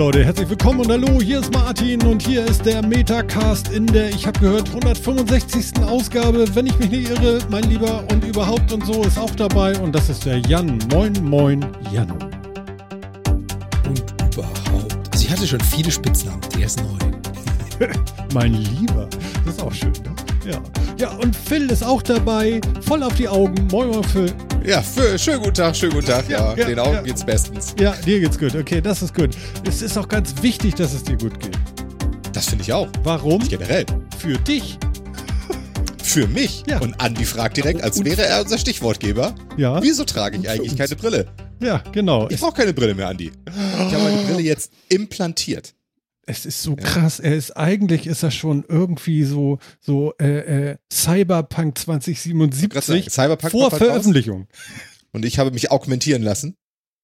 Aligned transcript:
Leute, 0.00 0.24
herzlich 0.24 0.48
willkommen 0.48 0.80
und 0.80 0.90
hallo, 0.90 1.20
hier 1.20 1.40
ist 1.40 1.52
Martin 1.52 2.00
und 2.06 2.22
hier 2.22 2.46
ist 2.46 2.64
der 2.64 2.80
Metacast 2.80 3.70
in 3.70 3.86
der, 3.86 4.08
ich 4.08 4.26
habe 4.26 4.40
gehört, 4.40 4.66
165. 4.68 5.78
Ausgabe, 5.82 6.46
wenn 6.54 6.64
ich 6.64 6.78
mich 6.78 6.88
nicht 6.88 7.10
irre, 7.10 7.38
mein 7.50 7.64
Lieber 7.64 8.02
und 8.10 8.24
überhaupt 8.24 8.72
und 8.72 8.86
so 8.86 9.02
ist 9.04 9.18
auch 9.18 9.32
dabei 9.32 9.78
und 9.78 9.94
das 9.94 10.08
ist 10.08 10.24
der 10.24 10.38
Jan. 10.38 10.78
Moin, 10.90 11.12
moin, 11.22 11.66
Jan. 11.92 12.10
Und 13.86 14.02
überhaupt. 14.34 14.96
Also 15.12 15.26
ich 15.26 15.30
hatte 15.30 15.46
schon 15.46 15.60
viele 15.60 15.90
Spitznamen, 15.90 16.40
der 16.56 16.64
ist 16.64 16.80
neu. 16.80 17.86
mein 18.32 18.54
Lieber, 18.54 19.06
das 19.44 19.56
ist 19.56 19.62
auch 19.62 19.72
schön, 19.74 19.92
ne? 19.92 20.50
Ja. 20.50 20.62
Ja, 20.96 21.10
und 21.18 21.36
Phil 21.36 21.70
ist 21.70 21.84
auch 21.84 22.00
dabei, 22.00 22.62
voll 22.80 23.02
auf 23.02 23.16
die 23.16 23.28
Augen. 23.28 23.68
Moin, 23.70 23.88
moin, 23.88 24.04
Phil. 24.04 24.32
Ja, 24.64 24.82
für, 24.82 25.18
schönen 25.18 25.40
guten 25.40 25.54
Tag, 25.54 25.74
schönen 25.74 25.94
guten 25.94 26.06
Tag. 26.06 26.28
Ja, 26.28 26.54
ja 26.54 26.66
den 26.66 26.78
Augen 26.78 26.94
ja. 26.94 27.02
geht's 27.02 27.24
bestens. 27.24 27.74
Ja, 27.80 27.92
dir 27.92 28.20
geht's 28.20 28.38
gut. 28.38 28.54
Okay, 28.54 28.80
das 28.80 29.00
ist 29.02 29.14
gut. 29.14 29.30
Es 29.66 29.80
ist 29.80 29.96
auch 29.96 30.06
ganz 30.06 30.34
wichtig, 30.42 30.74
dass 30.74 30.92
es 30.92 31.02
dir 31.02 31.16
gut 31.16 31.40
geht. 31.40 31.58
Das 32.32 32.46
finde 32.46 32.64
ich 32.64 32.72
auch. 32.72 32.88
Warum? 33.02 33.46
Generell. 33.48 33.86
Für 34.18 34.36
dich. 34.36 34.78
Für 36.02 36.26
mich? 36.26 36.64
Ja. 36.68 36.78
Und 36.80 37.00
Andi 37.00 37.24
fragt 37.24 37.56
direkt, 37.56 37.82
als 37.82 38.04
wäre 38.04 38.26
er 38.26 38.42
unser 38.42 38.58
Stichwortgeber. 38.58 39.34
Ja. 39.56 39.82
Wieso 39.82 40.04
trage 40.04 40.36
ich 40.36 40.48
eigentlich 40.48 40.76
keine 40.76 40.94
Brille? 40.94 41.26
Ja, 41.62 41.82
genau. 41.92 42.28
Ich 42.28 42.40
brauche 42.40 42.54
keine 42.54 42.74
Brille 42.74 42.94
mehr, 42.94 43.08
Andi. 43.08 43.32
Ich 43.46 43.94
habe 43.94 44.04
meine 44.04 44.22
Brille 44.24 44.42
jetzt 44.42 44.72
implantiert. 44.88 45.74
Es 46.30 46.46
ist 46.46 46.62
so 46.62 46.76
krass. 46.76 47.18
Er 47.18 47.34
ist 47.34 47.56
eigentlich 47.56 48.06
ist 48.06 48.22
er 48.22 48.30
schon 48.30 48.64
irgendwie 48.68 49.24
so 49.24 49.58
so 49.80 50.14
äh, 50.20 50.70
äh, 50.70 50.76
Cyberpunk 50.92 51.76
2077 51.78 53.10
Cyberpunk 53.10 53.50
vor 53.50 53.70
Veröffentlichung. 53.70 54.46
Und 55.12 55.24
ich 55.24 55.38
habe 55.38 55.50
mich 55.50 55.70
augmentieren 55.70 56.22
lassen. 56.22 56.56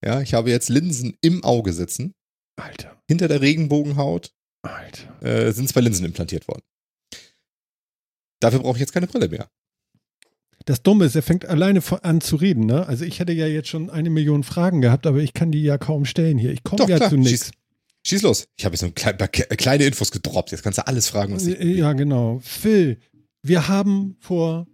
Ja, 0.03 0.21
ich 0.21 0.33
habe 0.33 0.49
jetzt 0.49 0.69
Linsen 0.69 1.17
im 1.21 1.43
Auge 1.43 1.73
sitzen. 1.73 2.13
Alter. 2.55 3.01
Hinter 3.07 3.27
der 3.27 3.41
Regenbogenhaut. 3.41 4.31
Alter. 4.61 5.21
Äh, 5.21 5.51
sind 5.51 5.67
zwei 5.67 5.81
Linsen 5.81 6.05
implantiert 6.05 6.47
worden. 6.47 6.63
Dafür 8.39 8.59
brauche 8.59 8.77
ich 8.77 8.81
jetzt 8.81 8.93
keine 8.93 9.07
Brille 9.07 9.27
mehr. 9.27 9.49
Das 10.65 10.83
Dumme 10.83 11.05
ist, 11.05 11.15
er 11.15 11.23
fängt 11.23 11.45
alleine 11.45 11.81
an 12.03 12.21
zu 12.21 12.35
reden. 12.35 12.65
Ne? 12.65 12.85
Also 12.87 13.05
ich 13.05 13.19
hätte 13.19 13.33
ja 13.33 13.47
jetzt 13.47 13.69
schon 13.69 13.89
eine 13.89 14.09
Million 14.09 14.43
Fragen 14.43 14.81
gehabt, 14.81 15.07
aber 15.07 15.19
ich 15.19 15.33
kann 15.33 15.51
die 15.51 15.63
ja 15.63 15.77
kaum 15.77 16.05
stellen 16.05 16.37
hier. 16.37 16.51
Ich 16.51 16.63
komme 16.63 16.87
ja 16.87 16.97
klar. 16.97 17.09
zu 17.09 17.17
nichts. 17.17 17.51
Schieß 18.07 18.21
los. 18.21 18.47
Ich 18.57 18.63
habe 18.63 18.73
jetzt 18.73 18.81
so 18.81 18.85
ein 18.85 18.95
klein, 18.95 19.17
kleine 19.57 19.83
Infos 19.83 20.11
gedroppt. 20.11 20.51
Jetzt 20.51 20.63
kannst 20.63 20.79
du 20.79 20.87
alles 20.87 21.09
fragen, 21.09 21.35
was 21.35 21.45
ich. 21.45 21.59
Ja, 21.59 21.91
genau. 21.91 22.39
Phil, 22.41 22.99
wir 23.43 23.67
haben 23.67 24.15
vor 24.19 24.65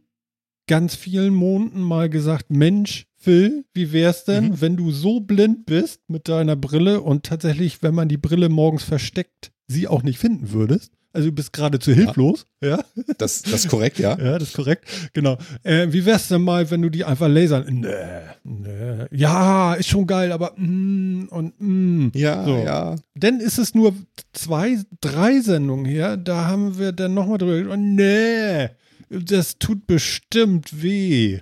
ganz 0.68 0.96
vielen 0.96 1.34
Monaten 1.34 1.82
mal 1.82 2.10
gesagt, 2.10 2.52
Mensch, 2.52 3.08
Phil, 3.18 3.66
wie 3.74 3.92
wär's 3.92 4.26
denn, 4.26 4.50
mhm. 4.50 4.62
wenn 4.62 4.78
du 4.78 4.92
so 4.92 5.20
blind 5.20 5.66
bist 5.66 6.02
mit 6.08 6.28
deiner 6.30 6.56
Brille 6.56 7.02
und 7.02 7.26
tatsächlich, 7.26 7.82
wenn 7.82 7.96
man 7.96 8.08
die 8.08 8.18
Brille 8.18 8.50
morgens 8.50 8.84
versteckt, 8.84 9.52
sie 9.68 9.88
auch 9.88 10.04
nicht 10.04 10.20
finden 10.20 10.52
würdest? 10.52 10.92
Also 11.16 11.30
du 11.30 11.36
bist 11.36 11.54
geradezu 11.54 11.94
hilflos, 11.94 12.48
ja. 12.60 12.78
ja. 12.78 13.04
Das, 13.20 13.44
das 13.44 13.66
ist 13.66 13.70
korrekt, 13.70 14.00
ja. 14.00 14.18
Ja, 14.18 14.40
das 14.40 14.50
ist 14.50 14.56
korrekt, 14.56 14.86
genau. 15.14 15.38
Äh, 15.62 15.88
wie 15.92 16.04
wär's 16.06 16.28
denn 16.28 16.42
mal, 16.42 16.72
wenn 16.72 16.82
du 16.82 16.90
die 16.90 17.06
einfach 17.06 17.28
lasern? 17.28 17.66
Nee, 17.70 18.34
nee. 18.44 19.06
Ja, 19.12 19.76
ist 19.76 19.90
schon 19.90 20.08
geil, 20.08 20.32
aber 20.32 20.54
mm, 20.58 21.28
und 21.30 21.54
mm. 21.60 22.12
Ja, 22.16 22.44
so. 22.44 22.58
ja. 22.58 22.96
Denn 23.14 23.40
ist 23.40 23.60
es 23.60 23.76
nur 23.76 23.94
zwei, 24.34 24.80
drei 25.02 25.40
Sendungen 25.40 25.86
her, 25.86 26.18
da 26.18 26.48
haben 26.48 26.80
wir 26.80 26.92
dann 26.94 27.14
nochmal 27.14 27.38
drüber 27.38 27.58
gesprochen, 27.58 27.94
nee, 27.94 28.70
das 29.10 29.60
tut 29.60 29.86
bestimmt 29.86 30.82
weh. 30.82 31.42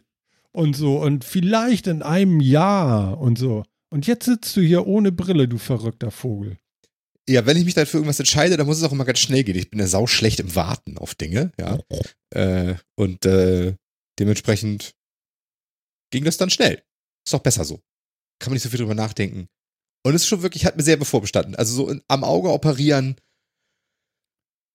Und 0.52 0.76
so, 0.76 1.02
und 1.02 1.24
vielleicht 1.24 1.88
in 1.88 2.02
einem 2.02 2.42
Jahr 2.42 3.22
und 3.22 3.38
so. 3.38 3.64
Und 3.90 4.06
jetzt 4.06 4.26
sitzt 4.26 4.58
du 4.58 4.62
hier 4.62 4.86
ohne 4.86 5.14
Brille, 5.14 5.48
du 5.48 5.58
verrückter 5.58 6.12
Vogel. 6.12 6.58
Ja, 7.30 7.46
wenn 7.46 7.58
ich 7.58 7.66
mich 7.66 7.76
dann 7.76 7.86
für 7.86 7.98
irgendwas 7.98 8.20
entscheide, 8.20 8.58
dann 8.58 8.66
muss 8.66 8.78
es 8.78 8.84
auch 8.84 8.92
immer 8.92 9.06
ganz 9.06 9.20
schnell 9.20 9.44
gehen. 9.44 9.56
Ich 9.56 9.70
bin 9.70 9.80
ja 9.80 9.88
sau 9.88 10.08
schlecht 10.08 10.40
im 10.40 10.56
Warten 10.56 10.98
auf 10.98 11.16
Dinge, 11.16 11.52
ja. 11.60 11.80
Äh, 12.34 12.76
und 12.96 13.26
äh, 13.26 13.76
dementsprechend 14.20 14.96
ging 16.12 16.24
das 16.24 16.38
dann 16.38 16.50
schnell. 16.50 16.84
Ist 17.26 17.34
doch 17.34 17.40
besser 17.40 17.64
so. 17.64 17.76
Kann 18.40 18.50
man 18.50 18.54
nicht 18.54 18.64
so 18.64 18.70
viel 18.70 18.80
drüber 18.80 18.96
nachdenken. 18.96 19.48
Und 20.04 20.16
es 20.16 20.24
ist 20.24 20.28
schon 20.28 20.42
wirklich, 20.42 20.66
hat 20.66 20.78
mir 20.78 20.84
sehr 20.84 20.98
bevorbestanden. 20.98 21.56
Also 21.56 21.76
so 21.76 21.90
in, 21.90 22.02
am 22.08 22.24
Auge 22.24 22.50
operieren, 22.50 23.16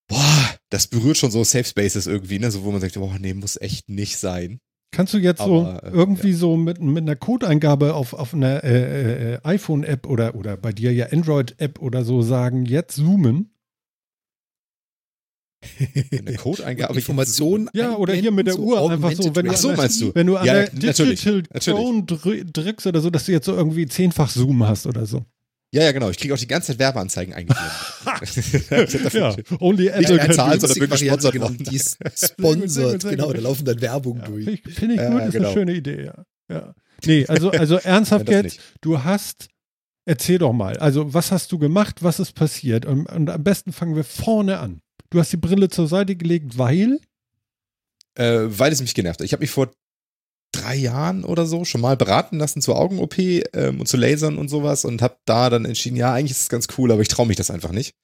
boah, 0.08 0.58
das 0.70 0.86
berührt 0.86 1.16
schon 1.16 1.30
so 1.30 1.42
Safe 1.42 1.64
Spaces 1.64 2.06
irgendwie, 2.06 2.38
ne? 2.38 2.50
So 2.50 2.62
wo 2.62 2.70
man 2.70 2.80
sagt, 2.80 2.94
boah, 2.94 3.18
nee, 3.18 3.34
muss 3.34 3.60
echt 3.60 3.88
nicht 3.88 4.18
sein. 4.18 4.60
Kannst 4.96 5.12
du 5.12 5.18
jetzt 5.18 5.42
Aber, 5.42 5.82
so 5.82 5.88
äh, 5.88 5.90
irgendwie 5.90 6.30
ja. 6.30 6.36
so 6.36 6.56
mit, 6.56 6.80
mit 6.80 7.02
einer 7.02 7.16
Codeingabe 7.16 7.92
auf, 7.92 8.14
auf 8.14 8.32
einer 8.32 8.64
äh, 8.64 8.70
äh, 8.70 9.34
äh, 9.34 9.38
iPhone-App 9.44 10.06
oder, 10.06 10.34
oder 10.34 10.56
bei 10.56 10.72
dir 10.72 10.90
ja 10.90 11.08
Android-App 11.12 11.82
oder 11.82 12.02
so 12.02 12.22
sagen, 12.22 12.64
jetzt 12.64 12.96
zoomen? 12.96 13.50
eine 16.12 16.34
Codeingabe, 16.36 16.94
Information. 16.96 17.68
Ja, 17.74 17.94
oder 17.96 18.14
hier 18.14 18.30
mit 18.30 18.46
der 18.46 18.54
so 18.54 18.62
Uhr 18.62 18.90
einfach 18.90 19.12
so, 19.12 19.36
wenn 19.36 19.50
Ach 19.50 19.56
so, 19.58 19.72
du, 19.72 19.76
meinst 19.76 20.00
du? 20.00 20.14
Wenn 20.14 20.28
du 20.28 20.36
an 20.38 20.46
ja, 20.46 20.54
der 20.54 20.70
Digital 20.70 21.42
Tone 21.42 22.04
drückst 22.04 22.86
oder 22.86 23.02
so, 23.02 23.10
dass 23.10 23.26
du 23.26 23.32
jetzt 23.32 23.44
so 23.44 23.54
irgendwie 23.54 23.86
zehnfach 23.86 24.30
Zoom 24.30 24.66
hast 24.66 24.86
oder 24.86 25.04
so. 25.04 25.26
Ja, 25.74 25.82
ja, 25.82 25.92
genau. 25.92 26.08
Ich 26.08 26.16
kriege 26.16 26.32
auch 26.32 26.38
die 26.38 26.48
ganze 26.48 26.68
Zeit 26.68 26.78
Werbeanzeigen 26.78 27.34
eingeblendet. 27.34 27.76
ja, 29.12 29.36
only 29.60 29.84
Nicht 29.84 30.10
eine 30.10 30.34
Zahl, 30.34 30.60
sondern 30.60 30.80
wirklich 30.80 31.00
gesponsert 31.00 31.40
worden. 31.40 31.58
Die 31.58 31.76
ist 31.76 31.98
sponsert, 32.16 33.02
genau, 33.02 33.32
da 33.32 33.40
laufen 33.40 33.64
dann 33.64 33.80
Werbung 33.80 34.18
ja, 34.18 34.26
durch. 34.26 34.62
Finde 34.62 34.94
ich, 34.94 35.10
gut, 35.10 35.22
ist 35.22 35.32
genau. 35.32 35.48
eine 35.48 35.54
schöne 35.54 35.74
Idee, 35.74 36.04
ja. 36.04 36.24
ja. 36.50 36.74
Nee, 37.04 37.26
also, 37.26 37.50
also 37.50 37.76
ernsthaft 37.76 38.28
jetzt, 38.30 38.44
nicht. 38.44 38.60
du 38.80 39.04
hast, 39.04 39.48
erzähl 40.06 40.38
doch 40.38 40.54
mal, 40.54 40.78
also 40.78 41.12
was 41.12 41.30
hast 41.30 41.52
du 41.52 41.58
gemacht, 41.58 42.02
was 42.02 42.20
ist 42.20 42.32
passiert? 42.32 42.86
Und, 42.86 43.06
und 43.06 43.28
am 43.28 43.44
besten 43.44 43.72
fangen 43.72 43.96
wir 43.96 44.04
vorne 44.04 44.58
an. 44.58 44.80
Du 45.10 45.20
hast 45.20 45.30
die 45.30 45.36
Brille 45.36 45.68
zur 45.68 45.88
Seite 45.88 46.16
gelegt, 46.16 46.56
weil? 46.56 46.98
Äh, 48.14 48.44
weil 48.46 48.72
es 48.72 48.80
mich 48.80 48.94
genervt 48.94 49.20
hat. 49.20 49.26
Ich 49.26 49.32
habe 49.32 49.42
mich 49.42 49.50
vor 49.50 49.70
drei 50.52 50.74
Jahren 50.74 51.24
oder 51.24 51.46
so 51.46 51.64
schon 51.64 51.80
mal 51.80 51.96
beraten 51.96 52.38
lassen 52.38 52.62
zur 52.62 52.78
Augen-OP 52.78 53.18
ähm, 53.18 53.80
und 53.80 53.86
zu 53.86 53.96
Lasern 53.96 54.38
und 54.38 54.48
sowas 54.48 54.84
und 54.84 55.02
habe 55.02 55.16
da 55.24 55.50
dann 55.50 55.64
entschieden, 55.64 55.96
ja, 55.96 56.12
eigentlich 56.12 56.32
ist 56.32 56.42
es 56.42 56.48
ganz 56.48 56.68
cool, 56.78 56.92
aber 56.92 57.02
ich 57.02 57.08
traue 57.08 57.26
mich 57.26 57.36
das 57.36 57.50
einfach 57.50 57.72
nicht. 57.72 57.94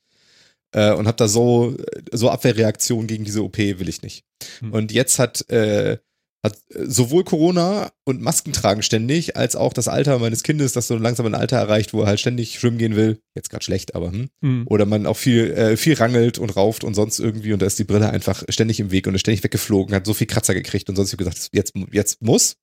Äh, 0.72 0.92
und 0.92 1.06
habe 1.06 1.16
da 1.16 1.28
so, 1.28 1.76
so 2.10 2.30
Abwehrreaktionen 2.30 3.06
gegen 3.06 3.24
diese 3.24 3.42
OP 3.42 3.58
will 3.58 3.88
ich 3.88 4.02
nicht. 4.02 4.24
Hm. 4.60 4.72
Und 4.72 4.92
jetzt 4.92 5.18
hat 5.18 5.48
äh, 5.50 5.98
hat 6.42 6.58
äh, 6.70 6.86
sowohl 6.86 7.24
Corona 7.24 7.92
und 8.04 8.20
Masken 8.20 8.52
tragen 8.52 8.82
ständig, 8.82 9.36
als 9.36 9.54
auch 9.54 9.72
das 9.72 9.88
Alter 9.88 10.18
meines 10.18 10.42
Kindes, 10.42 10.72
das 10.72 10.88
so 10.88 10.96
langsam 10.96 11.26
ein 11.26 11.34
Alter 11.34 11.56
erreicht, 11.56 11.92
wo 11.92 12.02
er 12.02 12.08
halt 12.08 12.20
ständig 12.20 12.58
schwimmen 12.58 12.78
gehen 12.78 12.96
will. 12.96 13.20
Jetzt 13.34 13.50
gerade 13.50 13.64
schlecht, 13.64 13.94
aber 13.94 14.10
hm. 14.10 14.28
Mhm. 14.40 14.66
Oder 14.66 14.86
man 14.86 15.06
auch 15.06 15.16
viel, 15.16 15.52
äh, 15.52 15.76
viel 15.76 15.94
rangelt 15.94 16.38
und 16.38 16.50
rauft 16.56 16.84
und 16.84 16.94
sonst 16.94 17.20
irgendwie 17.20 17.52
und 17.52 17.62
da 17.62 17.66
ist 17.66 17.78
die 17.78 17.84
Brille 17.84 18.10
einfach 18.10 18.42
ständig 18.48 18.80
im 18.80 18.90
Weg 18.90 19.06
und 19.06 19.14
ist 19.14 19.20
ständig 19.20 19.44
weggeflogen, 19.44 19.94
hat 19.94 20.06
so 20.06 20.14
viel 20.14 20.26
Kratzer 20.26 20.54
gekriegt 20.54 20.88
und 20.88 20.96
sonst 20.96 21.12
habe 21.12 21.24
gesagt, 21.24 21.50
jetzt, 21.52 21.74
jetzt 21.92 22.22
muss. 22.22 22.56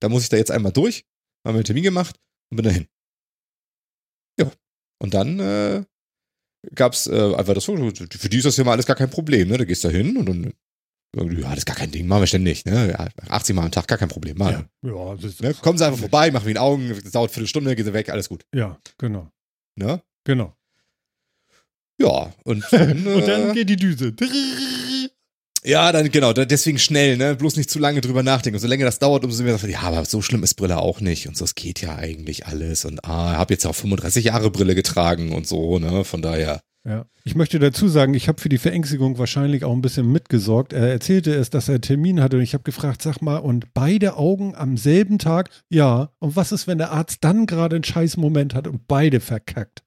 Da 0.00 0.08
muss 0.08 0.24
ich 0.24 0.28
da 0.28 0.36
jetzt 0.36 0.50
einmal 0.50 0.72
durch. 0.72 1.04
Haben 1.44 1.54
wir 1.54 1.58
einen 1.58 1.64
Termin 1.64 1.84
gemacht 1.84 2.16
und 2.50 2.56
bin 2.56 2.64
dahin. 2.64 2.86
Ja. 4.38 4.50
Und 4.98 5.14
dann 5.14 5.40
äh, 5.40 5.84
gab's 6.74 7.06
äh, 7.06 7.34
einfach 7.34 7.54
das 7.54 7.64
für 7.64 8.28
die 8.28 8.38
ist 8.38 8.44
das 8.44 8.56
ja 8.56 8.64
mal 8.64 8.72
alles 8.72 8.86
gar 8.86 8.96
kein 8.96 9.10
Problem, 9.10 9.48
ne? 9.48 9.58
Da 9.58 9.64
gehst 9.64 9.84
du 9.84 9.88
da 9.88 9.94
hin 9.94 10.16
und 10.16 10.26
dann 10.28 10.52
ja, 11.16 11.48
das 11.48 11.58
ist 11.58 11.66
gar 11.66 11.76
kein 11.76 11.90
Ding, 11.90 12.06
machen 12.06 12.22
wir 12.22 12.26
ständig. 12.26 12.64
Ne? 12.64 12.90
Ja, 12.90 13.08
80 13.28 13.56
Mal 13.56 13.64
am 13.64 13.70
Tag, 13.70 13.88
gar 13.88 13.98
kein 13.98 14.08
Problem. 14.08 14.36
Mal. 14.36 14.66
Ja, 14.82 14.90
ja, 14.90 15.16
ne? 15.40 15.54
Kommen 15.54 15.78
Sie 15.78 15.86
einfach 15.86 15.98
vorbei, 15.98 16.30
machen 16.30 16.44
wir 16.44 16.50
Ihnen 16.50 16.58
Augen, 16.58 16.88
das 16.88 17.12
dauert 17.12 17.30
eine 17.30 17.34
Viertelstunde, 17.34 17.74
gehen 17.74 17.84
Sie 17.84 17.92
weg, 17.92 18.10
alles 18.10 18.28
gut. 18.28 18.44
Ja, 18.54 18.78
genau. 18.98 19.30
Ne? 19.76 20.02
Genau. 20.24 20.54
Ja, 21.98 22.32
und 22.44 22.64
dann, 22.70 23.06
und 23.06 23.26
dann 23.26 23.50
äh, 23.50 23.54
geht 23.54 23.70
die 23.70 23.76
Düse. 23.76 24.14
Ja, 25.66 25.90
dann 25.90 26.12
genau, 26.12 26.32
deswegen 26.32 26.78
schnell, 26.78 27.16
ne? 27.16 27.34
Bloß 27.34 27.56
nicht 27.56 27.68
zu 27.68 27.80
lange 27.80 28.00
drüber 28.00 28.22
nachdenken. 28.22 28.54
Und 28.54 28.60
so 28.60 28.68
länger 28.68 28.84
das 28.84 29.00
dauert, 29.00 29.24
umso 29.24 29.42
mehr 29.42 29.58
sagt 29.58 29.72
ja, 29.72 29.80
aber 29.80 30.04
so 30.04 30.22
schlimm 30.22 30.44
ist 30.44 30.54
Brille 30.54 30.78
auch 30.78 31.00
nicht. 31.00 31.26
Und 31.26 31.36
so, 31.36 31.44
es 31.44 31.56
geht 31.56 31.80
ja 31.80 31.96
eigentlich 31.96 32.46
alles. 32.46 32.84
Und 32.84 33.04
ah, 33.04 33.32
ich 33.32 33.38
habe 33.38 33.52
jetzt 33.52 33.66
auch 33.66 33.74
35 33.74 34.26
Jahre 34.26 34.52
Brille 34.52 34.76
getragen 34.76 35.32
und 35.32 35.48
so, 35.48 35.80
ne? 35.80 36.04
Von 36.04 36.22
daher. 36.22 36.60
Ja. 36.86 37.04
Ich 37.24 37.34
möchte 37.34 37.58
dazu 37.58 37.88
sagen, 37.88 38.14
ich 38.14 38.28
habe 38.28 38.40
für 38.40 38.48
die 38.48 38.58
Verängstigung 38.58 39.18
wahrscheinlich 39.18 39.64
auch 39.64 39.72
ein 39.72 39.82
bisschen 39.82 40.10
mitgesorgt. 40.10 40.72
Er 40.72 40.88
erzählte 40.88 41.34
es, 41.34 41.50
dass 41.50 41.68
er 41.68 41.74
einen 41.74 41.82
Termin 41.82 42.22
hatte 42.22 42.36
und 42.36 42.42
ich 42.42 42.54
habe 42.54 42.62
gefragt, 42.62 43.02
sag 43.02 43.20
mal, 43.20 43.38
und 43.38 43.74
beide 43.74 44.16
Augen 44.16 44.54
am 44.54 44.76
selben 44.76 45.18
Tag? 45.18 45.50
Ja. 45.68 46.10
Und 46.20 46.36
was 46.36 46.52
ist, 46.52 46.68
wenn 46.68 46.78
der 46.78 46.92
Arzt 46.92 47.24
dann 47.24 47.46
gerade 47.46 47.74
einen 47.74 47.84
scheiß 47.84 48.16
Moment 48.18 48.54
hat 48.54 48.68
und 48.68 48.86
beide 48.86 49.18
verkackt? 49.18 49.82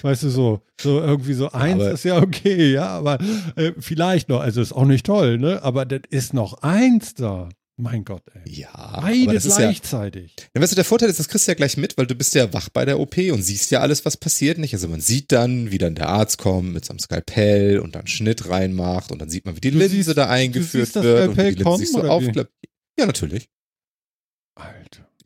Weißt 0.00 0.22
du, 0.22 0.30
so, 0.30 0.62
so 0.80 0.98
irgendwie 0.98 1.34
so 1.34 1.50
eins 1.50 1.82
aber 1.82 1.90
ist 1.90 2.04
ja 2.04 2.22
okay, 2.22 2.72
ja, 2.72 2.86
aber 2.86 3.18
äh, 3.56 3.72
vielleicht 3.78 4.30
noch, 4.30 4.40
also 4.40 4.62
ist 4.62 4.72
auch 4.72 4.86
nicht 4.86 5.04
toll, 5.04 5.36
ne? 5.36 5.62
Aber 5.62 5.84
das 5.84 6.00
ist 6.08 6.32
noch 6.32 6.62
eins 6.62 7.12
da. 7.12 7.50
Mein 7.80 8.04
Gott, 8.04 8.24
ey. 8.34 8.42
Ja. 8.52 9.00
Beides 9.00 9.44
gleichzeitig. 9.44 10.34
Ja, 10.36 10.46
ja, 10.56 10.62
weißt 10.62 10.72
du, 10.72 10.74
der 10.74 10.84
Vorteil 10.84 11.08
ist, 11.08 11.20
das 11.20 11.28
kriegst 11.28 11.46
du 11.46 11.52
ja 11.52 11.54
gleich 11.54 11.76
mit, 11.76 11.96
weil 11.96 12.08
du 12.08 12.16
bist 12.16 12.34
ja 12.34 12.52
wach 12.52 12.68
bei 12.70 12.84
der 12.84 12.98
OP 12.98 13.16
und 13.16 13.42
siehst 13.42 13.70
ja 13.70 13.80
alles, 13.80 14.04
was 14.04 14.16
passiert, 14.16 14.58
nicht? 14.58 14.74
Also 14.74 14.88
man 14.88 15.00
sieht 15.00 15.30
dann, 15.30 15.70
wie 15.70 15.78
dann 15.78 15.94
der 15.94 16.08
Arzt 16.08 16.38
kommt 16.38 16.72
mit 16.72 16.84
seinem 16.84 16.98
Skalpell 16.98 17.78
und 17.78 17.94
dann 17.94 18.08
Schnitt 18.08 18.48
reinmacht 18.48 19.12
und 19.12 19.20
dann 19.20 19.30
sieht 19.30 19.44
man, 19.44 19.54
wie 19.54 19.60
die 19.60 19.70
du 19.70 19.78
Linse 19.78 19.94
siehst, 19.94 20.16
da 20.16 20.28
eingeführt 20.28 20.92
wird 20.96 21.28
und 21.28 21.36
wie 21.36 21.54
die 21.54 21.62
Linse 21.62 21.78
sich 21.78 21.92
so 21.92 22.02
aufklappt. 22.02 22.52
Ja, 22.98 23.06
natürlich. 23.06 23.48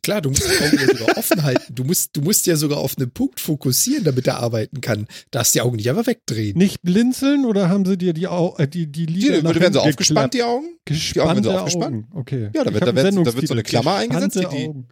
Klar, 0.03 0.21
du 0.21 0.29
musst 0.29 0.43
die 0.43 0.63
Augen 0.63 0.77
ja 0.79 0.97
sogar 0.97 1.17
offen 1.17 1.43
halten. 1.43 1.73
Du 1.75 1.83
musst, 1.85 2.15
du 2.15 2.21
musst 2.21 2.45
ja 2.45 2.55
sogar 2.57 2.77
auf 2.79 2.97
einen 2.97 3.09
Punkt 3.11 3.39
fokussieren, 3.39 4.03
damit 4.03 4.27
er 4.27 4.37
arbeiten 4.39 4.81
kann. 4.81 5.07
Darfst 5.31 5.55
die 5.55 5.61
Augen 5.61 5.77
nicht 5.77 5.89
einfach 5.89 6.05
wegdrehen. 6.07 6.57
Nicht 6.57 6.81
blinzeln 6.81 7.45
oder 7.45 7.69
haben 7.69 7.85
sie 7.85 7.97
dir 7.97 8.13
die, 8.13 8.27
Au 8.27 8.55
äh, 8.57 8.67
die, 8.67 8.87
die 8.91 9.05
Die, 9.05 9.13
Lider 9.13 9.41
die 9.53 9.59
werden 9.59 9.73
so 9.73 9.79
aufgespannt, 9.79 10.33
die 10.33 10.43
Augen. 10.43 10.77
Gespannte 10.85 11.13
die 11.13 11.19
Augen 11.21 11.29
werden 11.35 11.43
so 11.45 11.51
aufgespannt. 11.51 11.95
Augen. 11.95 12.07
Okay. 12.13 12.49
Ja, 12.53 12.63
da 12.63 12.73
wird- 12.73 12.83
da 12.83 12.95
wird- 12.95 13.15
da 13.27 13.33
wird 13.35 13.47
so 13.47 13.53
eine. 13.53 13.63
Klammer 13.63 13.95
eingesetzt, 13.95 14.35
die 14.35 14.39
die- 14.41 14.45
Augen. 14.67 14.87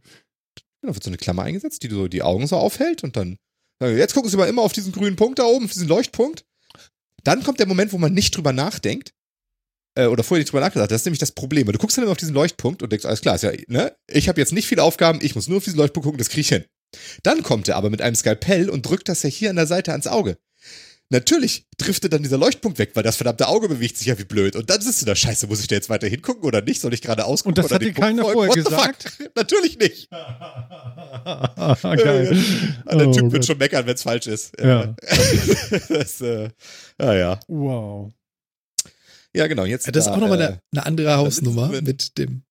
Genau, 0.81 0.93
wird 0.95 1.03
so 1.03 1.09
eine 1.09 1.17
Klammer 1.17 1.43
eingesetzt, 1.43 1.83
die 1.83 1.89
so 1.89 2.07
die 2.07 2.23
Augen 2.23 2.47
so 2.47 2.55
aufhält 2.55 3.03
und 3.03 3.15
dann, 3.17 3.37
jetzt 3.83 4.13
gucken 4.13 4.29
Sie 4.31 4.37
mal 4.37 4.47
immer 4.49 4.61
auf 4.63 4.73
diesen 4.73 4.91
grünen 4.93 5.15
Punkt 5.17 5.37
da 5.39 5.43
oben, 5.43 5.65
auf 5.65 5.71
diesen 5.73 5.87
Leuchtpunkt. 5.87 6.43
Dann 7.23 7.43
kommt 7.43 7.59
der 7.59 7.67
Moment, 7.67 7.93
wo 7.93 7.97
man 7.99 8.13
nicht 8.13 8.35
drüber 8.35 8.53
nachdenkt. 8.53 9.11
Äh, 9.95 10.05
oder 10.05 10.23
vorher 10.23 10.41
nicht 10.41 10.51
drüber 10.51 10.61
nachgedacht. 10.61 10.89
Das 10.89 11.01
ist 11.01 11.05
nämlich 11.05 11.19
das 11.19 11.31
Problem. 11.31 11.67
Du 11.67 11.77
guckst 11.77 11.97
dann 11.97 12.03
immer 12.03 12.13
auf 12.13 12.17
diesen 12.17 12.33
Leuchtpunkt 12.33 12.81
und 12.81 12.91
denkst, 12.91 13.05
alles 13.05 13.21
klar, 13.21 13.35
ist 13.35 13.43
ja, 13.43 13.51
ne? 13.67 13.95
Ich 14.07 14.29
habe 14.29 14.39
jetzt 14.39 14.53
nicht 14.53 14.67
viele 14.67 14.83
Aufgaben, 14.83 15.19
ich 15.21 15.35
muss 15.35 15.47
nur 15.47 15.57
auf 15.57 15.63
diesen 15.63 15.77
Leuchtpunkt 15.77 16.05
gucken, 16.05 16.17
das 16.17 16.29
kriege 16.29 16.41
ich 16.41 16.49
hin. 16.49 16.65
Dann 17.23 17.43
kommt 17.43 17.67
er 17.67 17.77
aber 17.77 17.89
mit 17.89 18.01
einem 18.01 18.15
Skalpell 18.15 18.69
und 18.69 18.85
drückt 18.85 19.09
das 19.09 19.23
ja 19.23 19.29
hier 19.29 19.49
an 19.49 19.55
der 19.55 19.67
Seite 19.67 19.91
ans 19.91 20.07
Auge. 20.07 20.37
Natürlich 21.11 21.67
driftet 21.77 22.13
dann 22.13 22.23
dieser 22.23 22.37
Leuchtpunkt 22.37 22.79
weg, 22.79 22.91
weil 22.93 23.03
das 23.03 23.17
verdammte 23.17 23.49
Auge 23.49 23.67
bewegt 23.67 23.97
sich 23.97 24.07
ja 24.07 24.17
wie 24.17 24.23
blöd. 24.23 24.55
Und 24.55 24.69
dann 24.69 24.79
sitzt 24.79 25.01
du 25.01 25.05
da, 25.05 25.13
scheiße, 25.13 25.45
muss 25.47 25.59
ich 25.59 25.67
da 25.67 25.75
jetzt 25.75 25.89
weiter 25.89 26.07
hingucken 26.07 26.43
oder 26.43 26.61
nicht? 26.61 26.79
Soll 26.79 26.93
ich 26.93 27.01
gerade 27.01 27.25
ausgucken? 27.25 27.49
Und 27.49 27.57
das 27.57 27.65
oder 27.65 27.75
hat 27.75 27.81
dir 27.81 27.91
keiner 27.91 28.23
Punkt 28.23 28.45
vorher 28.45 28.63
fuck? 28.63 28.95
Natürlich 29.35 29.77
nicht. 29.77 30.09
Geil. 30.09 30.21
Ah, 32.85 32.95
der 32.95 33.09
Oh 33.09 33.11
Typ 33.11 33.29
wird 33.33 33.45
schon 33.45 33.57
meckern, 33.57 33.85
wenn 33.85 33.95
es 33.95 34.03
falsch 34.03 34.27
ist. 34.27 34.53
Ja. 34.57 34.95
das, 35.89 36.21
äh, 36.21 36.47
ah, 36.97 37.13
ja. 37.13 37.39
Wow. 37.49 38.13
Ja, 39.35 39.47
genau. 39.47 39.65
Jetzt 39.65 39.85
Ja, 39.85 39.91
das 39.91 40.05
ist 40.05 40.09
da, 40.09 40.15
auch 40.15 40.19
nochmal 40.19 40.41
äh, 40.41 40.45
eine, 40.45 40.61
eine 40.71 40.85
andere 40.85 41.17
Hausnummer 41.17 41.67
Linsen- 41.69 41.85
mit 41.85 42.17
dem, 42.17 42.43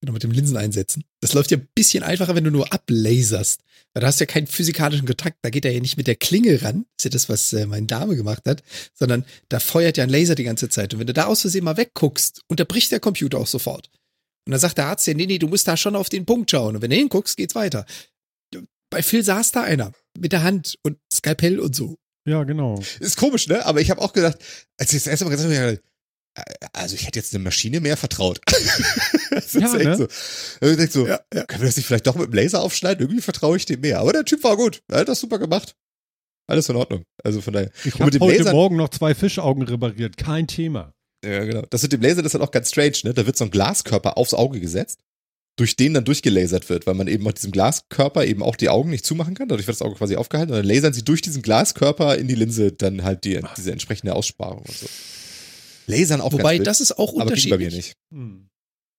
genau, 0.00 0.12
mit 0.12 0.22
dem 0.22 0.30
Linseneinsetzen. 0.30 1.04
Das 1.20 1.32
läuft 1.32 1.50
ja 1.50 1.56
ein 1.56 1.68
bisschen 1.74 2.02
einfacher, 2.02 2.34
wenn 2.34 2.44
du 2.44 2.50
nur 2.50 2.72
ablaserst. 2.72 3.62
Weil 3.94 4.02
da 4.02 4.08
hast 4.08 4.20
du 4.20 4.24
ja 4.24 4.26
keinen 4.26 4.46
physikalischen 4.46 5.06
Kontakt. 5.06 5.38
Da 5.42 5.50
geht 5.50 5.64
er 5.64 5.72
ja 5.72 5.80
nicht 5.80 5.96
mit 5.96 6.06
der 6.06 6.16
Klinge 6.16 6.60
ran. 6.62 6.84
Das 6.96 6.98
ist 6.98 7.04
ja 7.04 7.10
das, 7.10 7.28
was 7.28 7.52
äh, 7.54 7.66
meine 7.66 7.86
Dame 7.86 8.16
gemacht 8.16 8.42
hat. 8.46 8.62
Sondern 8.94 9.24
da 9.48 9.58
feuert 9.58 9.96
ja 9.96 10.04
ein 10.04 10.10
Laser 10.10 10.34
die 10.34 10.44
ganze 10.44 10.68
Zeit. 10.68 10.92
Und 10.92 11.00
wenn 11.00 11.06
du 11.06 11.14
da 11.14 11.24
aus 11.26 11.40
Versehen 11.40 11.64
mal 11.64 11.78
wegguckst, 11.78 12.42
unterbricht 12.48 12.92
der 12.92 13.00
Computer 13.00 13.38
auch 13.38 13.46
sofort. 13.46 13.90
Und 14.46 14.52
dann 14.52 14.60
sagt 14.60 14.78
der 14.78 14.86
Arzt 14.86 15.06
ja, 15.06 15.14
nee, 15.14 15.26
nee, 15.26 15.38
du 15.38 15.48
musst 15.48 15.66
da 15.66 15.76
schon 15.76 15.96
auf 15.96 16.08
den 16.08 16.26
Punkt 16.26 16.50
schauen. 16.50 16.76
Und 16.76 16.82
wenn 16.82 16.90
du 16.90 16.96
hinguckst, 16.96 17.36
geht's 17.36 17.54
weiter. 17.54 17.86
Bei 18.90 19.02
Phil 19.02 19.24
saß 19.24 19.52
da 19.52 19.62
einer. 19.62 19.92
Mit 20.18 20.32
der 20.32 20.42
Hand 20.42 20.78
und 20.82 20.98
Skalpell 21.12 21.58
und 21.58 21.74
so. 21.74 21.96
Ja, 22.26 22.44
genau. 22.44 22.82
Ist 23.00 23.16
komisch, 23.16 23.46
ne? 23.48 23.64
Aber 23.64 23.80
ich 23.80 23.90
habe 23.90 24.00
auch 24.02 24.12
gedacht, 24.12 24.36
als 24.78 24.92
ich 24.92 24.98
das 25.02 25.06
erste 25.06 25.24
Mal 25.24 25.30
gesagt 25.30 25.48
habe, 25.48 25.80
äh, 26.34 26.42
also 26.72 26.94
ich 26.96 27.06
hätte 27.06 27.18
jetzt 27.18 27.32
eine 27.34 27.42
Maschine 27.44 27.80
mehr 27.80 27.96
vertraut. 27.96 28.40
das 29.30 29.54
ist 29.54 29.54
Ja, 29.54 29.74
echt 29.76 29.84
ne? 29.84 29.96
so. 29.96 30.04
Also 30.60 30.72
ich 30.72 30.76
denk 30.76 30.92
so, 30.92 31.06
Ja, 31.06 31.20
ja. 31.32 31.44
können 31.44 31.62
wir 31.62 31.66
das 31.68 31.76
nicht 31.76 31.86
vielleicht 31.86 32.06
doch 32.06 32.16
mit 32.16 32.26
dem 32.26 32.34
Laser 32.34 32.60
aufschneiden? 32.62 33.00
Irgendwie 33.02 33.22
vertraue 33.22 33.56
ich 33.56 33.64
dem 33.64 33.80
mehr. 33.80 34.00
Aber 34.00 34.12
der 34.12 34.24
Typ 34.24 34.42
war 34.44 34.56
gut. 34.56 34.82
Er 34.88 34.98
hat 35.00 35.08
das 35.08 35.20
super 35.20 35.38
gemacht. 35.38 35.74
Alles 36.48 36.68
in 36.68 36.76
Ordnung. 36.76 37.04
Also 37.24 37.40
von 37.40 37.52
daher. 37.54 37.70
Ich 37.84 37.94
habe 37.94 38.04
heute 38.04 38.18
Laser- 38.18 38.52
Morgen 38.52 38.76
noch 38.76 38.88
zwei 38.90 39.14
Fischaugen 39.14 39.62
repariert. 39.64 40.16
Kein 40.16 40.46
Thema. 40.46 40.92
Ja, 41.24 41.44
genau. 41.44 41.62
Das 41.70 41.82
mit 41.82 41.92
dem 41.92 42.00
Laser, 42.02 42.22
das 42.22 42.30
ist 42.30 42.34
halt 42.34 42.44
auch 42.48 42.52
ganz 42.52 42.68
strange, 42.68 42.96
ne? 43.04 43.14
Da 43.14 43.26
wird 43.26 43.36
so 43.36 43.44
ein 43.44 43.50
Glaskörper 43.50 44.16
aufs 44.18 44.34
Auge 44.34 44.60
gesetzt, 44.60 45.00
durch 45.56 45.74
den 45.76 45.94
dann 45.94 46.04
durchgelasert 46.04 46.68
wird, 46.68 46.86
weil 46.86 46.94
man 46.94 47.08
eben 47.08 47.24
mit 47.24 47.38
diesem 47.38 47.50
Glaskörper 47.50 48.24
eben 48.26 48.42
auch 48.42 48.56
die 48.56 48.68
Augen 48.68 48.90
nicht 48.90 49.06
zumachen 49.06 49.34
kann. 49.34 49.48
Dadurch 49.48 49.66
wird 49.66 49.80
das 49.80 49.82
Auge 49.82 49.96
quasi 49.96 50.16
aufgehalten 50.16 50.52
und 50.52 50.58
dann 50.58 50.66
lasern 50.66 50.92
sie 50.92 51.02
durch 51.02 51.22
diesen 51.22 51.42
Glaskörper 51.42 52.16
in 52.18 52.28
die 52.28 52.34
Linse 52.34 52.72
dann 52.72 53.02
halt 53.02 53.24
die, 53.24 53.40
diese 53.56 53.72
entsprechende 53.72 54.14
Aussparung 54.14 54.58
und 54.58 54.76
so. 54.76 54.86
Lasern 55.86 56.20
auch 56.20 56.32
Wobei, 56.32 56.58
das 56.58 56.80
ist 56.80 56.98
auch 56.98 57.18
aber 57.18 57.32
ging 57.32 57.50
bei 57.50 57.58
mir 57.58 57.66
unterschiedlich. 57.66 57.86
nicht. 57.86 57.96
Hm. 58.12 58.48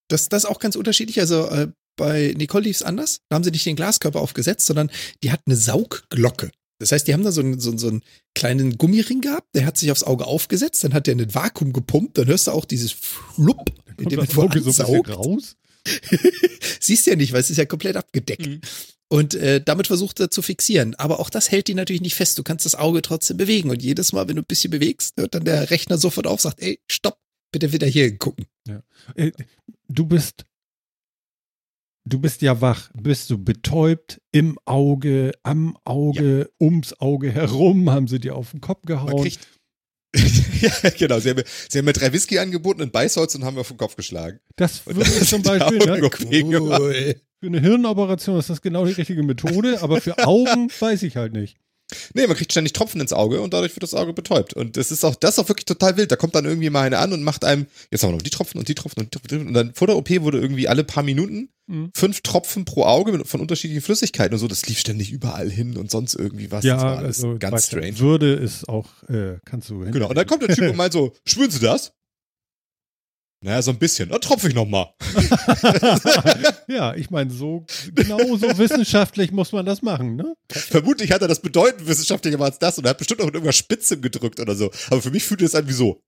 Das, 0.10 0.30
das 0.30 0.46
ist 0.46 0.50
auch 0.50 0.60
ganz 0.60 0.76
unterschiedlich. 0.76 1.20
Also 1.20 1.48
äh, 1.48 1.68
bei 1.96 2.34
Nicole 2.38 2.64
lief 2.64 2.78
es 2.78 2.84
anders. 2.84 3.22
Da 3.30 3.36
haben 3.36 3.44
sie 3.44 3.52
nicht 3.52 3.66
den 3.66 3.76
Glaskörper 3.76 4.22
aufgesetzt, 4.22 4.66
sondern 4.66 4.90
die 5.22 5.32
hat 5.32 5.42
eine 5.46 5.56
Saugglocke. 5.56 6.50
Das 6.80 6.92
heißt, 6.92 7.08
die 7.08 7.14
haben 7.14 7.24
da 7.24 7.32
so 7.32 7.42
einen, 7.42 7.60
so, 7.60 7.76
so 7.78 7.88
einen 7.88 8.04
kleinen 8.36 8.78
Gummiring 8.78 9.22
gehabt, 9.22 9.48
der 9.56 9.66
hat 9.66 9.78
sich 9.78 9.92
aufs 9.92 10.04
Auge 10.04 10.26
aufgesetzt, 10.26 10.84
dann 10.84 10.94
hat 10.94 11.08
der 11.08 11.14
in 11.14 11.22
ein 11.22 11.34
Vakuum 11.34 11.74
gepumpt, 11.74 12.18
dann 12.20 12.28
hörst 12.28 12.48
du 12.48 12.52
auch 12.52 12.66
dieses 12.66 12.92
Flupp, 12.92 13.72
in 13.98 14.10
dem 14.10 14.20
das 14.20 14.38
Auge 14.38 14.62
so 14.62 14.84
ein 14.84 15.02
raus? 15.12 15.56
Siehst 16.80 17.06
du 17.06 17.12
ja 17.12 17.16
nicht, 17.18 17.34
weil 17.34 17.42
es 17.42 17.50
ist 17.50 17.58
ja 17.58 17.66
komplett 17.66 17.96
abgedeckt. 17.96 18.46
Mhm. 18.48 18.62
Und 19.10 19.36
äh, 19.36 19.62
damit 19.64 19.88
versucht 19.88 20.20
er 20.20 20.30
zu 20.30 20.42
fixieren. 20.42 20.94
Aber 20.96 21.20
auch 21.20 21.30
das 21.30 21.50
hält 21.50 21.68
die 21.70 21.74
natürlich 21.76 22.02
nicht 22.02 22.16
fest. 22.16 22.38
Du 22.38 22.44
kannst 22.44 22.66
das 22.66 22.76
Auge 22.76 23.02
trotzdem 23.02 23.38
bewegen. 23.38 23.70
Und 23.70 23.82
jedes 23.82 24.12
Mal, 24.12 24.28
wenn 24.28 24.36
du 24.36 24.42
ein 24.42 24.46
bisschen 24.48 24.72
bewegst, 24.72 25.16
hört 25.18 25.34
dann 25.34 25.46
der 25.46 25.70
Rechner 25.72 25.98
sofort 25.98 26.28
auf, 26.28 26.42
sagt, 26.42 26.60
ey, 26.60 26.80
stopp, 26.90 27.18
bitte 27.54 27.72
wieder 27.72 27.88
hier 27.88 28.18
gucken. 28.18 28.46
Äh, 29.16 29.32
Du 29.88 30.06
bist, 30.06 30.44
du 32.04 32.20
bist 32.20 32.42
ja 32.42 32.60
wach. 32.60 32.92
Bist 32.94 33.30
du 33.30 33.38
betäubt 33.38 34.20
im 34.34 34.60
Auge, 34.66 35.32
am 35.44 35.78
Auge, 35.86 36.52
ums 36.60 36.94
Auge 37.00 37.32
herum, 37.32 37.90
haben 37.90 38.08
sie 38.10 38.20
dir 38.20 38.36
auf 38.36 38.52
den 38.52 38.60
Kopf 38.60 38.84
Man 38.84 38.98
gehauen. 39.06 39.24
kriegt. 39.24 39.48
ja, 40.62 40.90
genau. 40.98 41.20
Sie 41.20 41.30
haben, 41.30 41.38
mir, 41.38 41.46
sie 41.70 41.78
haben 41.78 41.86
mir 41.86 41.94
drei 41.94 42.12
Whisky 42.14 42.40
angeboten, 42.40 42.82
ein 42.82 42.92
Beißholz 42.92 43.36
und 43.36 43.44
haben 43.44 43.56
mir 43.56 43.62
auf 43.62 43.68
den 43.68 43.78
Kopf 43.78 43.96
geschlagen. 43.96 44.40
Das 44.56 44.86
würde 44.86 45.02
das 45.02 45.22
ich 45.22 45.30
zum 45.30 45.42
Beispiel, 45.42 45.80
ne. 45.80 46.02
Cool. 46.02 47.16
für 47.40 47.48
eine 47.48 47.60
Hirnoperation 47.60 48.40
ist 48.40 48.50
das 48.50 48.62
genau 48.62 48.86
die 48.86 48.94
richtige 48.94 49.24
Methode, 49.24 49.82
aber 49.82 50.02
für 50.02 50.18
Augen 50.26 50.70
weiß 50.80 51.04
ich 51.04 51.18
halt 51.18 51.34
nicht. 51.34 51.58
Nee, 52.14 52.28
man 52.28 52.36
kriegt 52.36 52.52
ständig 52.52 52.74
Tropfen 52.74 53.00
ins 53.02 53.14
Auge 53.14 53.42
und 53.42 53.54
dadurch 53.54 53.76
wird 53.76 53.84
das 53.84 53.94
Auge 53.94 54.14
betäubt. 54.14 54.54
Und 54.54 54.78
das 54.78 54.92
ist 54.92 55.04
auch, 55.06 55.16
das 55.16 55.32
ist 55.32 55.40
auch 55.40 55.50
wirklich 55.50 55.66
total 55.66 55.98
wild. 55.98 56.12
Da 56.12 56.16
kommt 56.16 56.36
dann 56.36 56.46
irgendwie 56.46 56.70
mal 56.70 56.82
einer 56.82 57.00
an 57.00 57.14
und 57.14 57.24
macht 57.24 57.46
einem, 57.46 57.68
jetzt 57.92 58.04
haben 58.04 58.12
wir 58.12 58.16
noch 58.18 58.22
die 58.22 58.30
Tropfen 58.30 58.60
und 58.60 58.68
die 58.68 58.76
Tropfen 58.76 59.00
und 59.02 59.14
die 59.14 59.20
Tropfen. 59.20 59.48
Und 59.48 59.54
dann 59.54 59.74
vor 59.74 59.88
der 59.88 59.96
OP 59.98 60.10
wurde 60.22 60.40
irgendwie 60.40 60.68
alle 60.68 60.84
paar 60.84 61.04
Minuten 61.04 61.50
Mhm. 61.70 61.92
fünf 61.94 62.22
Tropfen 62.22 62.64
pro 62.64 62.86
Auge 62.86 63.26
von 63.26 63.42
unterschiedlichen 63.42 63.82
Flüssigkeiten 63.82 64.34
und 64.34 64.40
so. 64.40 64.48
Das 64.48 64.66
lief 64.68 64.80
ständig 64.80 65.12
überall 65.12 65.50
hin 65.50 65.76
und 65.78 65.92
sonst 65.92 66.16
irgendwie 66.16 66.50
was. 66.50 66.64
Ja, 66.64 66.76
das 66.76 66.84
war 66.84 66.98
alles 66.98 67.24
also 67.24 67.38
ganz 67.38 67.68
strange. 67.68 68.00
Würde 68.00 68.34
ist 68.34 68.70
auch, 68.70 68.88
äh, 69.10 69.40
kannst 69.44 69.70
du. 69.70 69.80
Genau. 69.80 70.08
Und 70.08 70.16
dann 70.16 70.26
kommt 70.26 70.44
der 70.44 70.56
Typ 70.56 70.64
und 70.70 70.78
meint 70.78 70.94
so, 70.94 71.14
spüren 71.26 71.52
Sie 71.52 71.60
das? 71.60 71.92
Naja, 73.42 73.62
so 73.62 73.72
ein 73.72 73.78
bisschen. 73.78 74.10
Dann 74.10 74.20
tropfe 74.20 74.48
ich 74.48 74.56
noch 74.56 74.66
mal. 74.66 74.96
ja, 76.68 76.96
ich 76.96 77.12
meine, 77.12 77.30
so 77.30 77.66
genauso 77.94 78.58
wissenschaftlich 78.58 79.32
muss 79.32 79.52
man 79.52 79.66
das 79.66 79.84
machen, 79.84 80.16
ne? 80.16 80.36
Vermutlich 80.50 81.12
hat 81.12 81.22
er 81.22 81.28
das 81.28 81.42
bedeutend 81.42 81.88
wissenschaftlicher 81.88 82.42
als 82.42 82.58
das 82.58 82.80
und 82.80 82.86
er 82.86 82.92
hat 82.92 82.98
bestimmt 82.98 83.22
auch 83.22 83.26
mit 83.26 83.36
irgendwas 83.36 83.56
Spitzem 83.56 84.02
gedrückt 84.02 84.40
oder 84.40 84.56
so. 84.56 84.72
Aber 84.90 85.02
für 85.04 85.12
mich 85.12 85.24
fühlt 85.24 85.44
es 85.44 85.54
an 85.54 85.68
wie 85.68 85.74
so. 85.74 86.02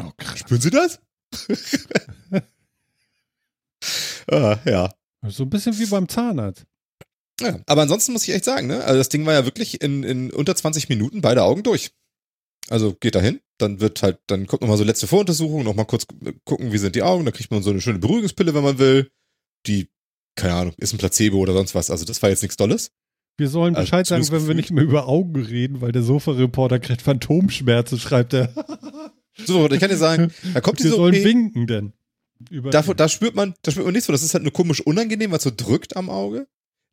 Oh, 0.00 0.12
krass. 0.16 0.38
Spüren 0.38 0.60
Sie 0.60 0.70
das? 0.70 1.00
ah, 4.30 4.58
ja. 4.64 4.94
So 5.26 5.42
ein 5.42 5.50
bisschen 5.50 5.76
wie 5.78 5.86
beim 5.86 6.08
Zahnarzt. 6.08 6.64
Ja, 7.40 7.58
aber 7.66 7.82
ansonsten 7.82 8.12
muss 8.12 8.28
ich 8.28 8.34
echt 8.34 8.44
sagen, 8.44 8.66
ne? 8.68 8.84
Also 8.84 8.98
das 8.98 9.08
Ding 9.08 9.26
war 9.26 9.32
ja 9.32 9.44
wirklich 9.44 9.80
in, 9.80 10.02
in 10.04 10.30
unter 10.30 10.54
20 10.54 10.88
Minuten 10.88 11.22
beide 11.22 11.42
Augen 11.42 11.62
durch. 11.62 11.90
Also 12.70 12.94
geht 12.94 13.16
da 13.16 13.20
hin, 13.20 13.40
dann 13.58 13.80
wird 13.80 14.02
halt, 14.02 14.18
dann 14.28 14.46
kommt 14.46 14.62
nochmal 14.62 14.78
so 14.78 14.84
letzte 14.84 15.06
Voruntersuchung, 15.06 15.64
nochmal 15.64 15.86
kurz 15.86 16.06
gucken, 16.44 16.72
wie 16.72 16.78
sind 16.78 16.94
die 16.94 17.02
Augen, 17.02 17.24
dann 17.24 17.34
kriegt 17.34 17.50
man 17.50 17.62
so 17.62 17.70
eine 17.70 17.80
schöne 17.80 17.98
Beruhigungspille, 17.98 18.54
wenn 18.54 18.62
man 18.62 18.78
will. 18.78 19.10
Die, 19.66 19.88
keine 20.36 20.54
Ahnung, 20.54 20.74
ist 20.78 20.94
ein 20.94 20.98
Placebo 20.98 21.38
oder 21.38 21.52
sonst 21.52 21.74
was. 21.74 21.90
Also 21.90 22.04
das 22.04 22.22
war 22.22 22.30
jetzt 22.30 22.42
nichts 22.42 22.56
Dolles. 22.56 22.92
Wir 23.36 23.48
sollen 23.48 23.74
Also 23.74 23.86
Bescheid 23.86 24.06
sagen, 24.06 24.22
zumindest 24.22 24.48
wenn 24.48 24.56
wir 24.56 24.60
nicht 24.60 24.70
mehr 24.70 24.84
über 24.84 25.08
Augen 25.08 25.42
reden, 25.42 25.80
weil 25.80 25.92
der 25.92 26.02
Sofa-Reporter 26.02 26.78
kriegt 26.78 27.02
Phantomschmerzen, 27.02 27.98
schreibt 27.98 28.34
er. 28.34 28.54
So, 29.46 29.70
ich 29.70 29.80
kann 29.80 29.88
dir 29.88 29.96
sagen, 29.96 30.32
da 30.52 30.60
kommt 30.60 30.80
Wir 30.80 30.84
diese 30.84 30.96
sollen 30.96 31.14
OP, 31.14 31.24
winken 31.24 31.66
denn. 31.66 31.92
Da, 32.70 32.82
da 32.82 33.08
spürt 33.08 33.34
man, 33.34 33.54
da 33.62 33.70
spürt 33.70 33.86
man 33.86 33.92
nichts 33.92 34.04
von. 34.04 34.12
Das 34.12 34.22
ist 34.22 34.34
halt 34.34 34.42
nur 34.42 34.52
komisch 34.52 34.80
unangenehm, 34.80 35.30
weil 35.30 35.38
es 35.38 35.44
so 35.44 35.52
drückt 35.54 35.96
am 35.96 36.10
Auge. 36.10 36.46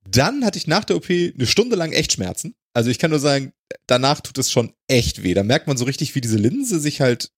Dann 0.09 0.45
hatte 0.45 0.57
ich 0.57 0.67
nach 0.67 0.85
der 0.85 0.95
OP 0.95 1.09
eine 1.09 1.45
Stunde 1.45 1.75
lang 1.75 1.91
echt 1.91 2.13
Schmerzen. 2.13 2.55
Also 2.77 2.91
ich 2.91 2.99
kann 2.99 3.09
nur 3.09 3.19
sagen, 3.19 3.53
danach 3.87 4.21
tut 4.21 4.37
es 4.37 4.51
schon 4.51 4.71
echt 4.87 5.23
weh. 5.23 5.33
Da 5.33 5.41
merkt 5.41 5.65
man 5.65 5.77
so 5.77 5.85
richtig, 5.85 6.13
wie 6.13 6.21
diese 6.21 6.37
Linse 6.37 6.79
sich 6.79 7.01
halt 7.01 7.31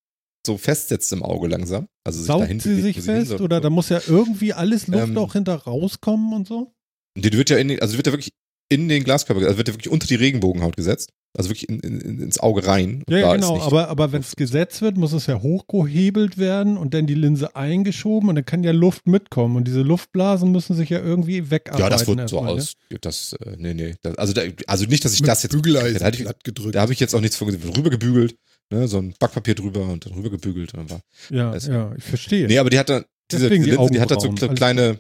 so 0.46 0.58
festsetzt 0.58 1.14
im 1.14 1.24
Auge 1.24 1.48
langsam. 1.48 1.88
Also 2.04 2.20
sich 2.20 2.28
Saugt 2.28 2.62
sie 2.62 2.82
sich 2.82 3.02
sie 3.02 3.14
hin 3.14 3.26
fest 3.26 3.40
oder 3.40 3.62
da 3.62 3.70
muss 3.70 3.88
ja 3.88 4.02
irgendwie 4.06 4.52
alles 4.52 4.88
Luft 4.88 5.08
Ähm, 5.08 5.18
auch 5.18 5.32
hinter 5.32 5.56
rauskommen 5.56 6.34
und 6.34 6.46
so? 6.46 6.74
Und 7.16 7.24
Die 7.24 7.32
wird 7.32 7.50
ja 7.50 7.56
in 7.58 7.80
also 7.80 7.94
die 7.94 7.98
wird 8.00 8.08
ja 8.08 8.12
wirklich 8.12 8.34
in 8.70 8.88
den 8.88 9.04
Glaskörper, 9.04 9.42
also 9.46 9.58
wird 9.58 9.68
ja 9.68 9.74
wirklich 9.74 9.90
unter 9.92 10.08
die 10.08 10.16
Regenbogenhaut 10.16 10.76
gesetzt. 10.76 11.10
Also 11.38 11.50
wirklich 11.52 11.70
in, 11.70 11.80
in, 11.82 12.22
ins 12.22 12.40
Auge 12.40 12.66
rein. 12.66 13.04
Ja, 13.08 13.36
genau, 13.36 13.54
nicht- 13.56 13.64
aber, 13.66 13.88
aber 13.90 14.12
wenn 14.12 14.22
es 14.22 14.36
gesetzt 14.36 14.82
wird, 14.82 14.98
muss 14.98 15.14
es 15.14 15.28
ja 15.28 15.40
hochgehebelt 15.40 16.40
werden 16.40 16.76
und 16.76 16.96
dann 16.96 17.06
die 17.06 17.14
Linse 17.14 17.56
eingeschoben 17.56 18.30
und 18.30 18.36
dann 18.36 18.46
kann 18.46 18.64
ja 18.64 18.72
Luft 18.72 19.06
mitkommen 19.08 19.56
und 19.56 19.68
diese 19.68 19.82
Luftblasen 19.82 20.52
müssen 20.52 20.76
sich 20.76 20.90
ja 20.90 21.00
irgendwie 21.00 21.52
wegarbeiten. 21.52 21.84
Ja, 21.84 21.90
das 21.90 22.08
wird 22.08 22.18
so 22.30 22.38
erstmal, 22.38 22.56
ne? 22.56 22.62
aus. 22.62 22.74
Das, 23.02 23.34
äh, 23.46 23.56
nee, 23.60 23.76
nee. 23.76 23.94
Das, 24.02 24.18
also, 24.18 24.34
da, 24.34 24.42
also 24.66 24.86
nicht, 24.86 25.06
dass 25.06 25.14
ich 25.14 25.22
Mit 25.22 25.30
das 25.30 25.44
jetzt. 25.44 25.52
Bügeleisen 25.52 26.00
Da, 26.00 26.10
ich, 26.10 26.18
glatt 26.18 26.44
gedrückt. 26.44 26.74
da 26.76 26.82
habe 26.82 26.94
ich 26.94 27.00
jetzt 27.00 27.14
auch 27.14 27.22
nichts 27.22 27.36
von 27.38 27.48
gesehen. 27.48 27.76
Rübergebügelt, 27.76 28.36
ne, 28.72 28.88
so 28.88 28.98
ein 28.98 29.14
Backpapier 29.20 29.54
drüber 29.54 29.82
und 29.84 30.08
dann 30.08 30.14
rübergebügelt. 30.14 30.74
Und 30.74 30.80
dann 30.80 30.90
war. 30.90 31.02
Ja, 31.30 31.52
Das- 31.52 31.68
ja, 31.68 31.92
ich 31.96 32.04
verstehe. 32.04 32.48
Nee, 32.48 32.58
aber 32.58 32.72
die 32.72 32.80
hat 32.80 32.90
dann, 32.90 33.06
diese, 33.32 33.44
Deswegen 33.50 33.66
die 33.66 33.72
Linse, 33.72 33.92
die 33.92 34.00
hat 34.02 34.10
da 34.10 34.16
so, 34.20 34.22
Augenbrauen, 34.30 34.38
so 34.40 34.48
alles 34.48 34.58
kleine, 34.58 35.00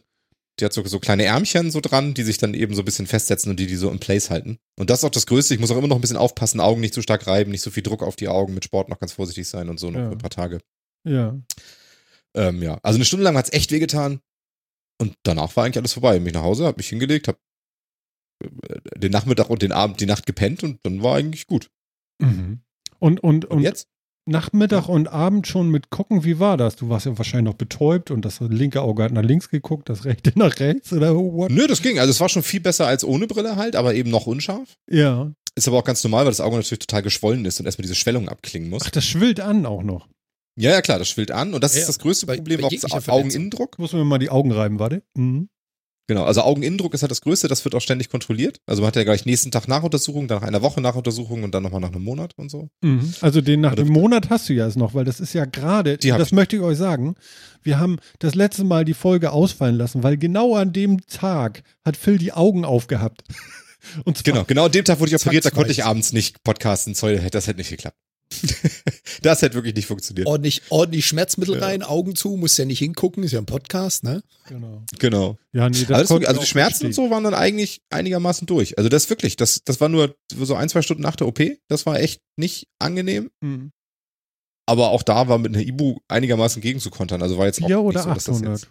die 0.59 0.65
hat 0.65 0.73
so, 0.73 0.85
so 0.85 0.99
kleine 0.99 1.23
Ärmchen 1.25 1.71
so 1.71 1.81
dran, 1.81 2.13
die 2.13 2.23
sich 2.23 2.37
dann 2.37 2.53
eben 2.53 2.73
so 2.75 2.81
ein 2.81 2.85
bisschen 2.85 3.07
festsetzen 3.07 3.49
und 3.51 3.59
die 3.59 3.67
die 3.67 3.75
so 3.75 3.89
im 3.89 3.99
Place 3.99 4.29
halten. 4.29 4.59
Und 4.77 4.89
das 4.89 4.99
ist 4.99 5.03
auch 5.05 5.09
das 5.09 5.25
Größte. 5.25 5.53
Ich 5.53 5.59
muss 5.59 5.71
auch 5.71 5.77
immer 5.77 5.87
noch 5.87 5.95
ein 5.95 6.01
bisschen 6.01 6.17
aufpassen, 6.17 6.59
Augen 6.59 6.81
nicht 6.81 6.93
zu 6.93 7.01
stark 7.01 7.27
reiben, 7.27 7.51
nicht 7.51 7.61
so 7.61 7.71
viel 7.71 7.83
Druck 7.83 8.03
auf 8.03 8.15
die 8.15 8.27
Augen, 8.27 8.53
mit 8.53 8.63
Sport 8.65 8.89
noch 8.89 8.99
ganz 8.99 9.13
vorsichtig 9.13 9.47
sein 9.47 9.69
und 9.69 9.79
so 9.79 9.89
noch 9.91 9.99
Ja. 9.99 10.09
ein 10.11 10.17
paar 10.17 10.29
Tage. 10.29 10.59
Ja. 11.05 11.37
Ähm, 12.35 12.61
ja, 12.61 12.79
also 12.83 12.97
eine 12.97 13.05
Stunde 13.05 13.23
lang 13.23 13.35
hat's 13.37 13.51
echt 13.53 13.71
wehgetan. 13.71 14.19
Und 15.01 15.15
danach 15.23 15.55
war 15.55 15.63
eigentlich 15.65 15.77
alles 15.77 15.93
vorbei. 15.93 16.17
Bin 16.19 16.27
ich 16.27 16.33
nach 16.33 16.43
Hause, 16.43 16.65
hab 16.65 16.77
mich 16.77 16.89
hingelegt, 16.89 17.27
hab 17.29 17.39
äh, 18.43 18.99
den 18.99 19.11
Nachmittag 19.11 19.49
und 19.49 19.61
den 19.61 19.71
Abend, 19.71 19.99
die 20.01 20.05
Nacht 20.05 20.25
gepennt 20.25 20.63
und 20.63 20.79
dann 20.83 21.01
war 21.01 21.15
eigentlich 21.15 21.47
gut. 21.47 21.69
Mhm. 22.21 22.61
Und, 22.99 23.21
und, 23.21 23.45
Und, 23.45 23.45
und 23.45 23.61
jetzt? 23.61 23.87
Nachmittag 24.29 24.87
und 24.87 25.07
Abend 25.09 25.47
schon 25.47 25.69
mit 25.69 25.89
gucken, 25.89 26.23
wie 26.23 26.39
war 26.39 26.55
das? 26.57 26.75
Du 26.77 26.89
warst 26.89 27.05
ja 27.05 27.17
wahrscheinlich 27.17 27.51
noch 27.51 27.57
betäubt 27.57 28.11
und 28.11 28.23
das 28.23 28.39
linke 28.39 28.81
Auge 28.81 29.03
hat 29.03 29.11
nach 29.11 29.23
links 29.23 29.49
geguckt, 29.49 29.89
das 29.89 30.05
rechte 30.05 30.31
nach 30.35 30.59
rechts 30.59 30.93
oder 30.93 31.15
what? 31.15 31.51
Nö, 31.51 31.67
das 31.67 31.81
ging. 31.81 31.99
Also 31.99 32.11
es 32.11 32.19
war 32.19 32.29
schon 32.29 32.43
viel 32.43 32.59
besser 32.61 32.87
als 32.87 33.03
ohne 33.03 33.27
Brille 33.27 33.55
halt, 33.55 33.75
aber 33.75 33.93
eben 33.95 34.09
noch 34.09 34.25
unscharf. 34.27 34.75
Ja. 34.89 35.31
Ist 35.55 35.67
aber 35.67 35.77
auch 35.77 35.83
ganz 35.83 36.03
normal, 36.03 36.25
weil 36.25 36.31
das 36.31 36.41
Auge 36.41 36.55
natürlich 36.55 36.79
total 36.79 37.01
geschwollen 37.01 37.43
ist 37.45 37.59
und 37.59 37.65
erstmal 37.65 37.83
diese 37.83 37.95
Schwellung 37.95 38.29
abklingen 38.29 38.69
muss. 38.69 38.83
Ach, 38.85 38.91
das 38.91 39.05
schwillt 39.05 39.39
an 39.39 39.65
auch 39.65 39.83
noch. 39.83 40.07
Ja, 40.57 40.71
ja, 40.71 40.81
klar, 40.81 40.99
das 40.99 41.09
schwillt 41.09 41.31
an. 41.31 41.53
Und 41.53 41.63
das 41.63 41.73
Ja, 41.73 41.81
ist 41.81 41.87
das 41.87 41.99
größte 41.99 42.25
bei- 42.25 42.35
Problem, 42.37 42.61
bei 42.61 42.67
auch 42.67 42.69
Verletzung. 42.71 43.13
Augeninnendruck. 43.13 43.79
Muss 43.79 43.93
mir 43.93 44.03
mal 44.05 44.17
die 44.19 44.29
Augen 44.29 44.51
reiben, 44.51 44.77
warte. 44.79 45.03
Mhm. 45.15 45.49
Genau, 46.09 46.23
also 46.23 46.41
Augeninnendruck 46.41 46.95
ist 46.95 47.03
halt 47.03 47.11
das 47.11 47.21
Größte, 47.21 47.47
das 47.47 47.63
wird 47.65 47.75
auch 47.75 47.81
ständig 47.81 48.09
kontrolliert. 48.09 48.61
Also 48.65 48.81
man 48.81 48.87
hat 48.87 48.95
ja 48.95 49.03
gleich 49.03 49.27
nächsten 49.27 49.51
Tag 49.51 49.67
Nachuntersuchung, 49.67 50.27
dann 50.27 50.39
nach 50.39 50.47
einer 50.47 50.63
Woche 50.63 50.81
Nachuntersuchung 50.81 51.43
und 51.43 51.53
dann 51.53 51.61
nochmal 51.61 51.81
nach 51.81 51.91
einem 51.91 52.03
Monat 52.03 52.33
und 52.35 52.49
so. 52.49 52.69
Mhm. 52.81 53.13
Also 53.21 53.41
den 53.41 53.61
nach 53.61 53.73
Oder- 53.73 53.83
dem 53.83 53.93
Monat 53.93 54.31
hast 54.31 54.49
du 54.49 54.53
ja 54.53 54.65
es 54.65 54.75
noch, 54.75 54.95
weil 54.95 55.05
das 55.05 55.19
ist 55.19 55.33
ja 55.33 55.45
gerade, 55.45 55.99
das 55.99 56.27
ich. 56.27 56.31
möchte 56.33 56.55
ich 56.55 56.63
euch 56.63 56.79
sagen, 56.79 57.13
wir 57.61 57.77
haben 57.77 57.97
das 58.17 58.33
letzte 58.33 58.63
Mal 58.63 58.85
die 58.85 58.95
Folge 58.95 59.31
ausfallen 59.31 59.75
lassen, 59.75 60.01
weil 60.01 60.17
genau 60.17 60.55
an 60.55 60.73
dem 60.73 61.05
Tag 61.05 61.61
hat 61.85 61.95
Phil 61.95 62.17
die 62.17 62.33
Augen 62.33 62.65
aufgehabt. 62.65 63.21
Und 64.03 64.17
zwar, 64.17 64.23
Genau, 64.33 64.43
genau 64.45 64.65
an 64.65 64.71
dem 64.71 64.85
Tag 64.85 64.99
wurde 64.99 65.15
ich 65.15 65.21
operiert, 65.21 65.45
da 65.45 65.51
konnte 65.51 65.71
ich 65.71 65.85
abends 65.85 66.11
nicht 66.11 66.43
podcasten. 66.43 66.95
Sorry, 66.95 67.19
das 67.31 67.45
hätte 67.45 67.59
nicht 67.59 67.69
geklappt. 67.69 67.97
das 69.21 69.41
hätte 69.41 69.55
wirklich 69.55 69.75
nicht 69.75 69.87
funktioniert. 69.87 70.27
Ordentlich, 70.27 70.61
ordentlich 70.69 71.05
Schmerzmittel 71.05 71.55
Ja. 71.55 71.61
rein, 71.65 71.83
Augen 71.83 72.15
zu, 72.15 72.35
musst 72.37 72.57
ja 72.57 72.65
nicht 72.65 72.79
hingucken, 72.79 73.23
ist 73.23 73.31
ja 73.31 73.39
ein 73.39 73.45
Podcast, 73.45 74.03
ne? 74.03 74.23
Genau. 74.47 74.83
Genau. 74.99 75.37
Ja, 75.53 75.69
nee, 75.69 75.85
also 75.89 76.19
ich 76.19 76.27
die 76.39 76.45
Schmerzen 76.45 76.87
und 76.87 76.93
so 76.93 77.09
waren 77.09 77.23
dann 77.23 77.33
eigentlich 77.33 77.81
einigermaßen 77.89 78.45
durch. 78.45 78.77
Also 78.77 78.89
das 78.89 79.09
wirklich, 79.09 79.35
das, 79.35 79.63
das 79.63 79.81
war 79.81 79.89
nur 79.89 80.15
so 80.35 80.55
ein, 80.55 80.69
zwei 80.69 80.81
Stunden 80.81 81.03
nach 81.03 81.15
der 81.15 81.27
OP. 81.27 81.39
Das 81.67 81.85
war 81.85 81.99
echt 81.99 82.21
nicht 82.37 82.67
angenehm. 82.79 83.31
Mhm. 83.41 83.71
Aber 84.67 84.91
auch 84.91 85.01
da 85.01 85.27
war 85.27 85.39
mit 85.39 85.55
einer 85.55 85.65
Ibu 85.65 85.97
einigermaßen 86.07 86.61
gegenzukontern. 86.61 87.21
Also 87.23 87.37
war 87.39 87.47
jetzt 87.47 87.61
auch 87.63 87.67
nicht 87.67 87.75
oder 87.77 88.03
so, 88.03 88.09
dass 88.13 88.23
das 88.25 88.35
800? 88.37 88.61
jetzt 88.61 88.67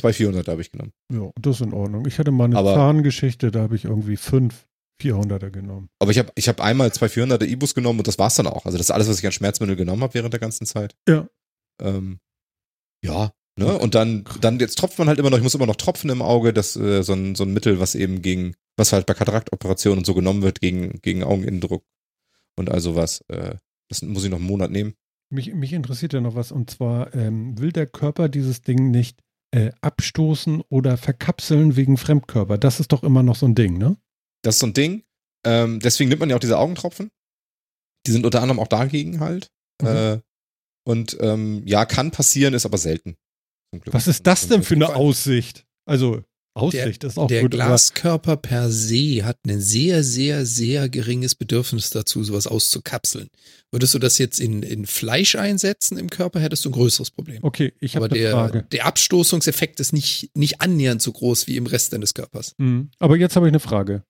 2400 0.00 0.48
habe 0.48 0.62
ich 0.62 0.70
genommen. 0.70 0.92
Ja, 1.12 1.30
das 1.40 1.56
ist 1.56 1.62
in 1.66 1.74
Ordnung. 1.74 2.06
Ich 2.06 2.18
hatte 2.18 2.30
mal 2.30 2.44
eine 2.44 2.56
Aber- 2.56 2.74
Zahngeschichte, 2.74 3.50
da 3.50 3.60
habe 3.62 3.76
ich 3.76 3.84
irgendwie 3.84 4.16
fünf 4.16 4.66
400er 5.00 5.50
genommen. 5.50 5.88
Aber 5.98 6.10
ich 6.10 6.18
habe 6.18 6.32
ich 6.34 6.48
hab 6.48 6.60
einmal 6.60 6.88
2400er 6.88 7.46
Ibus 7.46 7.74
genommen 7.74 8.00
und 8.00 8.06
das 8.06 8.18
war's 8.18 8.34
dann 8.34 8.46
auch. 8.46 8.66
Also 8.66 8.78
das 8.78 8.86
ist 8.86 8.90
alles, 8.90 9.08
was 9.08 9.18
ich 9.18 9.26
an 9.26 9.32
Schmerzmittel 9.32 9.76
genommen 9.76 10.02
habe 10.02 10.14
während 10.14 10.32
der 10.32 10.40
ganzen 10.40 10.66
Zeit. 10.66 10.94
Ja. 11.08 11.28
Ähm, 11.80 12.20
ja, 13.02 13.32
ne? 13.56 13.78
Und 13.78 13.94
dann, 13.94 14.24
dann 14.40 14.58
jetzt 14.58 14.78
tropft 14.78 14.98
man 14.98 15.08
halt 15.08 15.18
immer 15.18 15.30
noch, 15.30 15.38
ich 15.38 15.42
muss 15.42 15.54
immer 15.54 15.66
noch 15.66 15.76
tropfen 15.76 16.10
im 16.10 16.22
Auge, 16.22 16.52
das 16.52 16.76
äh, 16.76 17.02
so, 17.02 17.14
ein, 17.14 17.34
so 17.34 17.44
ein 17.44 17.52
Mittel, 17.52 17.80
was 17.80 17.94
eben 17.94 18.22
gegen, 18.22 18.54
was 18.76 18.92
halt 18.92 19.06
bei 19.06 19.14
Kataraktoperationen 19.14 19.98
und 19.98 20.04
so 20.04 20.14
genommen 20.14 20.42
wird, 20.42 20.60
gegen, 20.60 21.00
gegen 21.02 21.24
Augeninnendruck 21.24 21.84
und 22.56 22.70
all 22.70 22.80
sowas. 22.80 23.22
Äh, 23.28 23.56
das 23.88 24.02
muss 24.02 24.24
ich 24.24 24.30
noch 24.30 24.38
einen 24.38 24.46
Monat 24.46 24.70
nehmen. 24.70 24.94
Mich, 25.30 25.54
mich 25.54 25.72
interessiert 25.72 26.12
ja 26.12 26.20
noch 26.20 26.34
was, 26.34 26.52
und 26.52 26.70
zwar 26.70 27.14
ähm, 27.14 27.58
will 27.58 27.72
der 27.72 27.86
Körper 27.86 28.28
dieses 28.28 28.62
Ding 28.62 28.90
nicht 28.90 29.20
äh, 29.52 29.70
abstoßen 29.80 30.62
oder 30.68 30.96
verkapseln 30.96 31.76
wegen 31.76 31.96
Fremdkörper. 31.96 32.58
Das 32.58 32.80
ist 32.80 32.92
doch 32.92 33.02
immer 33.02 33.22
noch 33.22 33.36
so 33.36 33.46
ein 33.46 33.54
Ding, 33.54 33.78
ne? 33.78 33.96
Das 34.42 34.56
ist 34.56 34.60
so 34.60 34.66
ein 34.66 34.72
Ding. 34.74 35.02
Ähm, 35.46 35.80
deswegen 35.80 36.08
nimmt 36.08 36.20
man 36.20 36.30
ja 36.30 36.36
auch 36.36 36.40
diese 36.40 36.58
Augentropfen. 36.58 37.10
Die 38.06 38.12
sind 38.12 38.24
unter 38.24 38.40
anderem 38.42 38.58
auch 38.60 38.68
dagegen 38.68 39.20
halt. 39.20 39.48
Mhm. 39.82 39.86
Äh, 39.88 40.20
und 40.86 41.16
ähm, 41.20 41.62
ja, 41.66 41.84
kann 41.84 42.10
passieren, 42.10 42.54
ist 42.54 42.66
aber 42.66 42.78
selten. 42.78 43.16
Zum 43.72 43.80
Glück. 43.80 43.94
Was 43.94 44.08
ist 44.08 44.26
das 44.26 44.48
denn 44.48 44.62
für 44.62 44.74
eine. 44.74 44.94
Aussicht? 44.94 45.64
Also, 45.86 46.22
Aussicht 46.56 47.04
ist 47.04 47.18
auch 47.18 47.28
Der 47.28 47.42
gut. 47.42 47.54
aber- 47.54 47.64
Glaskörper 47.66 48.36
per 48.36 48.70
se 48.70 49.24
hat 49.24 49.38
ein 49.46 49.60
sehr, 49.60 50.02
sehr, 50.02 50.44
sehr 50.46 50.88
geringes 50.88 51.34
Bedürfnis 51.36 51.90
dazu, 51.90 52.24
sowas 52.24 52.46
auszukapseln. 52.46 53.28
Würdest 53.70 53.94
du 53.94 53.98
das 54.00 54.18
jetzt 54.18 54.40
in, 54.40 54.62
in 54.64 54.84
Fleisch 54.86 55.36
einsetzen 55.36 55.96
im 55.96 56.10
Körper, 56.10 56.40
hättest 56.40 56.64
du 56.64 56.70
ein 56.70 56.72
größeres 56.72 57.12
Problem. 57.12 57.38
Okay, 57.44 57.72
ich 57.80 57.94
habe 57.94 58.06
Aber 58.06 58.14
eine 58.14 58.22
der, 58.22 58.32
Frage. 58.32 58.62
der 58.72 58.86
Abstoßungseffekt 58.86 59.78
ist 59.78 59.92
nicht, 59.92 60.30
nicht 60.34 60.60
annähernd 60.60 61.00
so 61.00 61.12
groß 61.12 61.46
wie 61.46 61.56
im 61.56 61.66
Rest 61.66 61.92
deines 61.92 62.14
Körpers. 62.14 62.54
Mhm. 62.58 62.90
Aber 62.98 63.16
jetzt 63.16 63.36
habe 63.36 63.46
ich 63.46 63.50
eine 63.52 63.60
Frage. 63.60 64.02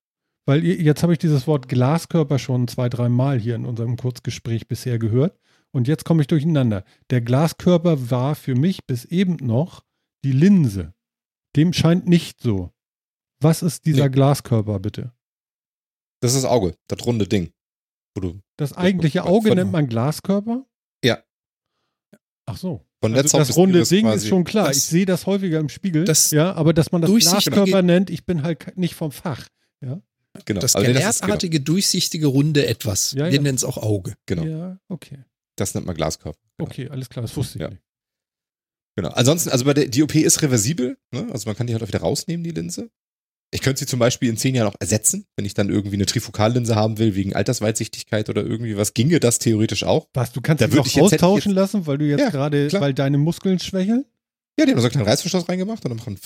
Weil 0.47 0.65
jetzt 0.65 1.03
habe 1.03 1.13
ich 1.13 1.19
dieses 1.19 1.47
Wort 1.47 1.69
Glaskörper 1.69 2.39
schon 2.39 2.67
zwei, 2.69 2.89
drei 2.89 3.09
Mal 3.09 3.39
hier 3.39 3.55
in 3.55 3.65
unserem 3.67 3.97
Kurzgespräch 3.97 4.67
bisher 4.69 4.99
gehört. 4.99 5.39
Und 5.73 5.87
jetzt 5.87 6.05
komme 6.05 6.23
ich 6.23 6.27
durcheinander. 6.27 6.85
Der 7.11 7.21
Glaskörper 7.21 8.11
war 8.11 8.35
für 8.35 8.55
mich 8.57 8.87
bis 8.87 9.05
eben 9.05 9.37
noch 9.37 9.85
die 10.25 10.33
Linse. 10.33 10.95
Dem 11.57 11.73
scheint 11.73 12.07
nicht 12.09 12.41
so. 12.41 12.73
Was 13.41 13.63
ist 13.63 13.87
dieser 13.87 14.05
Nee. 14.09 14.11
Glaskörper 14.15 14.81
bitte? 14.81 15.13
Das 16.21 16.35
ist 16.35 16.43
das 16.43 16.51
Auge, 16.51 16.75
das 16.89 17.07
runde 17.07 17.27
Ding. 17.27 17.53
Das 18.59 18.73
eigentliche 18.75 19.25
Auge 19.25 19.55
nennt 19.55 19.73
man 19.73 19.87
Glaskörper? 19.89 20.67
Ja. 21.05 21.23
Ach 22.47 22.57
so. 22.57 22.85
von 23.03 23.15
Also 23.15 23.39
das 23.39 23.57
runde 23.57 23.83
Ding 23.85 24.07
ist 24.09 24.27
schon 24.29 24.45
klar. 24.45 24.71
Ich 24.71 24.83
sehe 24.83 25.07
das 25.07 25.25
häufiger 25.27 25.59
im 25.61 25.69
Spiegel. 25.69 26.05
ja, 26.33 26.53
aber 26.53 26.75
dass 26.75 26.93
man 26.93 27.01
das 27.01 27.11
durchsichtige- 27.11 27.55
Glaskörper 27.55 27.83
nennt, 27.83 28.11
ich 28.11 28.27
bin 28.27 28.43
halt 28.43 28.77
nicht 28.77 28.95
vom 28.95 29.13
Fach. 29.13 29.47
Genau. 30.45 30.61
das 30.61 30.77
Also 30.77 30.91
ist, 30.91 31.23
genau, 31.23 31.37
durchsichtige, 31.65 32.27
runde 32.27 32.67
Etwas. 32.67 33.13
Ja, 33.13 33.27
Wir 33.27 33.35
ja. 33.37 33.43
nennen 33.43 33.57
es 33.57 33.65
auch 33.65 33.79
Auge. 33.79 34.15
genau, 34.27 34.45
Ja, 34.45 34.79
okay. 34.89 35.25
das 35.57 35.75
nennt 35.75 35.87
man 35.87 35.97
Glaskörper. 35.97 36.39
Genau. 36.59 36.71
Okay, 36.71 36.89
alles 36.89 37.09
klar, 37.09 37.23
das 37.23 37.37
wusste 37.37 37.59
ich 37.59 37.63
Ja. 37.63 37.71
nicht. 37.71 37.83
Genau. 38.97 39.09
Ansonsten, 39.11 39.51
also 39.51 39.65
bei 39.65 39.75
der, 39.75 39.87
die 39.89 40.03
OP 40.03 40.15
ist 40.15 40.43
reversibel, 40.43 40.99
ne? 41.13 41.29
Also 41.33 41.49
man 41.49 41.57
kann 41.57 41.67
die 41.67 41.73
halt 41.73 41.83
auch 41.83 41.89
wieder 41.89 42.01
rausnehmen, 42.01 42.45
die 42.45 42.51
Linse. 42.51 42.91
Ich 43.53 43.63
könnte 43.63 43.81
sie 43.81 43.87
zum 43.87 43.99
Beispiel 43.99 44.29
in 44.29 44.37
zehn 44.37 44.55
Jahren 44.55 44.69
auch 44.69 44.77
ersetzen, 44.79 45.27
wenn 45.37 45.45
ich 45.45 45.55
dann 45.55 45.71
irgendwie 45.71 45.97
eine 45.97 46.07
Trifokallinse 46.07 46.77
haben 46.77 46.99
will, 46.99 47.17
wegen 47.17 47.35
Altersweitsichtigkeit 47.35 48.29
oder 48.29 48.45
irgendwie 48.45 48.77
was, 48.77 48.95
ginge 48.95 49.19
das 49.19 49.41
theoretisch 49.41 49.83
auch. 49.85 50.09
Was, 50.15 50.33
du 50.33 50.41
kannst 50.41 50.61
Da 50.63 50.67
würd 50.71 50.79
noch 50.79 50.87
ich 50.87 50.95
jetzt- 50.95 51.15
austauschen 51.15 51.53
lassen, 51.53 51.87
weil 51.87 51.99
du 51.99 52.05
jetzt 52.07 52.21
Ja, 52.21 52.31
gerade, 52.31 52.69
klar. 52.69 52.83
weil 52.83 52.95
deine 52.95 53.19
Muskeln 53.19 53.59
schwächeln? 53.59 54.05
Ja, 54.59 54.67
die 54.67 54.73
haben 54.73 54.79
so 54.81 54.85
einen 54.87 54.93
kleinen 54.93 55.09
Reißverschluss 55.09 55.49
reingemacht 55.49 55.85
und 55.85 55.89
dann 55.91 55.99
machen. 55.99 56.19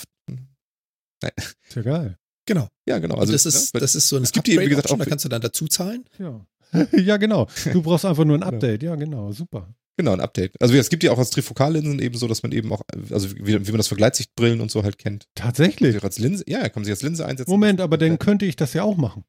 Ist 1.67 1.75
ja 1.75 1.81
geil. 1.81 2.17
Genau. 2.45 2.67
Ja, 2.87 2.99
genau. 2.99 3.15
Also 3.15 3.31
das 3.31 3.45
ist, 3.45 3.73
ne, 3.73 3.79
das 3.79 3.95
ist 3.95 4.07
so 4.09 4.17
ein 4.17 4.23
es 4.23 4.31
gibt 4.31 4.47
die, 4.47 4.51
wie 4.59 4.67
gesagt, 4.67 4.85
Upgrade-Option, 4.91 5.01
auch- 5.01 5.05
da 5.05 5.09
kannst 5.09 5.25
du 5.25 5.29
dann 5.29 5.41
dazu 5.41 5.67
zahlen. 5.67 6.05
Ja. 6.19 6.45
ja, 6.91 7.17
genau. 7.17 7.47
Du 7.71 7.81
brauchst 7.81 8.05
einfach 8.05 8.25
nur 8.25 8.37
ein 8.37 8.43
Update. 8.43 8.83
Ja, 8.83 8.95
genau. 8.95 9.31
Super. 9.31 9.73
Genau, 9.97 10.11
ein 10.11 10.19
Update. 10.19 10.61
Also 10.61 10.73
es 10.75 10.89
gibt 10.89 11.03
ja 11.03 11.11
auch 11.13 11.17
als 11.17 11.29
Trifokallinsen 11.29 11.99
eben 11.99 12.17
so, 12.17 12.27
dass 12.27 12.43
man 12.43 12.51
eben 12.51 12.71
auch, 12.73 12.81
also 13.11 13.31
wie, 13.37 13.65
wie 13.65 13.71
man 13.71 13.77
das 13.77 13.87
für 13.87 13.95
Gleitsichtbrillen 13.95 14.59
und 14.59 14.69
so 14.69 14.83
halt 14.83 14.97
kennt. 14.97 15.27
Tatsächlich. 15.35 16.03
als 16.03 16.19
Linse, 16.19 16.43
ja, 16.47 16.59
kann 16.63 16.71
man 16.75 16.83
sich 16.83 16.91
als 16.91 17.01
Linse 17.01 17.25
einsetzen. 17.25 17.49
Moment, 17.49 17.79
aber 17.79 17.97
dann 17.97 18.19
könnte 18.19 18.45
ich 18.45 18.57
das 18.57 18.73
ja 18.73 18.83
auch 18.83 18.97
machen. 18.97 19.23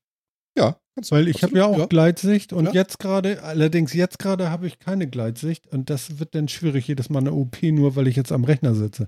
Ja, 0.58 0.80
kannst 0.94 1.10
du. 1.12 1.14
Weil 1.14 1.28
ich 1.28 1.42
habe 1.44 1.56
ja 1.56 1.66
auch 1.66 1.78
ja. 1.78 1.86
Gleitsicht 1.86 2.52
und 2.52 2.64
Ja. 2.66 2.72
jetzt 2.72 2.98
gerade, 2.98 3.42
allerdings 3.44 3.92
jetzt 3.92 4.18
gerade 4.18 4.50
habe 4.50 4.66
ich 4.66 4.78
keine 4.80 5.06
Gleitsicht 5.06 5.66
und 5.68 5.88
das 5.90 6.18
wird 6.18 6.34
dann 6.34 6.48
schwierig 6.48 6.88
jedes 6.88 7.10
Mal 7.10 7.20
eine 7.20 7.32
OP, 7.32 7.62
nur 7.62 7.94
weil 7.94 8.08
ich 8.08 8.16
jetzt 8.16 8.32
am 8.32 8.42
Rechner 8.42 8.74
sitze. 8.74 9.06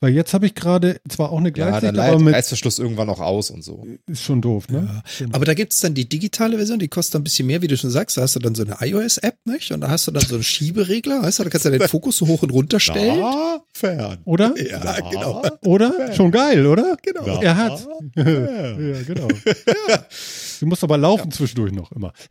Weil 0.00 0.12
jetzt 0.12 0.34
habe 0.34 0.44
ich 0.44 0.54
gerade 0.54 1.00
zwar 1.08 1.32
auch 1.32 1.38
eine 1.38 1.48
Ja, 1.48 1.54
Gleitsicht, 1.54 1.96
dann 1.96 1.98
aber 2.00 2.18
mit, 2.18 2.34
Reißverschluss 2.34 2.78
irgendwann 2.78 3.08
auch 3.08 3.20
aus 3.20 3.50
und 3.50 3.64
so. 3.64 3.86
ist 4.06 4.22
schon 4.22 4.42
doof, 4.42 4.68
ne? 4.68 5.02
Ja. 5.20 5.26
Aber 5.32 5.46
da 5.46 5.54
gibt 5.54 5.72
es 5.72 5.80
dann 5.80 5.94
die 5.94 6.06
digitale 6.06 6.58
Version, 6.58 6.78
die 6.78 6.88
kostet 6.88 7.18
ein 7.18 7.24
bisschen 7.24 7.46
mehr, 7.46 7.62
wie 7.62 7.66
du 7.66 7.78
schon 7.78 7.88
sagst. 7.90 8.18
Da 8.18 8.20
hast 8.22 8.36
du 8.36 8.40
dann 8.40 8.54
so 8.54 8.62
eine 8.64 8.76
iOS-App, 8.80 9.38
nicht? 9.46 9.72
Und 9.72 9.80
da 9.80 9.88
hast 9.88 10.06
du 10.06 10.10
dann 10.10 10.22
so 10.22 10.34
einen 10.34 10.44
Schieberegler, 10.44 11.22
weißt 11.22 11.38
du? 11.38 11.44
Da 11.44 11.48
kannst 11.50 11.64
du 11.64 11.70
den 11.70 11.88
Fokus 11.88 12.18
so 12.18 12.26
hoch 12.26 12.42
und 12.42 12.50
runter 12.52 12.78
stellen. 12.78 13.20
Na, 13.20 13.62
fern. 13.72 14.18
Oder? 14.26 14.54
Ja, 14.62 14.82
Na, 14.84 15.00
genau. 15.10 15.42
Oder? 15.64 16.12
Schon 16.14 16.30
geil, 16.30 16.66
oder? 16.66 16.98
Genau. 17.02 17.22
Na, 17.26 17.42
Er 17.42 17.78
fern. 18.14 18.78
ja, 18.78 19.02
genau. 19.02 19.28
Du 20.60 20.66
musst 20.66 20.82
aber 20.84 20.96
laufen 20.98 21.30
zwischendurch 21.30 21.72
noch 21.72 21.90
immer. 21.92 22.12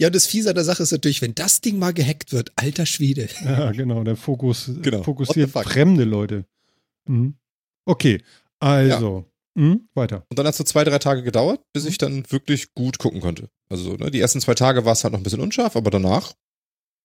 Ja, 0.00 0.08
und 0.08 0.16
das 0.16 0.26
Fiese 0.26 0.48
an 0.48 0.54
der 0.54 0.64
Sache 0.64 0.82
ist 0.82 0.92
natürlich, 0.92 1.20
wenn 1.22 1.34
das 1.34 1.60
Ding 1.60 1.78
mal 1.78 1.92
gehackt 1.92 2.32
wird, 2.32 2.50
alter 2.56 2.86
Schwede. 2.86 3.28
Ja, 3.44 3.70
genau. 3.70 4.02
Der 4.02 4.16
Fokus 4.16 4.70
Genau. 4.82 5.02
fokussiert 5.02 5.50
fremde 5.50 6.04
Leute. 6.04 6.46
Mhm. 7.06 7.34
Okay, 7.86 8.22
also. 8.60 9.24
Mhm, 9.56 9.88
weiter. 9.94 10.26
Und 10.30 10.38
dann 10.38 10.46
hat 10.46 10.54
es 10.54 10.58
so 10.58 10.64
zwei, 10.64 10.82
drei 10.82 10.98
Tage 10.98 11.22
gedauert, 11.22 11.60
bis 11.72 11.84
ich 11.84 11.96
dann 11.96 12.28
wirklich 12.32 12.74
gut 12.74 12.98
gucken 12.98 13.20
konnte. 13.20 13.48
Also 13.68 13.94
ne, 13.94 14.10
die 14.10 14.18
ersten 14.20 14.40
zwei 14.40 14.54
Tage 14.54 14.84
war 14.84 14.92
es 14.94 15.04
halt 15.04 15.12
noch 15.12 15.20
ein 15.20 15.22
bisschen 15.22 15.40
unscharf, 15.40 15.76
aber 15.76 15.90
danach 15.92 16.32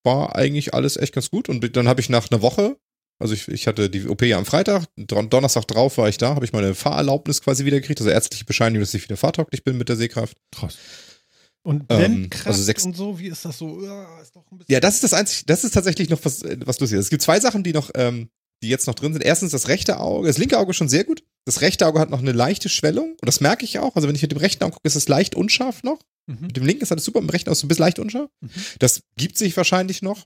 war 0.04 0.36
eigentlich 0.36 0.74
alles 0.74 0.98
echt 0.98 1.14
ganz 1.14 1.30
gut. 1.30 1.48
Und 1.48 1.76
dann 1.76 1.88
habe 1.88 2.02
ich 2.02 2.10
nach 2.10 2.32
einer 2.32 2.42
Woche, 2.42 2.78
also 3.20 3.36
ich, 3.36 3.48
ich 3.50 3.68
hatte 3.68 3.90
die 3.92 4.08
OP 4.08 4.24
ja 4.24 4.40
am 4.40 4.46
Freitag, 4.46 4.86
Don- 4.96 5.30
Donnerstag 5.30 5.68
drauf 5.68 6.00
war 6.00 6.10
ich 6.10 6.18
da, 6.18 6.34
habe 6.34 6.46
ich 6.46 6.52
meine 6.54 6.74
Fahrerlaubnis 6.74 7.42
quasi 7.42 7.66
wieder 7.66 7.80
gekriegt, 7.82 8.00
also 8.02 8.10
ärztliche 8.10 8.46
Bescheinigung, 8.46 8.82
dass 8.82 8.96
ich 8.96 9.04
wieder 9.04 9.18
fahrtauglich 9.18 9.64
bin 9.64 9.78
mit 9.78 9.90
der 9.90 9.96
Sehkraft. 9.98 10.36
Krass. 10.52 10.76
Und 11.62 11.84
Ähm, 11.90 11.98
Blendkraft 12.00 12.48
also 12.48 12.64
sechs- 12.64 12.86
und 12.86 12.96
so, 12.96 13.20
wie 13.20 13.28
ist 13.28 13.46
das 13.46 13.60
so? 13.60 13.84
Ja, 13.86 14.20
ist 14.22 14.34
Ja, 14.70 14.80
das 14.80 14.96
ist 14.96 15.04
das 15.04 15.14
einzige, 15.14 15.46
das 15.46 15.64
ist 15.64 15.74
tatsächlich 15.76 16.10
noch 16.10 16.24
was, 16.26 16.42
äh, 16.42 16.58
was 16.66 16.80
lustig 16.80 16.98
ist. 16.98 17.06
Es 17.06 17.10
gibt 17.12 17.22
zwei 17.22 17.40
Sachen, 17.40 17.64
die 17.64 17.74
noch, 17.74 17.92
ähm, 17.94 18.30
die 18.62 18.70
jetzt 18.70 18.88
noch 18.88 18.96
drin 18.96 19.14
sind. 19.14 19.24
Erstens 19.24 19.52
das 19.52 19.68
rechte 19.68 20.00
Auge, 20.00 20.28
das 20.28 20.38
linke 20.38 20.58
Auge 20.58 20.72
ist 20.72 20.78
schon 20.78 20.90
sehr 20.90 21.04
gut. 21.04 21.24
Das 21.46 21.62
rechte 21.62 21.88
Auge 21.88 22.00
hat 22.00 22.10
noch 22.10 22.20
eine 22.20 22.32
leichte 22.32 22.70
Schwellung 22.70 23.12
und 23.12 23.26
das 23.26 23.40
merke 23.40 23.66
ich 23.66 23.80
auch. 23.80 23.96
Also 23.96 24.08
wenn 24.08 24.16
ich 24.16 24.22
mit 24.22 24.32
dem 24.32 24.38
rechten 24.38 24.64
Auge 24.64 24.74
gucke, 24.74 24.88
ist 24.88 24.96
es 24.96 25.08
leicht 25.08 25.36
unscharf 25.36 25.84
noch. 25.84 26.00
Mhm. 26.28 26.38
Mit 26.42 26.58
dem 26.58 26.66
linken 26.66 26.84
ist 26.84 26.92
alles 26.92 27.06
super, 27.06 27.22
mit 27.22 27.30
dem 27.30 27.34
rechten 27.34 27.50
Auge 27.50 27.54
ist 27.54 27.60
es 27.60 27.64
ein 27.64 27.70
bisschen 27.70 27.84
leicht 27.84 28.00
unscharf. 28.00 28.30
Mhm. 28.42 28.50
Das 28.80 29.02
gibt 29.18 29.38
sich 29.38 29.56
wahrscheinlich 29.58 30.02
noch. 30.02 30.26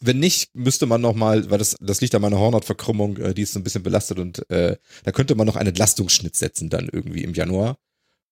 wenn 0.00 0.18
nicht, 0.18 0.54
müsste 0.54 0.86
man 0.86 1.00
noch 1.00 1.14
mal, 1.14 1.50
weil 1.50 1.58
das, 1.58 1.76
das 1.80 2.00
liegt 2.00 2.14
an 2.14 2.22
meiner 2.22 2.38
Hornhautverkrümmung, 2.38 3.16
äh, 3.18 3.34
die 3.34 3.42
ist 3.42 3.52
so 3.52 3.60
ein 3.60 3.64
bisschen 3.64 3.82
belastet 3.82 4.18
und 4.18 4.48
äh, 4.50 4.76
da 5.04 5.12
könnte 5.12 5.34
man 5.34 5.46
noch 5.46 5.56
einen 5.56 5.68
Entlastungsschnitt 5.68 6.36
setzen 6.36 6.68
dann 6.68 6.88
irgendwie 6.92 7.22
im 7.22 7.34
Januar. 7.34 7.78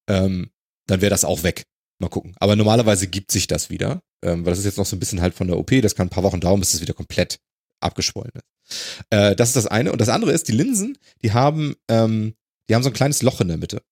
Ähm, 0.08 0.50
dann 0.86 1.00
wäre 1.00 1.10
das 1.10 1.24
auch 1.24 1.42
weg. 1.42 1.64
Mal 1.98 2.08
gucken. 2.08 2.34
Aber 2.38 2.56
normalerweise 2.56 3.06
gibt 3.06 3.30
sich 3.30 3.46
das 3.46 3.70
wieder, 3.70 4.02
ähm, 4.22 4.44
weil 4.44 4.52
das 4.52 4.58
ist 4.58 4.64
jetzt 4.64 4.78
noch 4.78 4.86
so 4.86 4.96
ein 4.96 4.98
bisschen 4.98 5.20
halt 5.20 5.34
von 5.34 5.46
der 5.46 5.58
OP. 5.58 5.70
Das 5.82 5.94
kann 5.94 6.08
ein 6.08 6.10
paar 6.10 6.24
Wochen 6.24 6.40
dauern, 6.40 6.60
bis 6.60 6.74
es 6.74 6.80
wieder 6.80 6.94
komplett 6.94 7.38
abgeschwollen 7.82 8.32
ist. 8.34 9.04
Äh, 9.10 9.36
das 9.36 9.48
ist 9.50 9.56
das 9.56 9.66
eine. 9.66 9.92
Und 9.92 10.00
das 10.00 10.08
andere 10.08 10.32
ist, 10.32 10.48
die 10.48 10.52
Linsen, 10.52 10.96
die 11.22 11.32
haben, 11.32 11.74
ähm, 11.88 12.34
die 12.68 12.74
haben 12.74 12.82
so 12.82 12.90
ein 12.90 12.94
kleines 12.94 13.22
Loch 13.22 13.40
in 13.40 13.48
der 13.48 13.56
Mitte. 13.58 13.82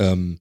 Ähm, 0.00 0.38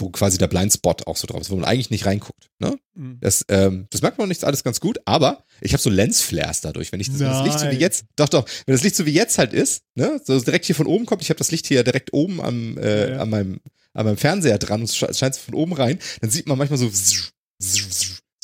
wo 0.00 0.10
quasi 0.10 0.38
der 0.38 0.48
Blindspot 0.48 1.06
auch 1.06 1.16
so 1.16 1.26
drauf 1.28 1.40
ist, 1.40 1.50
wo 1.50 1.54
man 1.56 1.64
eigentlich 1.64 1.90
nicht 1.90 2.04
reinguckt. 2.04 2.50
Ne? 2.58 2.76
Mhm. 2.94 3.18
Das, 3.20 3.44
ähm, 3.48 3.86
das 3.90 4.02
merkt 4.02 4.18
man 4.18 4.28
nicht 4.28 4.42
alles 4.44 4.64
ganz 4.64 4.80
gut, 4.80 4.98
aber 5.04 5.44
ich 5.60 5.72
habe 5.72 5.80
so 5.82 5.88
Lensflares 5.88 6.60
dadurch, 6.62 6.90
wenn 6.90 6.98
ich 7.00 7.08
das, 7.08 7.20
wenn 7.20 7.28
das 7.28 7.44
Licht 7.44 7.60
so 7.60 7.70
wie 7.70 7.76
jetzt, 7.80 8.04
doch, 8.16 8.28
doch, 8.28 8.44
wenn 8.66 8.74
das 8.74 8.82
Licht 8.82 8.96
so 8.96 9.06
wie 9.06 9.12
jetzt 9.12 9.38
halt 9.38 9.52
ist, 9.52 9.84
ne, 9.94 10.20
so 10.24 10.38
direkt 10.40 10.64
hier 10.64 10.74
von 10.74 10.86
oben 10.88 11.06
kommt, 11.06 11.22
ich 11.22 11.30
habe 11.30 11.38
das 11.38 11.52
Licht 11.52 11.66
hier 11.68 11.84
direkt 11.84 12.12
oben 12.12 12.40
am, 12.40 12.76
äh, 12.78 13.12
Ja. 13.12 13.20
an 13.20 13.30
meinem, 13.30 13.60
an 13.92 14.06
meinem 14.06 14.16
Fernseher 14.16 14.58
dran 14.58 14.80
und 14.80 14.90
es 14.90 14.96
sche- 14.96 15.16
scheint 15.16 15.36
von 15.36 15.54
oben 15.54 15.72
rein, 15.74 16.00
dann 16.20 16.30
sieht 16.30 16.48
man 16.48 16.58
manchmal 16.58 16.78
so, 16.78 16.90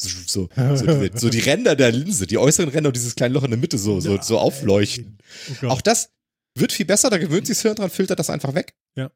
so, 0.00 0.48
so, 0.48 0.76
so, 0.76 0.86
die, 1.08 1.18
so 1.18 1.28
die 1.30 1.40
Ränder 1.40 1.76
der 1.76 1.92
Linse, 1.92 2.26
die 2.26 2.38
äußeren 2.38 2.68
Ränder 2.70 2.88
und 2.88 2.96
dieses 2.96 3.14
kleine 3.14 3.34
Loch 3.34 3.44
in 3.44 3.50
der 3.50 3.58
Mitte 3.58 3.78
so, 3.78 4.00
so, 4.00 4.20
so 4.20 4.38
aufleuchten. 4.38 5.18
Oh. 5.62 5.66
Auch 5.68 5.80
das 5.80 6.10
wird 6.56 6.72
viel 6.72 6.86
besser, 6.86 7.10
da 7.10 7.18
gewöhnt 7.18 7.46
sich 7.46 7.56
das 7.58 7.62
Hirn 7.62 7.74
dran, 7.76 7.90
filtert 7.90 8.18
das 8.18 8.30
einfach 8.30 8.54
weg. 8.54 8.74
Ja. 8.96 9.10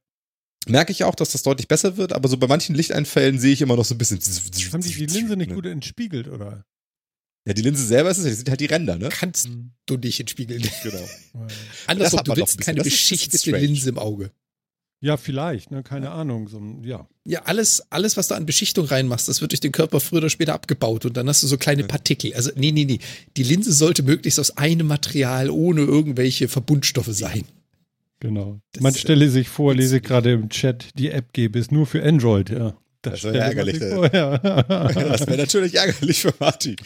Merke 0.67 0.93
ich 0.93 1.05
auch, 1.05 1.15
dass 1.15 1.31
das 1.33 1.43
deutlich 1.43 1.69
besser 1.69 1.97
wird, 1.97 2.13
aber 2.13 2.29
so 2.29 2.37
bei 2.37 2.47
manchen 2.47 2.75
Lichteinfällen 2.75 3.39
sehe 3.39 3.53
ich 3.53 3.61
immer 3.63 3.77
noch 3.77 3.85
so 3.85 3.95
ein 3.95 3.99
bisschen. 3.99 4.19
haben 4.21 4.81
die 4.83 4.89
die 4.95 5.07
Linse 5.07 5.37
nicht 5.37 5.49
Ne? 5.49 5.55
gut 5.55 5.67
entspiegelt, 5.67 6.29
oder? 6.29 6.65
Ja, 7.47 7.53
die 7.53 7.61
Linse 7.63 7.85
selber 7.85 8.11
ist 8.11 8.19
es, 8.19 8.25
die 8.25 8.33
sind 8.33 8.49
halt 8.49 8.61
die 8.61 8.67
Ränder, 8.67 8.97
ne? 8.97 9.11
Kannst 9.11 9.49
Mhm. 9.49 9.73
du 9.87 9.97
nicht 9.99 10.19
entspiegeln. 10.21 10.63
Genau. 10.83 11.07
Andersrum, 11.87 12.19
hat 12.21 12.27
du 12.27 12.31
man 12.31 12.39
doch 12.39 12.47
willst 12.47 12.61
keine 12.63 12.83
beschichtete. 12.83 13.51
Linse 13.51 13.91
im 13.91 13.99
Auge. 13.99 14.31
Ja, 15.05 15.19
vielleicht, 15.19 15.71
ne? 15.71 15.83
Keine 15.83 16.13
Ahnung. 16.13 16.49
So, 16.49 16.63
ja. 16.83 17.07
Ja, 17.27 17.43
alles, 17.45 17.83
alles, 17.91 18.17
was 18.17 18.29
du 18.29 18.37
an 18.37 18.47
Beschichtung 18.47 18.87
reinmachst, 18.87 19.29
das 19.29 19.43
wird 19.43 19.53
durch 19.53 19.61
den 19.61 19.71
Körper 19.71 20.01
früher 20.01 20.21
oder 20.21 20.31
später 20.31 20.55
abgebaut 20.55 21.05
und 21.05 21.15
dann 21.19 21.29
hast 21.29 21.43
du 21.43 21.47
so 21.47 21.59
kleine 21.59 21.85
Partikel. 21.85 22.33
Also, 22.33 22.51
nee, 22.57 22.73
nee, 22.73 22.87
nee. 22.87 23.01
Die 23.37 23.43
Linse 23.43 23.75
sollte 23.75 24.03
möglichst 24.03 24.41
aus 24.41 24.57
einem 24.57 24.87
Material 24.87 25.51
ohne 25.51 25.83
irgendwelche 25.83 26.49
Verbundstoffe 26.49 27.11
sein. 27.11 27.45
Genau. 28.21 28.61
Das, 28.73 28.83
Man 28.83 28.95
äh, 28.95 28.97
stelle 28.97 29.29
sich 29.29 29.51
vor, 29.51 29.75
lese 29.75 30.01
gerade 30.01 30.33
im 30.33 30.49
Chat, 30.49 30.89
die 30.99 31.11
App 31.11 31.35
gäbe 31.35 31.59
es 31.59 31.71
nur 31.71 31.85
für 31.85 32.03
Android, 32.03 32.49
ja. 32.49 32.75
Das 33.03 33.19
stelle 33.19 33.35
wäre 33.35 33.45
ärgerlich, 33.45 33.79
sich 33.81 33.93
vor, 33.93 34.15
ja. 34.15 34.39
Das 34.65 35.27
wäre 35.27 35.37
natürlich 35.37 35.75
ärgerlich 35.75 36.23
für 36.23 36.33
Martin. 36.41 36.77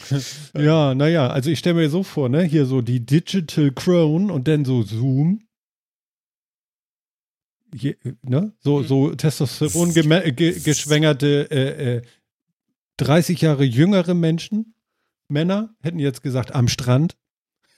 ja, 0.57 0.93
naja, 0.93 1.29
also 1.29 1.49
ich 1.49 1.59
stelle 1.59 1.75
mir 1.75 1.89
so 1.89 2.03
vor, 2.03 2.27
ne, 2.27 2.43
hier 2.43 2.65
so 2.65 2.81
die 2.81 2.99
Digital 2.99 3.71
Crown 3.71 4.29
und 4.29 4.49
dann 4.49 4.65
so 4.65 4.83
Zoom. 4.83 5.39
Je, 7.73 7.95
ne? 8.21 8.53
So, 8.59 8.83
so 8.83 9.13
Testosteron 9.15 9.93
geschwängerte 9.93 11.47
äh, 11.51 11.97
äh, 11.97 12.01
30 12.97 13.41
Jahre 13.41 13.63
jüngere 13.63 14.13
Menschen, 14.13 14.75
Männer, 15.27 15.75
hätten 15.81 15.99
jetzt 15.99 16.21
gesagt, 16.21 16.53
am 16.53 16.67
Strand. 16.67 17.15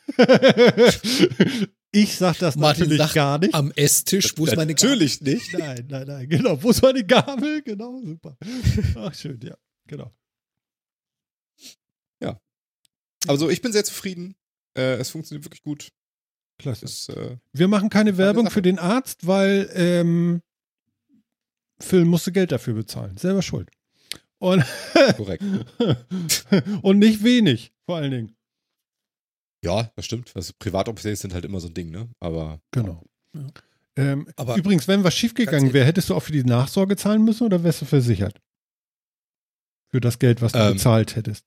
ich 1.91 2.17
sag 2.17 2.39
das 2.39 2.56
Martin 2.56 2.84
natürlich 2.84 2.97
sagt, 2.99 3.13
gar 3.13 3.38
nicht. 3.38 3.54
Am 3.54 3.71
Esstisch, 3.75 4.34
wo 4.38 4.45
ist 4.45 4.56
meine 4.56 4.73
Gabel? 4.73 4.89
Natürlich 4.89 5.21
nicht. 5.21 5.54
Nein, 5.58 5.86
nein, 5.89 6.08
nein, 6.08 6.30
genau. 6.30 6.62
Wo 6.63 6.69
ist 6.69 6.82
meine 6.82 7.04
Gabel? 7.06 7.62
Genau, 7.62 8.01
super. 8.04 8.38
Ach, 8.95 9.13
schön, 9.13 9.39
ja, 9.43 9.56
genau. 9.88 10.12
Also 13.27 13.49
ich 13.49 13.62
bin 13.62 13.71
sehr 13.71 13.84
zufrieden. 13.84 14.36
Äh, 14.75 14.95
es 14.95 15.10
funktioniert 15.10 15.45
wirklich 15.45 15.63
gut. 15.63 15.91
Klasse. 16.62 16.86
Es, 16.86 17.10
äh, 17.10 17.38
Wir 17.54 17.67
machen 17.67 17.89
keine 17.89 18.17
Werbung 18.17 18.50
für 18.50 18.62
den 18.62 18.80
Arzt, 18.80 19.28
weil 19.28 19.69
ähm, 19.74 20.41
Phil 21.80 22.06
musste 22.06 22.32
Geld 22.32 22.52
dafür 22.52 22.74
bezahlen. 22.76 23.17
Selber 23.17 23.41
schuld. 23.41 23.69
Und, 24.39 24.63
korrekt. 25.17 25.43
und 26.82 27.00
nicht 27.00 27.24
wenig, 27.24 27.71
vor 27.86 27.97
allen 27.97 28.12
Dingen. 28.12 28.36
Ja, 29.63 29.91
das 29.95 30.06
stimmt. 30.06 30.32
Also 30.36 30.54
Privat-OPs 30.58 31.04
sind 31.04 31.34
halt 31.34 31.45
immer 31.45 31.60
so 31.60 31.67
ein 31.67 31.74
Ding, 31.76 31.91
ne? 31.91 32.10
Aber 32.19 32.60
Genau. 32.71 33.04
Ja. 33.36 33.47
Ähm, 33.97 34.28
Aber 34.38 34.56
übrigens, 34.56 34.88
wenn 34.88 35.04
was 35.04 35.13
schiefgegangen 35.15 35.74
wäre, 35.74 35.86
hättest 35.86 36.10
du 36.10 36.15
auch 36.15 36.21
für 36.24 36.32
die 36.32 36.43
Nachsorge 36.43 36.95
zahlen 36.95 37.24
müssen 37.24 37.43
oder 37.45 37.63
wärst 37.63 37.82
du 37.82 37.86
versichert? 37.86 38.41
Für 39.91 40.00
das 40.00 40.17
Geld, 40.17 40.41
was 40.41 40.54
du 40.54 40.60
Ähm, 40.60 40.74
bezahlt 40.74 41.15
hättest. 41.17 41.45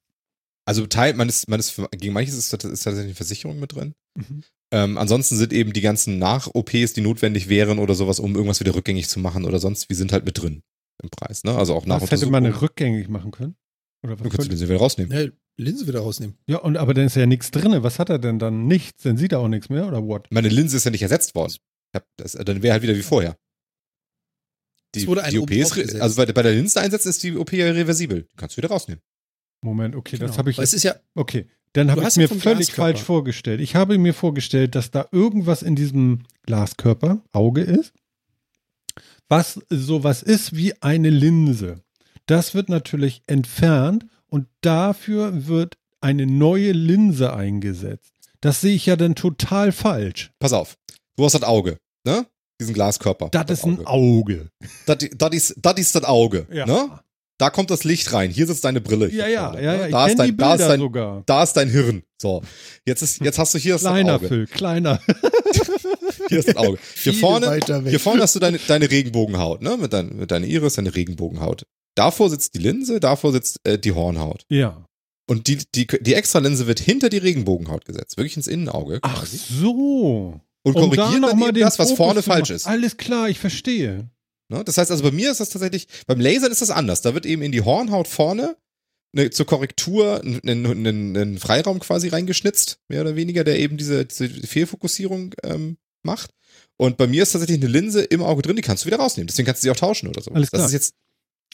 also 0.66 0.86
Teil, 0.86 1.14
man 1.14 1.28
ist, 1.28 1.48
man 1.48 1.58
ist, 1.58 1.80
gegen 1.92 2.12
manches 2.12 2.34
ist, 2.34 2.52
ist 2.52 2.60
tatsächlich 2.60 3.04
eine 3.04 3.14
Versicherung 3.14 3.58
mit 3.58 3.72
drin. 3.74 3.94
Mhm. 4.14 4.44
Ähm, 4.74 4.98
ansonsten 4.98 5.36
sind 5.36 5.52
eben 5.52 5.72
die 5.72 5.80
ganzen 5.82 6.18
Nach-OPs, 6.18 6.94
die 6.94 7.00
notwendig 7.00 7.48
wären 7.48 7.78
oder 7.78 7.94
sowas, 7.94 8.18
um 8.18 8.34
irgendwas 8.34 8.58
wieder 8.60 8.74
rückgängig 8.74 9.08
zu 9.08 9.20
machen 9.20 9.44
oder 9.44 9.60
sonst, 9.60 9.88
wie 9.88 9.94
sind 9.94 10.12
halt 10.12 10.24
mit 10.24 10.40
drin 10.40 10.62
im 11.02 11.10
Preis, 11.10 11.44
ne? 11.44 11.54
Also 11.56 11.74
auch 11.74 11.86
nach 11.86 12.00
Das 12.00 12.10
hätte 12.10 12.26
man 12.30 12.44
rückgängig 12.46 13.08
machen 13.08 13.30
können. 13.30 13.54
Oder 14.02 14.14
was 14.14 14.18
Du 14.18 14.24
kannst 14.30 14.36
könnte- 14.48 14.54
du 14.56 14.56
den 14.60 14.68
wieder 14.68 14.78
rausnehmen. 14.80 15.16
ne, 15.16 15.32
Linse 15.56 15.86
wieder 15.86 16.00
rausnehmen. 16.00 16.36
ja, 16.48 16.58
und 16.58 16.76
aber 16.76 16.92
dann 16.94 17.06
ist 17.06 17.14
ja 17.14 17.26
nichts 17.26 17.52
drin. 17.52 17.80
Was 17.84 17.98
hat 18.00 18.10
er 18.10 18.18
denn 18.18 18.40
dann? 18.40 18.66
Nichts. 18.66 19.04
Dann 19.04 19.16
sieht 19.16 19.30
er 19.32 19.38
auch 19.38 19.46
nichts 19.48 19.68
mehr, 19.68 19.86
oder 19.86 20.02
what? 20.04 20.26
Meine 20.30 20.48
Linse 20.48 20.76
ist 20.76 20.84
ja 20.84 20.90
nicht 20.90 21.02
ersetzt 21.02 21.34
worden. 21.36 21.52
Ich 21.92 22.00
hab 22.00 22.06
das, 22.16 22.32
dann 22.32 22.60
wäre 22.62 22.72
halt 22.72 22.82
wieder 22.82 22.96
wie 22.96 23.02
vorher. 23.02 23.36
Die, 24.94 25.00
Es 25.02 25.06
wurde 25.06 25.22
eine 25.22 25.30
die 25.32 25.38
OP 25.38 25.50
ist, 25.52 25.94
also 26.00 26.16
bei, 26.16 26.32
bei 26.32 26.42
der 26.42 26.52
Linse 26.52 26.80
einsetzen 26.80 27.08
ist 27.10 27.22
die 27.22 27.36
OP 27.36 27.52
ja 27.52 27.66
reversibel. 27.70 28.22
Die 28.32 28.36
kannst 28.36 28.56
du 28.56 28.58
wieder 28.58 28.68
rausnehmen. 28.68 29.02
Moment, 29.64 29.94
okay, 29.96 30.16
das 30.18 30.30
Genau. 30.32 30.38
habe 30.38 30.50
ich 30.50 30.58
es 30.58 30.74
ist 30.74 30.82
ja, 30.82 30.96
Okay, 31.14 31.46
dann 31.74 31.90
habe 31.90 32.06
ich 32.08 32.16
mir 32.16 32.28
völlig 32.28 32.68
Glaskörper. 32.68 32.82
falsch 32.82 33.02
vorgestellt. 33.02 33.60
Ich 33.60 33.74
habe 33.76 33.98
mir 33.98 34.14
vorgestellt, 34.14 34.74
dass 34.74 34.90
da 34.90 35.06
irgendwas 35.12 35.62
in 35.62 35.76
diesem 35.76 36.22
Glaskörper, 36.46 37.20
Auge 37.32 37.60
ist, 37.60 37.92
was 39.28 39.60
sowas 39.70 40.22
ist 40.22 40.54
wie 40.56 40.80
eine 40.82 41.10
Linse. 41.10 41.82
Das 42.26 42.54
wird 42.54 42.68
natürlich 42.68 43.22
entfernt 43.26 44.06
und 44.28 44.46
dafür 44.60 45.46
wird 45.46 45.76
eine 46.00 46.26
neue 46.26 46.72
Linse 46.72 47.34
eingesetzt. 47.34 48.12
Das 48.40 48.60
sehe 48.60 48.74
ich 48.74 48.86
ja 48.86 48.96
dann 48.96 49.14
total 49.14 49.72
falsch. 49.72 50.30
Pass 50.38 50.52
auf. 50.52 50.76
Du 51.16 51.24
hast 51.24 51.32
das 51.34 51.42
Auge, 51.42 51.78
ne? 52.04 52.26
Diesen 52.60 52.74
Glaskörper. 52.74 53.30
Das 53.30 53.50
ist 53.50 53.64
ein 53.64 53.84
Auge. 53.84 54.48
Das, 54.86 54.98
ist, 55.32 55.56
das 55.60 56.04
Auge, 56.04 56.46
Ja. 56.52 56.66
ne? 56.66 57.00
Da 57.38 57.50
kommt 57.50 57.70
das 57.70 57.82
Licht 57.84 58.12
rein. 58.12 58.30
Hier 58.30 58.46
sitzt 58.46 58.64
deine 58.64 58.80
Brille. 58.80 59.10
Ja, 59.10 59.26
ja, 59.26 59.50
vorne, 59.50 59.62
ja, 59.64 59.72
ne? 59.72 59.78
ja. 59.78 59.86
Ich 59.86 59.92
Da 59.92 60.06
ist 60.06 60.16
kenne 60.16 60.30
die 60.30 60.36
dein, 60.36 60.48
da 60.48 60.54
ist 60.54 60.68
dein, 60.68 60.80
sogar. 60.80 61.22
da 61.26 61.42
ist 61.42 61.52
dein 61.54 61.68
Hirn. 61.68 62.02
So. 62.20 62.42
Jetzt 62.86 63.02
ist, 63.02 63.20
jetzt 63.20 63.38
hast 63.38 63.54
du 63.54 63.58
hier 63.58 63.74
das 63.74 63.82
Kleiner, 63.82 64.14
Auge. 64.14 64.28
Phil, 64.28 64.46
kleiner. 64.46 65.00
Hier 66.28 66.38
ist 66.38 66.48
das 66.48 66.56
Auge. 66.56 66.78
Hier 66.94 67.12
Viel 67.12 67.20
vorne, 67.20 67.60
hier 67.86 68.00
vorne 68.00 68.22
hast 68.22 68.34
du 68.34 68.40
deine, 68.40 68.58
deine 68.58 68.90
Regenbogenhaut, 68.90 69.62
ne? 69.62 69.76
Mit, 69.76 69.92
dein, 69.92 70.16
mit 70.16 70.30
deiner 70.30 70.46
Iris, 70.46 70.74
deine 70.74 70.94
Regenbogenhaut. 70.94 71.66
Davor 71.96 72.30
sitzt 72.30 72.54
die 72.54 72.58
Linse, 72.58 72.98
davor 72.98 73.32
sitzt 73.32 73.60
äh, 73.64 73.78
die 73.78 73.92
Hornhaut. 73.92 74.44
Ja. 74.48 74.86
Und 75.28 75.46
die, 75.48 75.58
die, 75.74 75.86
die 75.86 76.14
Extralinse 76.14 76.66
wird 76.66 76.80
hinter 76.80 77.08
die 77.08 77.18
Regenbogenhaut 77.18 77.84
gesetzt, 77.84 78.16
wirklich 78.16 78.36
ins 78.36 78.46
Innenauge 78.46 78.98
Ach 79.02 79.20
quasi. 79.20 79.36
so. 79.36 80.40
und 80.62 80.74
Um 80.76 80.82
korrigiert 80.82 81.20
noch 81.20 81.30
dann 81.30 81.38
mal 81.38 81.48
eben 81.48 81.54
den 81.56 81.64
das, 81.64 81.78
was 81.78 81.88
Fokus 81.90 81.96
vorne 81.96 82.22
falsch 82.22 82.50
ist. 82.50 82.66
Alles 82.66 82.96
klar, 82.96 83.28
ich 83.28 83.38
verstehe. 83.38 84.08
Ne? 84.48 84.62
Das 84.64 84.76
heißt 84.78 84.90
also, 84.90 85.02
bei 85.02 85.10
mir 85.10 85.30
ist 85.30 85.40
das 85.40 85.48
tatsächlich, 85.50 85.86
beim 86.06 86.20
Lasern 86.20 86.52
ist 86.52 86.62
das 86.62 86.70
anders. 86.70 87.00
Da 87.02 87.14
wird 87.14 87.26
eben 87.26 87.42
in 87.42 87.52
die 87.52 87.62
Hornhaut 87.62 88.08
vorne 88.08 88.56
ne, 89.12 89.30
zur 89.30 89.46
Korrektur 89.46 90.20
einen 90.22 91.38
Freiraum 91.38 91.78
quasi 91.80 92.08
reingeschnitzt, 92.08 92.78
mehr 92.88 93.00
oder 93.00 93.16
weniger, 93.16 93.44
der 93.44 93.58
eben 93.58 93.76
diese, 93.76 94.04
diese 94.04 94.28
Fehlfokussierung 94.28 95.34
ähm, 95.42 95.76
macht. 96.02 96.30
Und 96.76 96.96
bei 96.96 97.06
mir 97.06 97.22
ist 97.22 97.32
tatsächlich 97.32 97.58
eine 97.60 97.68
Linse 97.70 98.02
im 98.02 98.22
Auge 98.22 98.42
drin, 98.42 98.56
die 98.56 98.62
kannst 98.62 98.84
du 98.84 98.86
wieder 98.88 98.98
rausnehmen. 98.98 99.28
Deswegen 99.28 99.46
kannst 99.46 99.62
du 99.62 99.66
sie 99.66 99.70
auch 99.70 99.76
tauschen 99.76 100.08
oder 100.08 100.20
so. 100.20 100.30
Alles 100.32 100.50
klar. 100.50 100.62
Das 100.62 100.68
ist 100.68 100.74
jetzt 100.74 100.94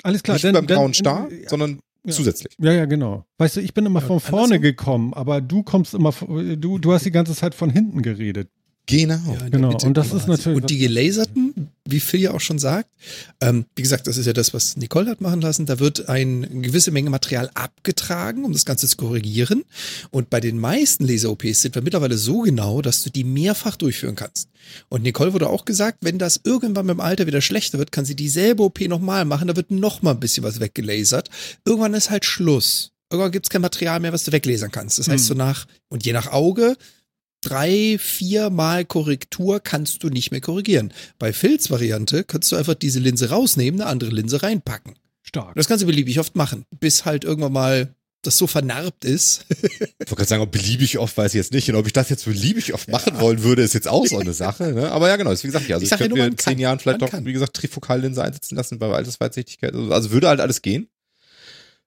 Alles 0.03 0.23
klar. 0.23 0.35
nicht 0.35 0.45
dann- 0.45 0.55
beim 0.55 0.67
dann- 0.67 0.77
grauen 0.79 0.95
Star, 0.95 1.31
ja. 1.31 1.49
sondern 1.49 1.81
Ja. 2.05 2.13
zusätzlich. 2.13 2.55
Ja, 2.59 2.73
ja, 2.73 2.87
genau. 2.87 3.25
Weißt 3.39 3.57
du, 3.57 3.61
ich 3.61 3.75
bin 3.75 3.85
immer 3.87 4.01
Ja, 4.01 4.07
von 4.07 4.21
vorne 4.21 4.45
andersrum. 4.57 4.63
gekommen, 4.63 5.15
aber 5.15 5.41
du 5.43 5.63
kommst 5.63 5.93
immer, 5.95 6.13
du, 6.13 6.79
du 6.79 6.93
hast 6.93 7.05
die 7.05 7.11
ganze 7.11 7.35
Zeit 7.35 7.55
von 7.55 7.69
hinten 7.71 8.01
geredet. 8.03 8.49
Genau. 8.91 9.37
Ja, 9.41 9.49
Genau, 9.49 9.69
Mitte 9.71 9.87
und 9.87 9.95
das 9.97 10.13
ist 10.13 10.27
natürlich- 10.29 10.57
Und 10.63 10.69
die 10.71 10.79
gelaserten, 10.79 11.69
wie 11.85 12.01
Phil 12.01 12.21
ja 12.21 12.33
auch 12.33 12.41
schon 12.41 12.59
sagt, 12.59 12.89
ähm, 13.41 13.65
wie 13.77 13.83
gesagt, 13.83 14.07
das 14.07 14.17
ist 14.17 14.27
ja 14.27 14.33
das, 14.33 14.53
was 14.53 14.77
Nicole 14.77 15.11
hat 15.11 15.21
machen 15.21 15.41
lassen. 15.41 15.67
Da 15.67 15.79
wird 15.79 16.09
ein, 16.09 16.45
eine 16.45 16.61
gewisse 16.63 16.91
Menge 16.91 17.11
Material 17.11 17.51
abgetragen, 17.55 18.45
um 18.45 18.53
das 18.53 18.65
Ganze 18.65 18.87
zu 18.89 18.97
korrigieren. 18.97 19.65
Und 20.11 20.31
bei 20.31 20.41
den 20.41 20.59
meisten 20.59 21.05
Laser-OPs 21.07 21.63
sind 21.63 21.75
wir 21.75 21.83
mittlerweile 21.83 22.19
so 22.19 22.41
genau, 22.41 22.83
dass 22.83 23.03
du 23.03 23.11
die 23.11 23.25
mehrfach 23.25 23.77
durchführen 23.77 24.15
kannst. 24.17 24.49
Und 24.89 25.03
Nicole 25.03 25.33
wurde 25.33 25.49
auch 25.49 25.65
gesagt, 25.65 25.99
wenn 26.03 26.19
das 26.19 26.41
irgendwann 26.45 26.87
mit 26.87 26.95
dem 26.95 27.01
Alter 27.01 27.27
wieder 27.27 27.41
schlechter 27.41 27.79
wird, 27.79 27.93
kann 27.93 28.05
sie 28.05 28.15
dieselbe 28.17 28.63
OP 28.65 28.81
nochmal 28.89 29.25
machen. 29.25 29.49
Da 29.49 29.57
wird 29.57 29.71
noch 29.71 30.03
mal 30.03 30.13
ein 30.13 30.21
bisschen 30.21 30.45
was 30.45 30.61
weggelasert. 30.61 31.31
Irgendwann 31.65 31.95
ist 31.95 32.11
halt 32.11 32.25
Schluss. 32.25 32.93
Irgendwann 33.13 33.33
gibt 33.33 33.47
es 33.47 33.51
kein 33.51 33.63
Material 33.63 33.99
mehr, 33.99 34.13
was 34.13 34.23
du 34.25 34.31
weglasern 34.33 34.71
kannst. 34.71 34.99
Das 35.01 35.09
heißt, 35.09 35.25
Hm. 35.25 35.29
so 35.29 35.35
nach, 35.35 35.67
und 35.89 36.05
je 36.07 36.13
nach 36.13 36.29
Auge, 36.29 36.77
drei, 37.41 37.97
vier 37.99 38.51
Mal 38.51 38.85
Korrektur 38.85 39.61
kannst 39.61 40.03
du 40.03 40.09
nicht 40.09 40.31
mehr 40.31 40.41
korrigieren. 40.41 40.93
Bei 41.19 41.33
Phils 41.33 41.71
Variante 41.71 42.25
kannst 42.25 42.51
du 42.53 42.57
einfach 42.57 42.75
diese 42.75 42.99
Linse 43.01 43.31
rausnehmen, 43.31 43.81
eine 43.81 43.91
andere 43.91 44.11
Linse 44.11 44.43
reinpacken. 44.43 44.95
Stark. 45.23 45.55
Das 45.55 45.69
kannst 45.69 45.83
du 45.83 45.87
beliebig 45.87 46.19
oft 46.19 46.35
machen, 46.37 46.65
bis 46.81 47.05
halt 47.05 47.25
irgendwann 47.25 47.53
mal 47.53 47.95
das 48.23 48.37
so 48.37 48.47
vernarbt 48.47 49.05
ist. 49.05 49.47
Ich 49.49 49.81
wollte 49.81 50.15
gerade 50.17 50.29
sagen, 50.29 50.43
ob 50.43 50.51
beliebig 50.51 50.99
oft 50.99 51.17
weiß 51.17 51.33
ich 51.33 51.39
jetzt 51.39 51.53
nicht. 51.53 51.71
Und 51.71 51.77
ob 51.77 51.87
ich 51.87 51.93
das 51.93 52.11
jetzt 52.11 52.27
beliebig 52.27 52.75
oft 52.75 52.91
machen 52.91 53.19
wollen 53.19 53.43
würde, 53.43 53.63
ist 53.63 53.73
jetzt 53.73 53.89
auch 53.89 54.07
so 54.07 54.19
eine 54.19 54.35
Sache. 54.35 54.73
Ne? 54.73 54.91
Aber 54.93 55.09
ja, 55.09 55.17
genau, 55.17 55.31
ist 55.31 55.43
wie 55.43 55.49
gesagt, 55.49 55.69
ja. 55.69 55.77
Also 55.77 55.85
Ich 55.85 55.87
ich, 55.87 55.91
ja 55.93 55.97
könnte 55.97 56.17
mir 56.17 56.27
in 56.27 56.37
zehn 56.37 56.53
kann. 56.55 56.59
Jahren 56.59 56.79
vielleicht 56.81 57.01
doch, 57.01 57.11
kann. 57.11 57.25
wie 57.25 57.33
gesagt, 57.33 57.55
Trifokallinse 57.55 58.23
einsetzen 58.23 58.57
lassen 58.57 58.79
bei 58.79 58.93
Altersweitsichtigkeit. 58.93 59.75
Also, 59.75 59.91
also 59.93 60.11
würde 60.11 60.29
halt 60.29 60.41
alles 60.41 60.61
gehen. 60.61 60.89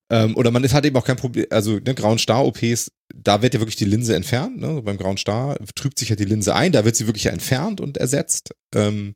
Ähm, 0.10 0.36
oder 0.36 0.52
man 0.52 0.64
ist 0.64 0.74
halt 0.74 0.86
eben 0.86 0.96
auch 0.98 1.06
kein 1.06 1.16
Problem, 1.16 1.46
also 1.50 1.74
ne, 1.80 1.96
grauen 1.96 2.20
Star-OPs, 2.20 2.92
da 3.16 3.42
wird 3.42 3.54
ja 3.54 3.60
wirklich 3.62 3.78
die 3.78 3.86
Linse 3.86 4.16
entfernt. 4.16 4.58
Ne? 4.58 4.82
Beim 4.82 4.98
grauen 4.98 5.18
Star 5.18 5.58
trübt 5.76 5.98
sich 5.98 6.10
ja 6.10 6.16
die 6.16 6.26
Linse 6.26 6.54
ein, 6.56 6.72
da 6.72 6.84
wird 6.86 6.96
sie 6.96 7.08
wirklich 7.08 7.24
ja 7.26 7.32
entfernt 7.32 7.82
und 7.82 7.98
ersetzt. 7.98 8.54
Ähm, 8.76 9.16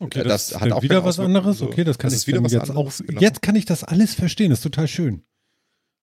Okay, 0.00 0.24
Das 0.24 0.48
das, 0.48 0.60
hat 0.60 0.66
ist 0.66 0.72
auch 0.74 0.82
wieder 0.82 1.04
was 1.04 1.20
anderes. 1.20 1.58
so. 1.58 1.66
Okay, 1.66 1.84
das 1.84 1.98
kann 1.98 2.10
Das 2.10 2.20
ich 2.22 2.26
wieder 2.26 2.42
was 2.42 2.50
jetzt 2.50 2.68
anderes, 2.68 3.00
auch. 3.00 3.06
genau. 3.06 3.20
Jetzt 3.20 3.42
kann 3.42 3.54
ich 3.54 3.64
das 3.64 3.84
alles 3.84 4.12
verstehen. 4.14 4.50
Das 4.50 4.58
ist 4.58 4.64
total 4.64 4.88
schön. 4.88 5.22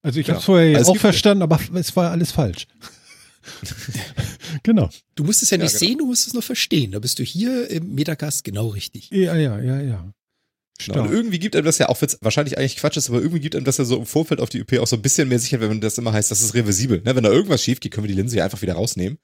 Also 0.02 0.22
ich 0.22 0.28
Ja. 0.28 0.36
habe 0.36 0.40
es 0.40 0.46
vorher 0.46 0.70
ja 0.70 0.78
Also 0.78 0.94
auch 0.94 0.98
verstanden, 0.98 1.42
aber 1.44 1.60
es 1.76 1.94
war 1.98 2.10
alles 2.10 2.32
falsch. 2.32 2.68
genau. 4.64 4.90
Du 5.16 5.24
musst 5.24 5.44
es 5.44 5.50
ja 5.50 5.58
Ja, 5.58 5.64
nicht 5.64 5.74
genau. 5.78 5.80
sehen, 5.90 5.98
du 5.98 6.06
musst 6.06 6.26
es 6.28 6.34
nur 6.34 6.42
verstehen. 6.42 6.92
Da 6.92 7.00
bist 7.00 7.20
du 7.20 7.24
hier 7.24 7.70
im 7.70 7.94
Metacast 7.96 8.44
genau 8.44 8.68
richtig. 8.70 9.10
Ja, 9.12 9.36
ja, 9.36 9.60
ja, 9.60 9.82
ja. 9.82 10.14
Genau. 10.88 11.06
Und 11.06 11.12
irgendwie 11.12 11.39
gibt 11.39 11.56
einem 11.56 11.65
das 11.65 11.78
ja, 11.78 11.89
auch 11.89 12.02
wenn 12.02 12.08
es 12.08 12.17
wahrscheinlich 12.22 12.58
eigentlich 12.58 12.78
Quatsch 12.78 12.98
ist, 12.98 13.10
aber 13.10 13.20
irgendwie 13.20 13.39
gibt 13.39 13.56
einem 13.56 13.65
das 13.65 13.78
ja 13.78 13.86
so 13.86 13.98
im 13.98 14.06
Vorfeld 14.06 14.39
auf 14.39 14.50
die 14.50 14.62
UP 14.62 14.78
auch 14.80 14.88
so 14.88 14.96
ein 14.96 15.02
bisschen 15.02 15.28
mehr 15.28 15.39
Sicherheit, 15.39 15.70
wenn 15.70 15.82
das 15.82 15.98
immer 15.98 16.13
heißt, 16.13 16.32
das 16.32 16.41
ist 16.41 16.54
reversibel. 16.54 17.02
Ne? 17.04 17.15
Wenn 17.15 17.24
da 17.24 17.32
irgendwas 17.32 17.63
schief 17.63 17.80
geht, 17.80 17.91
können 17.91 18.06
wir 18.06 18.13
die 18.13 18.20
Linse 18.20 18.38
ja 18.38 18.44
einfach 18.44 18.62
wieder 18.62 18.74
rausnehmen. 18.74 19.17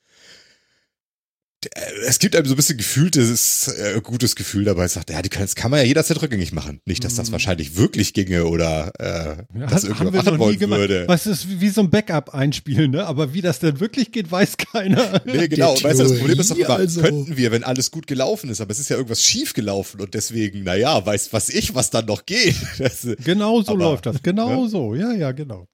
Äh, 1.66 1.80
Es 2.08 2.20
gibt 2.20 2.36
einem 2.36 2.46
so 2.46 2.54
ein 2.54 2.56
bisschen 2.58 2.78
gefühltes, 2.78 3.68
äh, 3.70 4.00
gutes 4.02 4.36
Gefühl 4.36 4.64
dabei. 4.66 4.86
Es 4.86 4.94
sagt, 4.94 5.10
ja, 5.10 5.22
die 5.22 5.30
können, 5.30 5.46
das 5.46 5.56
kann 5.56 5.72
man 5.72 5.80
ja 5.80 5.86
jederzeit 5.86 6.22
rückgängig 6.22 6.52
machen. 6.54 6.82
Nicht, 6.86 7.04
dass 7.04 7.16
das 7.16 7.30
Mhm. 7.30 7.32
wahrscheinlich 7.34 7.76
wirklich 7.76 8.14
ginge 8.14 8.46
oder 8.46 8.92
äh, 9.00 9.60
Ja, 9.60 9.66
das 9.68 9.84
irgendjemand 9.84 10.26
machen 10.26 10.40
wollen 10.40 10.60
würde. 10.60 11.06
Was 11.08 11.26
ist 11.26 11.60
wie 11.60 11.70
so 11.70 11.82
ein 11.82 11.90
Backup 11.90 12.34
einspielen, 12.34 12.92
ne? 12.92 13.06
Aber 13.08 13.34
wie 13.34 13.42
das 13.42 13.58
denn 13.60 13.80
wirklich 13.80 14.12
geht, 14.12 14.32
weiß 14.32 14.58
keiner. 14.72 15.22
Nee, 15.26 15.48
genau. 15.48 15.72
Und 15.74 15.84
Der 15.84 15.90
weißt 15.90 16.00
du, 16.00 16.04
das 16.04 16.20
Problem 16.20 16.40
ist 16.40 16.52
doch 16.52 16.58
immer, 16.58 16.70
also. 16.76 17.02
könnten 17.02 17.38
wir, 17.38 17.52
wenn 17.52 17.64
alles 17.64 17.90
gut 17.92 18.06
gelaufen 18.08 18.50
ist, 18.52 18.62
aber 18.62 18.72
es 18.72 18.80
ist 18.80 18.90
ja 18.90 18.96
irgendwas 18.96 19.24
schief 19.24 19.54
gelaufen 19.54 20.00
und 20.00 20.14
deswegen, 20.14 20.64
naja, 20.64 21.04
weiß 21.06 21.34
was 21.34 21.50
ich, 21.50 21.74
was 21.74 21.90
dann 21.90 22.06
noch 22.06 22.26
geht. 22.26 22.56
Das, 22.78 23.08
Genau 23.24 23.62
so 23.64 23.72
Aber- 23.72 23.80
läuft 23.86 24.06
das. 24.06 24.22
Genau 24.22 24.64
Ja. 24.64 24.70
so. 24.70 24.94
Ja, 24.96 25.12
ja, 25.14 25.32
genau. 25.32 25.68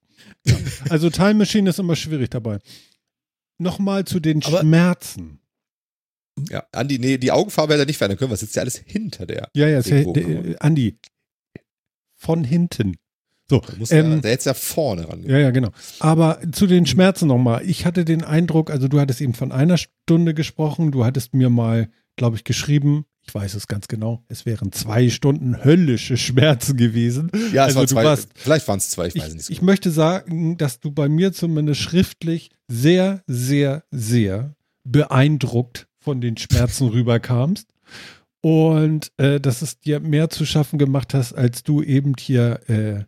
Ja. 0.46 0.54
Also 0.88 1.10
Time 1.10 1.34
Machine 1.34 1.68
ist 1.70 1.78
immer 1.78 1.94
schwierig 1.96 2.30
dabei. 2.30 2.58
Nochmal 3.58 4.04
zu 4.06 4.18
den 4.20 4.42
Aber- 4.44 4.60
Schmerzen. 4.60 5.38
Ja, 6.50 6.64
Andi, 6.72 6.98
nee, 6.98 7.18
die 7.18 7.30
Augenfarbe 7.32 7.72
hätte 7.74 7.82
er 7.84 7.86
nicht 7.86 7.98
verändern 7.98 8.18
können, 8.18 8.30
was 8.32 8.40
sitzt 8.40 8.56
ja 8.56 8.62
alles 8.62 8.76
hinter 8.76 9.26
der. 9.26 9.48
Ja, 9.54 9.68
ja, 9.68 9.78
Regenbogen, 9.80 10.42
der, 10.42 10.62
Andi. 10.62 10.98
Von 12.16 12.44
hinten. 12.44 12.96
So, 13.50 13.60
Da 13.60 13.74
muss 13.76 13.90
ähm, 13.90 14.12
ja, 14.12 14.16
der 14.18 14.30
jetzt 14.30 14.46
ja 14.46 14.54
vorne 14.54 15.06
ran. 15.08 15.22
Ja, 15.24 15.38
ja, 15.38 15.50
genau. 15.50 15.68
Aber 16.00 16.40
zu 16.52 16.66
den 16.66 16.86
Schmerzen 16.86 17.28
nochmal. 17.28 17.62
Ich 17.68 17.84
hatte 17.84 18.04
den 18.06 18.24
Eindruck, 18.24 18.70
also 18.70 18.88
du 18.88 18.98
hattest 18.98 19.20
eben 19.20 19.34
von 19.34 19.52
einer 19.52 19.76
Stunde 19.76 20.32
gesprochen, 20.32 20.90
du 20.92 21.04
hattest 21.04 21.34
mir 21.34 21.50
mal, 21.50 21.90
glaube 22.16 22.36
ich, 22.36 22.44
geschrieben, 22.44 23.04
ich 23.26 23.34
weiß 23.34 23.54
es 23.54 23.66
ganz 23.68 23.86
genau, 23.88 24.24
es 24.28 24.46
wären 24.46 24.72
zwei 24.72 25.08
Stunden 25.10 25.62
höllische 25.62 26.16
Schmerzen 26.16 26.76
gewesen. 26.78 27.30
Ja, 27.52 27.66
es 27.66 27.76
also 27.76 27.78
war 27.78 27.86
du 27.86 27.92
zwei, 27.94 28.04
warst- 28.04 28.28
vielleicht 28.34 28.66
waren 28.68 28.78
es 28.78 28.88
zwei, 28.90 29.06
ich 29.08 29.16
Ich, 29.16 29.22
weiß 29.22 29.28
es 29.28 29.34
nicht. 29.34 29.44
so 29.46 29.52
ich 29.52 29.62
möchte 29.62 29.90
sagen, 29.90 30.56
dass 30.56 30.80
du 30.80 30.90
bei 30.90 31.08
mir 31.10 31.32
zumindest 31.32 31.80
schriftlich 31.82 32.50
sehr, 32.68 33.22
sehr, 33.26 33.84
sehr 33.90 34.54
beeindruckt 34.84 35.86
von 36.04 36.20
den 36.20 36.36
Schmerzen 36.36 36.88
rüberkamst. 36.88 37.66
Und 38.42 39.10
äh, 39.16 39.40
dass 39.40 39.62
es 39.62 39.80
dir 39.80 40.00
mehr 40.00 40.28
zu 40.28 40.44
schaffen 40.44 40.78
gemacht 40.78 41.14
hast, 41.14 41.32
als 41.32 41.62
du 41.62 41.82
eben 41.82 42.12
hier 42.18 42.60
äh, 42.68 43.04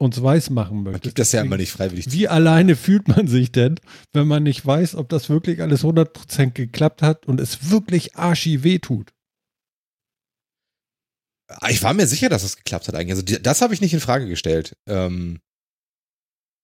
uns 0.00 0.22
weiß 0.22 0.50
machen 0.50 0.76
Man 0.82 0.84
möchtest. 0.84 1.02
gibt 1.02 1.18
das 1.18 1.32
ja 1.32 1.42
immer 1.42 1.56
nicht 1.58 1.72
freiwillig. 1.72 2.10
wie 2.12 2.26
alleine 2.28 2.74
fühlt 2.76 3.08
man 3.08 3.26
sich 3.26 3.52
denn, 3.52 3.78
wenn 4.14 4.26
man 4.28 4.44
nicht 4.44 4.64
weiß, 4.64 4.94
ob 4.94 5.08
das 5.10 5.28
wirklich 5.28 5.60
alles 5.60 5.82
100% 5.84 6.52
geklappt 6.52 7.02
hat 7.02 7.26
und 7.26 7.40
es 7.40 7.70
wirklich 7.70 8.16
arschi 8.16 8.62
wehtut? 8.62 9.12
Ah, 11.50 11.68
Ich 11.70 11.82
war 11.82 11.94
mir 11.94 12.06
sicher, 12.06 12.28
dass 12.28 12.44
es 12.44 12.56
geklappt 12.56 12.88
hat 12.88 12.94
eigentlich. 12.94 13.18
Also 13.18 13.22
das 13.42 13.60
habe 13.60 13.74
ich 13.74 13.80
nicht 13.80 13.92
in 13.94 14.00
Frage 14.00 14.26
gestellt. 14.26 14.76
Ähm, 14.86 15.40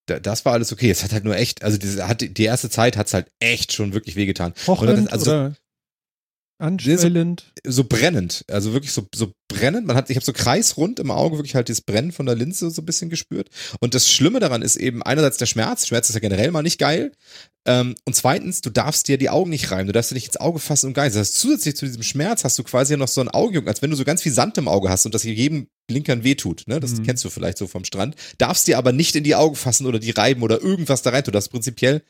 das 0.07 0.45
war 0.45 0.53
alles 0.53 0.73
okay. 0.73 0.91
Es 0.91 1.03
hat 1.03 1.13
halt 1.13 1.25
nur 1.25 1.37
echt, 1.37 1.63
also 1.63 1.79
diese, 1.79 2.07
hat, 2.09 2.21
die 2.21 2.45
erste 2.45 2.71
Zeit 2.71 2.97
hat 2.97 3.07
es 3.07 3.15
halt 3.15 3.31
echt 3.41 3.73
schon 3.73 3.95
wirklich 3.95 4.17
wehgetan. 4.17 4.53
Pochend 4.65 5.13
also- 5.13 5.31
oder 5.31 5.57
anschwellend? 6.59 7.53
so 7.67 7.85
brennend, 7.85 8.45
also 8.51 8.73
wirklich 8.73 8.93
so, 8.93 9.07
so 9.15 9.33
brennend. 9.49 9.87
Man 9.87 9.97
hat, 9.97 10.11
ich 10.11 10.17
habe 10.17 10.25
so 10.25 10.33
kreisrund 10.33 10.99
im 11.01 11.11
Auge 11.11 11.37
wirklich 11.39 11.55
halt 11.55 11.69
dieses 11.69 11.81
Brennen 11.83 12.13
von 12.13 12.27
der 12.27 12.35
Linse 12.35 12.71
so 12.71 12.83
ein 12.83 12.87
bisschen 12.87 13.11
gespürt. 13.11 13.49
Und 13.81 13.95
das 13.95 14.11
Schlimme 14.11 14.41
daran 14.41 14.63
ist 14.63 14.77
eben 14.77 15.03
einerseits 15.03 15.37
der 15.39 15.47
Schmerz. 15.47 15.87
Schmerz 15.87 16.09
ist 16.09 16.15
ja 16.15 16.21
generell 16.21 16.51
mal 16.51 16.63
nicht 16.63 16.79
geil. 16.79 17.13
Ähm, 17.67 17.95
und 18.05 18.15
zweitens, 18.15 18.61
du 18.61 18.69
darfst 18.71 19.09
dir 19.09 19.17
die 19.17 19.31
Augen 19.31 19.49
nicht 19.51 19.71
reiben. 19.71 19.87
Du 19.87 19.93
darfst 19.93 20.11
dir 20.11 20.15
nicht 20.15 20.27
ins 20.27 20.37
Auge 20.37 20.59
fassen 20.59 20.89
und 20.89 20.95
geiseln. 20.95 21.21
Das 21.21 21.29
heißt, 21.29 21.41
zusätzlich 21.41 21.77
zu 21.77 21.87
diesem 21.87 22.03
Schmerz 22.03 22.45
hast 22.45 22.59
du 22.59 22.63
quasi 22.63 22.93
ja 22.93 22.97
noch 22.99 23.09
so 23.09 23.21
ein 23.23 23.29
Augenjucken, 23.29 23.69
als 23.69 23.81
wenn 23.81 23.91
du 23.91 23.97
so 23.97 24.05
ganz 24.05 24.23
viel 24.23 24.33
Sand 24.33 24.59
im 24.59 24.69
Auge 24.69 24.91
hast 24.91 25.07
und 25.07 25.15
das 25.15 25.23
hier 25.23 25.33
jedem 25.35 25.69
Blinkern 25.87 26.25
wehtut. 26.25 26.65
Ne? 26.67 26.81
Das 26.81 26.93
Mhm. 26.93 27.05
kennst 27.05 27.25
du 27.25 27.31
vielleicht 27.31 27.57
so 27.59 27.67
vom 27.67 27.85
Strand. 27.85 28.17
Darfst 28.39 28.67
dir 28.67 28.77
aber 28.79 28.93
nicht 28.93 29.17
in 29.17 29.25
die 29.25 29.35
Augen 29.35 29.57
fassen 29.57 29.87
oder 29.87 29.99
die 29.99 30.11
reiben 30.11 30.43
oder 30.43 30.61
irgendwas 30.61 31.03
da 31.03 31.11
rein. 31.11 31.25
Du 31.25 31.31
darfst 31.31 31.51
prinzipiell 31.51 32.03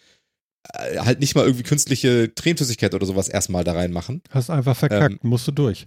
halt 0.72 1.20
nicht 1.20 1.34
mal 1.34 1.44
irgendwie 1.44 1.62
künstliche 1.64 2.34
Tränenflüssigkeit 2.34 2.94
oder 2.94 3.06
sowas 3.06 3.28
erstmal 3.28 3.64
da 3.64 3.72
reinmachen. 3.72 4.22
Hast 4.30 4.50
einfach 4.50 4.76
verkackt, 4.76 5.22
Ähm, 5.22 5.30
musst 5.30 5.46
du 5.46 5.52
durch. 5.52 5.84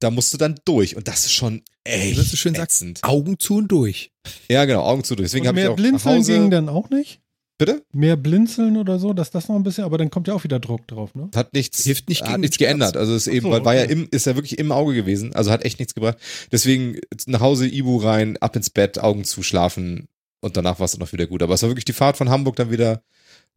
Da 0.00 0.10
musst 0.10 0.32
du 0.32 0.38
dann 0.38 0.54
durch. 0.64 0.96
Und 0.96 1.08
das 1.08 1.24
ist 1.24 1.32
schon 1.32 1.62
echt 1.84 2.18
Wie 2.18 2.30
du 2.30 2.36
schön 2.36 2.54
sagst, 2.54 2.82
ätzend. 2.82 3.00
Augen 3.02 3.38
zu 3.38 3.56
und 3.56 3.68
durch. 3.68 4.12
Ja, 4.48 4.64
genau, 4.64 4.82
Augen 4.84 5.02
zu. 5.02 5.16
Deswegen 5.16 5.42
Und 5.42 5.48
habe 5.48 5.58
ich 5.58 5.64
mehr 5.64 5.72
auch 5.72 5.76
nach 5.76 5.82
blinzeln 5.82 6.16
Hause, 6.18 6.32
ging 6.32 6.50
dann 6.50 6.68
auch 6.68 6.90
nicht? 6.90 7.20
Bitte? 7.58 7.82
Mehr 7.92 8.14
blinzeln 8.14 8.76
oder 8.76 9.00
so, 9.00 9.12
dass 9.12 9.32
das 9.32 9.48
noch 9.48 9.56
ein 9.56 9.64
bisschen, 9.64 9.82
aber 9.82 9.98
dann 9.98 10.10
kommt 10.10 10.28
ja 10.28 10.34
auch 10.34 10.44
wieder 10.44 10.60
Druck 10.60 10.86
drauf, 10.86 11.16
ne? 11.16 11.28
Hat 11.34 11.52
nichts, 11.54 11.82
Hilft 11.82 12.08
nicht 12.08 12.22
hat 12.22 12.38
nichts 12.38 12.54
Schmerz. 12.56 12.68
geändert. 12.68 12.96
Also 12.96 13.14
es 13.14 13.26
ist 13.26 13.34
eben, 13.34 13.46
so, 13.46 13.50
weil 13.50 13.64
war 13.64 13.74
ja 13.74 13.82
okay. 13.82 13.92
im, 13.94 14.08
ist 14.12 14.26
ja 14.26 14.36
wirklich 14.36 14.58
im 14.60 14.70
Auge 14.70 14.94
gewesen. 14.94 15.32
Also 15.34 15.50
hat 15.50 15.64
echt 15.64 15.80
nichts 15.80 15.94
gebracht. 15.94 16.18
Deswegen 16.52 17.00
nach 17.26 17.40
Hause, 17.40 17.66
Ibu 17.66 17.96
rein, 17.96 18.36
ab 18.36 18.54
ins 18.54 18.70
Bett, 18.70 19.00
Augen 19.00 19.24
zu, 19.24 19.42
schlafen 19.42 20.06
und 20.40 20.56
danach 20.56 20.78
war 20.78 20.84
es 20.84 20.92
dann 20.92 21.00
noch 21.00 21.12
wieder 21.12 21.26
gut. 21.26 21.42
Aber 21.42 21.54
es 21.54 21.62
war 21.62 21.70
wirklich 21.70 21.84
die 21.84 21.92
Fahrt 21.92 22.16
von 22.16 22.30
Hamburg 22.30 22.54
dann 22.54 22.70
wieder 22.70 23.02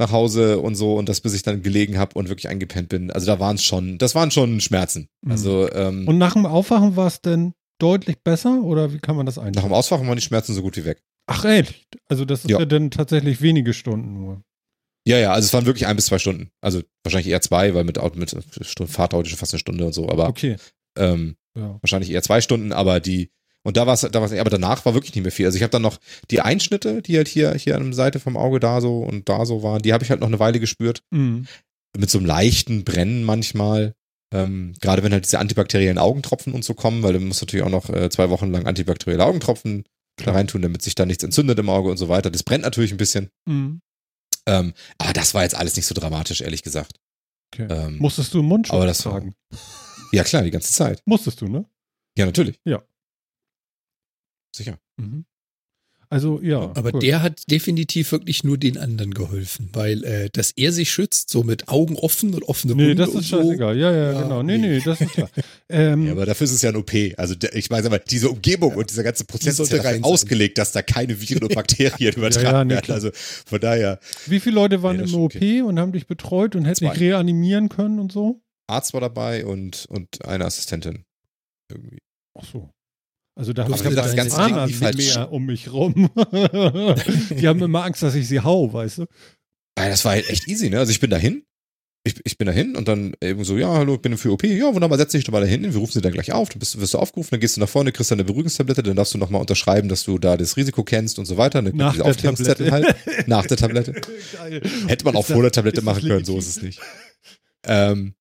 nach 0.01 0.11
Hause 0.11 0.59
und 0.59 0.75
so 0.75 0.95
und 0.95 1.07
das, 1.07 1.21
bis 1.21 1.33
ich 1.33 1.43
dann 1.43 1.61
gelegen 1.63 1.97
habe 1.97 2.17
und 2.17 2.27
wirklich 2.29 2.49
eingepennt 2.49 2.89
bin. 2.89 3.11
Also 3.11 3.25
da 3.27 3.39
waren 3.39 3.55
es 3.55 3.63
schon, 3.63 3.97
das 3.97 4.15
waren 4.15 4.31
schon 4.31 4.59
Schmerzen. 4.59 5.07
Mhm. 5.23 5.31
Also 5.31 5.71
ähm, 5.71 6.07
Und 6.07 6.17
nach 6.17 6.33
dem 6.33 6.45
Aufwachen 6.45 6.95
war 6.95 7.07
es 7.07 7.21
denn 7.21 7.53
deutlich 7.79 8.17
besser 8.23 8.61
oder 8.63 8.93
wie 8.93 8.99
kann 8.99 9.15
man 9.15 9.25
das 9.25 9.37
nach 9.37 9.43
einstellen? 9.43 9.67
dem 9.69 9.73
Auswachen 9.73 10.07
waren 10.07 10.15
die 10.17 10.21
Schmerzen 10.23 10.53
so 10.53 10.61
gut 10.61 10.75
wie 10.77 10.85
weg. 10.85 11.01
Ach 11.27 11.45
echt? 11.45 11.75
Also 12.09 12.25
das 12.25 12.43
ist 12.43 12.49
ja. 12.51 12.59
Ja. 12.59 12.65
dann 12.65 12.91
tatsächlich 12.91 13.41
wenige 13.41 13.73
Stunden 13.73 14.13
nur. 14.13 14.41
Ja, 15.07 15.17
ja, 15.17 15.31
also 15.33 15.45
es 15.45 15.53
waren 15.53 15.65
wirklich 15.65 15.87
ein 15.87 15.95
bis 15.95 16.05
zwei 16.07 16.19
Stunden. 16.19 16.49
Also 16.61 16.81
wahrscheinlich 17.03 17.27
eher 17.31 17.41
zwei, 17.41 17.73
weil 17.73 17.83
mit, 17.85 17.97
Auto- 17.97 18.19
mit 18.19 18.35
Fahrt 18.87 19.13
dauert 19.13 19.27
schon 19.27 19.37
fast 19.37 19.53
eine 19.53 19.59
Stunde 19.59 19.85
und 19.85 19.93
so. 19.93 20.09
Aber 20.09 20.27
Okay. 20.29 20.57
ähm, 20.97 21.35
Ja. 21.57 21.79
wahrscheinlich 21.81 22.11
eher 22.11 22.21
zwei 22.21 22.41
Stunden, 22.41 22.71
aber 22.71 22.99
die 22.99 23.31
und 23.63 23.77
da 23.77 23.85
war 23.87 23.93
es, 23.93 24.01
da 24.01 24.21
war's, 24.21 24.31
aber 24.33 24.49
danach 24.49 24.85
war 24.85 24.93
wirklich 24.93 25.13
nicht 25.15 25.23
mehr 25.23 25.31
viel. 25.31 25.45
Also 25.45 25.55
ich 25.57 25.63
habe 25.63 25.71
dann 25.71 25.81
noch 25.81 25.99
die 26.29 26.41
Einschnitte, 26.41 27.01
die 27.01 27.17
halt 27.17 27.27
hier 27.27 27.53
hier 27.53 27.75
an 27.75 27.83
der 27.85 27.93
Seite 27.93 28.19
vom 28.19 28.37
Auge 28.37 28.59
da 28.59 28.81
so 28.81 28.99
und 28.99 29.29
da 29.29 29.45
so 29.45 29.63
waren, 29.63 29.81
die 29.81 29.93
habe 29.93 30.03
ich 30.03 30.09
halt 30.09 30.19
noch 30.21 30.27
eine 30.27 30.39
Weile 30.39 30.59
gespürt 30.59 31.03
Mhm. 31.11 31.47
mit 31.97 32.09
so 32.09 32.17
einem 32.17 32.27
leichten 32.27 32.83
Brennen 32.83 33.23
manchmal. 33.23 33.93
Ähm, 34.33 34.73
gerade 34.79 35.03
wenn 35.03 35.11
halt 35.11 35.25
diese 35.25 35.39
antibakteriellen 35.39 35.97
Augentropfen 35.97 36.53
und 36.53 36.63
so 36.63 36.73
kommen, 36.73 37.03
weil 37.03 37.11
du 37.13 37.19
musst 37.19 37.41
natürlich 37.41 37.65
auch 37.65 37.69
noch 37.69 37.89
äh, 37.89 38.09
zwei 38.09 38.29
Wochen 38.29 38.49
lang 38.51 38.65
antibakterielle 38.65 39.25
Augentropfen 39.25 39.83
da 40.23 40.31
reintun, 40.31 40.61
damit 40.61 40.81
sich 40.81 40.95
da 40.95 41.05
nichts 41.05 41.23
entzündet 41.23 41.59
im 41.59 41.67
Auge 41.69 41.89
und 41.91 41.97
so 41.97 42.07
weiter. 42.09 42.29
Das 42.31 42.43
brennt 42.43 42.63
natürlich 42.63 42.91
ein 42.91 42.97
bisschen. 42.97 43.29
Mhm. 43.45 43.81
Ähm, 44.47 44.73
aber 44.97 45.13
das 45.13 45.33
war 45.33 45.43
jetzt 45.43 45.55
alles 45.55 45.75
nicht 45.75 45.85
so 45.85 45.93
dramatisch, 45.93 46.41
ehrlich 46.41 46.63
gesagt. 46.63 46.95
Okay. 47.53 47.67
Ähm, 47.69 47.97
Musstest 47.97 48.33
du 48.33 48.39
einen 48.39 48.47
Mundschutz 48.47 48.73
aber 48.73 48.85
das- 48.85 48.99
tragen? 48.99 49.35
ja 50.13 50.23
klar, 50.23 50.43
die 50.43 50.51
ganze 50.51 50.71
Zeit. 50.71 51.01
Musstest 51.05 51.41
du, 51.41 51.47
ne? 51.47 51.65
Ja, 52.17 52.25
natürlich. 52.25 52.57
Ja. 52.65 52.81
Sicher. 54.55 54.77
Mhm. 54.97 55.25
Also 56.09 56.41
ja. 56.41 56.73
Aber 56.75 56.93
cool. 56.93 56.99
der 56.99 57.21
hat 57.23 57.49
definitiv 57.49 58.11
wirklich 58.11 58.43
nur 58.43 58.57
den 58.57 58.77
anderen 58.77 59.13
geholfen, 59.13 59.69
weil 59.71 60.03
äh, 60.03 60.29
dass 60.29 60.51
er 60.57 60.73
sich 60.73 60.91
schützt, 60.91 61.29
so 61.29 61.41
mit 61.43 61.69
Augen 61.69 61.95
offen 61.95 62.33
und 62.33 62.43
offene 62.43 62.75
Nee, 62.75 62.87
Munde 62.87 62.95
das 63.05 63.15
ist 63.15 63.29
so. 63.29 63.37
scheißegal. 63.41 63.77
Ja, 63.77 63.93
ja, 63.93 64.11
Ja, 64.11 64.21
genau. 64.23 64.43
Nee, 64.43 64.57
nee. 64.57 64.67
nee, 64.67 64.81
das 64.83 64.99
ist 64.99 65.11
klar. 65.13 65.29
Ähm, 65.69 66.05
Ja, 66.07 66.11
aber 66.11 66.25
dafür 66.25 66.43
ist 66.43 66.51
es 66.51 66.61
ja 66.63 66.69
ein 66.71 66.75
OP. 66.75 66.91
Also 67.15 67.33
der, 67.35 67.55
ich 67.55 67.69
meine, 67.69 67.89
mal, 67.89 67.99
diese 68.05 68.29
Umgebung 68.29 68.75
und 68.75 68.89
dieser 68.89 69.03
ganze 69.03 69.23
Prozess 69.23 69.57
ist 69.57 69.71
ja 69.71 69.81
rein 69.81 70.03
ausgelegt, 70.03 70.57
dass 70.57 70.73
da 70.73 70.81
keine 70.81 71.21
Viren 71.21 71.43
und 71.43 71.55
Bakterien 71.55 72.13
übertragen 72.13 72.45
Ja, 72.45 72.51
ja, 72.57 72.63
nee, 72.65 72.73
werden. 72.73 72.83
klar. 72.83 72.95
Also 72.95 73.11
von 73.13 73.61
daher, 73.61 73.97
wie 74.27 74.41
viele 74.41 74.55
Leute 74.55 74.83
waren 74.83 74.97
Nee, 74.97 75.03
im 75.03 75.15
OP 75.15 75.35
und 75.65 75.79
haben 75.79 75.93
dich 75.93 76.07
betreut 76.07 76.57
und 76.57 76.65
hätten 76.65 76.89
dich 76.89 76.99
reanimieren 76.99 77.69
können 77.69 77.99
und 78.01 78.11
so? 78.11 78.41
Arzt 78.67 78.93
war 78.93 78.99
dabei 78.99 79.45
und, 79.45 79.85
und 79.87 80.25
eine 80.25 80.43
Assistentin. 80.43 81.05
Irgendwie. 81.69 81.99
Ach 82.37 82.43
so. 82.51 82.69
Also 83.35 83.53
da 83.53 83.63
habe 83.63 83.75
ich 83.75 83.81
das 83.81 84.15
ganze 84.15 84.45
Ding 84.45 84.65
lief 84.65 84.81
halt 84.81 84.97
mehr 84.97 85.31
um 85.31 85.45
mich 85.45 85.71
rum. 85.71 86.09
Die 86.15 87.47
haben 87.47 87.61
immer 87.61 87.85
Angst, 87.85 88.03
dass 88.03 88.13
ich 88.15 88.27
sie 88.27 88.41
hau, 88.41 88.71
weißt 88.73 88.99
du? 88.99 89.05
Ah, 89.75 89.87
das 89.87 90.03
war 90.03 90.11
halt 90.13 90.29
echt 90.29 90.47
easy, 90.47 90.69
ne? 90.69 90.79
Also 90.79 90.91
ich 90.91 90.99
bin 90.99 91.09
dahin 91.09 91.43
ich, 92.03 92.15
ich 92.23 92.37
bin 92.37 92.47
dahin 92.47 92.75
und 92.75 92.87
dann 92.87 93.13
eben 93.21 93.43
so, 93.43 93.57
ja, 93.57 93.71
hallo, 93.71 93.95
ich 93.95 94.01
bin 94.01 94.17
für 94.17 94.31
OP. 94.31 94.43
Ja, 94.43 94.73
wunderbar, 94.73 94.97
setz 94.97 95.11
dich 95.11 95.23
doch 95.23 95.31
mal 95.31 95.41
dahin. 95.41 95.61
Wir 95.61 95.79
rufen 95.79 95.91
sie 95.91 96.01
dann 96.01 96.11
gleich 96.11 96.31
auf. 96.31 96.49
Du 96.49 96.57
bist, 96.57 96.79
wirst 96.79 96.95
du 96.95 96.97
aufgerufen, 96.97 97.29
dann 97.31 97.39
gehst 97.39 97.57
du 97.57 97.61
nach 97.61 97.69
vorne, 97.69 97.91
kriegst 97.91 98.09
deine 98.09 98.23
Beruhigungstablette, 98.23 98.81
dann 98.81 98.95
darfst 98.95 99.13
du 99.13 99.19
nochmal 99.19 99.41
unterschreiben, 99.41 99.87
dass 99.87 100.03
du 100.03 100.17
da 100.17 100.35
das 100.35 100.57
Risiko 100.57 100.83
kennst 100.83 101.19
und 101.19 101.25
so 101.25 101.37
weiter. 101.37 101.61
Dann 101.61 101.75
Nach 101.75 101.95
der 101.95 102.05
Aufklärungszettel 102.05 102.69
Tablette. 102.69 102.95
halt. 103.05 103.27
Nach 103.27 103.45
der 103.45 103.57
Tablette. 103.57 103.93
Geil. 104.33 104.61
Hätte 104.87 105.05
man 105.05 105.15
auch 105.15 105.25
vor 105.25 105.43
der 105.43 105.51
Tablette 105.51 105.83
machen 105.83 106.07
können, 106.07 106.25
so 106.25 106.39
ist 106.39 106.47
es 106.47 106.61
nicht. 106.63 106.79
Ähm, 107.67 108.15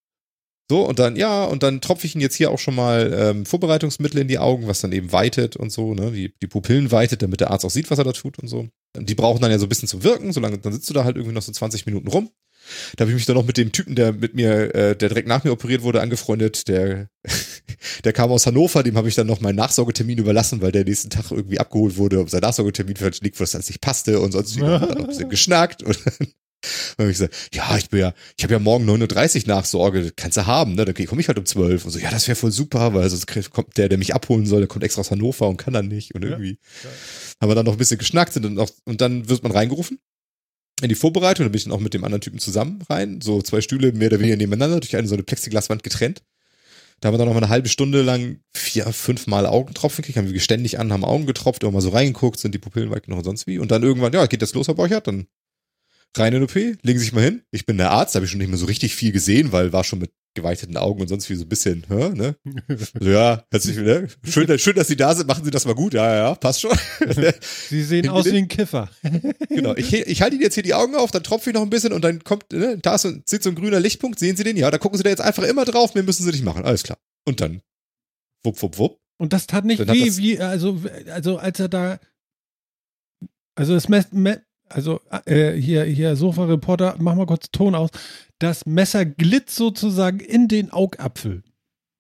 so, 0.71 0.87
und 0.87 1.01
dann, 1.01 1.17
ja, 1.17 1.47
und 1.47 1.65
dann 1.65 1.81
tropfe 1.81 2.07
ich 2.07 2.15
ihn 2.15 2.21
jetzt 2.21 2.37
hier 2.37 2.53
auch 2.53 2.61
schon 2.61 2.77
mal 2.77 3.13
ähm, 3.13 3.45
Vorbereitungsmittel 3.45 4.21
in 4.21 4.29
die 4.29 4.39
Augen, 4.39 4.69
was 4.69 4.81
dann 4.81 4.93
eben 4.93 5.11
weitet 5.11 5.57
und 5.57 5.73
so, 5.73 5.95
ne, 5.95 6.13
die, 6.13 6.33
die 6.41 6.47
Pupillen 6.47 6.93
weitet, 6.93 7.23
damit 7.23 7.41
der 7.41 7.51
Arzt 7.51 7.65
auch 7.65 7.71
sieht, 7.71 7.91
was 7.91 7.99
er 7.99 8.05
da 8.05 8.13
tut 8.13 8.39
und 8.39 8.47
so. 8.47 8.69
Die 8.97 9.17
brauchen 9.17 9.43
dann 9.43 9.51
ja 9.51 9.59
so 9.59 9.67
ein 9.67 9.69
bisschen 9.69 9.89
zum 9.89 10.05
Wirken, 10.05 10.33
solange, 10.33 10.59
dann 10.59 10.73
sitzt 10.73 10.89
du 10.89 10.95
da 10.95 11.03
halt 11.03 11.17
irgendwie 11.17 11.35
noch 11.35 11.43
so 11.43 11.51
20 11.51 11.87
Minuten 11.87 12.07
rum. 12.07 12.31
Da 12.95 13.03
habe 13.03 13.11
ich 13.11 13.17
mich 13.17 13.27
dann 13.27 13.35
noch 13.35 13.45
mit 13.45 13.57
dem 13.57 13.73
Typen, 13.73 13.97
der 13.97 14.13
mit 14.13 14.35
mir, 14.35 14.73
äh, 14.73 14.95
der 14.95 15.09
direkt 15.09 15.27
nach 15.27 15.43
mir 15.43 15.51
operiert 15.51 15.83
wurde, 15.83 16.03
angefreundet. 16.03 16.69
Der, 16.69 17.09
der 18.05 18.13
kam 18.13 18.31
aus 18.31 18.47
Hannover, 18.47 18.85
dem 18.85 18.97
habe 18.97 19.09
ich 19.09 19.17
dann 19.17 19.27
noch 19.27 19.41
meinen 19.41 19.57
Nachsorgetermin 19.57 20.19
überlassen, 20.19 20.63
weil 20.63 20.71
der 20.71 20.85
nächsten 20.85 21.11
Tag 21.11 21.33
irgendwie 21.33 21.59
abgeholt 21.59 21.97
wurde, 21.97 22.21
ob 22.21 22.31
sein 22.31 22.43
Nachsorgetermin 22.43 22.95
verlegt, 22.95 23.41
was 23.41 23.51
das 23.51 23.69
nicht 23.69 23.81
passte 23.81 24.21
und 24.21 24.31
sonst 24.31 24.55
wieder. 24.57 24.97
Ein 24.97 25.09
bisschen 25.09 25.31
geschnackt. 25.31 25.83
Und 25.83 25.99
dann 26.05 26.29
habe 26.99 27.11
ich 27.11 27.19
gesagt, 27.19 27.35
ja, 27.55 27.77
ich 27.77 27.89
bin 27.89 28.01
ja, 28.01 28.15
ich 28.37 28.45
habe 28.45 28.55
ja 28.55 28.59
morgen 28.59 28.89
9.30 28.89 29.43
Uhr 29.43 29.49
Nachsorge, 29.49 30.13
kannst 30.15 30.37
du 30.37 30.47
haben, 30.47 30.75
ne? 30.75 30.85
Dann 30.85 30.95
komme 31.07 31.21
ich 31.21 31.29
halt 31.29 31.39
um 31.39 31.47
12 31.47 31.85
und 31.85 31.91
so, 31.91 31.99
ja, 31.99 32.11
das 32.11 32.29
wäre 32.29 32.37
voll 32.37 32.53
super, 32.53 32.95
weil 32.95 33.09
sonst 33.09 33.27
kommt 33.51 33.77
der, 33.77 33.89
der 33.89 33.99
mich 33.99 34.15
abholen 34.15 34.47
soll, 34.47 34.61
der 34.61 34.69
kommt 34.69 34.85
extra 34.85 35.01
aus 35.01 35.11
Hannover 35.11 35.49
und 35.49 35.57
kann 35.57 35.73
dann 35.73 35.89
nicht. 35.89 36.15
Und 36.15 36.23
Ja, 36.23 36.31
irgendwie 36.31 36.59
haben 37.41 37.51
wir 37.51 37.55
dann 37.55 37.67
noch 37.67 37.73
ein 37.73 37.79
bisschen 37.79 37.99
geschnackt 37.99 38.37
und 38.37 38.43
dann, 38.43 38.55
noch, 38.55 38.71
und 38.85 39.01
dann 39.01 39.29
wird 39.29 39.43
man 39.43 39.53
reingerufen 39.53 39.99
in 40.83 40.89
die 40.89 40.95
Vorbereitung, 40.95 41.45
da 41.45 41.51
bin 41.51 41.59
ich 41.59 41.65
dann 41.65 41.73
auch 41.73 41.81
mit 41.81 41.95
dem 41.95 42.05
anderen 42.05 42.21
Typen 42.21 42.39
zusammen 42.39 42.83
rein, 42.89 43.21
so 43.21 43.43
zwei 43.43 43.61
Stühle 43.61 43.93
mehr 43.93 44.09
oder 44.09 44.21
weniger 44.21 44.37
nebeneinander, 44.37 44.81
durch 44.81 44.97
eine 44.97 45.09
so 45.09 45.15
eine 45.15 45.23
Plexiglaswand 45.23 45.83
getrennt. 45.83 46.23
Da 47.01 47.07
haben 47.07 47.15
wir 47.15 47.19
dann 47.19 47.29
noch 47.29 47.35
mal 47.35 47.43
eine 47.43 47.49
halbe 47.49 47.69
Stunde 47.69 48.03
lang 48.03 48.41
vier, 48.55 48.87
fünf 48.93 49.27
Mal 49.27 49.47
Augentropfen 49.47 50.03
gekriegt, 50.03 50.19
haben 50.19 50.31
wir 50.31 50.41
ständig 50.41 50.79
an, 50.79 50.93
haben 50.93 51.05
Augen 51.05 51.27
getropft, 51.27 51.63
immer 51.63 51.73
mal 51.73 51.81
so 51.81 51.91
reingeguckt, 51.91 52.39
sind 52.39 52.55
die 52.55 52.59
Pupillen 52.59 52.91
weit 52.91 53.05
genug 53.05 53.19
und 53.19 53.25
sonst 53.25 53.47
wie. 53.47 53.59
Und 53.59 53.71
dann 53.71 53.83
irgendwann, 53.83 54.13
ja, 54.13 54.27
geht 54.27 54.43
das 54.43 54.53
los, 54.53 54.69
Herr 54.69 54.75
Borchert, 54.75 55.07
dann 55.07 55.27
rein 56.17 56.33
in 56.35 56.43
OP, 56.43 56.55
legen 56.55 56.79
Sie 56.99 56.99
sich 56.99 57.13
mal 57.13 57.23
hin. 57.25 57.43
Ich 57.51 57.67
bin 57.67 57.77
der 57.79 57.91
Arzt, 57.91 58.15
habe 58.15 58.25
ich 58.25 58.31
schon 58.31 58.39
nicht 58.39 58.49
mehr 58.49 58.59
so 58.59 58.67
richtig 58.67 58.95
viel 58.95 59.13
gesehen, 59.13 59.53
weil 59.53 59.73
war 59.73 59.85
schon 59.85 59.99
mit 60.01 60.11
geweiteten 60.35 60.77
Augen 60.77 61.01
und 61.01 61.09
sonst 61.09 61.29
wie 61.29 61.35
so 61.35 61.45
ein 61.45 61.49
bisschen, 61.49 61.85
hä, 61.89 62.11
ne? 62.11 62.37
So, 63.01 63.11
ja, 63.11 63.45
herzlich, 63.51 63.77
ne? 63.79 64.07
Schön, 64.25 64.59
schön, 64.61 64.77
dass 64.77 64.87
Sie 64.87 64.95
da 64.97 65.13
sind, 65.15 65.27
machen 65.27 65.45
Sie 65.45 65.51
das 65.51 65.65
mal 65.67 65.75
gut. 65.75 65.93
Ja, 65.93 66.15
ja, 66.15 66.35
passt 66.37 66.61
schon. 66.61 66.71
Sie 67.69 67.83
sehen 67.83 68.09
aus 68.09 68.27
wie 68.27 68.39
ein 68.39 68.49
Kiffer. 68.49 68.89
Genau, 69.49 69.75
ich, 69.75 69.93
ich 69.93 70.23
halte 70.23 70.37
Ihnen 70.37 70.45
jetzt 70.45 70.55
hier 70.55 70.63
die 70.63 70.75
Augen 70.75 70.95
auf, 70.95 71.11
dann 71.11 71.25
tropfe 71.25 71.51
ich 71.51 71.55
noch 71.55 71.63
ein 71.63 71.71
bisschen 71.71 71.93
und 71.93 72.03
dann 72.03 72.23
kommt, 72.23 72.53
ne, 72.53 72.79
da 72.79 72.95
ist 72.95 73.03
so, 73.03 73.11
sitzt 73.27 73.43
so 73.43 73.51
ein 73.51 73.57
grüner 73.57 73.81
Lichtpunkt, 73.81 74.19
sehen 74.21 74.37
Sie 74.37 74.45
den? 74.45 74.57
Ja, 74.57 74.71
da 74.71 74.79
gucken 74.79 74.97
Sie 74.97 75.03
da 75.03 75.11
jetzt 75.11 75.21
einfach 75.21 75.43
immer 75.43 75.65
drauf, 75.65 75.95
mehr 75.95 76.05
müssen 76.05 76.23
Sie 76.25 76.31
nicht 76.31 76.45
machen, 76.45 76.65
alles 76.65 76.85
klar. 76.85 76.99
Und 77.27 77.41
dann, 77.41 77.61
wupp, 78.45 78.63
wupp, 78.63 78.79
wupp. 78.79 79.01
Und 79.19 79.33
das 79.33 79.47
tat 79.49 79.65
nicht 79.65 79.81
weh, 79.81 79.85
das- 80.07 80.17
wie, 80.19 80.39
also, 80.39 80.81
also 81.13 81.39
als 81.39 81.59
er 81.59 81.69
da, 81.69 81.99
also 83.57 83.75
das 83.75 83.89
Mess, 83.89 84.07
Me, 84.13 84.43
also 84.71 85.01
äh, 85.27 85.53
hier, 85.53 85.85
hier, 85.85 86.17
Sofa-Reporter, 86.17 86.97
mach 86.99 87.15
mal 87.15 87.27
kurz 87.27 87.51
Ton 87.51 87.75
aus. 87.75 87.91
Das 88.39 88.65
Messer 88.67 89.05
glitt 89.05 89.51
sozusagen 89.51 90.21
in 90.21 90.49
den 90.49 90.71
Augapfel. 90.71 91.43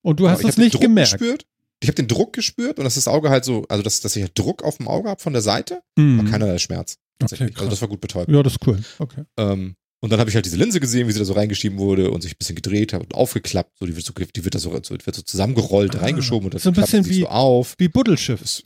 Und 0.02 0.20
du 0.20 0.28
hast 0.30 0.40
ich 0.42 0.48
es 0.48 0.54
den 0.54 0.64
nicht 0.64 0.74
Druck 0.74 0.82
gemerkt. 0.82 1.12
Gespürt. 1.18 1.46
Ich 1.82 1.88
habe 1.88 1.96
den 1.96 2.08
Druck 2.08 2.32
gespürt 2.32 2.78
und 2.78 2.84
dass 2.84 2.94
das 2.94 3.08
Auge 3.08 3.30
halt 3.30 3.44
so, 3.44 3.64
also 3.68 3.82
dass, 3.82 4.00
dass 4.00 4.14
ich 4.16 4.22
halt 4.22 4.38
Druck 4.38 4.62
auf 4.62 4.76
dem 4.78 4.88
Auge 4.88 5.08
habe 5.10 5.20
von 5.20 5.32
der 5.32 5.42
Seite, 5.42 5.80
Mhm. 5.96 6.20
aber 6.20 6.30
keinerlei 6.30 6.58
Schmerz. 6.58 6.94
Okay, 6.94 7.28
Tatsächlich. 7.28 7.56
also 7.58 7.70
das 7.70 7.80
war 7.82 7.88
gut 7.88 8.00
betäubt. 8.00 8.30
Ja, 8.30 8.42
das 8.42 8.54
ist 8.54 8.66
cool. 8.66 8.78
Okay. 8.98 9.24
Ähm, 9.38 9.74
und 10.02 10.10
dann 10.10 10.18
habe 10.20 10.30
ich 10.30 10.34
halt 10.36 10.46
diese 10.46 10.56
Linse 10.56 10.80
gesehen, 10.80 11.06
wie 11.08 11.12
sie 11.12 11.18
da 11.18 11.24
so 11.26 11.34
reingeschieben 11.34 11.78
wurde 11.78 12.10
und 12.10 12.22
sich 12.22 12.32
ein 12.32 12.38
bisschen 12.38 12.56
gedreht 12.56 12.94
hat 12.94 13.02
und 13.02 13.14
aufgeklappt. 13.14 13.78
So, 13.78 13.84
die 13.86 13.94
wird 13.94 14.06
so, 14.06 14.12
die 14.14 14.44
wird 14.44 14.54
da 14.54 14.58
so, 14.58 14.70
so, 14.82 14.94
wird 14.94 15.14
so 15.14 15.20
zusammengerollt, 15.22 15.96
Ah, 15.96 16.00
reingeschoben 16.00 16.46
und 16.46 16.54
das 16.54 16.62
so 16.62 16.70
ein 16.70 16.74
bisschen 16.74 17.06
wie- 17.06 17.20
so 17.20 17.28
auf. 17.28 17.74
Wie 17.78 17.88
Buddelschiff. 17.88 18.40
Das- 18.40 18.62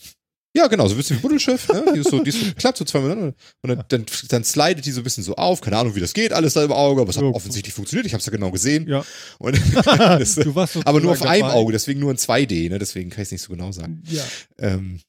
Ja, 0.57 0.69
genau, 0.69 0.87
so 0.87 0.95
ein 0.95 0.97
bisschen 0.99 1.17
wie 1.17 1.21
Buddelschiff, 1.23 1.69
ne? 1.69 1.85
Die 1.95 1.99
ist 2.01 2.11
so, 2.11 2.23
die 2.23 2.29
ist 2.29 2.41
so 2.41 2.53
klappt 2.55 2.79
so 2.79 2.85
zwei 2.85 3.01
Minuten 3.01 3.35
und 3.63 3.69
dann, 3.69 3.85
dann, 3.89 4.07
dann 4.29 4.45
slidet 4.45 4.87
die 4.87 4.93
so 4.93 5.01
ein 5.01 5.05
bisschen 5.05 5.25
so 5.25 5.35
auf. 5.35 5.61
Keine 5.61 5.77
Ahnung, 5.79 5.97
wie 5.97 6.01
das 6.01 6.15
geht, 6.15 6.33
alles 6.33 6.55
da 6.55 6.63
im 6.65 6.71
Auge, 6.71 7.01
aber 7.01 7.11
es 7.11 7.17
hat 7.17 7.25
Ja. 7.25 7.31
offensichtlich 7.31 7.75
funktioniert. 7.75 8.07
Ich 8.07 8.13
habe 8.13 8.21
es 8.21 8.27
ja 8.27 8.31
genau 8.31 8.53
gesehen. 8.53 8.87
Ja. 8.89 9.05
Und 9.39 9.61
das, 9.85 10.37
du 10.37 10.55
warst 10.55 10.77
aber 10.87 11.01
nur 11.01 11.11
auf 11.11 11.19
sozusagen 11.19 11.35
einem 11.35 11.49
dabei. 11.49 11.55
Auge, 11.55 11.73
deswegen 11.73 11.99
nur 11.99 12.13
in 12.13 12.19
2D, 12.19 12.69
ne? 12.71 12.79
Deswegen 12.79 13.11
kann 13.11 13.23
ich 13.23 13.29
es 13.29 13.33
nicht 13.33 13.43
so 13.43 13.53
genau 13.53 13.73
sagen. 13.73 14.03
Ja. 14.09 14.23
Ähm, 14.59 15.01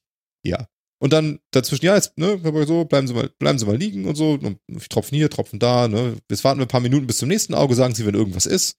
ja. 0.44 0.66
Und 0.98 1.12
dann 1.12 1.38
dazwischen, 1.52 1.84
ja, 1.84 1.94
jetzt, 1.94 2.16
ne, 2.18 2.40
so, 2.66 2.84
bleiben 2.86 3.06
Sie 3.06 3.14
mal, 3.14 3.30
bleiben 3.38 3.58
Sie 3.58 3.66
mal 3.66 3.76
liegen 3.76 4.06
und 4.06 4.16
so. 4.16 4.32
Und 4.32 4.58
Tropfen 4.88 5.14
hier, 5.16 5.30
Tropfen 5.30 5.58
da, 5.60 5.86
ne. 5.86 6.16
Jetzt 6.28 6.42
warten 6.42 6.58
wir 6.58 6.64
ein 6.64 6.68
paar 6.68 6.80
Minuten 6.80 7.06
bis 7.06 7.18
zum 7.18 7.28
nächsten 7.28 7.54
Auge, 7.54 7.74
sagen 7.74 7.94
Sie, 7.94 8.04
wenn 8.06 8.14
irgendwas 8.14 8.46
ist. 8.46 8.78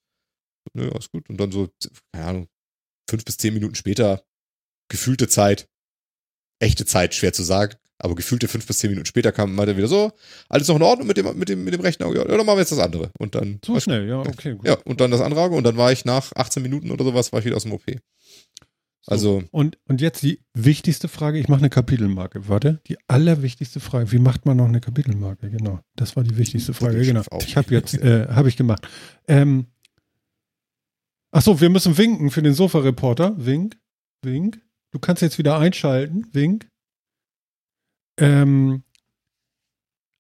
Ne, 0.74 0.92
alles 0.92 1.10
gut. 1.12 1.30
Und 1.30 1.38
dann 1.38 1.52
so, 1.52 1.70
keine 2.12 2.26
Ahnung, 2.26 2.48
fünf 3.10 3.24
bis 3.24 3.38
zehn 3.38 3.54
Minuten 3.54 3.76
später, 3.76 4.24
gefühlte 4.92 5.28
Zeit, 5.30 5.68
echte 6.60 6.86
Zeit, 6.86 7.14
schwer 7.14 7.34
zu 7.34 7.44
sagen, 7.44 7.76
aber 8.00 8.16
gefühlte 8.16 8.48
fünf 8.48 8.68
bis 8.68 8.80
zehn 8.80 8.90
Minuten 8.90 9.06
später 9.06 9.32
kam 9.32 9.56
mal 9.56 9.76
wieder 9.76 9.88
so, 9.88 10.12
alles 10.50 10.68
noch 10.68 10.76
in 10.76 10.84
Ordnung 10.84 11.08
mit 11.08 11.18
dem, 11.18 11.38
mit 11.38 11.50
dem, 11.50 11.64
mit 11.64 11.74
dem 11.74 11.82
rechten 11.82 12.04
Auge. 12.04 12.20
Ja, 12.20 12.26
dann 12.26 12.38
machen 12.46 12.58
wir 12.58 12.60
jetzt 12.62 12.72
das 12.72 12.80
andere. 12.80 13.12
Und 13.18 13.36
dann. 13.36 13.60
So 13.66 13.80
schnell, 13.80 14.08
ja, 14.08 14.20
okay, 14.20 14.56
gut. 14.56 14.68
Ja, 14.68 14.78
und 14.86 15.02
dann 15.02 15.12
das 15.12 15.22
andere 15.22 15.42
Auge 15.42 15.56
und 15.56 15.64
dann 15.64 15.78
war 15.78 15.92
ich 15.92 16.06
nach 16.06 16.32
18 16.36 16.62
Minuten 16.62 16.92
oder 16.92 17.04
sowas, 17.04 17.32
war 17.32 17.40
ich 17.40 17.46
wieder 17.46 17.56
aus 17.56 17.64
dem 17.64 17.74
OP. 17.74 17.84
So. 17.88 19.12
Also, 19.12 19.44
Und, 19.52 19.78
und 19.88 20.02
jetzt 20.02 20.22
die 20.22 20.42
wichtigste 20.54 21.08
Frage, 21.08 21.40
ich 21.40 21.48
mache 21.48 21.60
eine 21.60 21.70
Kapitelmarke. 21.70 22.50
Warte, 22.50 22.82
die 22.88 22.98
allerwichtigste 23.08 23.80
Frage, 23.80 24.12
wie 24.12 24.20
macht 24.20 24.46
man 24.46 24.58
noch 24.58 24.68
eine 24.68 24.82
Kapitelmarke? 24.82 25.50
Genau, 25.50 25.80
das 25.96 26.18
war 26.18 26.24
die 26.24 26.38
wichtigste 26.38 26.74
Frage. 26.74 27.02
Genau. 27.02 27.24
Ich 27.46 27.56
habe 27.56 27.74
jetzt, 27.74 27.94
äh, 27.94 28.28
habe 28.28 28.50
ich 28.50 28.58
gemacht. 28.58 28.86
Ähm, 29.30 29.68
ach 31.32 31.42
so, 31.42 31.62
wir 31.62 31.70
müssen 31.70 31.98
winken 31.98 32.32
für 32.32 32.42
den 32.42 32.54
Sofa-Reporter. 32.54 33.34
Wink, 33.38 33.78
wink. 34.24 34.60
Du 34.98 35.00
kannst 35.00 35.22
jetzt 35.22 35.38
wieder 35.38 35.60
einschalten. 35.60 36.26
Wink. 36.34 36.68
Ähm, 38.20 38.82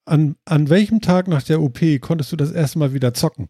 an, 0.05 0.35
an 0.45 0.69
welchem 0.69 1.01
Tag 1.01 1.27
nach 1.27 1.41
der 1.41 1.63
OP 1.63 1.79
konntest 1.99 2.31
du 2.31 2.35
das 2.35 2.51
erste 2.51 2.77
Mal 2.77 2.93
wieder 2.93 3.11
zocken? 3.15 3.49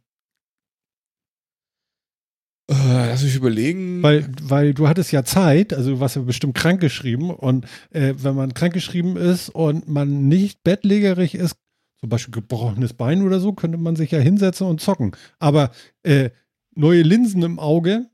äh, 2.70 3.10
lass 3.10 3.24
mich 3.24 3.36
überlegen. 3.36 4.02
Weil, 4.02 4.30
weil 4.42 4.74
du 4.74 4.88
hattest 4.88 5.12
ja 5.12 5.26
Zeit, 5.26 5.74
also 5.74 5.92
du 5.92 6.00
warst 6.00 6.16
ja 6.16 6.22
bestimmt 6.22 6.56
krankgeschrieben 6.56 7.30
und 7.30 7.66
äh, 7.90 8.13
wenn 8.18 8.36
man 8.36 8.54
krankgeschrieben 8.54 9.18
ist 9.18 9.50
und 9.50 9.90
man 9.90 10.30
nicht 10.30 10.63
bettlägerig 10.63 11.36
ist, 11.36 11.58
zum 12.00 12.08
Beispiel 12.08 12.34
gebrochenes 12.34 12.94
Bein 12.94 13.22
oder 13.22 13.42
so, 13.42 13.52
könnte 13.52 13.78
man 13.78 13.98
sich 13.98 14.12
ja 14.12 14.20
hinsetzen 14.20 14.66
und 14.66 14.80
zocken. 14.80 15.12
Aber 15.40 15.72
äh, 16.04 16.30
neue 16.74 17.02
Linsen 17.02 17.44
im 17.44 17.60
Auge, 17.60 18.10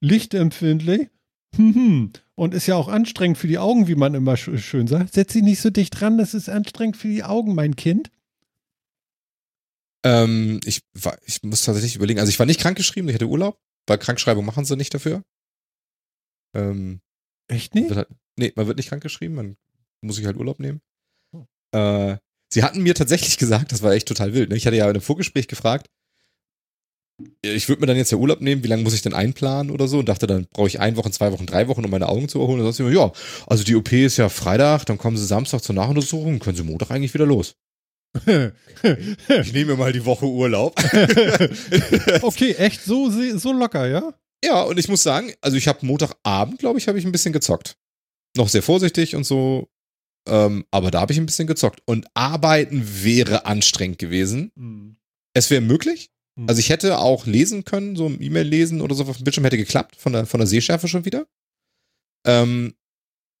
lichtempfindlich, 0.00 1.10
hm, 1.54 1.74
hm, 1.74 2.12
und 2.36 2.54
ist 2.54 2.66
ja 2.66 2.76
auch 2.76 2.88
anstrengend 2.88 3.38
für 3.38 3.48
die 3.48 3.58
Augen, 3.58 3.88
wie 3.88 3.96
man 3.96 4.14
immer 4.14 4.36
sch 4.36 4.50
schön 4.58 4.86
sagt. 4.86 5.14
Setz 5.14 5.32
dich 5.32 5.42
nicht 5.42 5.60
so 5.60 5.70
dicht 5.70 5.98
dran, 5.98 6.18
das 6.18 6.34
ist 6.34 6.48
anstrengend 6.48 6.96
für 6.96 7.08
die 7.08 7.24
Augen, 7.24 7.54
mein 7.54 7.74
Kind. 7.74 8.10
Ähm, 10.04 10.60
ich, 10.64 10.82
war, 10.92 11.18
ich 11.24 11.42
muss 11.42 11.64
tatsächlich 11.64 11.96
überlegen. 11.96 12.20
Also 12.20 12.30
ich 12.30 12.38
war 12.38 12.46
nicht 12.46 12.60
krankgeschrieben, 12.60 13.08
ich 13.08 13.14
hatte 13.14 13.26
Urlaub, 13.26 13.58
weil 13.86 13.98
Krankschreibung 13.98 14.44
machen 14.44 14.64
sie 14.64 14.76
nicht 14.76 14.94
dafür. 14.94 15.24
Ähm, 16.54 17.00
Echt 17.48 17.74
nicht? 17.74 17.90
halt, 17.94 18.08
nee, 18.36 18.52
man 18.54 18.66
wird 18.66 18.76
nicht 18.76 18.90
krankgeschrieben, 18.90 19.34
man 19.34 19.56
muss 20.02 20.16
sich 20.16 20.26
halt 20.26 20.36
Urlaub 20.36 20.60
nehmen. 20.60 20.80
Oh. 21.32 21.46
Äh, 21.72 22.18
sie 22.52 22.62
hatten 22.62 22.82
mir 22.82 22.94
tatsächlich 22.94 23.38
gesagt, 23.38 23.72
das 23.72 23.82
war 23.82 23.92
echt 23.92 24.08
total 24.08 24.34
wild. 24.34 24.50
Ne? 24.50 24.56
Ich 24.56 24.66
hatte 24.66 24.76
ja 24.76 24.84
in 24.84 24.90
einem 24.90 25.00
Vorgespräch 25.00 25.48
gefragt, 25.48 25.88
ich 27.42 27.68
würde 27.68 27.80
mir 27.80 27.86
dann 27.86 27.96
jetzt 27.96 28.12
ja 28.12 28.18
Urlaub 28.18 28.40
nehmen, 28.40 28.62
wie 28.62 28.68
lange 28.68 28.82
muss 28.82 28.94
ich 28.94 29.02
denn 29.02 29.14
einplanen 29.14 29.70
oder 29.70 29.88
so 29.88 29.98
und 29.98 30.08
dachte, 30.08 30.26
dann 30.26 30.46
brauche 30.52 30.68
ich 30.68 30.80
ein 30.80 30.96
Wochen, 30.96 31.12
zwei 31.12 31.32
Wochen, 31.32 31.46
drei 31.46 31.68
Wochen, 31.68 31.84
um 31.84 31.90
meine 31.90 32.08
Augen 32.08 32.28
zu 32.28 32.40
erholen. 32.40 32.60
Und 32.60 32.66
sonst 32.66 32.80
immer, 32.80 32.90
ja, 32.90 33.10
also 33.46 33.64
die 33.64 33.74
OP 33.74 33.90
ist 33.92 34.18
ja 34.18 34.28
Freitag, 34.28 34.84
dann 34.84 34.98
kommen 34.98 35.16
sie 35.16 35.24
Samstag 35.24 35.62
zur 35.62 35.74
Nachuntersuchung, 35.74 36.38
können 36.38 36.56
sie 36.56 36.62
Montag 36.62 36.90
eigentlich 36.90 37.14
wieder 37.14 37.26
los. 37.26 37.56
Ich 39.32 39.52
nehme 39.52 39.72
mir 39.72 39.76
mal 39.76 39.92
die 39.92 40.04
Woche 40.04 40.26
Urlaub. 40.26 40.74
okay, 42.22 42.52
echt 42.52 42.82
so, 42.82 43.10
so 43.10 43.52
locker, 43.52 43.88
ja? 43.88 44.14
Ja, 44.44 44.62
und 44.62 44.78
ich 44.78 44.88
muss 44.88 45.02
sagen, 45.02 45.32
also 45.40 45.56
ich 45.56 45.68
habe 45.68 45.84
Montagabend, 45.84 46.58
glaube 46.58 46.78
ich, 46.78 46.88
habe 46.88 46.98
ich 46.98 47.04
ein 47.04 47.12
bisschen 47.12 47.32
gezockt. 47.32 47.76
Noch 48.36 48.48
sehr 48.48 48.62
vorsichtig 48.62 49.16
und 49.16 49.24
so. 49.24 49.68
Ähm, 50.28 50.64
aber 50.70 50.90
da 50.90 51.00
habe 51.00 51.12
ich 51.12 51.18
ein 51.18 51.26
bisschen 51.26 51.46
gezockt. 51.46 51.80
Und 51.84 52.06
arbeiten 52.14 53.04
wäre 53.04 53.46
anstrengend 53.46 53.98
gewesen. 53.98 54.52
Hm. 54.56 54.96
Es 55.34 55.50
wäre 55.50 55.60
möglich. 55.60 56.10
Hm. 56.38 56.48
Also 56.48 56.60
ich 56.60 56.70
hätte 56.70 56.98
auch 56.98 57.26
lesen 57.26 57.64
können, 57.64 57.96
so 57.96 58.06
ein 58.06 58.20
E-Mail 58.22 58.46
lesen 58.46 58.80
oder 58.80 58.94
so 58.94 59.04
auf 59.04 59.16
dem 59.16 59.24
Bildschirm 59.24 59.44
hätte 59.44 59.56
geklappt, 59.56 59.96
von 59.96 60.12
der, 60.12 60.26
von 60.26 60.40
der 60.40 60.46
Sehschärfe 60.46 60.88
schon 60.88 61.04
wieder. 61.04 61.26
Ähm, 62.26 62.74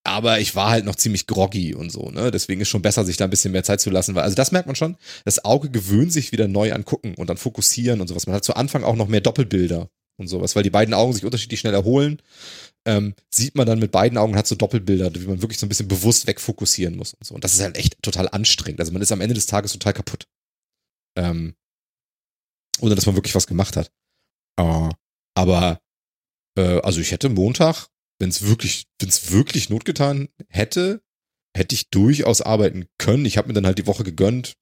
aber 0.04 0.38
ich 0.38 0.54
war 0.54 0.70
halt 0.70 0.84
noch 0.84 0.94
ziemlich 0.94 1.26
groggy 1.26 1.74
und 1.74 1.90
so, 1.90 2.10
ne? 2.10 2.30
Deswegen 2.30 2.60
ist 2.60 2.68
schon 2.68 2.82
besser, 2.82 3.04
sich 3.04 3.16
da 3.16 3.24
ein 3.24 3.30
bisschen 3.30 3.50
mehr 3.50 3.64
Zeit 3.64 3.80
zu 3.80 3.90
lassen, 3.90 4.14
weil, 4.14 4.22
also 4.22 4.36
das 4.36 4.52
merkt 4.52 4.66
man 4.66 4.76
schon, 4.76 4.96
das 5.24 5.44
Auge 5.44 5.68
gewöhnt 5.68 6.12
sich 6.12 6.30
wieder 6.30 6.46
neu 6.46 6.72
an 6.72 6.84
gucken 6.84 7.16
und 7.16 7.28
dann 7.28 7.36
fokussieren 7.36 8.00
und 8.00 8.06
sowas. 8.06 8.26
Man 8.26 8.36
hat 8.36 8.44
zu 8.44 8.54
Anfang 8.54 8.84
auch 8.84 8.94
noch 8.94 9.08
mehr 9.08 9.20
Doppelbilder 9.20 9.90
und 10.16 10.28
sowas, 10.28 10.54
weil 10.54 10.62
die 10.62 10.70
beiden 10.70 10.94
Augen 10.94 11.12
sich 11.12 11.24
unterschiedlich 11.24 11.58
schnell 11.58 11.74
erholen. 11.74 12.22
Ähm, 12.86 13.14
sieht 13.30 13.56
man 13.56 13.66
dann 13.66 13.80
mit 13.80 13.90
beiden 13.90 14.16
Augen, 14.16 14.36
hat 14.36 14.46
so 14.46 14.54
Doppelbilder, 14.54 15.12
wie 15.16 15.26
man 15.26 15.42
wirklich 15.42 15.58
so 15.58 15.66
ein 15.66 15.68
bisschen 15.68 15.88
bewusst 15.88 16.28
wegfokussieren 16.28 16.96
muss 16.96 17.14
und 17.14 17.26
so. 17.26 17.34
Und 17.34 17.42
das 17.42 17.54
ist 17.54 17.60
halt 17.60 17.76
echt 17.76 18.00
total 18.00 18.28
anstrengend. 18.28 18.78
Also 18.78 18.92
man 18.92 19.02
ist 19.02 19.10
am 19.10 19.20
Ende 19.20 19.34
des 19.34 19.46
Tages 19.46 19.72
total 19.72 19.92
kaputt. 19.92 20.28
Ähm, 21.16 21.54
ohne 22.80 22.94
dass 22.94 23.06
man 23.06 23.16
wirklich 23.16 23.34
was 23.34 23.46
gemacht 23.46 23.76
hat. 23.76 23.90
Äh, 24.58 24.90
aber 25.34 25.80
äh, 26.58 26.80
also 26.80 27.00
ich 27.00 27.12
hätte 27.12 27.28
Montag, 27.28 27.88
wenn 28.18 28.28
es 28.30 28.42
wirklich, 28.46 28.86
wenn 29.00 29.08
es 29.08 29.30
wirklich 29.32 29.68
Not 29.70 29.84
getan 29.84 30.28
hätte, 30.48 31.02
hätte 31.56 31.74
ich 31.74 31.90
durchaus 31.90 32.40
arbeiten 32.42 32.86
können. 32.98 33.24
Ich 33.24 33.38
habe 33.38 33.48
mir 33.48 33.54
dann 33.54 33.66
halt 33.66 33.78
die 33.78 33.86
Woche 33.86 34.04
gegönnt, 34.04 34.54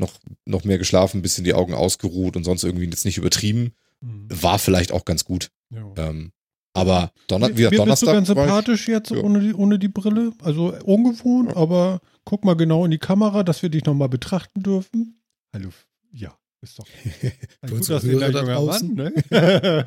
noch 0.00 0.18
noch 0.44 0.64
mehr 0.64 0.78
geschlafen, 0.78 1.18
ein 1.18 1.22
bisschen 1.22 1.44
die 1.44 1.54
Augen 1.54 1.74
ausgeruht 1.74 2.36
und 2.36 2.44
sonst 2.44 2.64
irgendwie 2.64 2.86
jetzt 2.86 3.04
nicht 3.04 3.18
übertrieben. 3.18 3.74
Mhm. 4.00 4.28
War 4.30 4.58
vielleicht 4.58 4.92
auch 4.92 5.04
ganz 5.04 5.24
gut. 5.24 5.50
Ja. 5.70 5.92
Ähm, 5.96 6.32
aber 6.74 7.12
Donner 7.26 7.48
Mir, 7.48 7.56
wieder 7.56 7.70
mir 7.70 7.70
bist 7.70 7.80
Donnerstag 7.80 8.08
du 8.08 8.12
ganz 8.14 8.28
war 8.28 8.36
ich- 8.36 8.42
sympathisch 8.50 8.88
jetzt 8.88 9.10
ja. 9.10 9.18
ohne, 9.18 9.40
die, 9.40 9.54
ohne 9.54 9.78
die 9.80 9.88
Brille. 9.88 10.32
Also 10.42 10.72
ungewohnt, 10.84 11.56
aber 11.56 12.00
guck 12.24 12.44
mal 12.44 12.54
genau 12.54 12.84
in 12.84 12.92
die 12.92 12.98
Kamera, 12.98 13.42
dass 13.42 13.62
wir 13.62 13.68
dich 13.70 13.84
nochmal 13.84 14.08
betrachten 14.08 14.62
dürfen. 14.62 15.20
Hallo. 15.52 15.70
Ja, 16.12 16.37
ist 16.62 16.78
doch. 16.78 16.86
Für 17.64 17.68
Gut, 17.68 17.88
dass 17.88 18.02
da 18.02 18.30
draußen. 18.30 18.94
Mann, 18.94 19.12
ne? 19.30 19.84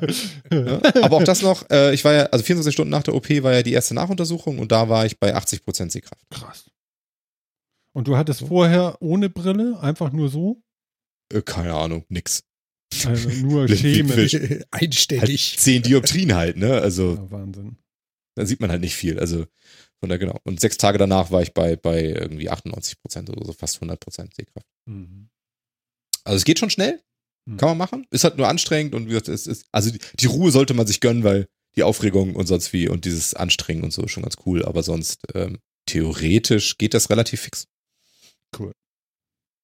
Ja, 0.50 1.02
aber 1.02 1.16
auch 1.16 1.24
das 1.24 1.42
noch, 1.42 1.68
äh, 1.70 1.94
ich 1.94 2.04
war 2.04 2.12
ja, 2.12 2.24
also 2.26 2.44
24 2.44 2.72
Stunden 2.72 2.90
nach 2.90 3.02
der 3.02 3.14
OP 3.14 3.28
war 3.42 3.52
ja 3.52 3.62
die 3.62 3.72
erste 3.72 3.94
Nachuntersuchung 3.94 4.58
und 4.58 4.72
da 4.72 4.88
war 4.88 5.06
ich 5.06 5.18
bei 5.18 5.34
80% 5.36 5.90
Sehkraft. 5.90 6.24
Krass. 6.30 6.70
Und 7.94 8.08
du 8.08 8.16
hattest 8.16 8.40
vorher 8.46 8.96
ohne 9.00 9.28
Brille, 9.28 9.78
einfach 9.80 10.12
nur 10.12 10.28
so? 10.28 10.62
Äh, 11.32 11.42
keine 11.42 11.74
Ahnung, 11.74 12.04
nix. 12.08 12.44
Also 13.06 13.28
nur 13.28 13.68
Schemen. 13.74 14.10
Fisch. 14.10 14.34
Halt 14.34 14.66
Einstellig. 14.70 15.56
10 15.58 15.82
Dioptrien 15.82 16.34
halt, 16.34 16.56
ne? 16.56 16.80
Also 16.80 17.14
Ja, 17.14 17.30
Wahnsinn. 17.30 17.76
da 18.34 18.46
sieht 18.46 18.60
man 18.60 18.70
halt 18.70 18.80
nicht 18.80 18.96
viel. 18.96 19.18
Also 19.18 19.46
von 20.00 20.08
da 20.08 20.16
genau. 20.16 20.38
Und 20.44 20.60
sechs 20.60 20.78
Tage 20.78 20.98
danach 20.98 21.30
war 21.30 21.42
ich 21.42 21.52
bei, 21.54 21.76
bei 21.76 22.02
irgendwie 22.02 22.50
98% 22.50 23.30
oder 23.30 23.44
so, 23.46 23.52
fast 23.52 23.82
100% 23.82 24.34
Sehkraft. 24.34 24.66
Mhm. 24.86 25.28
Also 26.24 26.36
es 26.36 26.44
geht 26.44 26.58
schon 26.58 26.70
schnell, 26.70 27.00
Mhm. 27.44 27.56
kann 27.56 27.68
man 27.70 27.78
machen. 27.78 28.06
Ist 28.10 28.24
halt 28.24 28.36
nur 28.36 28.48
anstrengend 28.48 28.94
und 28.94 29.10
es 29.10 29.46
ist, 29.46 29.66
also 29.72 29.90
die, 29.90 29.98
die 30.18 30.26
Ruhe 30.26 30.50
sollte 30.50 30.74
man 30.74 30.86
sich 30.86 31.00
gönnen, 31.00 31.24
weil 31.24 31.48
die 31.76 31.82
Aufregung 31.82 32.36
und 32.36 32.46
sonst 32.46 32.72
wie 32.72 32.88
und 32.88 33.04
dieses 33.04 33.34
Anstrengen 33.34 33.82
und 33.82 33.92
so 33.92 34.02
ist 34.02 34.12
schon 34.12 34.22
ganz 34.22 34.36
cool. 34.46 34.64
Aber 34.64 34.82
sonst 34.82 35.22
ähm, 35.34 35.58
theoretisch 35.86 36.78
geht 36.78 36.94
das 36.94 37.10
relativ 37.10 37.40
fix. 37.40 37.66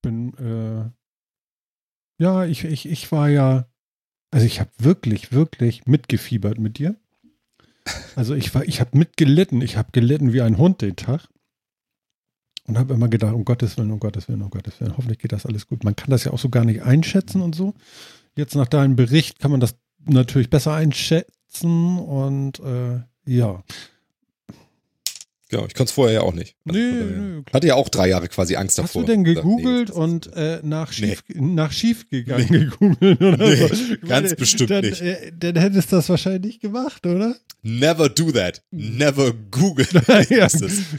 bin, 0.03 0.35
äh, 0.38 0.90
ja, 2.23 2.47
ich, 2.47 2.64
ich, 2.64 2.88
ich 2.88 3.12
war 3.12 3.29
ja, 3.29 3.68
also 4.31 4.47
ich 4.47 4.61
habe 4.61 4.71
wirklich, 4.79 5.33
wirklich 5.33 5.87
mitgefiebert 5.87 6.59
mit 6.59 6.79
dir. 6.79 6.97
Also 8.16 8.35
ich 8.35 8.55
war, 8.55 8.64
ich 8.64 8.81
habe 8.81 8.99
mitgelitten, 8.99 9.62
ich 9.62 9.77
habe 9.77 9.92
gelitten 9.92 10.33
wie 10.33 10.42
ein 10.42 10.59
Hund 10.59 10.83
den 10.83 10.97
Tag 10.97 11.29
und 12.68 12.78
habe 12.78 12.94
immer 12.94 13.09
gedacht, 13.09 13.35
um 13.35 13.44
Gottes 13.44 13.76
Willen, 13.78 13.90
um 13.90 13.98
Gottes 13.98 14.28
Willen, 14.28 14.42
um 14.42 14.50
Gottes 14.50 14.78
Willen, 14.78 14.96
hoffentlich 14.96 15.18
geht 15.18 15.33
das 15.33 15.46
alles 15.46 15.66
gut. 15.66 15.85
Man 15.85 15.96
kann 15.96 16.11
das 16.11 16.24
ja 16.24 16.33
auch 16.33 16.38
so 16.38 16.50
gar 16.50 16.64
nicht 16.64 16.83
einschätzen 16.83 17.40
und 17.40 17.54
so. 17.54 17.74
Jetzt 18.37 18.54
nach 18.54 18.68
deinem 18.68 18.94
Bericht 18.94 19.40
kann 19.40 19.50
man 19.50 19.59
das 19.59 19.74
natürlich 20.04 20.50
besser 20.50 20.74
einschätzen 20.74 21.98
und 21.98 22.61
äh, 22.61 23.00
ja. 23.24 23.64
Genau, 25.50 25.64
ich 25.66 25.72
konnte 25.74 25.84
es 25.90 25.92
vorher 25.92 26.14
ja 26.16 26.20
auch 26.20 26.34
nicht. 26.34 26.56
Also 26.66 26.78
Nee, 26.78 26.90
daher- 26.90 27.04
nee, 27.20 27.42
Hatte 27.52 27.66
ja 27.68 27.74
auch 27.74 27.88
drei 27.88 28.08
Jahre 28.08 28.28
quasi 28.28 28.56
Angst 28.56 28.78
Hast 28.78 28.88
davor. 28.94 29.02
du 29.02 29.12
denn 29.12 29.22
nee, 29.22 29.32
gegoogelt 29.34 29.90
und 29.90 30.30
äh, 30.37 30.61
nach, 30.62 30.90
Nee. 30.90 30.94
schief, 31.16 31.22
nach 31.34 31.72
schief 31.72 32.08
gegangen 32.11 32.46
gegoogelt 32.48 33.20
oder 33.22 33.37
Nee, 33.48 33.56
so? 33.56 33.74
Ich 33.74 34.00
ganz 34.06 34.34
bestimmt 34.37 34.70
dann, 34.70 34.84
nicht. 34.84 35.00
Äh, 35.00 35.32
dann 35.38 35.56
hättest 35.56 35.90
du 35.90 35.96
das 35.96 36.08
wahrscheinlich 36.11 36.42
nicht 36.42 36.61
gemacht, 36.61 37.06
oder? 37.06 37.34
Never 37.62 38.08
do 38.11 38.30
that. 38.32 38.62
Never 38.70 39.32
Google. 39.50 39.87
ja, 40.28 40.48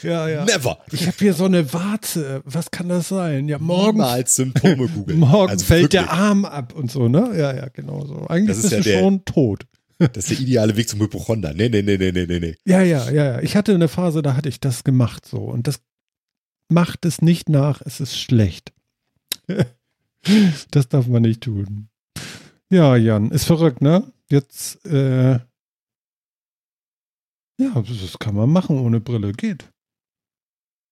ja, 0.03 0.27
ja. 0.27 0.45
Never. 0.45 0.79
Ich 0.91 1.05
habe 1.07 1.15
hier 1.19 1.33
so 1.33 1.45
eine 1.45 1.71
Warze. 1.73 2.41
Was 2.45 2.71
kann 2.71 2.89
das 2.89 3.07
sein? 3.09 3.47
Ja, 3.47 3.59
morgen, 3.59 3.97
Niemals 3.99 4.35
Symptome 4.35 4.87
googeln. 4.87 5.19
morgen 5.19 5.51
Also 5.51 5.65
fällt 5.65 5.83
wirklich. 5.93 6.01
der 6.01 6.11
Arm 6.11 6.43
ab 6.45 6.73
und 6.75 6.91
so, 6.91 7.07
ne? 7.07 7.31
Ja, 7.37 7.55
ja, 7.55 7.67
genau 7.69 8.05
so. 8.05 8.25
Eigentlich 8.27 8.47
Das 8.57 8.57
ist 8.57 8.63
bist 8.63 8.71
ja 8.73 8.77
du 8.79 8.83
der- 8.83 8.99
schon 8.99 9.25
tot. 9.25 9.65
Das 9.99 10.17
ist 10.17 10.31
der 10.31 10.39
ideale 10.39 10.77
Weg 10.77 10.87
zum 10.87 11.01
Hypochonder. 11.01 11.53
Nee, 11.53 11.67
nee, 11.69 11.81
nee, 11.81 11.97
nee, 11.97 12.11
nee, 12.11 12.25
nee. 12.25 12.55
Ja, 12.65 12.81
ja, 12.81 13.09
ja, 13.11 13.31
ja. 13.31 13.41
Ich 13.41 13.55
hatte 13.55 13.75
eine 13.75 13.89
Phase, 13.89 14.21
da 14.21 14.35
hatte 14.35 14.47
ich 14.47 14.61
das 14.61 14.85
gemacht 14.85 15.25
so. 15.25 15.39
Und 15.39 15.67
das 15.67 15.81
macht 16.69 17.05
es 17.05 17.21
nicht 17.21 17.49
nach, 17.49 17.81
es 17.81 17.99
ist 17.99 18.17
schlecht. 18.17 18.71
das 20.71 20.87
darf 20.87 21.07
man 21.07 21.23
nicht 21.23 21.41
tun. 21.41 21.89
Ja, 22.69 22.95
Jan, 22.95 23.31
ist 23.31 23.45
verrückt, 23.45 23.81
ne? 23.81 24.11
Jetzt, 24.29 24.85
äh, 24.85 25.39
ja, 27.59 27.73
das 27.73 28.19
kann 28.19 28.35
man 28.35 28.49
machen 28.49 28.79
ohne 28.79 29.01
Brille, 29.01 29.33
geht. 29.33 29.69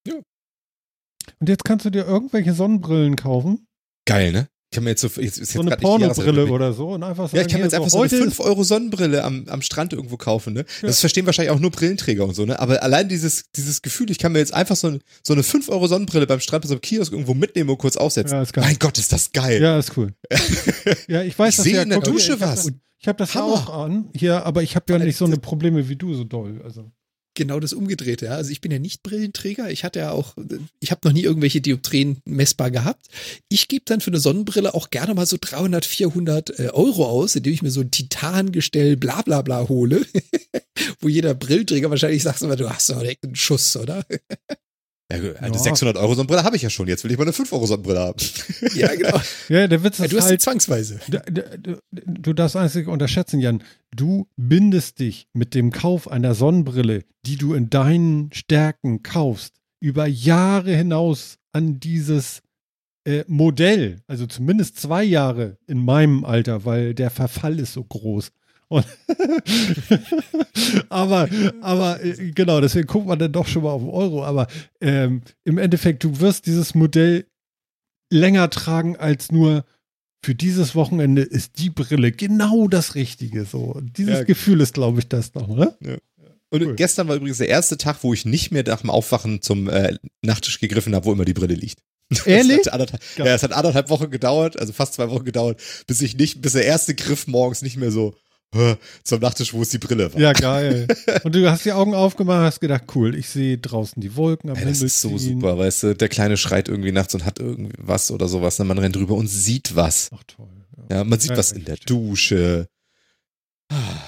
Ja. 0.06 0.16
Und 1.40 1.48
jetzt 1.48 1.64
kannst 1.64 1.86
du 1.86 1.92
dir 1.92 2.06
irgendwelche 2.06 2.54
Sonnenbrillen 2.54 3.16
kaufen, 3.16 3.68
Geil, 4.08 4.32
ne? 4.32 4.48
Kann 4.78 4.84
mir 4.84 4.92
jetzt 4.92 5.02
so, 5.02 5.08
jetzt, 5.20 5.40
ist 5.40 5.54
so 5.54 5.60
jetzt 5.62 5.68
eine 5.72 5.78
Pornobrille 5.78 6.46
oder 6.46 6.72
so 6.72 6.90
und 6.90 7.02
einfach 7.02 7.24
sagen, 7.26 7.38
Ja, 7.38 7.42
ich 7.42 7.48
kann 7.48 7.62
mir 7.62 7.66
jetzt 7.66 7.74
einfach 7.74 7.90
so 7.90 7.98
eine 7.98 8.04
heute 8.06 8.18
5 8.18 8.40
Euro 8.42 8.64
Sonnenbrille 8.64 9.24
am, 9.24 9.46
am 9.48 9.64
Strand 9.64 9.92
irgendwo 9.94 10.18
kaufen, 10.18 10.54
ne? 10.54 10.66
Ja. 10.84 10.88
Das 10.88 11.00
verstehen 11.00 11.26
wahrscheinlich 11.26 11.50
auch 11.50 11.60
nur 11.60 11.72
Brillenträger 11.72 12.26
und 12.26 12.36
so, 12.36 12.46
ne? 12.46 12.60
Aber 12.60 12.84
allein 12.84 13.10
dieses, 13.10 13.46
dieses 13.56 13.82
Gefühl, 13.82 14.12
ich 14.12 14.20
kann 14.20 14.34
mir 14.34 14.38
jetzt 14.38 14.54
einfach 14.54 14.76
so, 14.76 14.90
eine- 14.90 15.00
so 15.24 15.34
eine 15.34 15.42
5 15.42 15.68
Euro 15.70 15.88
Sonnenbrille 15.88 16.28
beim 16.28 16.40
Strand 16.42 16.62
bei 16.62 16.68
so 16.68 16.76
einem 16.76 16.82
Kiosk 16.82 17.12
irgendwo 17.12 17.34
mitnehmen 17.34 17.72
und 17.72 17.80
kurz 17.80 17.98
aufsetzen. 17.98 18.36
Ja, 18.38 18.44
ist 18.44 18.54
geil. 18.54 18.66
Mein 18.66 18.78
Gott, 18.78 19.00
ist 19.00 19.12
das 19.12 19.32
geil. 19.32 19.60
Ja, 19.60 19.80
ist 19.80 19.98
cool. 19.98 20.14
ja, 21.08 21.24
ich 21.24 21.38
weiß 21.40 21.58
Ich 21.58 21.64
sehe 21.64 21.76
ja. 21.78 21.82
in 21.82 21.90
der 21.90 22.02
Dusche 22.02 22.36
ich 22.36 22.42
hab 22.42 22.52
was. 22.56 22.70
Ich 23.00 23.08
habe 23.08 23.18
das 23.18 23.34
Hammer. 23.34 23.54
auch 23.54 23.70
an, 23.86 24.10
hier, 24.16 24.46
aber 24.46 24.62
ich 24.62 24.76
habe 24.76 24.94
ja 24.94 25.00
nicht 25.00 25.18
so 25.18 25.26
eine 25.26 25.38
Probleme 25.38 25.90
wie 25.90 25.96
du 25.96 26.14
so 26.14 26.24
doll. 26.24 26.62
Also. 26.64 26.92
Genau 27.38 27.60
das 27.60 27.74
Umgedrehte, 27.74 28.26
ja. 28.26 28.32
Also 28.32 28.50
ich 28.50 28.62
bin 28.62 28.72
ja 28.72 28.80
nicht 28.80 29.04
Brillenträger. 29.04 29.70
Ich 29.70 29.84
hatte 29.84 30.00
ja 30.00 30.10
auch, 30.10 30.36
ich 30.80 30.90
habe 30.90 31.02
noch 31.08 31.14
nie 31.14 31.22
irgendwelche 31.22 31.62
Dioptrien 31.62 32.18
messbar 32.26 32.72
gehabt. 32.72 33.10
Ich 33.48 33.68
gebe 33.68 33.86
dann 33.86 34.02
für 34.02 34.10
eine 34.10 34.20
Sonnenbrille 34.20 34.74
auch 34.74 34.90
gerne 34.90 35.14
mal 35.14 35.28
so 35.28 35.38
300, 35.40 35.86
400 35.86 36.60
äh, 36.60 36.70
Euro 36.70 37.06
aus, 37.06 37.36
indem 37.36 37.54
ich 37.54 37.62
mir 37.62 37.70
so 37.70 37.82
ein 37.82 37.92
Titangestell 37.92 38.98
bla 38.98 39.22
bla 39.22 39.44
bla 39.44 39.70
hole, 39.70 40.04
wo 41.00 41.10
jeder 41.10 41.36
Brillenträger 41.36 41.92
wahrscheinlich 41.92 42.24
sagt, 42.24 42.42
du 42.42 42.70
hast 42.72 42.90
doch 42.90 43.04
einen 43.04 43.36
Schuss, 43.36 43.78
oder? 43.78 44.04
Ja, 45.12 45.20
eine 45.40 45.56
Ja. 45.56 45.60
600 45.60 45.96
Euro 45.98 46.16
Sonnenbrille 46.16 46.44
habe 46.44 46.58
ich 46.58 46.62
ja 46.62 46.70
schon. 46.70 46.88
Jetzt 46.88 47.04
will 47.04 47.12
ich 47.12 47.18
mal 47.18 47.24
eine 47.24 47.32
5 47.34 47.52
Euro 47.54 47.66
Sonnenbrille 47.66 48.00
haben. 48.00 48.20
ja, 48.76 48.94
genau. 48.94 49.20
Ja, 49.48 49.68
der 49.68 49.84
Witz 49.84 50.00
Ja, 50.00 50.06
ist 50.06 50.12
du 50.14 50.18
hast 50.18 50.26
halt, 50.26 50.42
zwangsweise. 50.42 51.00
du, 51.08 51.22
du, 51.62 51.82
du 51.92 52.34
darfst 52.34 52.58
einzig 52.58 52.88
unterschätzen, 52.88 53.40
Jan. 53.40 53.64
Du 53.96 54.28
bindest 54.36 55.00
dich 55.00 55.28
mit 55.34 55.56
dem 55.56 55.72
Kauf 55.72 56.10
einer 56.12 56.36
Sonnenbrille, 56.36 57.04
die 57.26 57.38
du 57.38 57.54
in 57.54 57.70
deinen 57.70 58.32
Stärken 58.34 59.02
kaufst, 59.02 59.54
über 59.80 60.08
Jahre 60.08 60.76
hinaus 60.76 61.38
an 61.54 61.80
dieses 61.80 62.42
äh, 63.06 63.24
Modell, 63.28 64.02
also 64.08 64.26
zumindest 64.26 64.78
zwei 64.78 65.04
Jahre 65.06 65.58
in 65.68 65.78
meinem 65.86 66.26
Alter, 66.26 66.66
weil 66.66 66.94
der 66.94 67.12
Verfall 67.12 67.60
ist 67.60 67.72
so 67.74 67.84
groß. 67.86 68.32
Aber, 70.90 71.30
aber 71.62 72.04
äh, 72.04 72.32
genau, 72.32 72.60
deswegen 72.62 72.88
guckt 72.88 73.08
man 73.08 73.20
dann 73.20 73.32
doch 73.32 73.48
schon 73.48 73.64
mal 73.64 73.72
auf 73.72 73.82
den 73.82 73.90
Euro. 73.90 74.26
Aber 74.26 74.48
ähm, 74.82 75.22
im 75.44 75.58
Endeffekt, 75.58 76.04
du 76.04 76.20
wirst 76.20 76.46
dieses 76.46 76.76
Modell 76.76 77.26
länger 78.12 78.50
tragen 78.50 78.98
als 78.98 79.32
nur 79.32 79.66
für 80.24 80.34
dieses 80.36 80.76
Wochenende 80.76 81.22
ist 81.22 81.60
die 81.60 81.70
Brille 81.70 82.12
genau 82.12 82.68
das 82.68 82.96
Richtige. 82.96 83.46
So, 83.46 83.80
dieses 83.82 84.20
Ja. 84.20 84.24
Gefühl 84.24 84.62
ist, 84.62 84.74
glaube 84.74 85.00
ich, 85.00 85.08
das 85.08 85.34
noch, 85.36 85.48
ne? 85.48 85.76
Und 86.50 86.62
Cool. 86.64 86.76
gestern 86.76 87.08
war 87.08 87.16
übrigens 87.18 87.38
der 87.40 87.50
erste 87.50 87.78
Tag, 87.78 87.98
wo 88.04 88.14
ich 88.14 88.26
nicht 88.26 88.52
mehr 88.52 88.64
nach 88.64 88.82
dem 88.82 88.90
Aufwachen 88.90 89.42
zum 89.42 89.70
äh, 89.70 89.98
Nachttisch 90.22 90.60
gegriffen 90.60 90.96
habe, 90.96 91.06
wo 91.06 91.12
immer 91.14 91.26
die 91.26 91.34
Brille 91.34 91.56
liegt. 91.56 91.80
Ehrlich? 92.26 92.62
Das 92.64 92.74
hat 92.74 93.00
ja, 93.18 93.26
es 93.26 93.44
hat 93.44 93.52
anderthalb 93.52 93.90
Wochen 93.90 94.10
gedauert, 94.10 94.58
also 94.58 94.72
fast 94.72 94.94
zwei 94.94 95.10
Wochen 95.10 95.26
gedauert, 95.26 95.62
bis 95.88 96.02
ich 96.02 96.18
nicht, 96.18 96.42
bis 96.42 96.54
der 96.54 96.66
erste 96.66 96.96
Griff 96.96 97.28
morgens 97.28 97.62
nicht 97.62 97.76
mehr 97.78 97.92
so 97.92 98.16
zum 99.04 99.20
Nachttisch, 99.20 99.54
wo 99.54 99.62
es 99.62 99.70
die 99.70 99.78
Brille 99.78 100.12
war. 100.14 100.20
Ja, 100.20 100.34
geil. 100.34 100.88
Und 101.24 101.36
du 101.36 101.50
hast 101.50 101.66
die 101.66 101.74
Augen 101.74 101.94
aufgemacht, 101.94 102.42
hast 102.46 102.60
gedacht, 102.62 102.84
cool, 102.96 103.14
ich 103.16 103.28
sehe 103.30 103.58
draußen 103.58 104.02
die 104.02 104.16
Wolken 104.16 104.50
am 104.50 104.56
Ey, 104.56 104.66
das 104.66 104.82
ist 104.82 105.00
so 105.02 105.10
ziehen. 105.18 105.40
super, 105.42 105.58
weißt 105.58 105.84
du, 105.84 105.96
der 105.96 106.10
Kleine 106.10 106.38
schreit 106.38 106.68
irgendwie 106.70 106.92
nachts 106.92 107.14
und 107.14 107.26
hat 107.26 107.40
irgendwie 107.40 107.74
was 107.78 108.10
oder 108.10 108.28
sowas, 108.28 108.58
ne? 108.60 108.66
man 108.66 108.78
rennt 108.80 108.96
drüber 108.96 109.16
und 109.16 109.28
sieht 109.28 109.76
was. 109.76 110.10
Ach 110.16 110.24
toll. 110.26 110.48
Ja. 110.90 110.98
Ja, 110.98 111.04
man 111.04 111.20
sieht 111.20 111.32
Ja, 111.32 111.38
was 111.38 111.52
ja, 111.52 111.58
in 111.58 111.66
der 111.66 111.76
stimmt. 111.76 111.90
Dusche. 111.90 112.68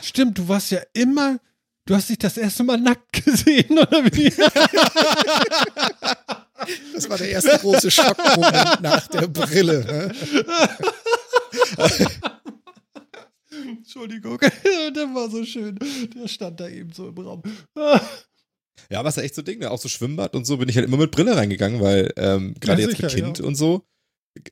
Stimmt, 0.01 0.37
du 0.37 0.47
warst 0.47 0.71
ja 0.71 0.79
immer, 0.93 1.37
du 1.85 1.93
hast 1.93 2.09
dich 2.09 2.17
das 2.17 2.37
erste 2.37 2.63
Mal 2.63 2.77
nackt 2.79 3.23
gesehen, 3.25 3.77
oder 3.77 4.03
wie? 4.05 4.33
Das 6.93 7.09
war 7.09 7.17
der 7.17 7.29
erste 7.29 7.57
große 7.57 7.89
Schockmoment 7.89 8.81
nach 8.81 9.07
der 9.07 9.27
Brille. 9.27 10.11
hä? 10.13 10.55
Entschuldigung, 13.77 14.37
der 14.95 15.15
war 15.15 15.29
so 15.29 15.43
schön. 15.45 15.77
Der 16.15 16.27
stand 16.27 16.59
da 16.59 16.67
eben 16.67 16.91
so 16.91 17.07
im 17.07 17.17
Raum. 17.17 17.43
Ja, 18.89 19.01
aber 19.01 19.09
ist 19.09 19.17
echt 19.17 19.35
so 19.35 19.41
Ding, 19.41 19.59
ne? 19.59 19.69
auch 19.71 19.77
so 19.77 19.89
Schwimmbad 19.89 20.35
und 20.35 20.45
so 20.45 20.55
bin 20.55 20.69
ich 20.69 20.77
halt 20.77 20.87
immer 20.87 20.95
mit 20.95 21.11
Brille 21.11 21.35
reingegangen, 21.35 21.81
weil 21.81 22.13
ähm, 22.15 22.55
gerade 22.61 22.81
Ja, 22.81 22.87
jetzt 22.87 23.01
mit 23.01 23.11
Kind 23.11 23.39
ja. 23.39 23.45
und 23.45 23.55
so 23.55 23.85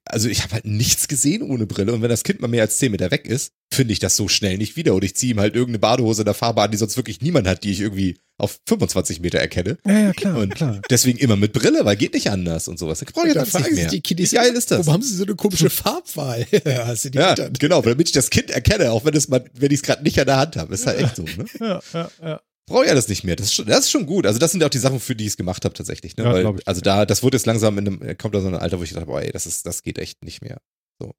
also 0.06 0.30
ich 0.30 0.44
habe 0.44 0.54
halt 0.54 0.66
nichts 0.66 1.08
gesehen 1.08 1.42
ohne 1.42 1.66
Brille 1.66 1.94
und 1.94 2.02
wenn 2.02 2.10
das 2.10 2.24
Kind 2.24 2.42
mal 2.42 2.48
mehr 2.48 2.64
als 2.64 2.78
10 2.78 2.92
Meter 2.92 3.12
weg 3.12 3.28
ist, 3.28 3.52
finde 3.74 3.94
ich 3.94 4.00
das 4.00 4.16
so 4.16 4.28
schnell 4.28 4.58
nicht 4.58 4.76
wieder 4.76 4.94
und 4.94 5.04
ich 5.04 5.16
ziehe 5.16 5.34
ihm 5.34 5.40
halt 5.40 5.54
irgendeine 5.56 5.80
Badehose 5.80 6.22
in 6.22 6.26
der 6.26 6.34
Fahrbahn, 6.34 6.72
die 6.72 6.78
sonst 6.78 6.98
wirklich 6.98 7.22
niemand 7.22 7.48
hat, 7.48 7.64
die 7.64 7.72
ich 7.72 7.82
irgendwie 7.82 8.18
auf 8.40 8.60
25 8.68 9.20
Meter 9.20 9.40
erkenne. 9.40 9.78
Ja, 9.86 10.00
ja, 10.00 10.12
klar, 10.14 10.38
Und 10.38 10.54
klar. 10.56 10.82
deswegen 10.90 11.18
immer 11.18 11.36
mit 11.36 11.54
Brille, 11.54 11.84
weil 11.86 11.96
geht 11.96 12.14
nicht 12.14 12.30
anders 12.30 12.68
und 12.68 12.78
sowas. 12.78 13.02
Ich 13.02 13.08
brauche 13.12 13.28
ich 13.28 13.34
Da 13.34 13.44
jetzt 13.44 13.58
nicht 13.58 13.72
mehr. 13.74 13.88
die 13.90 14.02
Kiddies, 14.02 14.32
Wie 14.32 14.36
geil 14.36 14.54
ist 14.54 14.70
das? 14.70 14.80
Warum 14.86 14.94
haben 14.94 15.02
sie 15.02 15.16
so 15.16 15.24
eine 15.24 15.36
komische 15.36 15.70
Farbwahl? 15.70 16.46
ja, 16.66 16.94
Ja, 16.94 17.36
genau, 17.60 17.82
damit 17.82 18.08
ich 18.08 18.14
das 18.14 18.30
Kind 18.30 18.52
erkenne, 18.52 18.92
auch 18.92 19.06
wenn 19.06 19.16
es 19.16 19.28
mal, 19.28 19.44
wenn 19.54 19.72
ich 19.72 19.78
es 19.78 19.84
gerade 19.84 20.04
nicht 20.04 20.20
an 20.20 20.28
der 20.28 20.38
Hand 20.38 20.56
habe. 20.56 20.74
Ist 20.76 20.86
halt 20.86 21.00
echt 21.00 21.16
so, 21.16 21.24
ne? 21.24 21.46
Ja, 21.60 21.82
ja, 21.94 22.12
ja. 22.22 22.42
Brauche 22.68 22.84
ich 22.84 22.90
ja 22.90 22.96
das 22.96 23.08
nicht 23.08 23.24
mehr. 23.24 23.36
Das 23.36 23.48
ist, 23.48 23.54
schon, 23.54 23.66
das 23.66 23.86
ist 23.86 23.92
schon 23.92 24.06
gut. 24.06 24.26
Also 24.28 24.40
das 24.40 24.52
sind 24.52 24.62
ja 24.62 24.68
auch 24.68 24.72
die 24.72 24.78
Sachen, 24.78 25.00
für 25.00 25.16
die 25.16 25.24
ich 25.24 25.32
es 25.32 25.38
gemacht 25.38 25.64
habe 25.66 25.74
tatsächlich. 25.74 26.18
Ne? 26.18 26.26
Ja, 26.26 26.34
Weil, 26.34 26.60
also 26.66 26.82
da, 26.82 27.06
das 27.06 27.24
wurde 27.24 27.38
jetzt 27.38 27.46
langsam 27.46 27.78
in 27.78 27.88
einem, 27.88 28.18
kommt 28.18 28.36
da 28.36 28.42
so 28.42 28.48
ein 28.48 28.56
Alter, 28.56 28.78
wo 28.80 28.84
ich 28.84 28.92
dachte, 28.92 29.06
boah, 29.06 29.22
ey, 29.22 29.32
das 29.32 29.46
ist, 29.46 29.66
das 29.66 29.84
geht 29.84 29.98
echt 29.98 30.24
nicht 30.24 30.42
mehr. 30.42 30.60
So. 31.02 31.14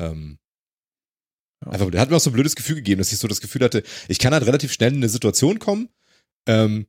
Ähm, 0.00 0.38
Ja. 1.64 1.72
Einfach, 1.72 1.90
der 1.90 2.00
hat 2.00 2.10
mir 2.10 2.16
auch 2.16 2.20
so 2.20 2.30
ein 2.30 2.34
blödes 2.34 2.56
Gefühl 2.56 2.76
gegeben, 2.76 2.98
dass 2.98 3.12
ich 3.12 3.18
so 3.18 3.28
das 3.28 3.40
Gefühl 3.40 3.62
hatte, 3.64 3.82
ich 4.08 4.18
kann 4.18 4.32
halt 4.32 4.46
relativ 4.46 4.72
schnell 4.72 4.92
in 4.92 4.98
eine 4.98 5.08
Situation 5.08 5.58
kommen, 5.58 5.88
ähm, 6.48 6.86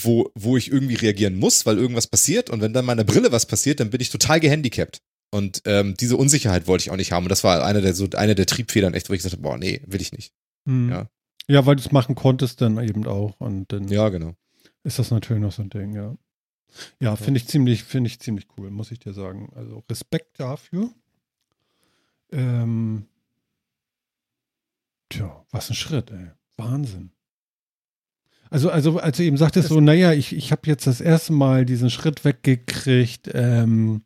wo, 0.00 0.30
wo 0.34 0.56
ich 0.56 0.70
irgendwie 0.72 0.94
reagieren 0.94 1.36
muss, 1.36 1.66
weil 1.66 1.78
irgendwas 1.78 2.06
passiert 2.06 2.50
und 2.50 2.60
wenn 2.60 2.72
dann 2.72 2.84
meiner 2.84 3.04
Brille 3.04 3.30
was 3.32 3.46
passiert, 3.46 3.80
dann 3.80 3.90
bin 3.90 4.00
ich 4.00 4.10
total 4.10 4.40
gehandicapt. 4.40 4.98
Und 5.34 5.62
ähm, 5.64 5.94
diese 5.98 6.16
Unsicherheit 6.16 6.66
wollte 6.66 6.82
ich 6.82 6.90
auch 6.90 6.96
nicht 6.96 7.12
haben. 7.12 7.24
Und 7.24 7.30
das 7.30 7.42
war 7.42 7.64
einer 7.64 7.80
der 7.80 7.94
so 7.94 8.06
eine 8.16 8.34
der 8.34 8.44
Triebfedern, 8.46 8.92
echt, 8.92 9.08
wo 9.08 9.14
ich 9.14 9.20
gesagt 9.20 9.32
habe, 9.32 9.42
boah, 9.42 9.56
nee, 9.56 9.80
will 9.86 10.02
ich 10.02 10.12
nicht. 10.12 10.32
Hm. 10.68 10.90
Ja. 10.90 11.08
Ja, 11.48 11.66
weil 11.66 11.76
du 11.76 11.80
es 11.82 11.92
machen 11.92 12.14
konntest 12.14 12.60
dann 12.60 12.78
eben 12.78 13.06
auch. 13.06 13.38
Und 13.40 13.72
dann 13.72 13.88
Ja, 13.88 14.08
genau. 14.08 14.34
ist 14.84 14.98
das 14.98 15.10
natürlich 15.10 15.42
noch 15.42 15.52
so 15.52 15.62
ein 15.62 15.70
Ding, 15.70 15.94
ja. 15.94 16.16
Ja, 17.00 17.16
finde 17.16 17.38
ich 17.38 17.46
ziemlich, 17.48 17.84
finde 17.84 18.08
ich 18.08 18.20
ziemlich 18.20 18.46
cool, 18.56 18.70
muss 18.70 18.90
ich 18.90 18.98
dir 18.98 19.12
sagen. 19.12 19.52
Also 19.54 19.82
Respekt 19.90 20.40
dafür. 20.40 20.90
Ähm, 22.30 23.06
tja, 25.10 25.44
was 25.50 25.68
ein 25.70 25.74
Schritt, 25.74 26.10
ey. 26.10 26.30
Wahnsinn. 26.56 27.10
Also, 28.50 28.70
also, 28.70 28.98
als 28.98 29.16
du 29.16 29.22
eben 29.22 29.36
sagtest, 29.38 29.68
so, 29.68 29.80
naja, 29.80 30.12
ich, 30.12 30.34
ich 30.34 30.52
habe 30.52 30.62
jetzt 30.66 30.86
das 30.86 31.00
erste 31.00 31.32
Mal 31.32 31.64
diesen 31.64 31.88
Schritt 31.90 32.24
weggekriegt, 32.24 33.30
ähm, 33.32 34.04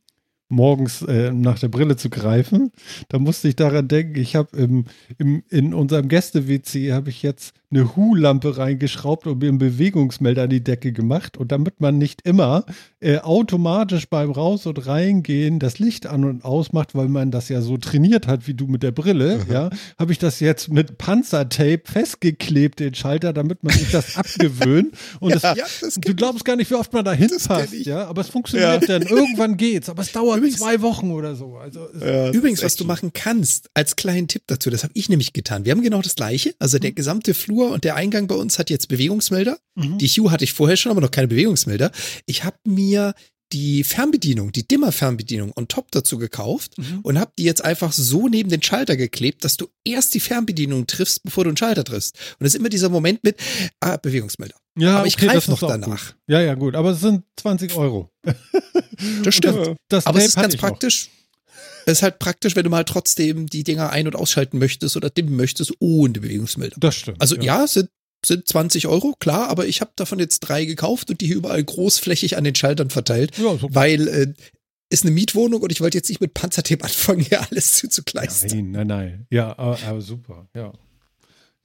morgens 0.49 1.03
äh, 1.03 1.32
nach 1.32 1.59
der 1.59 1.68
Brille 1.68 1.97
zu 1.97 2.11
greifen, 2.11 2.72
da 3.09 3.18
musste 3.18 3.49
ich 3.49 3.57
daran 3.57 3.88
denken, 3.88 4.18
ich 4.18 4.36
habe 4.36 4.57
im, 4.57 4.84
im, 5.18 5.42
in 5.49 5.74
unserem 5.74 6.09
Gäste-WC 6.09 6.92
habe 6.92 7.11
ich 7.11 7.22
jetzt 7.22 7.55
eine 7.76 7.96
Hu-Lampe 7.96 8.56
reingeschraubt 8.56 9.26
und 9.26 9.38
mir 9.40 9.48
einen 9.48 9.58
Bewegungsmelder 9.58 10.44
an 10.44 10.50
die 10.50 10.62
Decke 10.64 10.92
gemacht. 10.92 11.36
Und 11.36 11.52
damit 11.52 11.80
man 11.80 11.98
nicht 11.98 12.22
immer 12.26 12.64
äh, 13.00 13.18
automatisch 13.18 14.08
beim 14.08 14.30
Raus- 14.30 14.66
und 14.66 14.86
Reingehen 14.86 15.58
das 15.58 15.78
Licht 15.78 16.06
an 16.06 16.24
und 16.24 16.44
ausmacht, 16.44 16.94
weil 16.94 17.08
man 17.08 17.30
das 17.30 17.48
ja 17.48 17.60
so 17.60 17.76
trainiert 17.76 18.26
hat, 18.26 18.46
wie 18.46 18.54
du 18.54 18.66
mit 18.66 18.82
der 18.82 18.92
Brille, 18.92 19.44
ja, 19.50 19.70
habe 19.98 20.12
ich 20.12 20.18
das 20.18 20.40
jetzt 20.40 20.68
mit 20.70 20.98
Panzertape 20.98 21.82
festgeklebt, 21.84 22.80
den 22.80 22.94
Schalter, 22.94 23.32
damit 23.32 23.62
man 23.62 23.74
sich 23.76 23.90
das 23.90 24.16
abgewöhnt. 24.16 24.94
Und 25.20 25.34
es, 25.34 25.42
Ja, 25.42 25.54
das 25.80 25.94
du 25.94 26.14
glaubst 26.14 26.44
gar 26.44 26.56
nicht, 26.56 26.70
wie 26.70 26.74
oft 26.74 26.92
man 26.92 27.04
da 27.04 27.12
hinpasst, 27.12 27.72
ja, 27.86 28.06
aber 28.06 28.20
es 28.22 28.28
funktioniert 28.28 28.88
dann. 28.88 29.02
Irgendwann 29.02 29.56
geht's, 29.56 29.88
aber 29.88 30.02
es 30.02 30.12
dauert 30.12 30.38
Übrigens- 30.38 30.58
zwei 30.58 30.80
Wochen 30.82 31.10
oder 31.10 31.34
so. 31.36 31.56
Also 31.56 31.86
Ja, 32.00 32.30
Übrigens, 32.30 32.60
das 32.60 32.66
was 32.72 32.76
du 32.76 32.84
machen 32.84 33.12
kannst, 33.12 33.70
als 33.74 33.96
kleinen 33.96 34.28
Tipp 34.28 34.42
dazu, 34.46 34.70
das 34.70 34.82
habe 34.82 34.92
ich 34.94 35.08
nämlich 35.08 35.32
getan. 35.32 35.64
Wir 35.64 35.72
haben 35.72 35.82
genau 35.82 36.00
das 36.02 36.14
gleiche. 36.14 36.54
Also 36.58 36.78
der 36.78 36.92
gesamte 36.92 37.34
Flur 37.34 37.65
und 37.68 37.84
der 37.84 37.96
Eingang 37.96 38.26
bei 38.26 38.34
uns 38.34 38.58
hat 38.58 38.70
jetzt 38.70 38.88
Bewegungsmelder. 38.88 39.58
Mhm. 39.74 39.98
Die 39.98 40.08
Hue 40.08 40.30
hatte 40.30 40.44
ich 40.44 40.52
vorher 40.52 40.76
schon, 40.76 40.92
aber 40.92 41.00
noch 41.00 41.10
keine 41.10 41.28
Bewegungsmelder. 41.28 41.90
Ich 42.26 42.44
habe 42.44 42.56
mir 42.64 43.14
die 43.52 43.84
Fernbedienung, 43.84 44.50
die 44.50 44.66
Dimmer-Fernbedienung 44.66 45.52
on 45.56 45.68
top 45.68 45.92
dazu 45.92 46.18
gekauft 46.18 46.76
Mhm. 46.78 47.00
und 47.02 47.18
habe 47.20 47.30
die 47.38 47.44
jetzt 47.44 47.64
einfach 47.64 47.92
so 47.92 48.26
neben 48.28 48.50
den 48.50 48.60
Schalter 48.60 48.96
geklebt, 48.96 49.44
dass 49.44 49.56
du 49.56 49.68
erst 49.84 50.14
die 50.14 50.20
Fernbedienung 50.20 50.86
triffst, 50.88 51.22
bevor 51.22 51.44
du 51.44 51.50
den 51.52 51.56
Schalter 51.56 51.84
triffst. 51.84 52.16
Und 52.38 52.44
das 52.44 52.54
ist 52.54 52.58
immer 52.58 52.68
dieser 52.68 52.88
Moment 52.88 53.22
mit, 53.22 53.36
ah, 53.80 53.98
Bewegungsmelder. 53.98 54.56
Ja, 54.78 54.98
Aber 54.98 55.06
ich 55.06 55.14
okay, 55.16 55.26
greif 55.26 55.46
das 55.46 55.48
noch 55.48 55.60
danach. 55.60 56.06
Gut. 56.08 56.16
Ja, 56.26 56.40
ja, 56.40 56.54
gut. 56.54 56.74
Aber 56.74 56.90
es 56.90 57.00
sind 57.00 57.22
20 57.36 57.74
Euro. 57.76 58.10
Das 59.22 59.34
stimmt. 59.34 59.76
Das, 59.88 60.06
Aber 60.06 60.18
es 60.18 60.26
ist 60.26 60.34
ganz 60.36 60.54
ich 60.54 60.60
noch. 60.60 60.68
Es 61.87 61.99
ist 61.99 62.03
halt 62.03 62.18
praktisch, 62.18 62.57
wenn 62.57 62.64
du 62.64 62.70
mal 62.70 62.84
trotzdem 62.84 63.47
die 63.47 63.62
Dinger 63.62 63.91
ein- 63.91 64.07
und 64.09 64.16
ausschalten 64.16 64.59
möchtest 64.59 64.97
oder 64.97 65.09
dimmen 65.09 65.37
möchtest 65.37 65.72
ohne 65.78 66.12
Bewegungsmelder. 66.14 66.76
Das 66.78 66.97
stimmt. 66.97 67.20
Also 67.20 67.37
ja, 67.37 67.64
es 67.64 67.74
sind, 67.74 67.91
sind 68.24 68.47
20 68.47 68.89
Euro, 68.89 69.14
klar, 69.20 69.49
aber 69.49 69.66
ich 69.66 69.80
habe 69.80 69.93
davon 69.95 70.18
jetzt 70.18 70.41
drei 70.41 70.64
gekauft 70.64 71.11
und 71.11 71.20
die 71.20 71.26
hier 71.26 71.37
überall 71.37 71.62
großflächig 71.62 72.37
an 72.37 72.43
den 72.45 72.57
Schaltern 72.57 72.91
verteilt, 72.91 73.39
Ja, 73.39 73.57
so 73.57 73.68
weil 73.72 74.09
äh, 74.09 74.32
ist 74.91 75.05
eine 75.05 75.12
Mietwohnung 75.12 75.62
und 75.62 75.70
ich 75.70 75.80
wollte 75.80 75.97
jetzt 75.97 76.09
nicht 76.09 76.20
mit 76.20 76.34
Panzertape 76.34 76.82
anfangen, 76.84 77.20
hier 77.20 77.41
alles 77.49 77.74
zuzukleistern. 77.74 78.51
Nein, 78.51 78.70
nein, 78.72 78.87
nein. 78.89 79.26
Ja, 79.30 79.57
aber, 79.57 79.78
aber 79.87 80.01
super, 80.01 80.49
ja. 80.55 80.72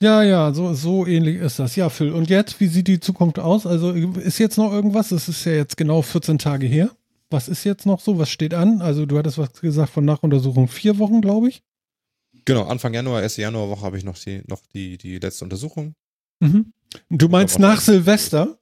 Ja, 0.01 0.23
ja, 0.23 0.51
so, 0.53 0.73
so 0.73 1.05
ähnlich 1.05 1.37
ist 1.37 1.59
das. 1.59 1.75
Ja, 1.75 1.89
Phil, 1.89 2.11
und 2.11 2.27
jetzt, 2.27 2.59
wie 2.59 2.67
sieht 2.67 2.87
die 2.87 2.99
Zukunft 2.99 3.37
aus? 3.37 3.67
Also 3.67 3.91
ist 3.91 4.39
jetzt 4.39 4.57
noch 4.57 4.71
irgendwas? 4.71 5.11
Es 5.11 5.27
ist 5.27 5.45
ja 5.45 5.51
jetzt 5.51 5.77
genau 5.77 6.01
14 6.01 6.39
Tage 6.39 6.65
her. 6.65 6.89
Was 7.31 7.47
ist 7.47 7.63
jetzt 7.63 7.85
noch 7.85 7.99
so? 7.99 8.17
Was 8.19 8.29
steht 8.29 8.53
an? 8.53 8.81
Also 8.81 9.05
du 9.05 9.17
hattest 9.17 9.37
was 9.37 9.53
gesagt 9.53 9.91
von 9.91 10.05
Nachuntersuchung 10.05 10.67
vier 10.67 10.99
Wochen, 10.99 11.21
glaube 11.21 11.49
ich. 11.49 11.63
Genau, 12.45 12.65
Anfang 12.65 12.93
Januar, 12.93 13.21
erste 13.21 13.41
Januarwoche 13.41 13.81
habe 13.81 13.97
ich 13.97 14.03
noch 14.03 14.17
die, 14.17 14.41
noch 14.47 14.61
die, 14.73 14.97
die 14.97 15.17
letzte 15.19 15.45
Untersuchung. 15.45 15.95
Mhm. 16.39 16.73
Du 17.09 17.29
meinst 17.29 17.59
nach 17.59 17.79
Silvester? 17.79 18.57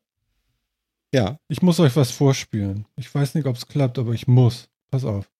Ja. 1.14 1.40
Ich 1.48 1.62
muss 1.62 1.80
euch 1.80 1.96
was 1.96 2.12
vorspielen. 2.12 2.86
Ich 2.96 3.14
weiß 3.14 3.36
nicht, 3.36 3.48
ob 3.48 3.56
es 3.56 3.68
klappt, 3.68 3.98
aber 3.98 4.14
ich 4.14 4.28
muss. 4.28 4.70
Pass 4.92 5.06
auf. 5.06 5.32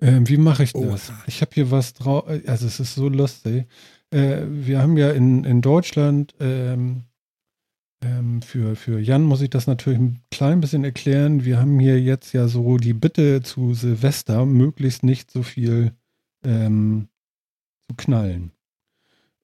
Ähm, 0.00 0.28
wie 0.28 0.36
mache 0.36 0.62
ich 0.64 0.74
Oh, 0.74 0.84
das? 0.84 1.08
ja. 1.08 1.18
Ich 1.26 1.40
habe 1.40 1.50
hier 1.54 1.70
was 1.70 1.94
drauf. 1.94 2.26
Also 2.46 2.66
es 2.66 2.78
ist 2.78 2.94
so 2.94 3.08
lustig. 3.08 3.66
Äh, 4.10 4.42
wir 4.48 4.80
haben 4.80 4.96
ja 4.96 5.10
in, 5.10 5.44
in 5.44 5.62
Deutschland 5.62 6.34
ähm, 6.38 7.04
ähm, 8.02 8.42
für, 8.42 8.76
für 8.76 9.00
Jan 9.00 9.22
muss 9.22 9.40
ich 9.40 9.50
das 9.50 9.66
natürlich 9.66 9.98
ein 9.98 10.20
klein 10.30 10.60
bisschen 10.60 10.84
erklären. 10.84 11.44
Wir 11.44 11.58
haben 11.58 11.78
hier 11.80 12.00
jetzt 12.00 12.32
ja 12.32 12.48
so 12.48 12.76
die 12.76 12.94
Bitte 12.94 13.42
zu 13.42 13.74
Silvester, 13.74 14.46
möglichst 14.46 15.02
nicht 15.02 15.30
so 15.30 15.42
viel 15.42 15.92
ähm, 16.44 17.08
zu 17.88 17.96
knallen. 17.96 18.52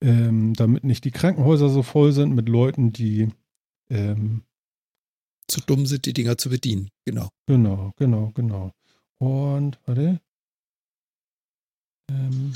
Ähm, 0.01 0.53
damit 0.55 0.85
nicht 0.85 1.05
die 1.05 1.13
Krankenhäuser 1.13 1.69
so 1.69 1.83
voll 1.83 2.13
sind 2.13 2.35
mit 2.35 2.49
Leuten, 2.49 2.93
die 2.93 3.29
ähm, 3.89 4.43
Zu 5.49 5.61
dumm 5.61 5.87
sind, 5.87 6.07
die 6.07 6.13
Dinger 6.13 6.39
zu 6.39 6.49
bedienen. 6.51 6.89
Genau. 7.05 7.29
Genau, 7.47 7.93
genau, 7.97 8.31
genau. 8.35 8.73
Und, 9.19 9.79
warte. 9.87 10.21
Ähm, 12.11 12.53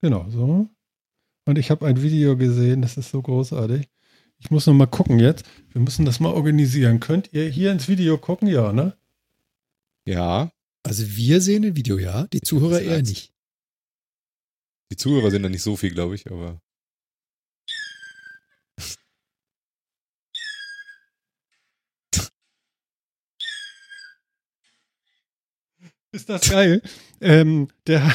genau, 0.00 0.28
so. 0.30 0.68
Und 1.46 1.58
ich 1.58 1.70
habe 1.70 1.86
ein 1.86 2.02
Video 2.02 2.36
gesehen, 2.36 2.82
das 2.82 2.96
ist 2.96 3.10
so 3.10 3.20
großartig. 3.22 3.88
Ich 4.38 4.50
muss 4.50 4.66
noch 4.66 4.74
mal 4.74 4.86
gucken 4.86 5.18
jetzt. 5.18 5.44
Wir 5.72 5.80
müssen 5.80 6.04
das 6.04 6.20
mal 6.20 6.32
organisieren. 6.32 7.00
Könnt 7.00 7.32
ihr 7.32 7.48
hier 7.48 7.72
ins 7.72 7.88
Video 7.88 8.18
gucken? 8.18 8.48
Ja, 8.48 8.72
ne? 8.72 8.96
Ja. 10.06 10.52
Also 10.84 11.04
wir 11.16 11.40
sehen 11.40 11.64
ein 11.64 11.76
Video, 11.76 11.98
ja, 11.98 12.26
die 12.28 12.40
Zuhörer 12.40 12.80
eher 12.80 13.02
nicht. 13.02 13.32
Die 14.90 14.96
Zuhörer 14.96 15.30
sind 15.30 15.42
da 15.42 15.48
nicht 15.48 15.62
so 15.62 15.76
viel, 15.76 15.90
glaube 15.90 16.14
ich, 16.14 16.30
aber. 16.30 16.60
Ist 26.12 26.28
das 26.28 26.48
geil? 26.48 26.80
ähm, 27.20 27.68
der, 27.86 28.10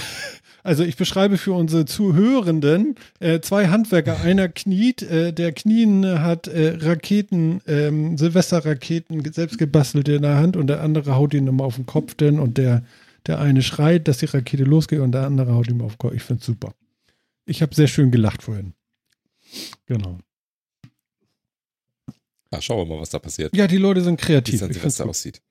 also 0.63 0.83
ich 0.83 0.95
beschreibe 0.95 1.37
für 1.37 1.53
unsere 1.53 1.85
Zuhörenden 1.85 2.95
äh, 3.19 3.41
zwei 3.41 3.67
Handwerker. 3.67 4.21
Einer 4.21 4.47
kniet, 4.49 5.01
äh, 5.01 5.33
der 5.33 5.51
Knien 5.51 6.21
hat 6.21 6.47
äh, 6.47 6.77
Raketen, 6.79 7.61
ähm, 7.67 8.17
Silvesterraketen 8.17 9.31
selbst 9.33 9.57
gebastelt 9.57 10.07
in 10.07 10.21
der 10.21 10.35
Hand 10.37 10.55
und 10.55 10.67
der 10.67 10.81
andere 10.81 11.15
haut 11.15 11.33
ihn 11.33 11.47
immer 11.47 11.65
auf 11.65 11.75
den 11.75 11.85
Kopf 11.85 12.15
denn 12.15 12.39
und 12.39 12.57
der, 12.57 12.83
der 13.27 13.39
eine 13.39 13.61
schreit, 13.61 14.07
dass 14.07 14.19
die 14.19 14.25
Rakete 14.25 14.63
losgeht 14.63 14.99
und 14.99 15.11
der 15.11 15.25
andere 15.25 15.53
haut 15.53 15.67
ihm 15.67 15.81
auf 15.81 15.93
den 15.95 15.97
Kopf. 15.97 16.13
Ich 16.13 16.23
find's 16.23 16.45
super. 16.45 16.73
Ich 17.45 17.61
habe 17.61 17.75
sehr 17.75 17.87
schön 17.87 18.09
gelacht 18.09 18.41
vorhin. 18.41 18.73
Genau. 19.85 20.17
Ah, 22.51 22.61
schauen 22.61 22.87
wir 22.87 22.95
mal, 22.95 23.01
was 23.01 23.09
da 23.09 23.19
passiert. 23.19 23.55
Ja, 23.55 23.67
die 23.67 23.77
Leute 23.77 24.01
sind 24.01 24.19
Wie 24.19 24.21
es 24.21 24.27
kreativ. 24.27 24.61
an 24.61 24.71
Silvester 24.71 25.09
aussieht. 25.09 25.41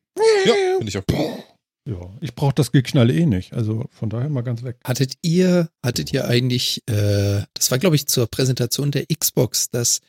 Ja, 0.47 0.55
finde 0.79 0.89
ich 0.89 0.97
auch. 0.99 1.05
Ja, 1.85 2.17
ich 2.21 2.35
brauche 2.35 2.55
das 2.55 2.71
Geknalle 2.71 3.13
eh 3.13 3.27
nicht. 3.27 3.53
Also 3.55 3.87
von 3.91 4.09
daher 4.09 4.29
mal 4.29 4.43
ganz 4.43 4.63
weg. 4.63 4.77
Hattet 4.85 5.15
ihr, 5.23 5.69
hattet 5.85 6.13
ihr 6.13 6.27
eigentlich, 6.27 6.81
äh, 6.89 7.43
das 7.55 7.71
war 7.71 7.79
glaube 7.79 7.97
ich 7.97 8.07
zur 8.07 8.29
Präsentation 8.29 8.93
der 8.93 9.07
Xbox, 9.07 9.69
das 9.71 10.01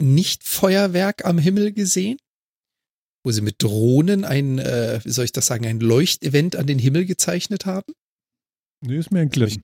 Nicht-Feuerwerk 0.00 1.24
am 1.24 1.38
Himmel 1.38 1.72
gesehen? 1.72 2.18
Wo 3.24 3.30
sie 3.30 3.40
mit 3.40 3.62
Drohnen 3.62 4.24
ein, 4.24 4.58
äh, 4.58 5.00
wie 5.04 5.10
soll 5.10 5.24
ich 5.24 5.32
das 5.32 5.46
sagen, 5.46 5.64
ein 5.64 5.80
Leuchtevent 5.80 6.56
an 6.56 6.66
den 6.66 6.78
Himmel 6.78 7.06
gezeichnet 7.06 7.66
haben? 7.66 7.92
Nee, 8.84 8.96
ist 8.98 9.10
mir 9.12 9.20
ein 9.20 9.30
Klipp. 9.30 9.60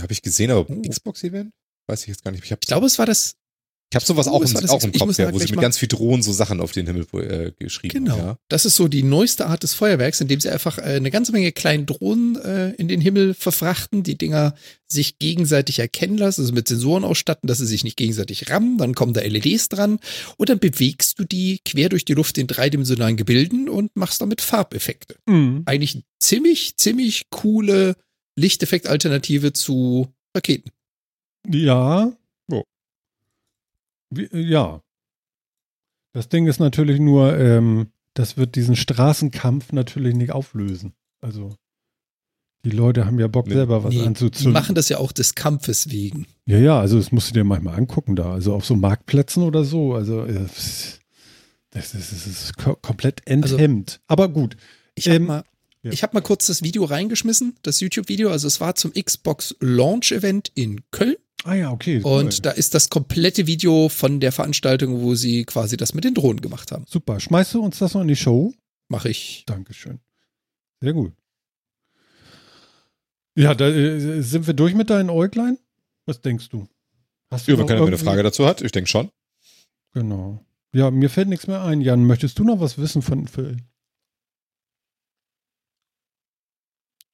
Habe 0.00 0.12
ich 0.12 0.22
gesehen, 0.22 0.50
aber 0.50 0.68
Oh. 0.70 0.82
Xbox-Event? 0.82 1.50
Weiß 1.88 2.02
ich 2.02 2.08
jetzt 2.08 2.22
gar 2.22 2.30
nicht. 2.30 2.44
Ich, 2.44 2.52
hab, 2.52 2.60
Ich 2.62 2.68
glaube, 2.68 2.86
es 2.86 2.98
war 2.98 3.06
das, 3.06 3.34
Ich 3.92 3.96
habe 3.96 4.04
sowas 4.06 4.28
Oh, 4.28 4.30
auch, 4.30 4.42
im, 4.42 4.56
auch 4.70 4.84
im 4.84 4.90
ich 4.94 5.00
Kopf, 5.00 5.18
ja, 5.18 5.26
da 5.26 5.32
wo 5.32 5.38
sie 5.40 5.46
mit 5.46 5.56
mal- 5.56 5.62
ganz 5.62 5.76
viel 5.76 5.88
Drohnen 5.88 6.22
so 6.22 6.32
Sachen 6.32 6.60
auf 6.60 6.70
den 6.70 6.86
Himmel 6.86 7.06
äh, 7.14 7.50
geschrieben 7.58 8.04
Genau. 8.04 8.12
haben. 8.16 8.20
Ja. 8.26 8.36
Das 8.48 8.64
ist 8.64 8.76
so 8.76 8.86
die 8.86 9.02
neueste 9.02 9.46
Art 9.46 9.64
des 9.64 9.74
Feuerwerks, 9.74 10.20
indem 10.20 10.38
sie 10.40 10.48
einfach 10.48 10.78
äh, 10.78 10.82
eine 10.82 11.10
ganze 11.10 11.32
Menge 11.32 11.50
kleinen 11.50 11.86
Drohnen 11.86 12.36
äh, 12.36 12.70
in 12.74 12.86
den 12.86 13.00
Himmel 13.00 13.34
verfrachten, 13.34 14.04
die 14.04 14.16
Dinger 14.16 14.54
sich 14.86 15.18
gegenseitig 15.18 15.80
erkennen 15.80 16.18
lassen, 16.18 16.42
also 16.42 16.52
mit 16.52 16.68
Sensoren 16.68 17.02
ausstatten, 17.02 17.48
dass 17.48 17.58
sie 17.58 17.66
sich 17.66 17.82
nicht 17.82 17.96
gegenseitig 17.96 18.48
rammen, 18.48 18.78
dann 18.78 18.94
kommen 18.94 19.12
da 19.12 19.22
LEDs 19.22 19.68
dran 19.68 19.98
und 20.36 20.48
dann 20.48 20.60
bewegst 20.60 21.18
du 21.18 21.24
die 21.24 21.58
quer 21.64 21.88
durch 21.88 22.04
die 22.04 22.14
Luft 22.14 22.38
in 22.38 22.46
dreidimensionalen 22.46 23.16
Gebilden 23.16 23.68
und 23.68 23.90
machst 23.96 24.20
damit 24.20 24.40
Farbeffekte. 24.40 25.16
Mhm. 25.26 25.62
Eigentlich 25.66 26.02
ziemlich, 26.20 26.76
ziemlich 26.76 27.24
coole 27.30 27.96
Lichteffektalternative 28.38 29.52
zu 29.52 30.08
Raketen. 30.36 30.70
Ja. 31.48 32.12
Ja. 34.10 34.16
Wie, 34.16 34.24
äh, 34.24 34.40
ja. 34.40 34.82
Das 36.12 36.28
Ding 36.28 36.46
ist 36.46 36.58
natürlich 36.58 36.98
nur, 37.00 37.38
ähm, 37.38 37.88
das 38.14 38.36
wird 38.36 38.56
diesen 38.56 38.74
Straßenkampf 38.76 39.72
natürlich 39.72 40.14
nicht 40.14 40.32
auflösen. 40.32 40.92
Also, 41.20 41.54
die 42.64 42.70
Leute 42.70 43.06
haben 43.06 43.18
ja 43.20 43.28
Bock, 43.28 43.46
Nee. 43.46 43.54
selber 43.54 43.84
was 43.84 43.94
Nee, 43.94 44.00
die 44.00 44.06
anzuzünden. 44.06 44.52
machen 44.52 44.74
das 44.74 44.88
ja 44.88 44.98
auch 44.98 45.12
des 45.12 45.34
Kampfes 45.34 45.90
wegen. 45.90 46.26
ja, 46.46 46.58
ja, 46.58 46.80
also 46.80 46.96
das 46.98 47.12
musst 47.12 47.30
du 47.30 47.34
dir 47.34 47.44
manchmal 47.44 47.76
angucken 47.76 48.16
da. 48.16 48.32
Also 48.32 48.52
auf 48.54 48.64
so 48.66 48.74
Marktplätzen 48.76 49.42
oder 49.44 49.64
so. 49.64 49.94
Also, 49.94 50.24
äh, 50.24 50.34
das 50.34 50.58
ist, 50.58 51.00
das 51.70 52.26
ist 52.26 52.56
ko 52.58 52.74
komplett 52.76 53.22
Also 53.28 53.54
enthemmt. 53.56 54.00
Aber 54.08 54.28
gut. 54.28 54.56
Ich 54.96 55.06
habe 55.06 55.16
Ähm, 55.16 55.26
mal, 55.26 55.44
ja. 55.82 55.92
ich 55.92 56.02
hab 56.02 56.12
mal 56.12 56.20
kurz 56.20 56.46
das 56.48 56.62
Video 56.62 56.84
reingeschmissen, 56.84 57.54
das 57.62 57.78
YouTube-Video. 57.80 58.30
Also 58.30 58.48
es 58.48 58.60
war 58.60 58.74
zum 58.74 58.92
Xbox 58.92 59.54
Launch 59.60 60.10
Event 60.10 60.50
in 60.56 60.80
Köln. 60.90 61.14
Ah 61.44 61.54
ja, 61.54 61.70
okay. 61.70 62.02
Und 62.02 62.34
cool. 62.34 62.40
da 62.42 62.50
ist 62.50 62.74
das 62.74 62.90
komplette 62.90 63.46
Video 63.46 63.88
von 63.88 64.20
der 64.20 64.32
Veranstaltung, 64.32 65.00
wo 65.00 65.14
sie 65.14 65.44
quasi 65.44 65.76
das 65.76 65.94
mit 65.94 66.04
den 66.04 66.14
Drohnen 66.14 66.40
gemacht 66.40 66.70
haben. 66.70 66.84
Super. 66.88 67.18
Schmeißt 67.18 67.54
du 67.54 67.62
uns 67.62 67.78
das 67.78 67.94
noch 67.94 68.02
in 68.02 68.08
die 68.08 68.16
Show? 68.16 68.52
Mache 68.88 69.08
ich. 69.08 69.44
Dankeschön. 69.46 70.00
Sehr 70.80 70.92
gut. 70.92 71.12
Ja, 73.36 73.54
da 73.54 73.68
äh, 73.68 74.20
sind 74.22 74.46
wir 74.46 74.54
durch 74.54 74.74
mit 74.74 74.90
deinen 74.90 75.08
Äuglein? 75.08 75.58
Was 76.04 76.20
denkst 76.20 76.48
du? 76.48 76.66
Hast 77.30 77.46
du 77.46 77.52
Ja, 77.52 77.58
wenn 77.58 77.66
keiner 77.66 77.86
eine 77.86 77.98
Frage 77.98 78.22
dazu 78.22 78.46
hat, 78.46 78.60
ich 78.60 78.72
denke 78.72 78.90
schon. 78.90 79.10
Genau. 79.92 80.44
Ja, 80.72 80.90
mir 80.90 81.08
fällt 81.08 81.28
nichts 81.28 81.46
mehr 81.46 81.62
ein. 81.62 81.80
Jan, 81.80 82.04
möchtest 82.04 82.38
du 82.38 82.44
noch 82.44 82.60
was 82.60 82.78
wissen 82.78 83.02
von 83.02 83.26
Phil? 83.28 83.58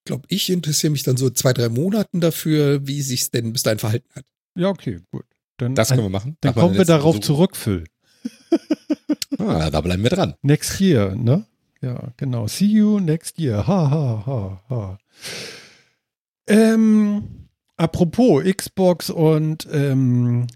Glaube, 0.07 0.25
ich 0.29 0.49
interessiere 0.51 0.91
mich 0.91 1.03
dann 1.03 1.17
so 1.19 1.29
zwei, 1.31 1.53
drei 1.53 1.69
Monaten 1.69 2.21
dafür, 2.21 2.87
wie 2.87 3.03
sich's 3.03 3.31
denn 3.31 3.53
bis 3.53 3.63
dahin 3.63 3.79
verhalten 3.79 4.09
hat. 4.15 4.25
Ja, 4.57 4.69
okay, 4.69 5.01
gut. 5.11 5.25
Dann, 5.59 5.75
Das 5.75 5.89
können 5.91 6.03
wir 6.03 6.09
machen. 6.11 6.37
dann 6.41 6.55
meiner 6.55 6.67
kommen 6.67 6.79
wir 6.79 6.85
darauf 6.87 7.17
Besuch. 7.17 7.27
zurück, 7.27 7.57
Phil. 7.57 7.85
Ah, 9.39 9.71
da 9.71 9.81
bleiben 9.83 10.03
wir 10.03 10.11
dran. 10.11 10.35
Next 10.43 10.81
year, 10.81 11.15
ne? 11.15 11.45
Ja, 11.83 12.13
genau. 12.17 12.47
See 12.49 12.65
you 12.67 12.99
next 13.01 13.39
year. 13.39 13.67
Ha, 13.67 13.91
ha, 13.91 14.23
ha, 14.27 14.63
ha. 14.71 14.99
Ähm, 16.47 17.49
apropos 17.77 18.43
Xbox 18.45 19.11
und 19.11 19.67
ähm, 19.71 20.47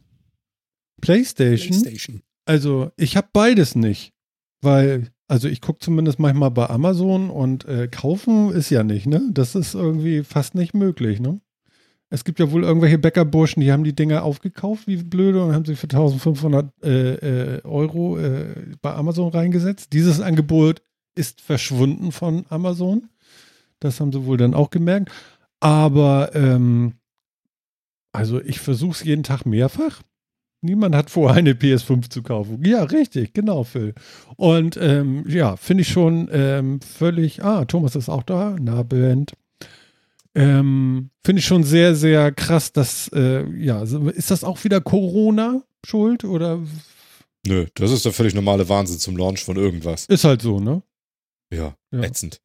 PlayStation. 1.00 1.82
PlayStation. 1.82 2.22
Also, 2.46 2.90
ich 2.96 3.16
habe 3.16 3.28
beides 3.32 3.74
nicht, 3.74 4.12
weil, 4.60 5.08
also 5.30 5.46
ich 5.46 5.60
gucke 5.60 5.78
zumindest 5.78 6.18
manchmal 6.18 6.50
bei 6.50 6.68
Amazon 6.68 7.30
und 7.30 7.64
äh, 7.66 7.86
kaufen 7.86 8.50
ist 8.50 8.68
ja 8.68 8.82
nicht, 8.82 9.06
ne? 9.06 9.22
Das 9.30 9.54
ist 9.54 9.74
irgendwie 9.74 10.24
fast 10.24 10.56
nicht 10.56 10.74
möglich, 10.74 11.20
ne? 11.20 11.40
Es 12.08 12.24
gibt 12.24 12.40
ja 12.40 12.50
wohl 12.50 12.64
irgendwelche 12.64 12.98
Bäckerburschen, 12.98 13.62
die 13.62 13.70
haben 13.70 13.84
die 13.84 13.94
Dinger 13.94 14.24
aufgekauft, 14.24 14.88
wie 14.88 14.96
blöde, 14.96 15.44
und 15.44 15.54
haben 15.54 15.64
sie 15.64 15.76
für 15.76 15.84
1500 15.84 16.72
äh, 16.82 17.14
äh, 17.58 17.62
Euro 17.62 18.18
äh, 18.18 18.56
bei 18.82 18.92
Amazon 18.92 19.28
reingesetzt. 19.28 19.92
Dieses 19.92 20.20
Angebot 20.20 20.82
ist 21.14 21.40
verschwunden 21.40 22.10
von 22.10 22.44
Amazon. 22.48 23.08
Das 23.78 24.00
haben 24.00 24.12
sie 24.12 24.26
wohl 24.26 24.36
dann 24.36 24.54
auch 24.54 24.70
gemerkt. 24.70 25.12
Aber, 25.60 26.34
ähm, 26.34 26.94
also 28.10 28.40
ich 28.40 28.58
versuche 28.58 28.92
es 28.92 29.04
jeden 29.04 29.22
Tag 29.22 29.46
mehrfach. 29.46 30.02
Niemand 30.62 30.94
hat 30.94 31.10
vor, 31.10 31.32
eine 31.32 31.52
PS5 31.54 32.10
zu 32.10 32.22
kaufen. 32.22 32.62
Ja, 32.64 32.82
richtig, 32.84 33.32
genau, 33.32 33.64
Phil. 33.64 33.94
Und 34.36 34.76
ähm, 34.80 35.24
ja, 35.28 35.56
finde 35.56 35.82
ich 35.82 35.88
schon 35.88 36.28
ähm, 36.32 36.80
völlig. 36.82 37.42
Ah, 37.42 37.64
Thomas 37.64 37.96
ist 37.96 38.08
auch 38.10 38.22
da. 38.22 38.56
Na, 38.60 38.82
Band. 38.82 39.32
Ähm, 40.34 41.10
finde 41.24 41.40
ich 41.40 41.46
schon 41.46 41.64
sehr, 41.64 41.94
sehr 41.94 42.30
krass, 42.32 42.72
dass, 42.72 43.08
äh, 43.14 43.44
ja, 43.56 43.82
ist 43.82 44.30
das 44.30 44.44
auch 44.44 44.62
wieder 44.62 44.80
Corona 44.80 45.62
schuld 45.84 46.24
oder 46.24 46.60
Nö, 47.46 47.66
das 47.74 47.90
ist 47.90 48.04
der 48.04 48.12
völlig 48.12 48.34
normale 48.34 48.68
Wahnsinn 48.68 48.98
zum 48.98 49.16
Launch 49.16 49.42
von 49.42 49.56
irgendwas. 49.56 50.04
ist 50.06 50.24
halt 50.24 50.42
so, 50.42 50.60
ne? 50.60 50.82
Ja, 51.50 51.74
Ja. 51.90 52.02
ätzend. 52.02 52.40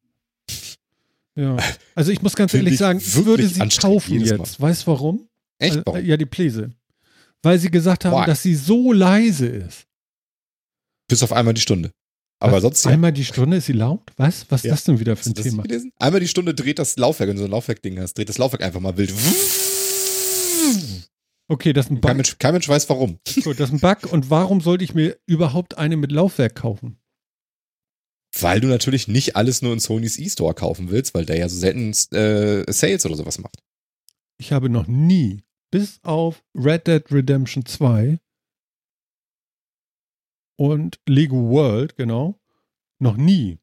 Ja. 1.34 1.56
Also 1.94 2.12
ich 2.12 2.22
muss 2.22 2.34
ganz 2.34 2.52
ehrlich 2.54 2.74
ich 2.74 2.78
sagen, 2.78 2.98
ich 2.98 3.24
würde 3.24 3.46
sie 3.46 3.60
kaufen 3.80 4.20
jetzt. 4.20 4.60
Weißt 4.60 4.86
du 4.86 4.90
warum? 4.90 5.28
Echt? 5.58 5.76
Äh, 5.76 5.82
Warum? 5.86 6.04
Ja, 6.04 6.16
die 6.16 6.26
Pläse. 6.26 6.70
Weil 7.46 7.58
sie 7.60 7.70
gesagt 7.70 8.04
haben, 8.04 8.20
Why? 8.20 8.26
dass 8.26 8.42
sie 8.42 8.56
so 8.56 8.92
leise 8.92 9.46
ist. 9.46 9.86
Bis 11.08 11.22
auf 11.22 11.32
einmal 11.32 11.54
die 11.54 11.60
Stunde. 11.60 11.92
Aber 12.40 12.54
Was? 12.54 12.62
sonst 12.62 12.84
ja. 12.84 12.90
Einmal 12.90 13.12
die 13.12 13.24
Stunde 13.24 13.58
ist 13.58 13.66
sie 13.66 13.72
laut? 13.72 14.02
Was? 14.16 14.44
Was 14.50 14.60
ist 14.62 14.64
Ja. 14.64 14.70
das 14.72 14.82
denn 14.84 14.98
wieder 14.98 15.14
für 15.16 15.30
ein 15.30 15.34
Thema? 15.34 15.62
Einmal 16.00 16.20
die 16.20 16.26
Stunde 16.28 16.54
dreht 16.54 16.78
das 16.80 16.96
Laufwerk, 16.96 17.28
wenn 17.28 17.36
du 17.36 17.42
so 17.42 17.46
ein 17.46 17.52
Laufwerk-Ding 17.52 18.00
hast, 18.00 18.18
dreht 18.18 18.28
das 18.28 18.38
Laufwerk 18.38 18.62
einfach 18.62 18.80
mal 18.80 18.96
wild. 18.96 19.14
Okay, 21.48 21.72
das 21.72 21.86
ist 21.86 21.90
ein 21.92 22.00
Kein 22.00 22.00
Bug. 22.00 22.16
Mensch, 22.16 22.38
kein 22.38 22.52
Mensch 22.52 22.68
weiß 22.68 22.88
warum. 22.88 23.20
Gut, 23.44 23.60
das 23.60 23.70
ist 23.70 23.74
ein 23.74 23.80
Bug. 23.80 24.12
Und 24.12 24.28
warum 24.30 24.60
sollte 24.60 24.82
ich 24.82 24.94
mir 24.94 25.16
überhaupt 25.26 25.78
eine 25.78 25.96
mit 25.96 26.10
Laufwerk 26.10 26.56
kaufen? 26.56 26.98
Weil 28.40 28.60
du 28.60 28.66
natürlich 28.66 29.06
nicht 29.06 29.36
alles 29.36 29.62
nur 29.62 29.72
in 29.72 29.78
Sonys 29.78 30.18
E-Store 30.18 30.54
kaufen 30.54 30.90
willst, 30.90 31.14
weil 31.14 31.24
der 31.24 31.38
ja 31.38 31.48
so 31.48 31.56
selten 31.56 31.90
äh, 32.14 32.70
Sales 32.72 33.06
oder 33.06 33.14
sowas 33.14 33.38
macht. 33.38 33.62
Ich 34.38 34.50
habe 34.52 34.68
noch 34.68 34.88
nie, 34.88 35.44
bis 35.70 36.02
auf 36.02 36.44
Red 36.54 36.86
Dead 36.86 37.10
Redemption 37.10 37.64
2 37.64 38.18
und 40.58 41.00
Lego 41.06 41.50
World, 41.50 41.96
genau, 41.96 42.40
noch 42.98 43.16
nie 43.16 43.58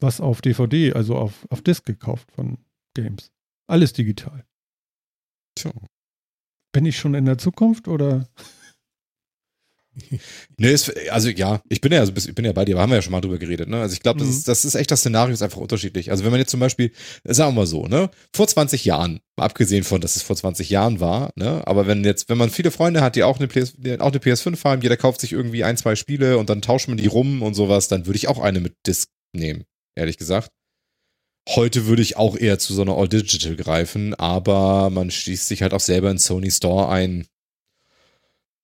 was 0.00 0.20
auf 0.20 0.40
DVD, 0.40 0.92
also 0.92 1.16
auf, 1.16 1.46
auf 1.50 1.62
Disc 1.62 1.84
gekauft 1.84 2.30
von 2.32 2.58
Games. 2.94 3.32
Alles 3.66 3.92
digital. 3.92 4.44
Tja. 5.54 5.72
Bin 6.72 6.86
ich 6.86 6.98
schon 6.98 7.14
in 7.14 7.24
der 7.24 7.38
Zukunft 7.38 7.88
oder? 7.88 8.28
Nee, 10.58 10.72
ist, 10.72 10.92
also 11.10 11.28
ja, 11.28 11.60
ich 11.68 11.80
bin 11.80 11.92
ja, 11.92 12.00
also 12.00 12.12
ich 12.16 12.34
bin 12.34 12.44
ja 12.44 12.52
bei 12.52 12.64
dir, 12.64 12.74
aber 12.74 12.82
haben 12.82 12.90
wir 12.90 12.96
ja 12.96 13.02
schon 13.02 13.12
mal 13.12 13.20
drüber 13.20 13.38
geredet, 13.38 13.68
ne? 13.68 13.80
Also 13.80 13.94
ich 13.94 14.00
glaube, 14.00 14.18
das, 14.18 14.28
Mhm. 14.28 14.34
ist, 14.34 14.48
das 14.48 14.64
ist 14.64 14.74
echt, 14.74 14.90
das 14.90 15.00
Szenario 15.00 15.32
ist 15.34 15.42
einfach 15.42 15.58
unterschiedlich. 15.58 16.10
Also 16.10 16.24
wenn 16.24 16.30
man 16.30 16.40
jetzt 16.40 16.50
zum 16.50 16.60
Beispiel, 16.60 16.92
sagen 17.24 17.54
wir 17.54 17.60
mal 17.62 17.66
so, 17.66 17.86
ne, 17.86 18.10
vor 18.34 18.46
20 18.48 18.84
Jahren, 18.84 19.20
abgesehen 19.36 19.84
von, 19.84 20.00
dass 20.00 20.16
es 20.16 20.22
vor 20.22 20.36
20 20.36 20.70
Jahren 20.70 21.00
war, 21.00 21.30
ne, 21.36 21.62
aber 21.66 21.86
wenn 21.86 22.04
jetzt, 22.04 22.28
wenn 22.28 22.38
man 22.38 22.50
viele 22.50 22.70
Freunde 22.70 23.00
hat, 23.02 23.16
die 23.16 23.22
auch 23.22 23.38
eine, 23.38 23.48
PS, 23.48 23.74
auch 23.98 24.12
eine 24.12 24.18
PS5 24.18 24.64
haben, 24.64 24.82
jeder 24.82 24.96
kauft 24.96 25.20
sich 25.20 25.32
irgendwie 25.32 25.64
ein, 25.64 25.76
zwei 25.76 25.96
Spiele 25.96 26.38
und 26.38 26.48
dann 26.50 26.62
tauscht 26.62 26.88
man 26.88 26.96
die 26.98 27.06
rum 27.06 27.42
und 27.42 27.54
sowas, 27.54 27.88
dann 27.88 28.06
würde 28.06 28.16
ich 28.16 28.28
auch 28.28 28.38
eine 28.38 28.60
mit 28.60 28.74
Disc 28.86 29.08
nehmen, 29.34 29.64
ehrlich 29.94 30.16
gesagt. 30.18 30.50
Heute 31.48 31.86
würde 31.86 32.02
ich 32.02 32.16
auch 32.16 32.36
eher 32.36 32.58
zu 32.58 32.74
so 32.74 32.82
einer 32.82 32.96
All-Digital 32.96 33.54
greifen, 33.54 34.14
aber 34.14 34.90
man 34.90 35.10
schließt 35.12 35.46
sich 35.46 35.62
halt 35.62 35.74
auch 35.74 35.80
selber 35.80 36.10
in 36.10 36.18
Sony 36.18 36.50
Store 36.50 36.88
ein. 36.88 37.26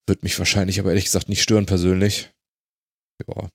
Wird 0.07 0.23
mich 0.23 0.39
wahrscheinlich 0.39 0.81
aber 0.81 0.91
ehrlich 0.91 1.05
gesagt 1.05 1.29
nicht 1.29 1.43
stören 1.43 1.67
persönlich. 1.67 2.31
Ja. 3.27 3.49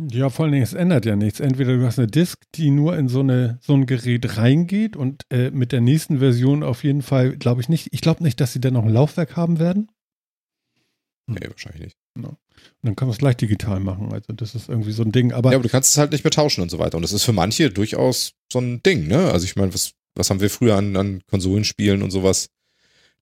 Ja, 0.00 0.30
vor 0.30 0.44
allen 0.44 0.52
Dingen, 0.52 0.62
es 0.62 0.74
ändert 0.74 1.06
ja 1.06 1.16
nichts. 1.16 1.40
Entweder 1.40 1.76
du 1.76 1.84
hast 1.84 1.98
eine 1.98 2.06
Disk, 2.06 2.44
die 2.54 2.70
nur 2.70 2.96
in 2.96 3.08
so, 3.08 3.18
eine, 3.20 3.58
so 3.60 3.74
ein 3.74 3.84
Gerät 3.84 4.36
reingeht 4.36 4.96
und 4.96 5.24
äh, 5.30 5.50
mit 5.50 5.72
der 5.72 5.80
nächsten 5.80 6.20
Version 6.20 6.62
auf 6.62 6.84
jeden 6.84 7.02
Fall, 7.02 7.36
glaube 7.36 7.60
ich 7.62 7.68
nicht, 7.68 7.88
ich 7.90 8.00
glaube 8.00 8.22
nicht, 8.22 8.40
dass 8.40 8.52
sie 8.52 8.60
dann 8.60 8.74
noch 8.74 8.84
ein 8.84 8.92
Laufwerk 8.92 9.34
haben 9.34 9.58
werden. 9.58 9.90
Nee, 11.26 11.48
wahrscheinlich 11.48 11.82
nicht. 11.82 11.96
Und 12.16 12.36
dann 12.82 12.96
kann 12.96 13.08
man 13.08 13.12
es 13.12 13.18
gleich 13.18 13.36
digital 13.36 13.80
machen. 13.80 14.12
Also 14.12 14.32
das 14.32 14.54
ist 14.54 14.68
irgendwie 14.68 14.92
so 14.92 15.02
ein 15.02 15.12
Ding. 15.12 15.32
Aber 15.32 15.50
Ja, 15.50 15.56
aber 15.56 15.64
du 15.64 15.68
kannst 15.68 15.90
es 15.90 15.98
halt 15.98 16.12
nicht 16.12 16.24
mehr 16.24 16.30
tauschen 16.30 16.62
und 16.62 16.70
so 16.70 16.78
weiter. 16.78 16.96
Und 16.96 17.02
das 17.02 17.12
ist 17.12 17.24
für 17.24 17.32
manche 17.32 17.70
durchaus 17.70 18.34
so 18.52 18.60
ein 18.60 18.82
Ding, 18.82 19.08
ne? 19.08 19.30
Also 19.30 19.44
ich 19.44 19.56
meine, 19.56 19.74
was, 19.74 19.92
was 20.14 20.30
haben 20.30 20.40
wir 20.40 20.50
früher 20.50 20.76
an, 20.76 20.96
an 20.96 21.22
Konsolenspielen 21.26 22.02
und 22.02 22.10
sowas? 22.10 22.48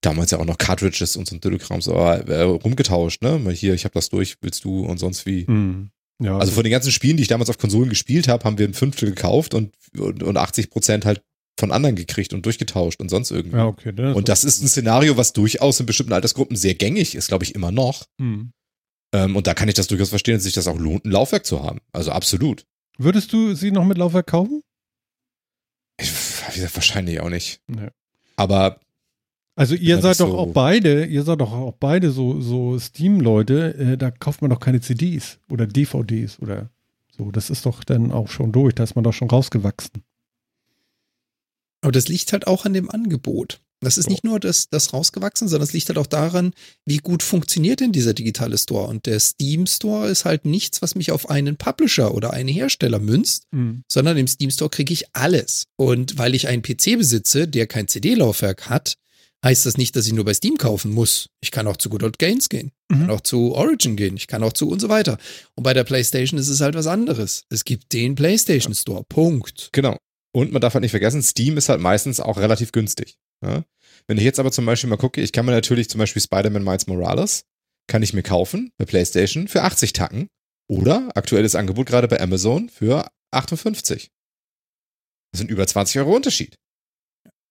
Damals 0.06 0.30
ja 0.30 0.38
auch 0.38 0.44
noch 0.44 0.56
Cartridges 0.56 1.16
und 1.16 1.26
so 1.26 1.34
ein 1.34 1.40
Dödelkram 1.40 1.80
so 1.80 1.92
äh, 1.94 2.42
rumgetauscht, 2.42 3.22
ne? 3.22 3.40
Mal 3.40 3.52
hier, 3.52 3.74
ich 3.74 3.82
habe 3.82 3.94
das 3.94 4.08
durch, 4.08 4.36
willst 4.40 4.64
du 4.64 4.86
und 4.86 4.98
sonst 4.98 5.26
wie. 5.26 5.48
Hm. 5.48 5.90
ja, 6.22 6.38
Also 6.38 6.52
von 6.52 6.62
den 6.62 6.70
ganzen 6.70 6.92
Spielen, 6.92 7.16
die 7.16 7.24
ich 7.24 7.28
damals 7.28 7.50
auf 7.50 7.58
Konsolen 7.58 7.88
gespielt 7.88 8.28
habe, 8.28 8.44
haben 8.44 8.56
wir 8.56 8.68
ein 8.68 8.74
Fünftel 8.74 9.08
gekauft 9.08 9.52
und, 9.52 9.74
und, 9.98 10.22
und 10.22 10.36
80 10.36 10.70
Prozent 10.70 11.06
halt 11.06 11.22
von 11.58 11.72
anderen 11.72 11.96
gekriegt 11.96 12.32
und 12.34 12.46
durchgetauscht 12.46 13.00
und 13.00 13.08
sonst 13.08 13.32
irgendwie. 13.32 13.56
ja, 13.56 13.66
okay. 13.66 13.92
dann 13.92 14.14
Und 14.14 14.28
das 14.28 14.44
ist 14.44 14.62
ein 14.62 14.68
Szenario, 14.68 15.16
was 15.16 15.32
durchaus 15.32 15.80
in 15.80 15.86
bestimmten 15.86 16.12
Altersgruppen 16.12 16.56
sehr 16.56 16.74
gängig 16.74 17.16
ist, 17.16 17.26
glaube 17.26 17.42
ich, 17.42 17.56
immer 17.56 17.72
noch. 17.72 18.04
Hm. 18.20 18.52
Ähm, 19.12 19.34
und 19.34 19.48
da 19.48 19.54
kann 19.54 19.68
ich 19.68 19.74
das 19.74 19.88
durchaus 19.88 20.10
verstehen, 20.10 20.34
dass 20.34 20.44
sich 20.44 20.52
das 20.52 20.68
auch 20.68 20.78
lohnt, 20.78 21.04
ein 21.04 21.10
Laufwerk 21.10 21.44
zu 21.44 21.64
haben. 21.64 21.80
Also 21.92 22.12
absolut. 22.12 22.64
Würdest 22.96 23.32
du 23.32 23.54
sie 23.54 23.72
noch 23.72 23.84
mit 23.84 23.98
Laufwerk 23.98 24.28
kaufen? 24.28 24.62
Ich, 25.98 26.12
wie 26.12 26.54
gesagt, 26.54 26.76
wahrscheinlich 26.76 27.18
auch 27.20 27.28
nicht. 27.28 27.60
Nee. 27.66 27.88
Aber 28.36 28.80
Also 29.56 29.74
ihr 29.74 30.00
seid 30.02 30.20
doch 30.20 30.28
so- 30.28 30.38
auch 30.38 30.52
beide, 30.52 31.06
ihr 31.06 31.22
seid 31.24 31.40
doch 31.40 31.50
auch 31.52 31.72
beide 31.72 32.10
so, 32.10 32.40
so 32.40 32.78
Steam-Leute, 32.78 33.74
äh, 33.74 33.96
da 33.96 34.10
kauft 34.10 34.42
man 34.42 34.50
doch 34.50 34.60
keine 34.60 34.80
CDs 34.80 35.38
oder 35.50 35.66
DVDs 35.66 36.38
oder 36.40 36.70
so. 37.16 37.30
Das 37.30 37.48
ist 37.50 37.64
doch 37.66 37.82
dann 37.82 38.12
auch 38.12 38.28
schon 38.28 38.52
durch, 38.52 38.74
da 38.74 38.84
ist 38.84 38.94
man 38.94 39.02
doch 39.04 39.14
schon 39.14 39.30
rausgewachsen. 39.30 40.02
Aber 41.80 41.92
das 41.92 42.08
liegt 42.08 42.32
halt 42.32 42.46
auch 42.46 42.64
an 42.64 42.74
dem 42.74 42.90
Angebot. 42.90 43.60
Das 43.80 43.98
ist 43.98 44.08
nicht 44.08 44.24
nur 44.24 44.40
das, 44.40 44.68
das 44.70 44.92
rausgewachsen, 44.94 45.48
sondern 45.48 45.66
es 45.66 45.72
liegt 45.74 45.88
halt 45.88 45.98
auch 45.98 46.06
daran, 46.06 46.52
wie 46.86 46.96
gut 46.96 47.22
funktioniert 47.22 47.80
denn 47.80 47.92
dieser 47.92 48.14
digitale 48.14 48.56
Store. 48.56 48.88
Und 48.88 49.04
der 49.04 49.20
Steam 49.20 49.66
Store 49.66 50.08
ist 50.08 50.24
halt 50.24 50.46
nichts, 50.46 50.80
was 50.80 50.94
mich 50.94 51.12
auf 51.12 51.28
einen 51.28 51.56
Publisher 51.56 52.14
oder 52.14 52.32
einen 52.32 52.48
Hersteller 52.48 52.98
münzt, 52.98 53.44
sondern 53.88 54.16
im 54.16 54.26
Steam 54.26 54.50
Store 54.50 54.70
kriege 54.70 54.92
ich 54.94 55.14
alles. 55.14 55.64
Und 55.76 56.16
weil 56.18 56.34
ich 56.34 56.48
einen 56.48 56.62
PC 56.62 56.96
besitze, 56.96 57.46
der 57.48 57.66
kein 57.66 57.86
CD-Laufwerk 57.86 58.70
hat, 58.70 58.96
heißt 59.44 59.66
das 59.66 59.76
nicht, 59.76 59.94
dass 59.96 60.06
ich 60.06 60.12
nur 60.12 60.24
bei 60.24 60.34
Steam 60.34 60.56
kaufen 60.56 60.92
muss. 60.92 61.28
Ich 61.40 61.50
kann 61.50 61.66
auch 61.66 61.76
zu 61.76 61.88
Good 61.88 62.02
Old 62.02 62.18
Games 62.18 62.48
gehen. 62.48 62.72
Ich 62.90 62.96
kann 62.96 63.04
Mhm. 63.06 63.10
auch 63.10 63.20
zu 63.20 63.54
Origin 63.54 63.96
gehen. 63.96 64.16
Ich 64.16 64.26
kann 64.26 64.42
auch 64.42 64.52
zu 64.52 64.68
und 64.68 64.80
so 64.80 64.88
weiter. 64.88 65.18
Und 65.54 65.62
bei 65.62 65.74
der 65.74 65.84
PlayStation 65.84 66.38
ist 66.38 66.48
es 66.48 66.60
halt 66.60 66.74
was 66.74 66.86
anderes. 66.86 67.44
Es 67.50 67.64
gibt 67.64 67.92
den 67.92 68.14
PlayStation 68.14 68.74
Store. 68.74 69.04
Punkt. 69.08 69.70
Genau. 69.72 69.96
Und 70.34 70.52
man 70.52 70.60
darf 70.60 70.74
halt 70.74 70.82
nicht 70.82 70.90
vergessen, 70.90 71.22
Steam 71.22 71.56
ist 71.56 71.68
halt 71.68 71.80
meistens 71.80 72.20
auch 72.20 72.38
relativ 72.38 72.72
günstig. 72.72 73.16
Ja? 73.44 73.64
Wenn 74.06 74.18
ich 74.18 74.24
jetzt 74.24 74.38
aber 74.38 74.52
zum 74.52 74.66
Beispiel 74.66 74.90
mal 74.90 74.96
gucke, 74.96 75.20
ich 75.20 75.32
kann 75.32 75.46
mir 75.46 75.52
natürlich 75.52 75.88
zum 75.88 75.98
Beispiel 75.98 76.22
Spider-Man 76.22 76.62
Miles 76.64 76.86
Morales, 76.86 77.44
kann 77.88 78.02
ich 78.02 78.12
mir 78.12 78.22
kaufen 78.22 78.72
bei 78.78 78.84
PlayStation 78.84 79.48
für 79.48 79.62
80 79.62 79.92
Tacken 79.92 80.28
oder 80.68 81.08
aktuelles 81.14 81.54
Angebot 81.54 81.86
gerade 81.86 82.08
bei 82.08 82.20
Amazon 82.20 82.68
für 82.68 83.06
58. 83.32 84.10
Das 85.32 85.38
sind 85.40 85.50
über 85.50 85.66
20 85.66 85.98
Euro 86.00 86.14
Unterschied. 86.16 86.56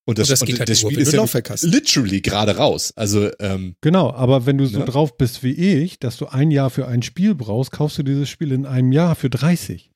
Und 0.08 0.20
das, 0.20 0.28
Und 0.28 0.32
das 0.34 0.42
und 0.42 0.48
geht 0.48 0.60
halt 0.60 0.70
das 0.70 0.80
Spiel 0.80 1.00
ist 1.00 1.14
ja 1.14 1.26
literally 1.64 2.22
gerade 2.22 2.58
raus. 2.58 2.94
Also, 2.96 3.32
ähm, 3.40 3.76
Genau, 3.82 4.12
aber 4.12 4.46
wenn 4.46 4.58
du 4.60 4.68
so 4.68 4.80
Ne? 4.80 4.86
drauf 4.86 5.18
bist 5.18 5.42
wie 5.42 5.54
ich, 5.54 5.98
dass 6.00 6.18
du 6.18 6.28
ein 6.28 6.52
Jahr 6.52 6.70
für 6.70 6.88
ein 6.88 7.02
Spiel 7.02 7.34
brauchst, 7.34 7.72
kaufst 7.72 7.98
du 7.98 8.04
dieses 8.04 8.30
Spiel 8.30 8.52
in 8.52 8.68
einem 8.68 8.92
Jahr 8.92 9.16
für 9.16 9.32
30. 9.32 9.90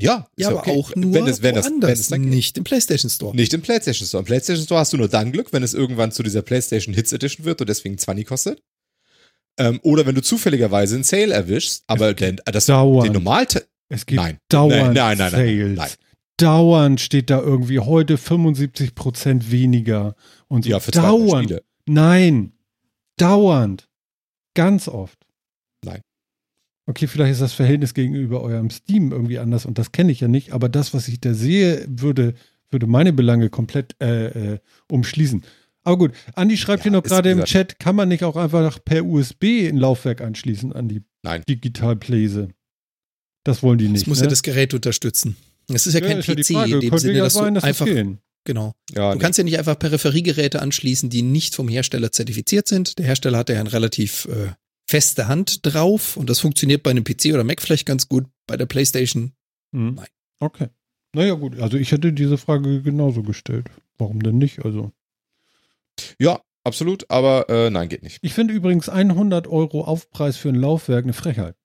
ja, 0.00 0.26
ist 0.36 0.42
Ja, 0.42 0.48
aber 0.48 0.58
okay. 0.58 0.72
auch 0.72 0.94
nur 0.96 1.14
wenn 1.14 1.26
es, 1.28 1.40
wenn 1.42 1.54
das, 1.54 1.66
wenn 1.66 1.72
woanders, 1.74 2.00
es 2.00 2.10
nicht 2.10 2.58
im 2.58 2.64
PlayStation 2.64 3.08
Store. 3.08 3.34
Nicht 3.36 3.54
im 3.54 3.62
PlayStation 3.62 4.06
Store. 4.08 4.22
Im 4.22 4.26
PlayStation 4.26 4.64
Store 4.64 4.80
hast 4.80 4.92
du 4.92 4.96
nur 4.96 5.08
dann 5.08 5.30
Glück, 5.30 5.52
wenn 5.52 5.62
es 5.62 5.72
irgendwann 5.72 6.10
zu 6.10 6.24
dieser 6.24 6.42
PlayStation 6.42 6.92
Hits 6.92 7.12
Edition 7.12 7.44
wird 7.46 7.60
und 7.60 7.68
deswegen 7.68 7.96
20 7.96 8.26
kostet. 8.26 8.60
Ähm, 9.58 9.78
oder 9.82 10.04
wenn 10.04 10.14
du 10.16 10.20
zufälligerweise 10.22 10.96
einen 10.96 11.04
Sale 11.04 11.32
erwischst, 11.32 11.84
aber 11.86 12.12
den, 12.12 12.40
das, 12.44 12.66
dauernd. 12.66 13.06
den 13.06 13.12
normal 13.14 13.46
Es 13.88 14.04
gibt 14.04 14.20
Nein. 14.20 14.38
dauernd 14.48 14.94
Nein, 14.94 15.16
nein, 15.16 15.18
nein, 15.18 15.32
nein, 15.32 15.76
Sales. 15.76 15.76
nein. 15.76 15.90
Dauernd 16.36 17.00
steht 17.00 17.30
da 17.30 17.40
irgendwie 17.40 17.78
heute 17.78 18.16
75% 18.16 19.50
weniger. 19.50 20.14
Und 20.48 20.64
so 20.64 20.70
ja, 20.70 20.80
für 20.80 20.90
dauernd. 20.90 21.44
Spiele. 21.44 21.62
Nein. 21.86 22.52
Dauernd. 23.16 23.88
Ganz 24.54 24.88
oft. 24.88 25.18
Nein. 25.84 26.00
Okay, 26.86 27.06
vielleicht 27.06 27.32
ist 27.32 27.42
das 27.42 27.52
Verhältnis 27.52 27.94
gegenüber 27.94 28.42
eurem 28.42 28.70
Steam 28.70 29.12
irgendwie 29.12 29.38
anders 29.38 29.66
und 29.66 29.78
das 29.78 29.92
kenne 29.92 30.12
ich 30.12 30.20
ja 30.20 30.28
nicht, 30.28 30.52
aber 30.52 30.68
das, 30.68 30.94
was 30.94 31.08
ich 31.08 31.20
da 31.20 31.34
sehe, 31.34 31.84
würde, 31.88 32.34
würde 32.70 32.86
meine 32.86 33.12
Belange 33.12 33.50
komplett 33.50 33.96
äh, 34.00 34.54
äh, 34.54 34.58
umschließen. 34.90 35.42
Aber 35.82 35.98
gut, 35.98 36.12
Andi 36.34 36.56
schreibt 36.56 36.80
Ja, 36.80 36.84
hier 36.84 36.92
noch 36.92 37.02
gerade 37.02 37.30
im 37.30 37.44
Chat, 37.44 37.78
kann 37.78 37.96
man 37.96 38.08
nicht 38.08 38.24
auch 38.24 38.36
einfach 38.36 38.84
per 38.84 39.04
USB 39.04 39.68
ein 39.68 39.76
Laufwerk 39.76 40.20
anschließen 40.20 40.72
an 40.72 40.88
die 40.88 41.02
Nein. 41.22 41.42
Digitalpläse? 41.48 42.48
Das 43.44 43.62
wollen 43.62 43.78
die 43.78 43.88
nicht. 43.88 44.02
Das 44.02 44.08
muss 44.08 44.18
ne? 44.18 44.24
ja 44.24 44.30
das 44.30 44.42
Gerät 44.42 44.74
unterstützen. 44.74 45.36
Das 45.68 45.86
ist 45.86 45.94
ja, 45.94 46.00
kein 46.00 46.18
ist 46.18 46.26
ja 46.28 46.34
PC 46.34 46.46
Frage. 46.52 46.74
in 46.74 46.80
dem 46.80 46.90
Könnte 46.90 47.02
Sinne, 47.02 47.18
ja 47.18 47.24
dass 47.24 47.32
du 47.34 47.38
sein, 47.40 47.54
dass 47.54 47.64
einfach, 47.64 47.86
das 47.86 47.94
gehen. 47.94 48.18
genau. 48.44 48.74
Ja, 48.94 49.12
Du 49.12 49.18
kannst 49.18 49.38
ja 49.38 49.44
nicht 49.44 49.58
einfach 49.58 49.78
Peripheriegeräte 49.78 50.62
anschließen, 50.62 51.10
die 51.10 51.22
nicht 51.22 51.54
vom 51.54 51.68
Hersteller 51.68 52.12
zertifiziert 52.12 52.68
sind. 52.68 52.98
Der 52.98 53.06
Hersteller 53.06 53.38
hat 53.38 53.48
ja 53.48 53.58
eine 53.58 53.72
relativ 53.72 54.26
äh, 54.26 54.52
feste 54.88 55.26
Hand 55.28 55.66
drauf 55.66 56.16
und 56.16 56.30
das 56.30 56.38
funktioniert 56.40 56.82
bei 56.84 56.90
einem 56.92 57.02
PC 57.04 57.26
oder 57.34 57.42
Mac 57.44 57.60
vielleicht 57.60 57.86
ganz 57.86 58.08
gut. 58.08 58.26
Bei 58.46 58.56
der 58.56 58.66
PlayStation 58.66 59.32
Mhm. 59.72 59.94
Nein. 59.96 60.06
Okay. 60.38 60.68
Naja, 61.12 61.34
gut. 61.34 61.58
Also 61.58 61.76
ich 61.76 61.90
hätte 61.90 62.12
diese 62.12 62.38
Frage 62.38 62.82
genauso 62.82 63.22
gestellt. 63.22 63.66
Warum 63.98 64.22
denn 64.22 64.38
nicht? 64.38 64.64
Also. 64.64 64.92
ja, 66.18 66.40
absolut, 66.62 67.10
aber 67.10 67.48
äh, 67.48 67.70
nein, 67.70 67.88
geht 67.88 68.02
nicht. 68.02 68.18
Ich 68.22 68.34
finde 68.34 68.54
übrigens 68.54 68.88
100 68.88 69.46
Euro 69.48 69.82
Aufpreis 69.84 70.36
für 70.36 70.50
ein 70.50 70.54
Laufwerk 70.54 71.04
eine 71.04 71.14
Frechheit. 71.14 71.56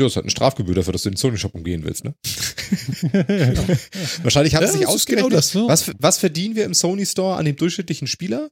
Ja, 0.00 0.06
das 0.06 0.16
hat 0.16 0.24
eine 0.24 0.30
Strafgebühr 0.30 0.74
dafür, 0.74 0.92
dass 0.92 1.02
du 1.02 1.10
den 1.10 1.16
Sony-Shop 1.16 1.54
umgehen 1.54 1.84
willst, 1.84 2.04
ne? 2.04 2.14
Wahrscheinlich 4.22 4.54
haben 4.54 4.62
Ja, 4.62 4.68
sie 4.68 4.78
sich 4.78 4.80
genau 4.82 4.92
ausgerechnet, 4.94 5.32
das, 5.32 5.50
so. 5.50 5.68
was, 5.68 5.92
was 5.98 6.18
verdienen 6.18 6.56
wir 6.56 6.64
im 6.64 6.74
Sony 6.74 7.06
Store 7.06 7.36
an 7.36 7.44
dem 7.44 7.56
durchschnittlichen 7.56 8.06
Spieler? 8.06 8.50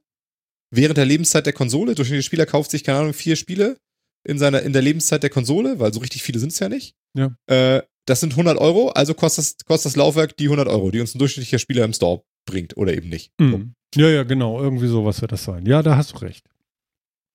Während 0.70 0.99
der 0.99 1.07
Lebenszeit 1.07 1.46
der 1.46 1.53
Konsole, 1.53 1.94
durchschnittlicher 1.94 2.26
Spieler 2.26 2.46
kauft 2.46 2.70
sich, 2.70 2.84
keine 2.84 2.99
Ahnung, 2.99 3.14
vier 3.14 3.36
Spiele 3.36 3.78
in, 4.26 4.38
seiner, 4.38 4.62
in 4.62 4.72
der 4.72 4.82
Lebenszeit 4.82 5.22
der 5.22 5.30
Konsole, 5.30 5.78
weil 5.78 5.92
so 5.94 6.01
richtig 6.01 6.22
viele 6.22 6.38
sind 6.38 6.53
es 6.53 6.59
ja 6.59 6.68
nicht. 6.68 6.94
Ja. 7.16 7.34
Äh, 7.46 7.82
das 8.07 8.20
sind 8.20 8.32
100 8.32 8.59
Euro, 8.59 8.88
also 8.90 9.14
kostet 9.14 9.44
das, 9.44 9.57
kostet 9.66 9.92
das 9.92 9.96
Laufwerk 9.96 10.36
die 10.36 10.44
100 10.44 10.68
Euro, 10.68 10.90
die 10.90 11.01
uns 11.01 11.14
ein 11.14 11.18
durchschnittlicher 11.18 11.59
Spieler 11.59 11.84
im 11.84 11.92
Store 11.92 12.22
bringt 12.46 12.76
oder 12.76 12.94
eben 12.94 13.09
nicht. 13.09 13.32
Mhm. 13.40 13.74
Ja, 13.94 14.09
ja, 14.09 14.22
genau. 14.24 14.61
Irgendwie 14.61 14.88
sowas 14.88 15.20
wird 15.22 15.32
das 15.32 15.44
sein. 15.44 15.64
Ja, 15.66 15.82
da 15.82 15.96
hast 15.96 16.12
du 16.12 16.16
recht. 16.18 16.44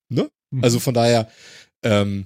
Ne? 0.10 0.30
Mhm. 0.52 0.64
Also 0.64 0.80
von 0.80 0.94
daher, 0.94 1.30
ähm, 1.84 2.26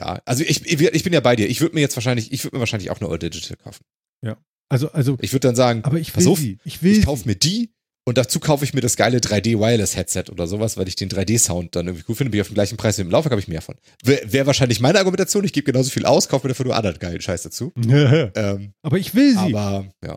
ja, 0.00 0.22
also 0.24 0.42
ich, 0.42 0.64
ich, 0.66 1.04
bin 1.04 1.12
ja 1.12 1.20
bei 1.20 1.36
dir. 1.36 1.48
Ich 1.48 1.60
würde 1.60 1.74
mir 1.74 1.82
jetzt 1.82 1.96
wahrscheinlich, 1.96 2.32
ich 2.32 2.42
würde 2.42 2.56
mir 2.56 2.60
wahrscheinlich 2.60 2.90
auch 2.90 3.00
eine 3.00 3.10
All 3.10 3.18
Digital 3.18 3.56
kaufen. 3.56 3.84
also, 4.70 4.90
also, 4.92 5.18
Ich 5.20 5.32
würde 5.32 5.48
dann 5.48 5.56
sagen, 5.56 5.84
aber 5.84 5.98
ich 5.98 6.16
will 6.16 6.26
auf, 6.26 6.38
sie. 6.38 6.58
Ich 6.64 6.82
will 6.82 6.98
ich 6.98 7.04
kaufe 7.04 7.28
mir 7.28 7.34
die 7.34 7.70
und 8.06 8.16
dazu 8.16 8.40
kaufe 8.40 8.64
ich 8.64 8.72
mir 8.72 8.80
das 8.80 8.96
geile 8.96 9.18
3D 9.18 9.58
Wireless 9.58 9.94
Headset 9.94 10.24
oder 10.30 10.46
sowas, 10.46 10.78
weil 10.78 10.88
ich 10.88 10.96
den 10.96 11.10
3D-Sound 11.10 11.76
dann 11.76 11.86
irgendwie 11.86 12.04
cool 12.08 12.14
finde. 12.14 12.30
Bin 12.30 12.38
ich 12.38 12.42
auf 12.42 12.48
dem 12.48 12.54
gleichen 12.54 12.78
Preis 12.78 12.96
wie 12.96 13.02
im 13.02 13.10
Laufwerk, 13.10 13.32
habe 13.32 13.40
ich 13.40 13.48
mehr 13.48 13.60
von. 13.60 13.74
Wäre 14.02 14.32
wär 14.32 14.46
wahrscheinlich 14.46 14.80
meine 14.80 14.98
Argumentation. 14.98 15.44
Ich 15.44 15.52
gebe 15.52 15.70
genauso 15.70 15.90
viel 15.90 16.06
aus, 16.06 16.28
kaufe 16.28 16.46
mir 16.46 16.54
dafür 16.54 16.66
nur 16.66 16.76
anderen 16.76 16.98
geilen 16.98 17.20
Scheiß 17.20 17.42
dazu. 17.42 17.72
Ähm, 18.34 18.72
aber 18.82 18.98
ich 18.98 19.14
will 19.14 19.32
sie. 19.32 19.54
aber, 19.54 19.86
ja. 20.04 20.16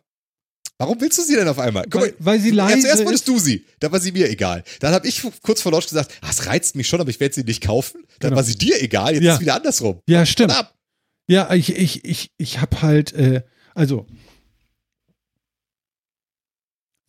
Warum 0.79 0.99
willst 0.99 1.17
du 1.17 1.21
sie 1.21 1.35
denn 1.35 1.47
auf 1.47 1.59
einmal? 1.59 1.83
Guck 1.89 2.01
weil, 2.01 2.09
mal, 2.09 2.15
weil 2.19 2.39
sie 2.39 2.49
leise 2.51 2.81
zuerst 2.81 2.99
ist. 2.99 3.05
wolltest 3.05 3.27
du 3.27 3.39
sie, 3.39 3.65
dann 3.79 3.91
war 3.91 3.99
sie 3.99 4.11
mir 4.11 4.29
egal. 4.29 4.63
Dann 4.79 4.93
habe 4.93 5.07
ich 5.07 5.21
kurz 5.41 5.61
vor 5.61 5.71
Launch 5.71 5.87
gesagt, 5.87 6.11
ah, 6.21 6.27
es 6.29 6.45
reizt 6.47 6.75
mich 6.75 6.87
schon, 6.87 6.99
aber 6.99 7.09
ich 7.09 7.19
werde 7.19 7.35
sie 7.35 7.43
nicht 7.43 7.61
kaufen. 7.63 8.03
Dann 8.19 8.29
Genau. 8.31 8.35
war 8.37 8.43
sie 8.43 8.57
dir 8.57 8.81
egal, 8.81 9.13
jetzt 9.13 9.23
Ja. 9.23 9.31
ist 9.33 9.35
es 9.37 9.41
wieder 9.41 9.55
andersrum. 9.55 9.99
Ja, 10.07 10.25
stimmt. 10.25 10.53
Ja, 11.29 11.53
ich, 11.53 11.75
ich, 11.75 12.03
ich, 12.03 12.31
ich 12.37 12.59
habe 12.59 12.81
halt, 12.81 13.13
äh, 13.13 13.43
also, 13.75 14.07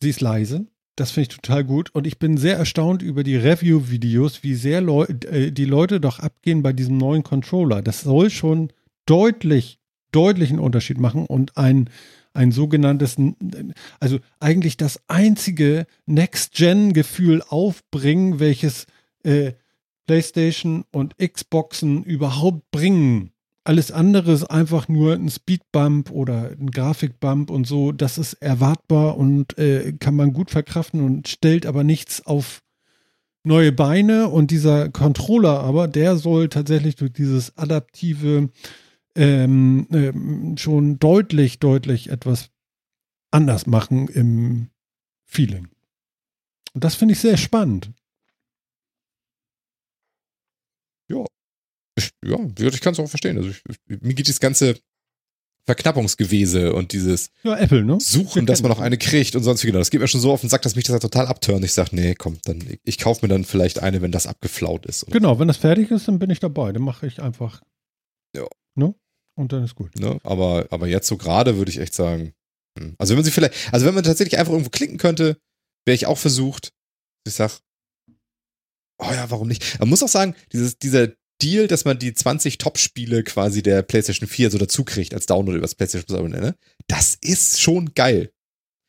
sie 0.01 0.09
ist 0.09 0.21
leise. 0.21 0.67
Das 0.95 1.11
finde 1.11 1.29
ich 1.29 1.35
total 1.35 1.63
gut. 1.65 1.89
Und 1.93 2.07
ich 2.07 2.19
bin 2.19 2.37
sehr 2.37 2.55
erstaunt 2.55 3.01
über 3.01 3.23
die 3.23 3.35
Review-Videos, 3.35 4.43
wie 4.43 4.55
sehr 4.55 4.79
Leu 4.79 5.03
äh, 5.29 5.51
die 5.51 5.65
Leute 5.65 5.99
doch 5.99 6.19
abgehen 6.19 6.63
bei 6.63 6.71
diesem 6.71 6.97
neuen 6.97 7.23
Controller. 7.23 7.81
Das 7.81 8.01
soll 8.01 8.29
schon 8.29 8.71
deutlich, 9.05 9.79
deutlichen 10.11 10.59
Unterschied 10.59 10.97
machen 10.97 11.25
und 11.25 11.57
ein, 11.57 11.89
ein 12.35 12.51
sogenanntes, 12.51 13.17
also 13.99 14.19
eigentlich 14.39 14.77
das 14.77 14.99
einzige 15.07 15.87
Next-Gen-Gefühl 16.05 17.41
aufbringen, 17.47 18.39
welches 18.39 18.85
äh, 19.23 19.53
PlayStation 20.05 20.85
und 20.91 21.15
Xboxen 21.17 22.03
überhaupt 22.03 22.69
bringen. 22.71 23.31
Alles 23.63 23.91
andere 23.91 24.31
ist 24.31 24.43
einfach 24.43 24.87
nur 24.87 25.13
ein 25.13 25.29
Speedbump 25.29 26.11
oder 26.11 26.51
ein 26.51 26.69
Grafikbump 26.69 27.49
und 27.49 27.65
so. 27.65 27.91
Das 27.91 28.19
ist 28.19 28.33
erwartbar 28.33 29.17
und 29.17 29.57
äh, 29.57 29.93
kann 29.93 30.15
man 30.15 30.33
gut 30.33 30.51
verkraften 30.51 31.01
und 31.01 31.27
stellt 31.27 31.65
aber 31.65 31.83
nichts 31.83 32.23
auf 32.27 32.61
neue 33.43 33.71
Beine. 33.71 34.29
Und 34.29 34.51
dieser 34.51 34.89
Controller 34.89 35.61
aber, 35.61 35.87
der 35.87 36.17
soll 36.17 36.49
tatsächlich 36.49 36.95
durch 36.95 37.13
dieses 37.13 37.57
adaptive 37.57 38.49
ähm, 39.15 39.87
ähm, 39.91 40.57
schon 40.57 40.99
deutlich, 40.99 41.59
deutlich 41.59 42.09
etwas 42.09 42.49
anders 43.31 43.65
machen 43.65 44.07
im 44.07 44.69
Feeling. 45.25 45.69
Und 46.73 46.83
das 46.83 46.95
finde 46.95 47.13
ich 47.13 47.19
sehr 47.19 47.37
spannend. 47.37 47.91
Ich, 51.97 52.11
ja, 52.25 52.37
ich 52.57 52.81
kann 52.81 52.93
es 52.93 52.99
auch 52.99 53.07
verstehen. 53.07 53.37
Also 53.37 53.49
ich, 53.49 53.61
ich, 53.69 54.01
mir 54.01 54.13
geht 54.13 54.27
das 54.27 54.39
ganze 54.39 54.75
Verknappungsgewese 55.65 56.73
und 56.73 56.91
dieses 56.91 57.31
Ja, 57.43 57.57
Apple, 57.57 57.83
ne? 57.83 57.97
Suchen, 57.99 58.45
dass 58.45 58.61
man 58.61 58.69
noch 58.69 58.79
eine 58.79 58.97
kriegt 58.97 59.35
und 59.35 59.43
sonst 59.43 59.63
wie 59.63 59.67
genau. 59.67 59.79
Das 59.79 59.89
geht 59.89 60.01
mir 60.01 60.07
schon 60.07 60.21
so 60.21 60.31
auf 60.31 60.41
den 60.41 60.49
Sack, 60.49 60.61
dass 60.61 60.75
mich 60.75 60.83
das 60.83 60.93
halt 60.93 61.01
total 61.01 61.27
abtönt. 61.27 61.63
Ich 61.63 61.73
sage, 61.73 61.95
nee, 61.95 62.13
komm, 62.13 62.37
dann 62.43 62.61
ich, 62.69 62.79
ich 62.83 62.97
kaufe 62.99 63.25
mir 63.25 63.29
dann 63.29 63.45
vielleicht 63.45 63.79
eine, 63.79 64.01
wenn 64.01 64.11
das 64.11 64.27
abgeflaut 64.27 64.85
ist. 64.85 65.07
Genau, 65.07 65.39
wenn 65.39 65.47
das 65.47 65.57
fertig 65.57 65.89
ist, 65.89 66.07
dann 66.07 66.19
bin 66.19 66.29
ich 66.29 66.39
dabei. 66.39 66.71
Dann 66.71 66.83
mache 66.83 67.07
ich 67.07 67.21
einfach. 67.21 67.61
Ja. 68.35 68.45
Ne? 68.75 68.93
Und 69.35 69.51
dann 69.51 69.63
ist 69.63 69.75
gut. 69.75 69.95
Ne? 69.95 70.19
Aber, 70.23 70.67
aber 70.69 70.87
jetzt 70.87 71.07
so 71.07 71.17
gerade 71.17 71.57
würde 71.57 71.71
ich 71.71 71.79
echt 71.79 71.93
sagen, 71.93 72.33
hm. 72.79 72.95
also 72.97 73.11
wenn 73.11 73.17
man 73.17 73.25
sie 73.25 73.31
vielleicht, 73.31 73.73
also 73.73 73.85
wenn 73.85 73.95
man 73.95 74.03
tatsächlich 74.03 74.39
einfach 74.39 74.53
irgendwo 74.53 74.69
klicken 74.69 74.97
könnte, 74.97 75.37
wäre 75.85 75.95
ich 75.95 76.05
auch 76.05 76.17
versucht. 76.17 76.71
Ich 77.27 77.33
sag, 77.33 77.59
oh 78.99 79.11
ja, 79.11 79.29
warum 79.29 79.47
nicht? 79.47 79.79
Man 79.79 79.89
muss 79.89 80.03
auch 80.03 80.09
sagen, 80.09 80.35
dieses, 80.51 80.77
dieser 80.77 81.09
Deal, 81.41 81.67
dass 81.67 81.83
man 81.85 81.99
die 81.99 82.13
20 82.13 82.57
Top-Spiele 82.57 83.23
quasi 83.23 83.61
der 83.61 83.81
PlayStation 83.81 84.27
4 84.27 84.51
so 84.51 84.57
dazu 84.57 84.85
kriegt 84.85 85.13
als 85.13 85.25
Download 85.25 85.57
über 85.57 85.65
das 85.65 85.75
PlayStation 85.75 86.05
Plus 86.05 86.17
Abonnement, 86.17 86.43
ne? 86.43 86.55
das 86.87 87.17
ist 87.21 87.59
schon 87.59 87.93
geil. 87.93 88.31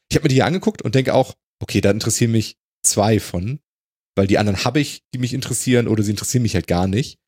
Ich 0.09 0.17
ich 0.17 0.17
habe 0.17 0.25
mir 0.25 0.29
die 0.29 0.37
hier 0.37 0.47
angeguckt 0.47 0.83
und 0.83 0.95
denke 0.95 1.15
auch, 1.15 1.35
okay, 1.61 1.81
da 1.81 1.91
interessieren 1.91 2.31
mich 2.31 2.57
zwei 2.85 3.19
von, 3.19 3.61
weil 4.15 4.29
die 4.29 4.39
anderen 4.39 4.65
habe 4.65 4.79
ich, 4.79 5.03
die 5.13 5.19
mich 5.19 5.35
interessieren 5.35 5.89
oder 5.89 6.05
sie 6.05 6.13
interessieren 6.13 6.43
mich 6.43 6.55
halt 6.55 6.69
gar 6.69 6.87
nicht. 6.87 7.19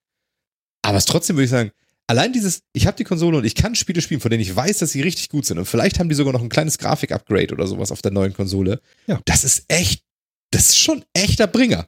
Aber 0.83 0.97
es 0.97 1.05
trotzdem 1.05 1.37
würde 1.37 1.45
ich 1.45 1.51
sagen, 1.51 1.73
allein 2.09 2.33
dieses, 2.33 2.63
ich 2.73 2.87
habe 2.87 2.97
die 2.97 3.05
Konsole 3.05 3.39
und 3.39 3.45
ich 3.45 3.55
kann 3.55 3.77
Spiele 3.77 4.01
spielen, 4.01 4.21
von 4.21 4.31
denen 4.31 4.43
ich 4.43 4.55
weiß, 4.55 4.79
dass 4.79 4.91
sie 4.91 5.03
richtig 5.03 5.29
gut 5.29 5.47
sind 5.47 5.59
und 5.59 5.67
vielleicht 5.67 6.01
haben 6.01 6.09
die 6.09 6.15
sogar 6.17 6.33
noch 6.33 6.43
ein 6.43 6.49
kleines 6.49 6.79
Grafik-Upgrade 6.79 7.55
oder 7.55 7.67
sowas 7.69 7.93
auf 7.93 8.03
der 8.03 8.11
neuen 8.11 8.35
Konsole. 8.35 8.81
Ja. 9.07 9.21
Das 9.25 9.45
ist 9.45 9.65
echt, 9.69 10.03
das 10.51 10.71
ist 10.71 10.79
schon 10.79 11.05
echter 11.13 11.47
Bringer. 11.47 11.87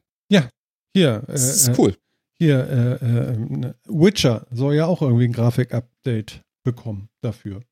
Hier, 0.93 1.23
äh, 1.29 1.33
Das 1.33 1.45
ist 1.45 1.69
äh, 1.69 1.75
cool. 1.79 1.97
hier, 2.41 2.99
äh, 3.01 3.05
äh, 3.05 3.73
Witcher 3.87 4.47
soll 4.51 4.75
ja 4.75 4.87
auch 4.87 5.03
irgendwie 5.03 5.25
ein 5.25 5.33
Grafik-Update 5.33 6.43
bekommen 6.65 7.09
dafür. 7.21 7.63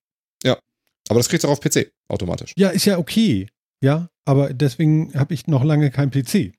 Aber 1.11 1.21
das 1.21 1.31
kriegst 1.31 1.45
du 1.45 1.49
auch 1.49 1.53
auf 1.53 1.61
PC 1.61 1.91
automatisch. 2.09 2.53
Ja, 2.57 2.69
ist 2.69 2.85
ja 2.85 2.99
okay. 2.99 3.49
Ja, 3.83 4.11
aber 4.27 4.53
deswegen 4.53 5.15
habe 5.15 5.33
ich 5.33 5.47
noch 5.47 5.65
lange 5.65 5.91
kein 5.91 6.11
PC. 6.11 6.53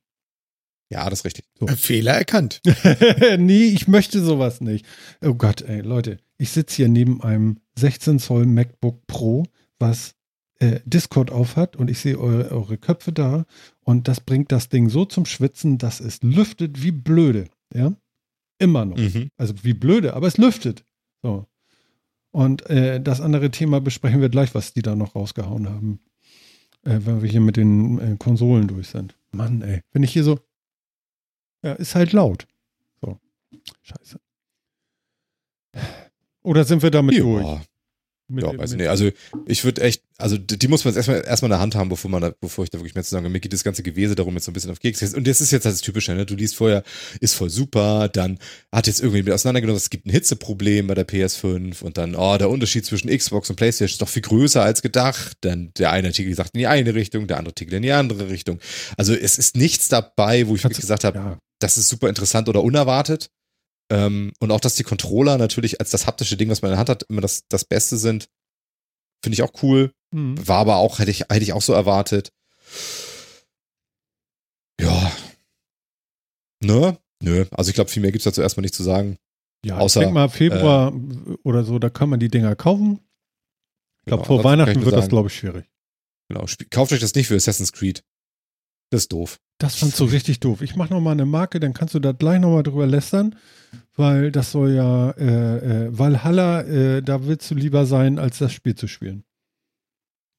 Ja, 0.89 1.09
das 1.09 1.19
ist 1.19 1.25
richtig. 1.25 1.45
Äh, 1.61 1.75
Fehler 1.75 2.13
erkannt. 2.13 2.61
nee, 3.37 3.65
ich 3.65 3.87
möchte 3.87 4.21
sowas 4.21 4.59
nicht. 4.59 4.85
Oh 5.21 5.35
Gott, 5.35 5.61
ey, 5.61 5.81
Leute, 5.81 6.17
ich 6.37 6.49
sitze 6.49 6.77
hier 6.77 6.89
neben 6.89 7.21
einem 7.21 7.59
16 7.77 8.19
Zoll 8.19 8.45
MacBook 8.45 9.05
Pro, 9.05 9.45
was 9.77 10.15
äh, 10.59 10.79
Discord 10.85 11.31
aufhat 11.31 11.75
und 11.75 11.89
ich 11.89 11.99
sehe 11.99 12.19
eure, 12.19 12.51
eure 12.51 12.77
Köpfe 12.77 13.11
da 13.11 13.45
und 13.81 14.07
das 14.07 14.19
bringt 14.19 14.51
das 14.51 14.69
Ding 14.69 14.89
so 14.89 15.05
zum 15.05 15.25
Schwitzen, 15.25 15.77
dass 15.77 15.99
es 15.99 16.21
lüftet 16.23 16.81
wie 16.81 16.91
blöde. 16.91 17.45
Ja, 17.73 17.93
immer 18.57 18.85
noch. 18.85 18.97
Mhm. 18.97 19.29
Also 19.37 19.53
wie 19.63 19.73
blöde, 19.73 20.15
aber 20.15 20.27
es 20.27 20.37
lüftet. 20.37 20.83
So. 21.21 21.45
Und 22.31 22.69
äh, 22.69 23.01
das 23.01 23.21
andere 23.21 23.51
Thema 23.51 23.81
besprechen 23.81 24.21
wir 24.21 24.29
gleich, 24.29 24.53
was 24.53 24.73
die 24.73 24.81
da 24.81 24.95
noch 24.95 25.15
rausgehauen 25.15 25.69
haben. 25.69 25.99
Äh, 26.83 26.99
wenn 27.05 27.21
wir 27.21 27.29
hier 27.29 27.41
mit 27.41 27.57
den 27.57 27.99
äh, 27.99 28.15
Konsolen 28.17 28.67
durch 28.67 28.89
sind. 28.89 29.15
Mann, 29.31 29.61
ey. 29.61 29.81
Wenn 29.91 30.03
ich 30.03 30.13
hier 30.13 30.23
so. 30.23 30.39
Ja, 31.63 31.73
ist 31.73 31.95
halt 31.95 32.13
laut. 32.13 32.47
So. 33.01 33.19
Scheiße. 33.81 34.19
Oder 36.41 36.63
sind 36.63 36.81
wir 36.81 36.91
damit 36.91 37.19
durch? 37.19 37.43
Ja, 37.43 37.61
Mit, 38.27 38.43
ja, 38.43 38.57
weiß 38.57 38.73
nicht. 38.73 38.87
Also 38.87 39.09
ich 39.45 39.63
würde 39.63 39.81
echt, 39.81 40.03
also 40.17 40.37
die 40.37 40.67
muss 40.67 40.85
man 40.85 40.93
jetzt 40.93 40.97
erstmal, 40.97 41.25
erstmal 41.25 41.49
in 41.49 41.53
der 41.53 41.59
Hand 41.59 41.75
haben, 41.75 41.89
bevor 41.89 42.09
man 42.09 42.21
da, 42.21 42.33
bevor 42.39 42.63
ich 42.63 42.69
da 42.69 42.77
wirklich 42.77 42.95
mehr 42.95 43.03
zu 43.03 43.09
sagen 43.09 43.25
habe. 43.25 43.33
Mir 43.33 43.39
geht 43.39 43.53
das 43.53 43.63
ganze 43.63 43.83
Gewese 43.83 44.15
darum 44.15 44.35
jetzt 44.35 44.45
so 44.45 44.51
ein 44.51 44.53
bisschen 44.53 44.71
auf 44.71 44.79
Keks. 44.79 45.13
Und 45.13 45.27
das 45.27 45.41
ist 45.41 45.51
jetzt 45.51 45.65
das 45.65 45.81
Typische, 45.81 46.13
ne? 46.13 46.25
Du 46.25 46.35
liest 46.35 46.55
vorher, 46.55 46.83
ist 47.19 47.35
voll 47.35 47.49
super, 47.49 48.07
dann 48.07 48.39
hat 48.71 48.87
jetzt 48.87 49.01
irgendwie 49.01 49.23
mit 49.23 49.33
auseinandergenommen, 49.33 49.77
es 49.77 49.89
gibt 49.89 50.05
ein 50.05 50.11
Hitzeproblem 50.11 50.87
bei 50.87 50.95
der 50.95 51.07
PS5 51.07 51.81
und 51.81 51.97
dann, 51.97 52.15
oh, 52.15 52.37
der 52.37 52.49
Unterschied 52.49 52.85
zwischen 52.85 53.09
Xbox 53.09 53.49
und 53.49 53.55
Playstation 53.55 53.93
ist 53.93 54.01
doch 54.01 54.09
viel 54.09 54.21
größer 54.21 54.63
als 54.63 54.81
gedacht. 54.81 55.37
Dann 55.41 55.71
der 55.77 55.91
eine 55.91 56.09
Artikel 56.09 56.33
sagt 56.35 56.53
in 56.53 56.59
die 56.59 56.67
eine 56.67 56.93
Richtung, 56.93 57.27
der 57.27 57.37
andere 57.37 57.51
Artikel 57.51 57.73
in 57.73 57.81
die 57.81 57.91
andere 57.91 58.29
Richtung. 58.29 58.59
Also 58.95 59.13
es 59.13 59.37
ist 59.37 59.57
nichts 59.57 59.87
dabei, 59.87 60.47
wo 60.47 60.55
ich 60.55 60.63
wirklich 60.63 60.81
gesagt 60.81 61.03
habe, 61.03 61.17
ja, 61.17 61.39
das 61.59 61.77
ist 61.77 61.89
super 61.89 62.09
interessant 62.09 62.49
oder 62.49 62.63
unerwartet. 62.63 63.29
Ähm, 63.91 64.33
und 64.39 64.51
auch, 64.51 64.59
dass 64.59 64.75
die 64.75 64.83
Controller 64.83 65.37
natürlich 65.37 65.79
als 65.79 65.89
das 65.91 66.05
haptische 66.07 66.37
Ding, 66.37 66.49
was 66.49 66.61
man 66.61 66.69
in 66.69 66.73
der 66.73 66.79
Hand 66.79 66.89
hat, 66.89 67.03
immer 67.03 67.21
das, 67.21 67.47
das 67.49 67.65
Beste 67.65 67.97
sind, 67.97 68.29
finde 69.23 69.33
ich 69.33 69.41
auch 69.43 69.63
cool. 69.63 69.91
hm. 70.13 70.35
War 70.47 70.59
aber 70.59 70.77
auch, 70.77 70.99
hätte 70.99 71.11
ich, 71.11 71.21
hätte 71.21 71.41
ich 71.43 71.53
auch 71.53 71.61
so 71.61 71.73
erwartet. 71.73 72.31
Ja. 74.79 75.11
Ne? 76.63 76.97
Nö. 77.21 77.45
Also 77.51 77.69
ich 77.69 77.75
glaube, 77.75 77.89
viel 77.89 78.01
mehr 78.01 78.11
gibt 78.11 78.21
es 78.21 78.25
dazu 78.25 78.41
erstmal 78.41 78.61
nicht 78.61 78.75
zu 78.75 78.83
sagen. 78.83 79.17
ja 79.65 79.77
außer, 79.77 80.01
ich 80.01 80.05
denke 80.05 80.13
mal, 80.13 80.29
Februar 80.29 80.93
oder 81.43 81.63
so, 81.63 81.79
da 81.79 81.89
kann 81.89 82.09
man 82.09 82.19
die 82.19 82.29
Dinger 82.29 82.55
kaufen. 82.55 82.99
Ich 84.01 84.05
glaube, 84.05 84.23
Genau, 84.23 84.27
vor 84.27 84.37
das 84.37 84.45
Weihnachten 84.45 84.75
wird 84.85 84.93
das, 84.93 85.01
sagen. 85.01 85.09
glaube 85.09 85.27
ich, 85.27 85.35
schwierig. 85.35 85.65
Genau. 86.29 86.45
Kauft 86.69 86.93
euch 86.93 86.99
das 86.99 87.15
nicht 87.15 87.27
für 87.27 87.35
Assassin's 87.35 87.73
Creed. 87.73 88.03
Das 88.91 89.01
ist 89.03 89.11
doof. 89.11 89.39
Das 89.59 89.75
fandst 89.75 89.99
du 89.99 90.05
richtig 90.05 90.39
doof. 90.39 90.61
Ich 90.61 90.77
mache 90.77 90.93
nochmal 90.93 91.13
eine 91.13 91.25
Marke, 91.25 91.59
dann 91.59 91.73
kannst 91.73 91.93
du 91.93 91.99
da 91.99 92.13
gleich 92.13 92.39
nochmal 92.39 92.63
drüber 92.63 92.87
lästern, 92.87 93.35
weil 93.95 94.31
das 94.31 94.53
soll 94.53 94.71
ja 94.71 95.11
äh, 95.11 95.85
äh, 95.85 95.97
Valhalla, 95.97 96.61
äh, 96.61 97.01
da 97.03 97.27
willst 97.27 97.51
du 97.51 97.55
lieber 97.55 97.85
sein, 97.85 98.19
als 98.19 98.37
das 98.37 98.53
Spiel 98.53 98.75
zu 98.75 98.87
spielen. 98.87 99.25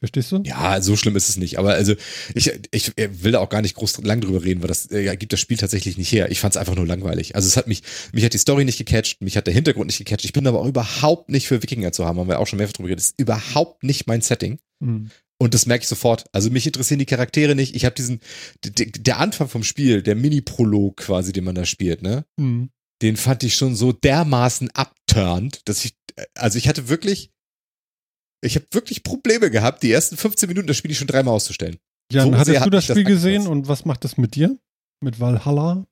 Verstehst 0.00 0.32
du? 0.32 0.42
Ja, 0.46 0.80
so 0.80 0.96
schlimm 0.96 1.14
ist 1.14 1.28
es 1.28 1.36
nicht. 1.36 1.58
Aber 1.58 1.74
also, 1.74 1.94
ich, 2.34 2.50
ich 2.70 2.92
will 2.96 3.32
da 3.32 3.40
auch 3.40 3.50
gar 3.50 3.60
nicht 3.60 3.76
groß 3.76 3.98
lang 3.98 4.22
drüber 4.22 4.42
reden, 4.42 4.62
weil 4.62 4.68
das 4.68 4.90
äh, 4.90 5.14
gibt 5.18 5.34
das 5.34 5.40
Spiel 5.40 5.58
tatsächlich 5.58 5.98
nicht 5.98 6.10
her. 6.10 6.30
Ich 6.30 6.40
fand 6.40 6.54
es 6.54 6.56
einfach 6.56 6.74
nur 6.74 6.86
langweilig. 6.86 7.34
Also 7.34 7.46
es 7.46 7.58
hat 7.58 7.66
mich, 7.66 7.82
mich 8.14 8.24
hat 8.24 8.32
die 8.32 8.38
Story 8.38 8.64
nicht 8.64 8.78
gecatcht, 8.78 9.20
mich 9.20 9.36
hat 9.36 9.46
der 9.46 9.52
Hintergrund 9.52 9.88
nicht 9.88 9.98
gecatcht. 9.98 10.24
Ich 10.24 10.32
bin 10.32 10.46
aber 10.46 10.60
auch 10.60 10.66
überhaupt 10.66 11.28
nicht 11.28 11.46
für 11.46 11.62
Wikinger 11.62 11.92
zu 11.92 12.06
haben, 12.06 12.18
haben 12.18 12.28
wir 12.28 12.38
auch 12.38 12.46
schon 12.46 12.56
mehrfach 12.56 12.72
drüber 12.72 12.88
geredet. 12.88 13.04
Das 13.04 13.10
ist 13.10 13.20
überhaupt 13.20 13.84
nicht 13.84 14.06
mein 14.06 14.22
Setting. 14.22 14.58
Hm. 14.82 15.10
Und 15.40 15.54
das 15.54 15.64
merke 15.64 15.82
ich 15.82 15.88
sofort. 15.88 16.26
Also 16.32 16.50
mich 16.50 16.66
interessieren 16.66 16.98
die 16.98 17.06
Charaktere 17.06 17.54
nicht. 17.54 17.74
Ich 17.74 17.86
habe 17.86 17.94
diesen, 17.94 18.20
der 18.62 19.18
Anfang 19.18 19.48
vom 19.48 19.64
Spiel, 19.64 20.02
der 20.02 20.14
Mini-Prolog 20.14 20.98
quasi, 20.98 21.32
den 21.32 21.44
man 21.44 21.54
da 21.54 21.64
spielt, 21.64 22.02
ne? 22.02 22.26
Hm. 22.38 22.70
Den 23.00 23.16
fand 23.16 23.42
ich 23.42 23.54
schon 23.54 23.74
so 23.74 23.92
dermaßen 23.92 24.70
abturnt, 24.72 25.62
dass 25.64 25.86
ich, 25.86 25.96
also 26.34 26.58
ich 26.58 26.68
hatte 26.68 26.90
wirklich, 26.90 27.30
ich 28.44 28.56
habe 28.56 28.66
wirklich 28.72 29.02
Probleme 29.02 29.50
gehabt, 29.50 29.82
die 29.82 29.90
ersten 29.90 30.18
15 30.18 30.46
Minuten 30.46 30.66
das 30.66 30.76
Spiel 30.76 30.94
schon 30.94 31.06
dreimal 31.06 31.34
auszustellen. 31.34 31.78
Jan, 32.12 32.32
So 32.32 32.38
hattest 32.38 32.60
hat 32.60 32.66
du 32.66 32.70
das 32.70 32.82
mich 32.82 32.88
das 32.88 32.96
Spiel 32.98 33.04
gesehen 33.04 33.46
und 33.46 33.66
was 33.66 33.86
macht 33.86 34.04
das 34.04 34.18
mit 34.18 34.34
dir? 34.34 34.58
Mit 35.02 35.20
Valhalla? 35.20 35.86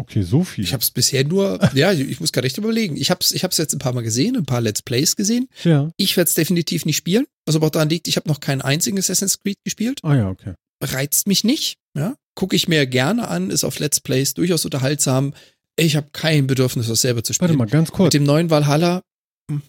Okay, 0.00 0.22
so 0.22 0.44
viel. 0.44 0.64
Ich 0.64 0.72
habe 0.72 0.82
es 0.82 0.90
bisher 0.90 1.24
nur, 1.24 1.58
ja, 1.74 1.92
ich 1.92 2.20
muss 2.20 2.32
gerade 2.32 2.46
echt 2.46 2.56
überlegen. 2.56 2.96
Ich 2.96 3.10
habe 3.10 3.20
es 3.20 3.32
ich 3.32 3.44
hab's 3.44 3.58
jetzt 3.58 3.74
ein 3.74 3.78
paar 3.78 3.92
Mal 3.92 4.02
gesehen, 4.02 4.34
ein 4.34 4.46
paar 4.46 4.62
Let's 4.62 4.80
Plays 4.80 5.14
gesehen. 5.14 5.46
ja. 5.62 5.90
Ich 5.98 6.16
werde 6.16 6.28
es 6.28 6.34
definitiv 6.34 6.86
nicht 6.86 6.96
spielen. 6.96 7.26
Was 7.44 7.54
aber 7.54 7.66
auch 7.66 7.70
daran 7.70 7.90
liegt, 7.90 8.08
ich 8.08 8.16
habe 8.16 8.26
noch 8.28 8.40
keinen 8.40 8.62
einzigen 8.62 8.98
Assassin's 8.98 9.40
Creed 9.40 9.58
gespielt. 9.62 10.00
Ah 10.02 10.16
ja, 10.16 10.28
okay. 10.30 10.54
Reizt 10.82 11.26
mich 11.26 11.44
nicht. 11.44 11.76
Ja? 11.94 12.14
Gucke 12.34 12.56
ich 12.56 12.66
mir 12.66 12.86
gerne 12.86 13.28
an, 13.28 13.50
ist 13.50 13.64
auf 13.64 13.78
Let's 13.78 14.00
Plays 14.00 14.32
durchaus 14.32 14.64
unterhaltsam. 14.64 15.34
Ich 15.76 15.96
habe 15.96 16.08
kein 16.12 16.46
Bedürfnis, 16.46 16.88
das 16.88 17.02
selber 17.02 17.22
zu 17.22 17.34
spielen. 17.34 17.50
Warte 17.50 17.58
mal, 17.58 17.66
ganz 17.66 17.88
Mit 17.90 17.96
kurz. 17.96 18.12
dem 18.12 18.24
neuen 18.24 18.48
Valhalla, 18.48 19.02
hm, 19.50 19.60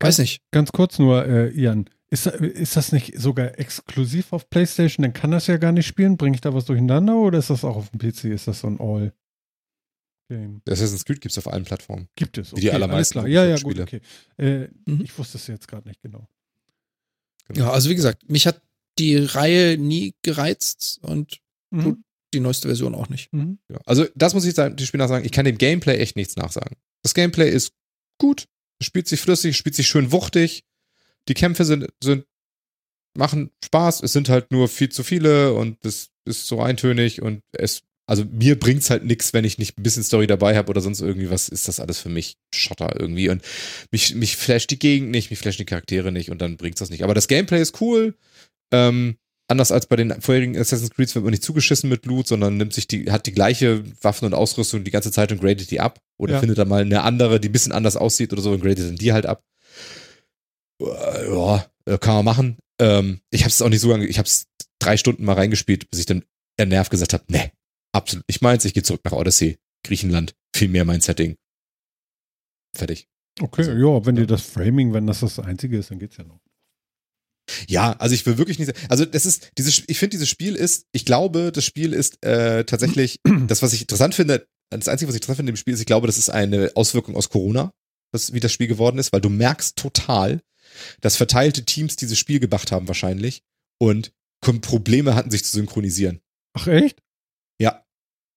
weiß 0.00 0.18
nicht. 0.18 0.40
Ganz 0.50 0.72
kurz 0.72 0.98
nur, 0.98 1.26
äh, 1.26 1.50
Ian. 1.50 1.90
Ist, 2.10 2.26
ist 2.26 2.76
das 2.76 2.92
nicht 2.92 3.18
sogar 3.18 3.58
exklusiv 3.58 4.32
auf 4.32 4.48
PlayStation? 4.50 5.02
Dann 5.02 5.12
kann 5.14 5.30
das 5.30 5.46
ja 5.46 5.56
gar 5.58 5.72
nicht 5.72 5.86
spielen. 5.86 6.16
Bringe 6.16 6.34
ich 6.36 6.40
da 6.42 6.52
was 6.54 6.66
durcheinander 6.66 7.16
oder 7.16 7.38
ist 7.38 7.50
das 7.50 7.64
auch 7.64 7.76
auf 7.76 7.90
dem 7.90 7.98
PC? 8.00 8.24
Ist 8.24 8.48
das 8.48 8.60
so 8.60 8.66
ein 8.68 8.78
All-Game? 10.32 10.62
Assassin's 10.68 11.04
Creed 11.04 11.20
gibt's 11.20 11.38
auf 11.38 11.48
allen 11.48 11.64
Plattformen. 11.64 12.08
Gibt 12.16 12.38
es. 12.38 12.54
Wie 12.54 12.60
die 12.60 12.70
allermeisten 12.72 13.18
alles 13.20 13.30
klar. 13.32 13.44
Ja, 13.46 13.50
ja, 13.50 13.60
gut, 13.62 13.78
okay. 13.80 14.00
Äh, 14.38 14.68
Mhm. 14.86 15.02
Ich 15.04 15.16
wusste 15.18 15.38
es 15.38 15.46
jetzt 15.46 15.68
gerade 15.68 15.88
nicht 15.88 16.00
genau. 16.02 16.28
Ja, 17.54 17.70
also 17.70 17.90
wie 17.90 17.94
gesagt, 17.94 18.28
mich 18.30 18.46
hat 18.46 18.62
die 18.98 19.16
Reihe 19.16 19.78
nie 19.78 20.14
gereizt 20.22 20.98
und 21.02 21.40
Mhm. 21.70 22.04
die 22.34 22.40
neueste 22.40 22.68
Version 22.68 22.94
auch 22.94 23.08
nicht. 23.08 23.32
Mhm. 23.32 23.58
Ja. 23.70 23.78
Also 23.86 24.06
das 24.14 24.34
muss 24.34 24.44
ich 24.44 24.54
sagen, 24.54 24.76
die 24.76 24.86
Spieler 24.86 25.08
sagen, 25.08 25.24
ich 25.24 25.32
kann 25.32 25.44
dem 25.44 25.58
Gameplay 25.58 25.98
echt 25.98 26.16
nichts 26.16 26.36
nachsagen. 26.36 26.76
Das 27.02 27.14
Gameplay 27.14 27.50
ist 27.50 27.72
gut, 28.18 28.46
es 28.78 28.86
spielt 28.86 29.08
sich 29.08 29.20
flüssig, 29.20 29.56
spielt 29.56 29.74
sich 29.74 29.88
schön 29.88 30.12
wuchtig. 30.12 30.64
Die 31.28 31.34
Kämpfe 31.34 31.64
sind, 31.64 31.88
sind 32.02 32.26
machen 33.16 33.50
Spaß, 33.64 34.02
es 34.02 34.12
sind 34.12 34.28
halt 34.28 34.50
nur 34.50 34.68
viel 34.68 34.88
zu 34.90 35.02
viele 35.02 35.52
und 35.54 35.84
es 35.84 36.10
ist 36.24 36.46
so 36.46 36.60
eintönig 36.62 37.20
und 37.22 37.42
es 37.52 37.82
also 38.06 38.24
mir 38.24 38.58
bringt's 38.58 38.90
halt 38.90 39.04
nix, 39.04 39.32
wenn 39.32 39.44
ich 39.44 39.58
nicht 39.58 39.78
ein 39.78 39.82
bisschen 39.82 40.02
Story 40.02 40.26
dabei 40.26 40.56
habe 40.56 40.70
oder 40.70 40.80
sonst 40.80 41.00
irgendwie 41.00 41.30
was, 41.30 41.48
ist 41.48 41.68
das 41.68 41.80
alles 41.80 41.98
für 42.00 42.08
mich 42.08 42.36
Schotter 42.54 42.98
irgendwie 42.98 43.28
und 43.28 43.42
mich 43.90 44.14
mich 44.14 44.36
flasht 44.36 44.70
die 44.70 44.78
Gegend 44.78 45.10
nicht, 45.10 45.30
mich 45.30 45.38
flashen 45.38 45.58
die 45.58 45.66
Charaktere 45.66 46.10
nicht 46.12 46.30
und 46.30 46.40
dann 46.42 46.56
bringt's 46.56 46.80
das 46.80 46.90
nicht. 46.90 47.04
Aber 47.04 47.14
das 47.14 47.28
Gameplay 47.28 47.60
ist 47.62 47.80
cool. 47.80 48.14
Ähm, 48.72 49.16
anders 49.48 49.70
als 49.70 49.86
bei 49.86 49.96
den 49.96 50.20
vorherigen 50.20 50.56
Assassin's 50.56 50.90
Creeds 50.90 51.14
wird 51.14 51.24
man 51.24 51.30
nicht 51.32 51.42
zugeschissen 51.44 51.88
mit 51.90 52.02
Blut, 52.02 52.26
sondern 52.26 52.56
nimmt 52.56 52.72
sich 52.72 52.88
die, 52.88 53.10
hat 53.10 53.26
die 53.26 53.32
gleiche 53.32 53.84
Waffen 54.02 54.24
und 54.26 54.34
Ausrüstung 54.34 54.82
die 54.82 54.90
ganze 54.90 55.12
Zeit 55.12 55.30
und 55.30 55.40
gradet 55.40 55.70
die 55.70 55.80
ab. 55.80 56.00
Oder 56.18 56.34
Ja. 56.34 56.40
findet 56.40 56.58
da 56.58 56.64
mal 56.64 56.82
eine 56.82 57.02
andere, 57.02 57.38
die 57.38 57.48
ein 57.48 57.52
bisschen 57.52 57.72
anders 57.72 57.96
aussieht 57.96 58.32
oder 58.32 58.42
so 58.42 58.52
und 58.52 58.62
gradet 58.62 58.88
dann 58.88 58.96
die 58.96 59.12
halt 59.12 59.26
ab. 59.26 59.42
Ja, 60.80 61.66
äh, 61.86 61.98
kann 61.98 62.14
man 62.16 62.24
machen. 62.24 62.56
Ähm, 62.80 63.20
ich 63.30 63.42
habe 63.42 63.50
es 63.50 63.62
auch 63.62 63.68
nicht 63.68 63.80
so 63.80 63.90
lange, 63.90 64.06
ich 64.06 64.18
habe 64.18 64.26
es 64.26 64.46
drei 64.78 64.96
Stunden 64.96 65.24
mal 65.24 65.34
reingespielt, 65.34 65.88
bis 65.90 66.00
ich 66.00 66.06
dann 66.06 66.24
nervt 66.58 66.90
gesagt 66.90 67.12
habe, 67.12 67.24
nee, 67.28 67.50
absolut 67.92 68.26
nicht 68.28 68.42
meins, 68.42 68.64
ich 68.64 68.74
gehe 68.74 68.82
zurück 68.82 69.02
nach 69.04 69.12
Odyssey, 69.12 69.58
Griechenland, 69.84 70.34
viel 70.54 70.68
mehr 70.68 70.84
mein 70.84 71.00
Setting. 71.00 71.36
Fertig. 72.74 73.08
Okay, 73.40 73.62
Also, 73.62 73.72
ja, 73.72 74.06
wenn 74.06 74.16
ja. 74.16 74.22
dir 74.22 74.26
das 74.26 74.42
Framing, 74.42 74.92
wenn 74.92 75.06
das 75.06 75.20
das 75.20 75.38
Einzige 75.38 75.78
ist, 75.78 75.90
dann 75.90 75.98
geht's 75.98 76.16
ja 76.16 76.24
noch. 76.24 76.40
Ja, 77.66 77.92
also 77.94 78.14
ich 78.14 78.24
will 78.24 78.38
wirklich 78.38 78.58
nicht. 78.58 78.72
Also 78.88 79.04
das 79.04 79.26
ist 79.26 79.50
dieses. 79.58 79.82
Ich 79.86 79.98
finde 79.98 80.10
dieses 80.10 80.28
Spiel 80.28 80.54
ist. 80.54 80.86
Ich 80.92 81.04
glaube, 81.04 81.50
das 81.52 81.64
Spiel 81.64 81.92
ist 81.92 82.24
äh, 82.24 82.64
tatsächlich 82.64 83.18
das, 83.46 83.62
was 83.62 83.72
ich 83.72 83.82
interessant 83.82 84.14
finde. 84.14 84.46
Das 84.70 84.88
Einzige, 84.88 85.08
was 85.08 85.14
ich 85.14 85.20
interessant 85.20 85.36
finde 85.36 85.50
im 85.50 85.56
Spiel 85.56 85.74
ist, 85.74 85.80
ich 85.80 85.86
glaube, 85.86 86.06
das 86.06 86.18
ist 86.18 86.30
eine 86.30 86.70
Auswirkung 86.76 87.16
aus 87.16 87.28
Corona, 87.28 87.72
das, 88.12 88.32
wie 88.32 88.40
das 88.40 88.52
Spiel 88.52 88.68
geworden 88.68 88.98
ist, 88.98 89.12
weil 89.12 89.20
du 89.20 89.28
merkst 89.28 89.76
total, 89.76 90.40
dass 91.00 91.16
verteilte 91.16 91.64
Teams 91.64 91.96
dieses 91.96 92.18
Spiel 92.18 92.40
gemacht 92.40 92.72
haben 92.72 92.88
wahrscheinlich 92.88 93.42
und 93.78 94.12
Probleme 94.40 95.14
hatten, 95.14 95.30
sich 95.30 95.44
zu 95.44 95.52
synchronisieren. 95.52 96.20
Ach 96.54 96.66
echt? 96.66 97.02
Ja. 97.62 97.84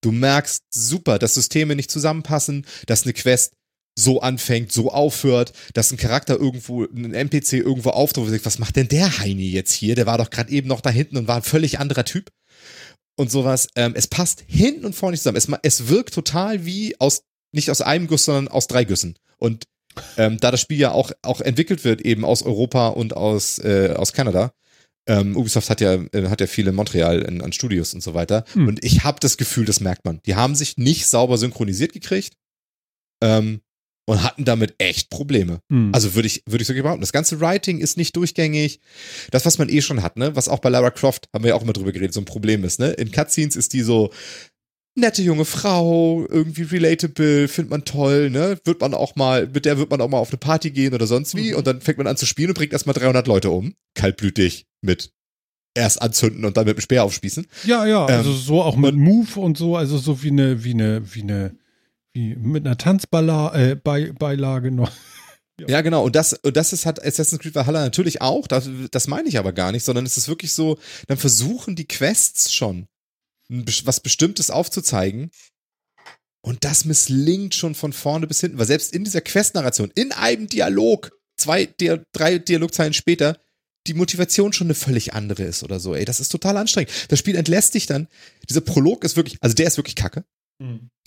Du 0.03 0.11
merkst 0.11 0.61
super, 0.69 1.17
dass 1.17 1.33
Systeme 1.33 1.75
nicht 1.75 1.89
zusammenpassen, 1.89 2.67
dass 2.85 3.03
eine 3.03 3.13
Quest 3.13 3.53
so 3.97 4.21
anfängt, 4.21 4.71
so 4.71 4.91
aufhört, 4.91 5.53
dass 5.73 5.91
ein 5.91 5.97
Charakter 5.97 6.35
irgendwo, 6.35 6.83
ein 6.83 7.13
NPC 7.13 7.53
irgendwo 7.53 7.89
auftaucht 7.89 8.27
und 8.27 8.31
sagt, 8.31 8.45
was 8.45 8.59
macht 8.59 8.75
denn 8.75 8.87
der 8.87 9.17
Heini 9.17 9.49
jetzt 9.49 9.71
hier? 9.71 9.95
Der 9.95 10.05
war 10.05 10.19
doch 10.19 10.29
gerade 10.29 10.51
eben 10.51 10.67
noch 10.67 10.81
da 10.81 10.91
hinten 10.91 11.17
und 11.17 11.27
war 11.27 11.37
ein 11.37 11.41
völlig 11.41 11.79
anderer 11.79 12.05
Typ. 12.05 12.29
Und 13.17 13.31
sowas. 13.31 13.69
Ähm, 13.75 13.93
es 13.95 14.07
passt 14.07 14.43
hinten 14.45 14.85
und 14.85 14.93
vorne 14.93 15.13
nicht 15.13 15.23
zusammen. 15.23 15.37
Es, 15.37 15.47
es 15.63 15.87
wirkt 15.87 16.13
total 16.13 16.65
wie 16.65 16.99
aus, 16.99 17.23
nicht 17.51 17.71
aus 17.71 17.81
einem 17.81 18.05
Guss, 18.05 18.25
sondern 18.25 18.49
aus 18.49 18.67
drei 18.67 18.83
Güssen. 18.83 19.17
Und 19.37 19.63
ähm, 20.17 20.37
da 20.39 20.51
das 20.51 20.61
Spiel 20.61 20.77
ja 20.77 20.91
auch, 20.91 21.11
auch 21.23 21.41
entwickelt 21.41 21.83
wird, 21.83 22.01
eben 22.01 22.25
aus 22.25 22.43
Europa 22.43 22.89
und 22.89 23.15
aus, 23.15 23.57
äh, 23.59 23.93
aus 23.95 24.13
Kanada, 24.13 24.51
ähm, 25.07 25.35
Ubisoft 25.37 25.69
hat 25.69 25.81
ja, 25.81 25.93
äh, 25.93 26.27
hat 26.29 26.41
ja 26.41 26.47
viele 26.47 26.71
in 26.71 26.75
Montreal 26.75 27.21
in, 27.21 27.41
an 27.41 27.53
Studios 27.53 27.93
und 27.93 28.01
so 28.01 28.13
weiter. 28.13 28.43
Hm. 28.53 28.67
Und 28.67 28.83
ich 28.83 29.03
habe 29.03 29.19
das 29.19 29.37
Gefühl, 29.37 29.65
das 29.65 29.79
merkt 29.79 30.05
man. 30.05 30.21
Die 30.25 30.35
haben 30.35 30.55
sich 30.55 30.77
nicht 30.77 31.07
sauber 31.07 31.37
synchronisiert 31.37 31.93
gekriegt 31.93 32.35
ähm, 33.21 33.61
und 34.07 34.23
hatten 34.23 34.45
damit 34.45 34.75
echt 34.77 35.09
Probleme. 35.09 35.61
Hm. 35.71 35.91
Also 35.93 36.15
würde 36.15 36.27
ich, 36.27 36.43
würde 36.47 36.61
ich 36.61 36.67
so 36.67 36.73
behaupten. 36.73 37.01
Das 37.01 37.13
ganze 37.13 37.39
Writing 37.39 37.79
ist 37.79 37.97
nicht 37.97 38.15
durchgängig. 38.15 38.79
Das, 39.31 39.45
was 39.45 39.57
man 39.57 39.69
eh 39.69 39.81
schon 39.81 40.01
hat, 40.01 40.17
ne, 40.17 40.35
was 40.35 40.49
auch 40.49 40.59
bei 40.59 40.69
Lara 40.69 40.91
Croft, 40.91 41.29
haben 41.33 41.43
wir 41.43 41.49
ja 41.49 41.55
auch 41.55 41.63
immer 41.63 41.73
drüber 41.73 41.91
geredet, 41.91 42.13
so 42.13 42.21
ein 42.21 42.25
Problem 42.25 42.63
ist, 42.63 42.79
ne? 42.79 42.91
In 42.91 43.11
Cutscenes 43.11 43.55
ist 43.55 43.73
die 43.73 43.81
so 43.81 44.11
nette 44.95 45.21
junge 45.21 45.45
Frau, 45.45 46.25
irgendwie 46.29 46.63
relatable, 46.63 47.47
findet 47.47 47.69
man 47.69 47.83
toll, 47.85 48.29
ne? 48.29 48.57
Wird 48.63 48.81
man 48.81 48.93
auch 48.93 49.15
mal, 49.15 49.47
mit 49.47 49.65
der 49.65 49.77
wird 49.77 49.89
man 49.89 50.01
auch 50.01 50.07
mal 50.09 50.17
auf 50.17 50.29
eine 50.29 50.37
Party 50.37 50.71
gehen 50.71 50.93
oder 50.93 51.05
sonst 51.07 51.35
wie 51.35 51.51
Mhm. 51.51 51.57
und 51.57 51.67
dann 51.67 51.81
fängt 51.81 51.97
man 51.97 52.07
an 52.07 52.17
zu 52.17 52.25
spielen 52.25 52.49
und 52.49 52.57
bringt 52.57 52.73
erstmal 52.73 52.93
300 52.95 53.27
Leute 53.27 53.49
um. 53.51 53.73
Kaltblütig 53.95 54.65
mit 54.81 55.11
erst 55.77 56.01
anzünden 56.01 56.45
und 56.45 56.55
dann 56.55 56.65
mit 56.65 56.77
dem 56.77 56.81
Speer 56.81 57.03
aufspießen. 57.03 57.45
Ja, 57.65 57.85
ja, 57.85 58.05
also 58.05 58.31
Ähm, 58.31 58.37
so 58.37 58.61
auch 58.61 58.77
mit 58.77 58.95
Move 58.95 59.39
und 59.39 59.57
so, 59.57 59.75
also 59.75 59.97
so 59.97 60.23
wie 60.23 60.29
eine, 60.31 60.63
wie 60.63 60.71
eine, 60.73 61.01
wie 61.13 61.21
eine, 61.23 61.55
wie 62.13 62.35
mit 62.35 62.65
einer 62.65 62.77
Tanzbeilage 62.77 63.71
äh, 63.71 63.75
Bei- 63.75 64.11
Beilage 64.13 64.71
noch. 64.71 64.89
Ja. 64.89 64.95
Ja, 65.69 65.79
genau. 65.79 66.03
Und 66.03 66.17
das, 66.17 66.33
und 66.33 66.57
das 66.57 66.73
ist 66.73 66.85
hat 66.85 67.01
Assassin's 67.01 67.41
Creed 67.41 67.55
Valhalla 67.55 67.79
natürlich 67.81 68.21
auch. 68.21 68.45
Das, 68.45 68.69
das 68.91 69.07
meine 69.07 69.29
ich 69.29 69.39
aber 69.39 69.53
gar 69.53 69.71
nicht, 69.71 69.85
sondern 69.85 70.05
es 70.05 70.17
ist 70.17 70.27
wirklich 70.27 70.51
so, 70.51 70.77
dann 71.07 71.15
versuchen 71.17 71.77
die 71.77 71.87
Quests 71.87 72.53
schon 72.53 72.87
was 73.49 73.99
Bestimmtes 73.99 74.49
aufzuzeigen. 74.49 75.31
Und 76.41 76.63
das 76.63 76.85
misslingt 76.85 77.55
schon 77.55 77.73
von 77.73 77.91
vorne 77.91 78.27
bis 78.27 78.41
hinten, 78.41 78.59
weil 78.59 78.67
selbst 78.67 78.93
in 78.93 79.03
dieser 79.03 79.21
Quest-Narration, 79.21 79.91
in 79.95 80.11
einem 80.11 80.47
Dialog, 80.47 81.11
zwei, 81.37 81.67
drei 82.13 82.37
Dialogzeilen 82.37 82.93
später, 82.93 83.39
die 83.87 83.93
Motivation 83.93 84.53
schon 84.53 84.67
eine 84.67 84.75
völlig 84.75 85.13
andere 85.13 85.43
ist 85.43 85.63
oder 85.63 85.79
so. 85.79 85.95
Ey, 85.95 86.05
das 86.05 86.19
ist 86.19 86.29
total 86.29 86.57
anstrengend. 86.57 86.91
Das 87.09 87.19
Spiel 87.19 87.35
entlässt 87.35 87.73
dich 87.73 87.85
dann. 87.87 88.07
Dieser 88.49 88.61
Prolog 88.61 89.03
ist 89.03 89.15
wirklich, 89.15 89.37
also 89.41 89.55
der 89.55 89.67
ist 89.67 89.77
wirklich 89.77 89.95
kacke. 89.95 90.23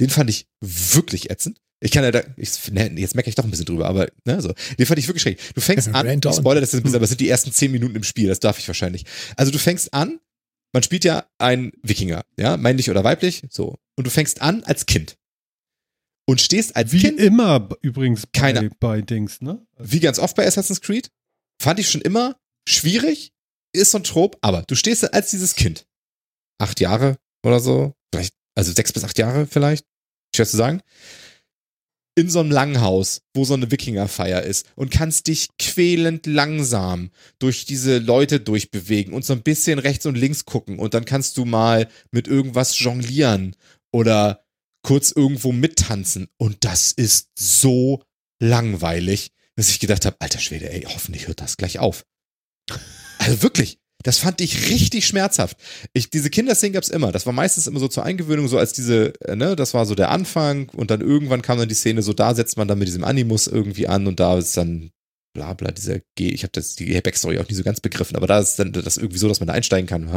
Den 0.00 0.10
fand 0.10 0.30
ich 0.30 0.46
wirklich 0.60 1.30
ätzend. 1.30 1.60
Ich 1.80 1.92
kann 1.92 2.02
ja 2.02 2.10
da, 2.10 2.22
ich, 2.36 2.72
ne, 2.72 2.90
jetzt 2.96 3.14
merke 3.14 3.28
ich 3.28 3.36
doch 3.36 3.44
ein 3.44 3.50
bisschen 3.50 3.66
drüber, 3.66 3.86
aber 3.86 4.08
ne, 4.24 4.40
so. 4.40 4.52
Den 4.78 4.86
fand 4.86 4.98
ich 4.98 5.06
wirklich 5.06 5.22
schräg. 5.22 5.38
Du 5.54 5.60
fängst 5.60 5.88
an, 5.94 6.06
ich 6.08 6.34
spoiler 6.34 6.60
das 6.60 6.72
jetzt 6.72 6.80
ein 6.80 6.82
bisschen, 6.82 6.96
aber 6.96 7.04
es 7.04 7.10
sind 7.10 7.20
die 7.20 7.28
ersten 7.28 7.52
zehn 7.52 7.70
Minuten 7.70 7.94
im 7.94 8.02
Spiel, 8.02 8.28
das 8.28 8.40
darf 8.40 8.58
ich 8.58 8.66
wahrscheinlich. 8.66 9.04
Also 9.36 9.52
du 9.52 9.58
fängst 9.58 9.94
an, 9.94 10.18
man 10.78 10.84
spielt 10.84 11.02
ja 11.02 11.26
einen 11.38 11.72
Wikinger, 11.82 12.24
ja, 12.38 12.56
männlich 12.56 12.88
oder 12.88 13.02
weiblich, 13.02 13.42
so. 13.50 13.80
Und 13.96 14.06
du 14.06 14.10
fängst 14.10 14.40
an 14.42 14.62
als 14.62 14.86
Kind. 14.86 15.16
Und 16.24 16.40
stehst 16.40 16.76
als 16.76 16.92
Wie 16.92 17.00
Kind, 17.00 17.18
immer 17.18 17.58
b- 17.58 17.74
übrigens 17.82 18.26
bei, 18.28 18.38
Keiner. 18.38 18.70
bei 18.78 19.00
Dings, 19.02 19.40
ne? 19.40 19.66
wie 19.76 19.98
ganz 19.98 20.20
oft 20.20 20.36
bei 20.36 20.46
Assassin's 20.46 20.80
Creed, 20.80 21.10
fand 21.60 21.80
ich 21.80 21.90
schon 21.90 22.00
immer 22.02 22.36
schwierig, 22.68 23.32
ist 23.74 23.90
so 23.90 23.98
ein 23.98 24.04
Trop, 24.04 24.38
aber 24.40 24.62
du 24.68 24.76
stehst 24.76 25.12
als 25.12 25.30
dieses 25.30 25.56
Kind. 25.56 25.84
Acht 26.60 26.78
Jahre 26.78 27.16
oder 27.44 27.58
so, 27.58 27.94
vielleicht, 28.14 28.34
also 28.54 28.70
sechs 28.70 28.92
bis 28.92 29.02
acht 29.02 29.18
Jahre 29.18 29.48
vielleicht, 29.48 29.84
schwer 30.32 30.46
zu 30.46 30.56
sagen. 30.56 30.80
In 32.18 32.28
so 32.28 32.40
einem 32.40 32.50
Langhaus, 32.50 33.22
wo 33.32 33.44
so 33.44 33.54
eine 33.54 33.70
Wikingerfeier 33.70 34.42
ist 34.42 34.66
und 34.74 34.90
kannst 34.90 35.28
dich 35.28 35.50
quälend 35.56 36.26
langsam 36.26 37.10
durch 37.38 37.64
diese 37.64 37.98
Leute 37.98 38.40
durchbewegen 38.40 39.14
und 39.14 39.24
so 39.24 39.34
ein 39.34 39.42
bisschen 39.42 39.78
rechts 39.78 40.04
und 40.04 40.16
links 40.16 40.44
gucken 40.44 40.80
und 40.80 40.94
dann 40.94 41.04
kannst 41.04 41.36
du 41.36 41.44
mal 41.44 41.88
mit 42.10 42.26
irgendwas 42.26 42.76
jonglieren 42.76 43.54
oder 43.92 44.44
kurz 44.82 45.12
irgendwo 45.12 45.52
mittanzen 45.52 46.26
und 46.38 46.64
das 46.64 46.90
ist 46.90 47.28
so 47.38 48.02
langweilig, 48.40 49.30
dass 49.54 49.68
ich 49.68 49.78
gedacht 49.78 50.04
habe, 50.04 50.16
alter 50.18 50.40
Schwede, 50.40 50.72
ey, 50.72 50.88
hoffentlich 50.88 51.28
hört 51.28 51.40
das 51.40 51.56
gleich 51.56 51.78
auf. 51.78 52.04
Also 53.18 53.42
wirklich, 53.44 53.78
das 54.02 54.18
fand 54.18 54.40
ich 54.40 54.70
richtig 54.70 55.06
schmerzhaft. 55.06 55.56
Ich, 55.92 56.10
diese 56.10 56.30
Kinderszenen 56.30 56.72
gab's 56.72 56.88
immer. 56.88 57.10
Das 57.10 57.26
war 57.26 57.32
meistens 57.32 57.66
immer 57.66 57.80
so 57.80 57.88
zur 57.88 58.04
Eingewöhnung, 58.04 58.48
so 58.48 58.58
als 58.58 58.72
diese, 58.72 59.12
äh, 59.22 59.34
ne, 59.34 59.56
das 59.56 59.74
war 59.74 59.86
so 59.86 59.94
der 59.94 60.10
Anfang 60.10 60.68
und 60.70 60.90
dann 60.90 61.00
irgendwann 61.00 61.42
kam 61.42 61.58
dann 61.58 61.68
die 61.68 61.74
Szene, 61.74 62.02
so 62.02 62.12
da 62.12 62.34
setzt 62.34 62.56
man 62.56 62.68
dann 62.68 62.78
mit 62.78 62.88
diesem 62.88 63.04
Animus 63.04 63.46
irgendwie 63.46 63.88
an 63.88 64.06
und 64.06 64.20
da 64.20 64.38
ist 64.38 64.56
dann 64.56 64.90
bla 65.34 65.54
bla, 65.54 65.70
dieser 65.70 66.00
G, 66.16 66.28
ich 66.28 66.42
habe 66.42 66.52
das 66.52 66.74
die 66.76 67.00
Backstory 67.00 67.38
auch 67.38 67.48
nie 67.48 67.54
so 67.54 67.62
ganz 67.62 67.80
begriffen, 67.80 68.16
aber 68.16 68.26
da 68.26 68.38
ist 68.38 68.56
dann 68.56 68.72
das 68.72 68.96
irgendwie 68.96 69.18
so, 69.18 69.28
dass 69.28 69.40
man 69.40 69.46
da 69.46 69.52
einsteigen 69.52 69.86
kann. 69.86 70.08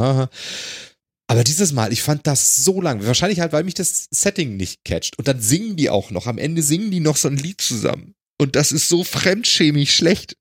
Aber 1.31 1.45
dieses 1.45 1.71
Mal, 1.71 1.93
ich 1.93 2.01
fand 2.01 2.27
das 2.27 2.57
so 2.57 2.81
lang. 2.81 3.05
Wahrscheinlich 3.05 3.39
halt, 3.39 3.53
weil 3.53 3.63
mich 3.63 3.73
das 3.73 4.07
Setting 4.11 4.57
nicht 4.57 4.83
catcht. 4.83 5.17
Und 5.17 5.29
dann 5.29 5.39
singen 5.39 5.77
die 5.77 5.89
auch 5.89 6.11
noch. 6.11 6.27
Am 6.27 6.37
Ende 6.37 6.61
singen 6.61 6.91
die 6.91 6.99
noch 6.99 7.15
so 7.15 7.29
ein 7.29 7.37
Lied 7.37 7.61
zusammen. 7.61 8.15
Und 8.37 8.57
das 8.57 8.73
ist 8.73 8.89
so 8.89 9.05
fremdschämig 9.05 9.95
schlecht. 9.95 10.35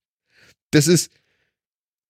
Das 0.72 0.88
ist. 0.88 1.12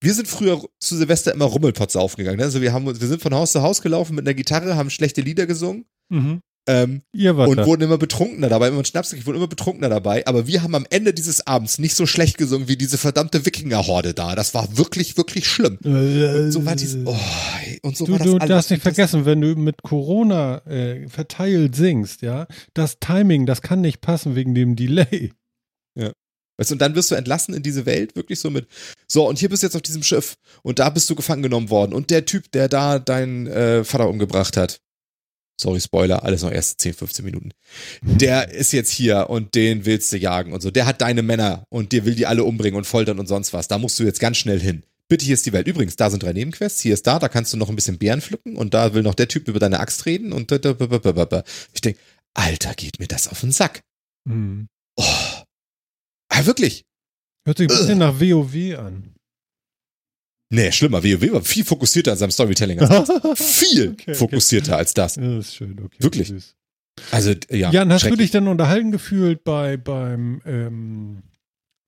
Wir 0.02 0.14
sind 0.14 0.28
früher 0.28 0.62
zu 0.78 0.96
Silvester 0.96 1.32
immer 1.34 1.44
Rummelpotz 1.44 1.94
aufgegangen. 1.96 2.38
Ne? 2.38 2.44
Also 2.44 2.62
wir 2.62 2.72
haben, 2.72 2.86
wir 2.86 3.06
sind 3.08 3.20
von 3.20 3.34
Haus 3.34 3.52
zu 3.52 3.62
Haus 3.62 3.82
gelaufen 3.82 4.14
mit 4.14 4.26
einer 4.26 4.34
Gitarre, 4.34 4.76
haben 4.76 4.90
schlechte 4.90 5.20
Lieder 5.20 5.46
gesungen 5.46 5.84
Mhm. 6.08 6.40
ähm, 6.66 7.02
und 7.48 7.56
da. 7.58 7.66
wurden 7.66 7.82
immer 7.82 7.98
betrunkener 7.98 8.48
dabei, 8.48 8.68
immer 8.68 8.84
Schnaps, 8.84 9.12
ich 9.12 9.24
wurden 9.26 9.36
immer 9.36 9.46
betrunkener 9.46 9.88
dabei. 9.88 10.26
Aber 10.26 10.46
wir 10.46 10.62
haben 10.62 10.74
am 10.74 10.86
Ende 10.90 11.12
dieses 11.14 11.46
Abends 11.46 11.78
nicht 11.78 11.94
so 11.94 12.06
schlecht 12.06 12.38
gesungen 12.38 12.66
wie 12.66 12.76
diese 12.76 12.96
verdammte 12.98 13.44
Wikinger-Horde 13.46 14.14
da. 14.14 14.34
Das 14.34 14.54
war 14.54 14.76
wirklich, 14.76 15.16
wirklich 15.16 15.46
schlimm. 15.46 15.78
Und 15.84 16.50
so 16.52 16.64
war 16.64 16.74
dies, 16.76 16.96
oh, 17.04 17.16
ey, 17.66 17.78
und 17.82 17.96
so 17.96 18.06
Du, 18.06 18.12
war 18.12 18.18
das 18.18 18.26
du 18.26 18.36
alles. 18.38 18.48
darfst 18.48 18.70
nicht 18.70 18.82
vergessen, 18.82 19.24
wenn 19.26 19.40
du 19.40 19.54
mit 19.54 19.82
Corona 19.82 20.58
äh, 20.66 21.08
verteilt 21.08 21.76
singst, 21.76 22.22
ja, 22.22 22.46
das 22.74 22.98
Timing, 23.00 23.46
das 23.46 23.62
kann 23.62 23.80
nicht 23.82 24.00
passen 24.00 24.34
wegen 24.34 24.54
dem 24.54 24.74
Delay. 24.76 25.32
Weißt 26.60 26.70
du, 26.70 26.74
und 26.74 26.82
dann 26.82 26.94
wirst 26.94 27.10
du 27.10 27.14
entlassen 27.14 27.54
in 27.54 27.62
diese 27.62 27.86
Welt, 27.86 28.14
wirklich 28.16 28.38
so 28.38 28.50
mit, 28.50 28.66
so, 29.08 29.26
und 29.26 29.38
hier 29.38 29.48
bist 29.48 29.62
du 29.62 29.66
jetzt 29.66 29.76
auf 29.76 29.80
diesem 29.80 30.02
Schiff 30.02 30.36
und 30.62 30.78
da 30.78 30.90
bist 30.90 31.08
du 31.08 31.14
gefangen 31.14 31.42
genommen 31.42 31.70
worden 31.70 31.94
und 31.94 32.10
der 32.10 32.26
Typ, 32.26 32.52
der 32.52 32.68
da 32.68 32.98
deinen 32.98 33.46
äh, 33.46 33.82
Vater 33.82 34.10
umgebracht 34.10 34.58
hat, 34.58 34.82
sorry, 35.58 35.80
Spoiler, 35.80 36.22
alles 36.22 36.42
noch 36.42 36.52
erst 36.52 36.82
10, 36.82 36.92
15 36.92 37.24
Minuten, 37.24 37.52
der 38.02 38.50
ist 38.50 38.74
jetzt 38.74 38.90
hier 38.90 39.30
und 39.30 39.54
den 39.54 39.86
willst 39.86 40.12
du 40.12 40.18
jagen 40.18 40.52
und 40.52 40.60
so, 40.60 40.70
der 40.70 40.84
hat 40.84 41.00
deine 41.00 41.22
Männer 41.22 41.64
und 41.70 41.92
der 41.92 42.04
will 42.04 42.14
die 42.14 42.26
alle 42.26 42.44
umbringen 42.44 42.76
und 42.76 42.84
foltern 42.84 43.18
und 43.18 43.26
sonst 43.26 43.54
was, 43.54 43.66
da 43.66 43.78
musst 43.78 43.98
du 43.98 44.02
jetzt 44.04 44.20
ganz 44.20 44.36
schnell 44.36 44.60
hin. 44.60 44.82
Bitte, 45.08 45.24
hier 45.24 45.34
ist 45.34 45.46
die 45.46 45.52
Welt. 45.54 45.66
Übrigens, 45.66 45.96
da 45.96 46.08
sind 46.08 46.22
drei 46.22 46.34
Nebenquests, 46.34 46.82
hier 46.82 46.92
ist 46.92 47.06
da, 47.06 47.18
da 47.18 47.28
kannst 47.28 47.54
du 47.54 47.56
noch 47.56 47.70
ein 47.70 47.74
bisschen 47.74 47.96
Beeren 47.96 48.20
pflücken 48.20 48.56
und 48.56 48.74
da 48.74 48.92
will 48.92 49.02
noch 49.02 49.14
der 49.14 49.28
Typ 49.28 49.48
über 49.48 49.58
deine 49.58 49.80
Axt 49.80 50.04
reden 50.04 50.32
und 50.32 50.52
da, 50.52 50.58
da, 50.58 50.74
da, 50.74 50.86
da, 50.86 51.12
da, 51.12 51.24
da. 51.24 51.42
ich 51.72 51.80
denke, 51.80 51.98
Alter, 52.34 52.74
geht 52.74 53.00
mir 53.00 53.08
das 53.08 53.28
auf 53.28 53.40
den 53.40 53.50
Sack. 53.50 53.80
Hm. 54.28 54.68
Oh. 54.96 55.29
Ah, 56.42 56.46
wirklich. 56.46 56.84
Hört 57.46 57.58
sich 57.58 57.70
ein 57.70 57.76
bisschen 57.76 57.98
nach 57.98 58.20
WoW 58.20 58.78
an. 58.78 59.14
Nee, 60.52 60.72
schlimmer. 60.72 61.02
WoW 61.04 61.32
war 61.32 61.42
viel 61.42 61.64
fokussierter 61.64 62.12
an 62.12 62.18
seinem 62.18 62.32
Storytelling 62.32 62.80
als 62.80 63.06
das. 63.06 63.38
Viel 63.40 63.90
Okay, 63.90 64.02
okay. 64.02 64.14
fokussierter 64.14 64.76
als 64.76 64.92
das. 64.94 65.16
Ja, 65.16 65.22
das 65.22 65.46
ist 65.46 65.54
schön, 65.56 65.80
okay. 65.80 65.96
Wirklich? 66.00 66.28
süß. 66.28 66.56
Also, 67.12 67.34
ja. 67.50 67.70
Jan, 67.70 67.92
hast 67.92 68.04
du 68.10 68.16
dich 68.16 68.32
denn 68.32 68.48
unterhalten 68.48 68.90
gefühlt 68.90 69.44
bei 69.44 69.76
beim, 69.76 70.42
ähm, 70.44 71.22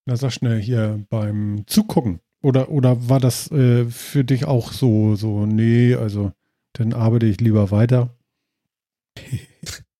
na 0.06 0.16
sag 0.16 0.32
schnell 0.32 0.60
hier, 0.62 1.04
beim 1.10 1.64
Zugucken? 1.66 2.20
Oder, 2.42 2.70
oder 2.70 3.08
war 3.08 3.20
das 3.20 3.50
äh, 3.50 3.84
für 3.86 4.24
dich 4.24 4.44
auch 4.46 4.72
so, 4.72 5.16
so, 5.16 5.44
nee, 5.44 5.94
also 5.94 6.32
dann 6.74 6.92
arbeite 6.92 7.26
ich 7.26 7.40
lieber 7.40 7.70
weiter? 7.72 8.16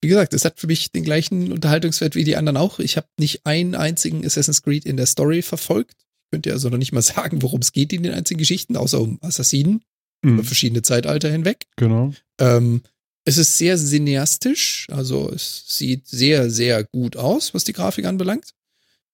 Wie 0.00 0.08
gesagt, 0.08 0.32
es 0.34 0.44
hat 0.44 0.60
für 0.60 0.66
mich 0.68 0.92
den 0.92 1.02
gleichen 1.04 1.52
Unterhaltungswert 1.52 2.14
wie 2.14 2.24
die 2.24 2.36
anderen 2.36 2.56
auch. 2.56 2.78
Ich 2.78 2.96
habe 2.96 3.08
nicht 3.18 3.44
einen 3.46 3.74
einzigen 3.74 4.24
Assassin's 4.24 4.62
Creed 4.62 4.84
in 4.86 4.96
der 4.96 5.06
Story 5.06 5.42
verfolgt. 5.42 5.96
Ich 6.26 6.30
könnte 6.32 6.50
ja 6.50 6.54
also 6.54 6.68
noch 6.68 6.78
nicht 6.78 6.92
mal 6.92 7.02
sagen, 7.14 7.42
worum 7.42 7.60
es 7.60 7.72
geht 7.72 7.92
in 7.92 8.02
den 8.04 8.12
einzigen 8.12 8.38
Geschichten, 8.38 8.76
außer 8.76 9.00
um 9.00 9.18
Assassinen 9.22 9.82
über 10.24 10.42
Mhm, 10.42 10.44
verschiedene 10.44 10.82
Zeitalter 10.82 11.30
hinweg. 11.30 11.66
genau. 11.76 12.12
Ähm, 12.40 12.82
es 13.24 13.38
ist 13.38 13.56
sehr 13.58 13.76
cineastisch, 13.76 14.86
also 14.90 15.30
es 15.30 15.64
sieht 15.68 16.08
sehr, 16.08 16.50
sehr 16.50 16.82
gut 16.82 17.16
aus, 17.16 17.54
was 17.54 17.62
die 17.64 17.72
Grafik 17.72 18.04
anbelangt. 18.04 18.52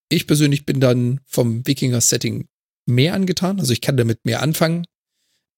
Ich 0.09 0.27
persönlich 0.27 0.65
bin 0.65 0.81
dann 0.81 1.21
vom 1.27 1.67
Wikinger-Setting 1.67 2.47
mehr 2.87 3.13
angetan, 3.15 3.59
also 3.61 3.73
ich 3.73 3.81
kann 3.81 3.97
damit 3.97 4.25
mehr 4.25 4.41
anfangen. 4.41 4.87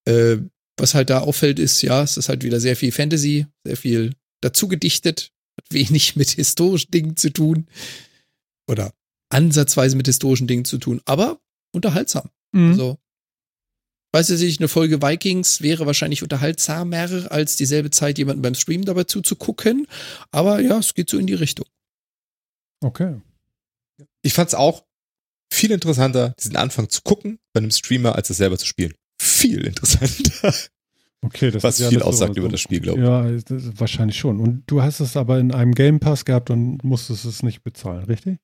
Äh, 0.07 0.39
was 0.79 0.95
halt 0.95 1.11
da 1.11 1.21
auffällt, 1.21 1.59
ist, 1.59 1.83
ja, 1.83 2.03
es 2.03 2.17
ist 2.17 2.29
halt 2.29 2.43
wieder 2.45 2.59
sehr 2.61 2.77
viel 2.77 2.91
Fantasy, 2.93 3.47
sehr 3.65 3.77
viel 3.77 4.13
dazu 4.47 4.69
gedichtet, 4.69 5.33
hat 5.59 5.67
wenig 5.71 6.17
mit 6.17 6.31
historischen 6.31 6.91
Dingen 6.91 7.17
zu 7.17 7.31
tun 7.31 7.67
oder 8.69 8.93
ansatzweise 9.29 9.97
mit 9.97 10.07
historischen 10.07 10.47
Dingen 10.47 10.65
zu 10.65 10.79
tun, 10.79 11.01
aber 11.05 11.41
unterhaltsam. 11.73 12.31
Mhm. 12.53 12.71
Also, 12.71 12.99
weiß 14.13 14.31
ich 14.31 14.41
nicht, 14.41 14.61
eine 14.61 14.69
Folge 14.69 15.03
Vikings 15.03 15.63
wäre 15.63 15.87
wahrscheinlich 15.87 16.23
unterhaltsamer, 16.23 17.31
als 17.31 17.57
dieselbe 17.57 17.91
Zeit 17.91 18.19
jemanden 18.19 18.43
beim 18.43 18.55
Stream 18.55 18.85
dabei 18.85 19.05
zuzugucken. 19.05 19.87
Aber 20.31 20.61
ja, 20.61 20.79
es 20.79 20.95
geht 20.95 21.11
so 21.11 21.19
in 21.19 21.27
die 21.27 21.35
Richtung. 21.35 21.67
Okay. 22.83 23.21
Ich 24.23 24.33
fand 24.33 24.49
es 24.49 24.55
auch 24.55 24.85
viel 25.53 25.71
interessanter, 25.71 26.35
diesen 26.39 26.57
Anfang 26.57 26.89
zu 26.89 27.03
gucken 27.03 27.39
bei 27.53 27.59
einem 27.59 27.71
Streamer, 27.71 28.15
als 28.15 28.31
es 28.31 28.37
selber 28.37 28.59
zu 28.59 28.67
spielen. 28.67 28.95
Viel 29.21 29.67
interessanter. 29.67 30.55
Okay, 31.25 31.51
das 31.51 31.63
Was 31.63 31.75
ist 31.81 31.85
ja 31.85 31.89
viel 31.91 32.03
aussagt 32.03 32.35
so- 32.35 32.41
über 32.41 32.49
das 32.49 32.61
Spiel, 32.61 32.81
glaube 32.81 33.01
ich. 33.01 33.05
Ja, 33.07 33.31
das 33.57 33.79
wahrscheinlich 33.81 34.17
schon. 34.19 34.39
Und 34.41 34.63
du 34.67 34.83
hast 34.83 35.01
es 35.01 35.17
aber 35.17 35.39
in 35.39 35.53
einem 35.53 35.73
Game 35.75 35.99
Pass 35.99 36.25
gehabt 36.25 36.51
und 36.51 36.85
musstest 36.85 37.25
es 37.25 37.43
nicht 37.43 37.63
bezahlen, 37.65 38.05
richtig? 38.05 38.39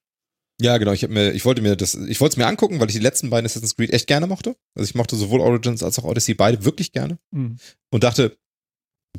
Ja, 0.61 0.79
genau. 0.79 0.93
Ich, 0.93 1.07
mir, 1.09 1.33
ich 1.33 1.45
wollte 1.45 1.63
mir 1.63 1.77
das, 1.77 1.95
ich 1.95 2.21
wollte 2.21 2.35
es 2.35 2.37
mir 2.39 2.47
angucken, 2.47 2.81
weil 2.81 2.89
ich 2.89 2.95
die 2.95 3.01
letzten 3.03 3.31
beiden 3.31 3.47
Assassin's 3.47 3.77
Creed 3.77 3.93
echt 3.93 4.07
gerne 4.07 4.27
mochte. 4.27 4.57
Also 4.77 4.89
ich 4.89 4.95
mochte 4.95 5.17
sowohl 5.17 5.41
Origins 5.41 5.83
als 5.83 5.99
auch 5.99 6.05
Odyssey 6.05 6.35
beide 6.35 6.65
wirklich 6.65 6.93
gerne 6.93 7.19
Mhm. 7.33 7.57
und 7.93 8.05
dachte, 8.05 8.37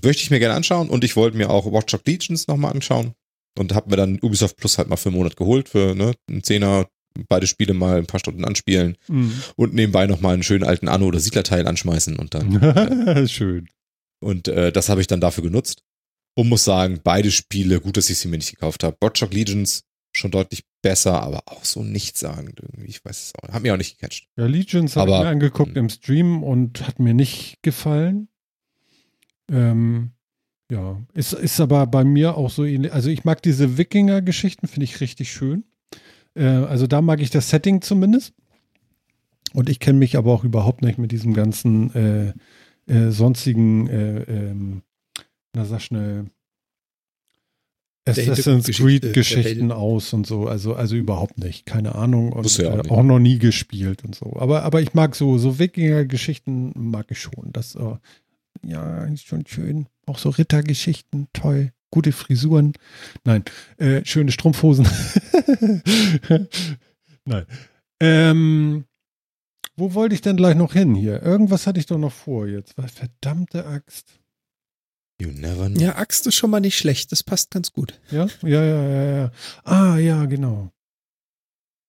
möchte 0.04 0.24
ich 0.24 0.32
mir 0.32 0.40
gerne 0.40 0.56
anschauen 0.56 0.90
und 0.90 1.04
ich 1.04 1.16
wollte 1.16 1.38
mir 1.38 1.50
auch 1.50 1.72
Watch 1.72 1.92
Dogs 1.92 2.06
Legions 2.06 2.48
nochmal 2.48 2.72
anschauen 2.74 3.14
und 3.58 3.74
habe 3.74 3.90
mir 3.90 3.98
dann 3.98 4.20
Ubisoft 4.22 4.58
Plus 4.58 4.78
halt 4.78 4.90
mal 4.90 4.96
für 4.98 5.10
einen 5.10 5.18
Monat 5.18 5.36
geholt 5.36 5.70
für 5.70 5.94
ne, 5.96 6.14
einen 6.30 6.44
Zehner, 6.44 6.88
beide 7.30 7.48
Spiele 7.48 7.74
mal 7.74 7.98
ein 7.98 8.06
paar 8.06 8.20
Stunden 8.20 8.46
anspielen 8.46 8.98
Mhm. 9.08 9.34
und 9.56 9.74
nebenbei 9.74 10.08
nochmal 10.08 10.34
einen 10.34 10.44
schönen 10.44 10.64
alten 10.64 10.88
Anno 10.88 11.06
oder 11.08 11.20
Siedlerteil 11.20 11.68
anschmeißen 11.68 12.18
und 12.18 12.34
dann 12.34 13.28
Schön. 13.28 13.68
Und 14.20 14.48
äh, 14.48 14.72
das 14.72 14.90
habe 14.90 15.02
ich 15.02 15.08
dann 15.08 15.22
dafür 15.22 15.44
genutzt. 15.44 15.84
Und 16.36 16.50
muss 16.50 16.64
sagen, 16.64 17.00
beide 17.04 17.30
Spiele, 17.30 17.80
gut, 17.80 17.96
dass 17.98 18.10
ich 18.10 18.18
sie 18.18 18.28
mir 18.28 18.38
nicht 18.38 18.52
gekauft 18.52 18.84
habe. 18.84 18.98
Dogs 19.00 19.22
Legions 19.32 19.84
schon 20.16 20.32
deutlich 20.32 20.64
besser, 20.82 21.22
aber 21.22 21.44
auch 21.48 21.64
so 21.66 21.84
nichtssagend 21.84 22.60
irgendwie. 22.60 22.88
Ich 22.90 23.04
weiß 23.06 23.18
es 23.26 23.34
auch. 23.36 23.54
Hat 23.54 23.62
mir 23.64 23.74
auch 23.74 23.78
nicht 23.78 24.00
gecatcht. 24.00 24.28
Ja, 24.36 24.46
Legions 24.48 24.96
habe 24.96 25.12
ich 25.12 25.18
mir 25.20 25.28
angeguckt 25.28 25.76
im 25.78 25.90
Stream 25.90 26.42
und 26.44 26.88
hat 26.88 27.00
mir 27.00 27.14
nicht 27.14 27.58
gefallen. 27.62 28.30
Ähm, 29.52 30.12
ja, 30.72 31.02
ist, 31.14 31.34
ist 31.34 31.60
aber 31.60 31.86
bei 31.88 32.04
mir 32.04 32.38
auch 32.38 32.50
so 32.50 32.64
ähnlich. 32.64 32.94
Also 32.94 33.10
ich 33.10 33.24
mag 33.26 33.42
diese 33.44 33.78
Wikinger-Geschichten, 33.78 34.68
finde 34.68 34.86
ich 34.86 35.02
richtig 35.02 35.32
schön. 35.32 35.64
Äh, 36.36 36.46
also 36.46 36.88
da 36.88 37.02
mag 37.02 37.22
ich 37.22 37.30
das 37.30 37.50
Setting 37.50 37.82
zumindest. 37.82 38.34
Und 39.54 39.70
ich 39.70 39.80
kenne 39.80 40.00
mich 40.00 40.18
aber 40.18 40.34
auch 40.34 40.44
überhaupt 40.44 40.82
nicht 40.82 40.98
mit 40.98 41.12
diesem 41.12 41.34
ganzen 41.34 41.94
äh, 41.94 42.34
äh, 42.92 43.12
sonstigen, 43.12 43.88
äh, 43.88 44.24
ähm, 44.24 44.82
na 45.54 45.66
sag 45.66 45.82
schnell, 45.82 46.26
Assassin's 48.06 48.36
Hintergrundgeschichte 48.36 48.84
Creed 48.84 49.04
der 49.04 49.12
Geschichten 49.12 49.70
Welt. 49.70 49.80
aus 49.80 50.12
und 50.12 50.28
so. 50.28 50.48
Also, 50.48 50.76
also 50.76 50.96
überhaupt 50.96 51.38
nicht. 51.38 51.66
Keine 51.66 51.96
Ahnung. 51.96 52.34
Und 52.34 52.58
ja 52.58 52.72
auch 52.72 52.86
äh, 52.86 52.90
auch 52.90 53.04
noch 53.04 53.20
nie 53.20 53.38
gespielt 53.38 54.04
und 54.04 54.16
so. 54.16 54.36
Aber, 54.38 54.64
aber 54.64 54.82
ich 54.82 54.94
mag 54.94 55.16
so, 55.16 55.38
so 55.38 55.58
Wikinger-Geschichten 55.60 56.74
mag 56.76 57.06
ich 57.12 57.22
schon. 57.22 57.52
Das, 57.54 57.78
ja, 58.62 59.06
ist 59.06 59.28
schon 59.28 59.46
schön. 59.46 59.88
Auch 60.06 60.18
so 60.18 60.30
Rittergeschichten, 60.30 61.28
toll. 61.32 61.72
Gute 61.94 62.12
Frisuren. 62.12 62.74
Nein, 63.24 63.44
äh, 63.78 64.04
schöne 64.04 64.32
Strumpfhosen. 64.32 64.88
Nein. 67.26 67.46
Ähm, 68.02 68.86
wo 69.76 69.94
wollte 69.94 70.16
ich 70.16 70.22
denn 70.22 70.36
gleich 70.36 70.56
noch 70.56 70.74
hin 70.74 70.96
hier? 70.96 71.22
Irgendwas 71.22 71.68
hatte 71.68 71.80
ich 71.80 71.86
doch 71.86 72.00
noch 72.00 72.12
vor 72.12 72.48
jetzt. 72.48 72.74
Verdammte 72.74 73.68
Axt. 73.68 74.20
You 75.22 75.30
never 75.34 75.70
know. 75.70 75.80
Ja, 75.80 75.96
Axt 75.98 76.26
ist 76.26 76.34
schon 76.34 76.50
mal 76.50 76.62
nicht 76.62 76.80
schlecht. 76.80 77.12
Das 77.12 77.22
passt 77.22 77.52
ganz 77.52 77.72
gut. 77.72 78.02
Ja, 78.10 78.26
ja, 78.42 78.66
ja, 78.66 78.90
ja, 78.90 79.18
ja. 79.18 79.32
Ah, 79.64 79.98
ja, 80.00 80.26
genau. 80.26 80.72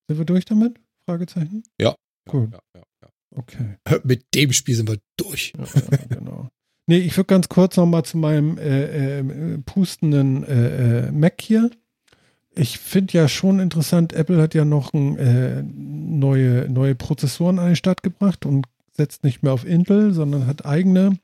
Sind 0.06 0.18
wir 0.18 0.26
durch 0.26 0.44
damit? 0.44 0.78
Fragezeichen? 1.08 1.62
Gut. 2.28 2.52
Ja, 2.52 2.60
ja, 2.74 2.82
ja. 3.02 3.08
Okay. 3.36 3.78
Mit 4.02 4.26
dem 4.34 4.52
Spiel 4.52 4.74
sind 4.74 4.90
wir 4.90 4.98
durch. 5.16 5.54
Ja, 5.56 5.64
ja, 5.64 5.96
genau. 6.08 6.50
Nee, 6.86 6.98
ich 6.98 7.16
würde 7.16 7.28
ganz 7.28 7.48
kurz 7.48 7.76
noch 7.76 7.86
mal 7.86 8.04
zu 8.04 8.18
meinem 8.18 8.58
äh, 8.58 9.20
äh, 9.20 9.58
pustenden 9.64 10.44
äh, 10.44 11.06
äh, 11.06 11.12
Mac 11.12 11.40
hier. 11.40 11.70
Ich 12.54 12.78
finde 12.78 13.14
ja 13.14 13.28
schon 13.28 13.58
interessant, 13.58 14.12
Apple 14.12 14.40
hat 14.40 14.54
ja 14.54 14.64
noch 14.64 14.92
ein, 14.92 15.16
äh, 15.16 15.62
neue, 15.62 16.68
neue 16.68 16.94
Prozessoren 16.94 17.58
an 17.58 17.68
den 17.68 17.76
Start 17.76 18.02
gebracht 18.02 18.46
und 18.46 18.66
setzt 18.92 19.24
nicht 19.24 19.42
mehr 19.42 19.52
auf 19.52 19.66
Intel, 19.66 20.12
sondern 20.12 20.46
hat 20.46 20.64
eigene 20.66 21.18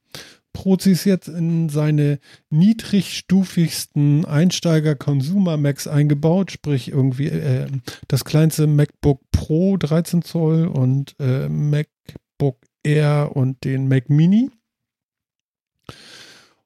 Prozis 0.53 1.05
jetzt 1.05 1.29
in 1.29 1.69
seine 1.69 2.19
niedrigstufigsten 2.49 4.25
Einsteiger-Consumer-Macs 4.25 5.87
eingebaut, 5.87 6.51
sprich 6.51 6.89
irgendwie 6.89 7.29
äh, 7.29 7.69
das 8.09 8.25
kleinste 8.25 8.67
MacBook 8.67 9.21
Pro 9.31 9.77
13 9.77 10.23
Zoll 10.23 10.67
und 10.67 11.15
äh, 11.21 11.49
MacBook 11.49 12.57
Air 12.83 13.31
und 13.35 13.63
den 13.65 13.89
Mac 13.89 14.11
Mini. 14.11 14.51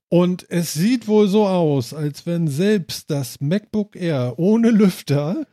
Und 0.08 0.46
es 0.48 0.74
sieht 0.74 1.08
wohl 1.08 1.28
so 1.28 1.46
aus, 1.46 1.92
als 1.92 2.24
wenn 2.26 2.46
selbst 2.46 3.10
das 3.10 3.40
MacBook 3.40 3.96
Air 3.96 4.34
ohne 4.38 4.70
Lüfter 4.70 5.46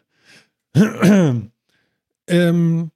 ähm, 2.27 2.91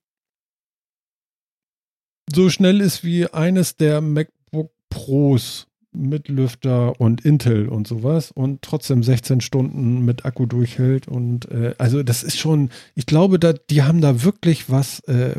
so 2.34 2.50
schnell 2.50 2.82
ist 2.82 3.04
wie 3.04 3.28
eines 3.28 3.78
der 3.78 4.02
MacBook 4.02 4.72
Pros 4.90 5.68
mit 5.92 6.28
Lüfter 6.28 7.00
und 7.00 7.24
Intel 7.26 7.70
und 7.70 7.88
sowas 7.88 8.32
und 8.32 8.62
trotzdem 8.62 9.02
16 9.02 9.42
Stunden 9.42 10.04
mit 10.04 10.26
Akku 10.26 10.46
durchhält 10.46 11.08
und 11.08 11.50
äh, 11.50 11.74
also 11.78 12.04
das 12.04 12.24
ist 12.24 12.38
schon, 12.38 12.70
ich 12.96 13.06
glaube, 13.06 13.40
da, 13.40 13.54
die 13.54 13.84
haben 13.84 14.02
da 14.02 14.24
wirklich 14.24 14.70
was, 14.70 15.00
äh, 15.02 15.36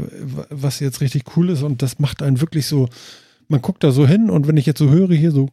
was 0.51 0.80
jetzt 0.80 1.01
richtig 1.01 1.37
cool 1.37 1.51
ist 1.51 1.62
und 1.62 1.82
das 1.82 1.99
macht 1.99 2.22
einen 2.22 2.41
wirklich 2.41 2.66
so, 2.66 2.89
man 3.49 3.62
guckt 3.62 3.84
da 3.84 3.90
so 3.90 4.07
hin 4.07 4.30
und 4.30 4.47
wenn 4.49 4.57
ich 4.57 4.66
jetzt 4.66 4.78
so 4.78 4.90
höre 4.90 5.14
hier 5.14 5.30
so 5.30 5.49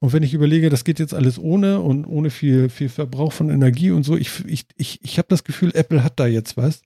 und 0.00 0.12
wenn 0.12 0.22
ich 0.22 0.34
überlege, 0.34 0.70
das 0.70 0.84
geht 0.84 1.00
jetzt 1.00 1.14
alles 1.14 1.38
ohne 1.38 1.80
und 1.80 2.06
ohne 2.06 2.30
viel, 2.30 2.68
viel 2.68 2.88
Verbrauch 2.88 3.32
von 3.32 3.50
Energie 3.50 3.90
und 3.90 4.04
so, 4.04 4.16
ich, 4.16 4.44
ich, 4.46 4.66
ich, 4.76 5.00
ich 5.02 5.18
habe 5.18 5.26
das 5.28 5.42
Gefühl, 5.42 5.72
Apple 5.74 6.04
hat 6.04 6.20
da 6.20 6.26
jetzt 6.26 6.56
was, 6.56 6.82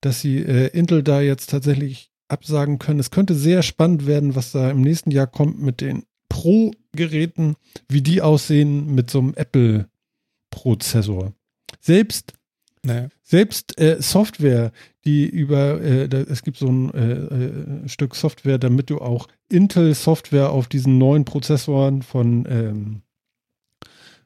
dass 0.00 0.20
sie 0.20 0.38
äh, 0.38 0.68
Intel 0.68 1.02
da 1.02 1.20
jetzt 1.20 1.50
tatsächlich 1.50 2.12
absagen 2.28 2.78
können. 2.78 3.00
Es 3.00 3.10
könnte 3.10 3.34
sehr 3.34 3.62
spannend 3.62 4.06
werden, 4.06 4.36
was 4.36 4.52
da 4.52 4.70
im 4.70 4.82
nächsten 4.82 5.10
Jahr 5.10 5.26
kommt 5.26 5.60
mit 5.60 5.80
den 5.80 6.04
Pro-Geräten, 6.28 7.56
wie 7.88 8.02
die 8.02 8.22
aussehen 8.22 8.94
mit 8.94 9.10
so 9.10 9.18
einem 9.18 9.34
Apple-Prozessor. 9.34 11.32
Selbst 11.80 12.34
Naja. 12.88 13.08
selbst 13.22 13.78
äh, 13.80 14.00
Software, 14.00 14.72
die 15.04 15.26
über, 15.26 15.80
äh, 15.80 16.08
es 16.28 16.42
gibt 16.42 16.56
so 16.56 16.68
ein 16.68 16.92
äh, 16.94 17.84
äh, 17.84 17.88
Stück 17.88 18.14
Software, 18.14 18.58
damit 18.58 18.90
du 18.90 18.98
auch 18.98 19.28
Intel-Software 19.48 20.50
auf 20.50 20.66
diesen 20.66 20.98
neuen 20.98 21.24
Prozessoren 21.24 22.02
von, 22.02 22.46
ähm, 22.48 23.02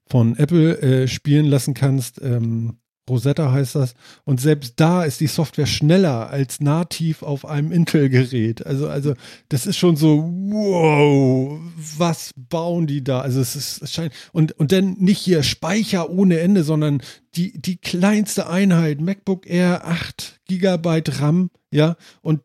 von 0.06 0.36
Apple 0.36 0.80
äh, 0.80 1.08
spielen 1.08 1.46
lassen 1.46 1.74
kannst. 1.74 2.20
Ähm, 2.22 2.78
Rosetta 3.12 3.52
heißt 3.52 3.74
das. 3.74 3.94
Und 4.24 4.40
selbst 4.40 4.74
da 4.76 5.04
ist 5.04 5.20
die 5.20 5.26
Software 5.26 5.66
schneller 5.66 6.30
als 6.30 6.60
nativ 6.60 7.22
auf 7.22 7.44
einem 7.44 7.70
Intel-Gerät. 7.70 8.66
Also, 8.66 8.88
also, 8.88 9.14
das 9.48 9.66
ist 9.66 9.76
schon 9.76 9.96
so, 9.96 10.24
wow, 10.24 11.60
was 11.98 12.30
bauen 12.36 12.86
die 12.86 13.04
da? 13.04 13.20
Also, 13.20 13.40
es 13.40 13.54
ist, 13.54 13.82
es 13.82 13.92
scheint, 13.92 14.12
und, 14.32 14.52
und 14.58 14.72
dann 14.72 14.94
nicht 14.98 15.18
hier 15.18 15.42
Speicher 15.42 16.10
ohne 16.10 16.40
Ende, 16.40 16.64
sondern 16.64 17.02
die, 17.34 17.52
die 17.60 17.76
kleinste 17.76 18.48
Einheit, 18.48 19.00
MacBook 19.00 19.46
Air 19.46 19.86
8 19.86 20.40
Gigabyte 20.46 21.20
RAM, 21.20 21.50
ja, 21.70 21.96
und 22.22 22.40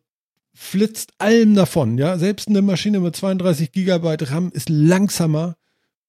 flitzt 0.54 1.12
allem 1.18 1.54
davon, 1.54 1.98
ja. 1.98 2.18
Selbst 2.18 2.48
eine 2.48 2.62
Maschine 2.62 3.00
mit 3.00 3.16
32 3.16 3.72
Gigabyte 3.72 4.30
RAM 4.30 4.50
ist 4.52 4.68
langsamer, 4.68 5.56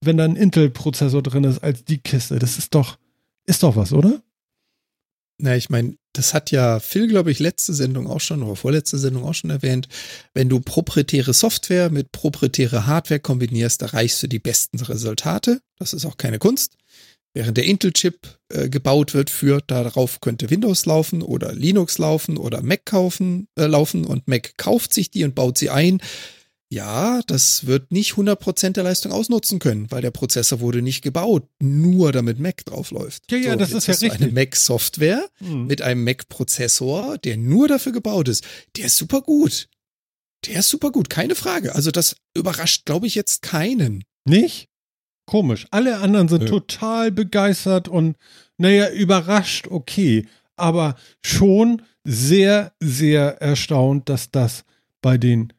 wenn 0.02 0.18
da 0.18 0.26
ein 0.26 0.36
Intel-Prozessor 0.36 1.22
drin 1.22 1.44
ist, 1.44 1.60
als 1.60 1.86
die 1.86 2.00
Kiste. 2.00 2.40
Das 2.40 2.58
ist 2.58 2.74
doch, 2.74 2.98
ist 3.46 3.64
doch 3.64 3.76
was, 3.76 3.94
oder? 3.94 4.22
Na, 5.42 5.56
ich 5.56 5.70
meine, 5.70 5.96
das 6.14 6.34
hat 6.34 6.52
ja 6.52 6.82
Phil, 6.82 7.08
glaube 7.08 7.32
ich, 7.32 7.40
letzte 7.40 7.74
Sendung 7.74 8.08
auch 8.08 8.20
schon 8.20 8.44
oder 8.44 8.58
vorletzte 8.58 8.98
Sendung 8.98 9.24
auch 9.24 9.34
schon 9.34 9.50
erwähnt. 9.50 9.88
Wenn 10.34 10.50
du 10.50 10.60
proprietäre 10.60 11.34
Software 11.34 11.90
mit 11.90 12.12
proprietäre 12.12 12.86
Hardware 12.86 13.22
kombinierst, 13.22 13.82
erreichst 13.82 14.22
du 14.22 14.28
die 14.28 14.40
besten 14.40 14.80
Resultate. 14.80 15.62
Das 15.78 15.94
ist 15.94 16.06
auch 16.06 16.18
keine 16.18 16.38
Kunst. 16.38 16.76
Während 17.34 17.56
der 17.56 17.66
Intel-Chip 17.66 18.38
äh, 18.50 18.70
gebaut 18.70 19.14
wird 19.14 19.30
für, 19.30 19.62
darauf 19.66 20.20
könnte 20.20 20.50
Windows 20.50 20.86
laufen 20.86 21.22
oder 21.22 21.54
Linux 21.54 22.00
laufen 22.00 22.38
oder 22.38 22.62
Mac 22.62 22.86
kaufen, 22.86 23.48
äh, 23.56 23.68
laufen 23.68 24.04
und 24.04 24.28
Mac 24.28 24.58
kauft 24.58 24.94
sich 24.94 25.12
die 25.12 25.24
und 25.24 25.36
baut 25.36 25.58
sie 25.58 25.70
ein. 25.70 26.02
Ja, 26.72 27.22
das 27.26 27.66
wird 27.66 27.92
nicht 27.92 28.14
100% 28.14 28.74
der 28.74 28.84
Leistung 28.84 29.12
ausnutzen 29.12 29.58
können, 29.58 29.90
weil 29.90 30.04
der 30.04 30.12
Prozessor 30.12 30.60
wurde 30.60 30.84
nicht 30.84 31.02
gebaut, 31.02 31.48
nur 31.60 32.12
damit 32.12 32.40
Mac 32.40 32.64
drauf 32.64 32.92
läuft. 32.92 33.32
Ja, 33.32 33.38
ja, 33.40 33.56
das 33.56 33.72
jetzt 33.72 33.88
ist 33.88 34.02
ja 34.02 34.10
du 34.10 34.14
Eine 34.14 34.26
richtig. 34.26 34.34
Mac-Software 34.36 35.28
Hm. 35.40 35.66
mit 35.66 35.82
einem 35.82 36.04
Mac-Prozessor, 36.04 37.18
der 37.18 37.38
nur 37.38 37.68
dafür 37.68 37.92
gebaut 37.92 38.28
ist. 38.28 38.46
Der 38.78 38.86
ist 38.86 38.98
super 38.98 39.22
gut. 39.22 39.68
Der 40.46 40.60
ist 40.60 40.70
super 40.70 40.92
gut, 40.92 41.10
keine 41.10 41.34
Frage. 41.34 41.74
Also 41.74 41.90
das 41.90 42.16
überrascht, 42.36 42.86
glaube 42.86 43.08
ich, 43.08 43.16
jetzt 43.16 43.42
keinen. 43.42 44.04
Nicht? 44.26 44.68
Komisch. 45.26 45.66
Alle 45.72 45.98
anderen 45.98 46.28
sind 46.28 46.44
Nö. 46.44 46.50
total 46.50 47.12
begeistert 47.12 47.88
und, 47.88 48.16
naja, 48.58 48.92
überrascht, 48.92 49.68
okay. 49.70 50.28
Aber 50.56 50.96
schon 51.24 51.82
sehr, 52.04 52.74
sehr 52.80 53.42
erstaunt, 53.42 54.08
dass 54.08 54.30
das 54.30 54.64
bei 55.02 55.18
den 55.18 55.52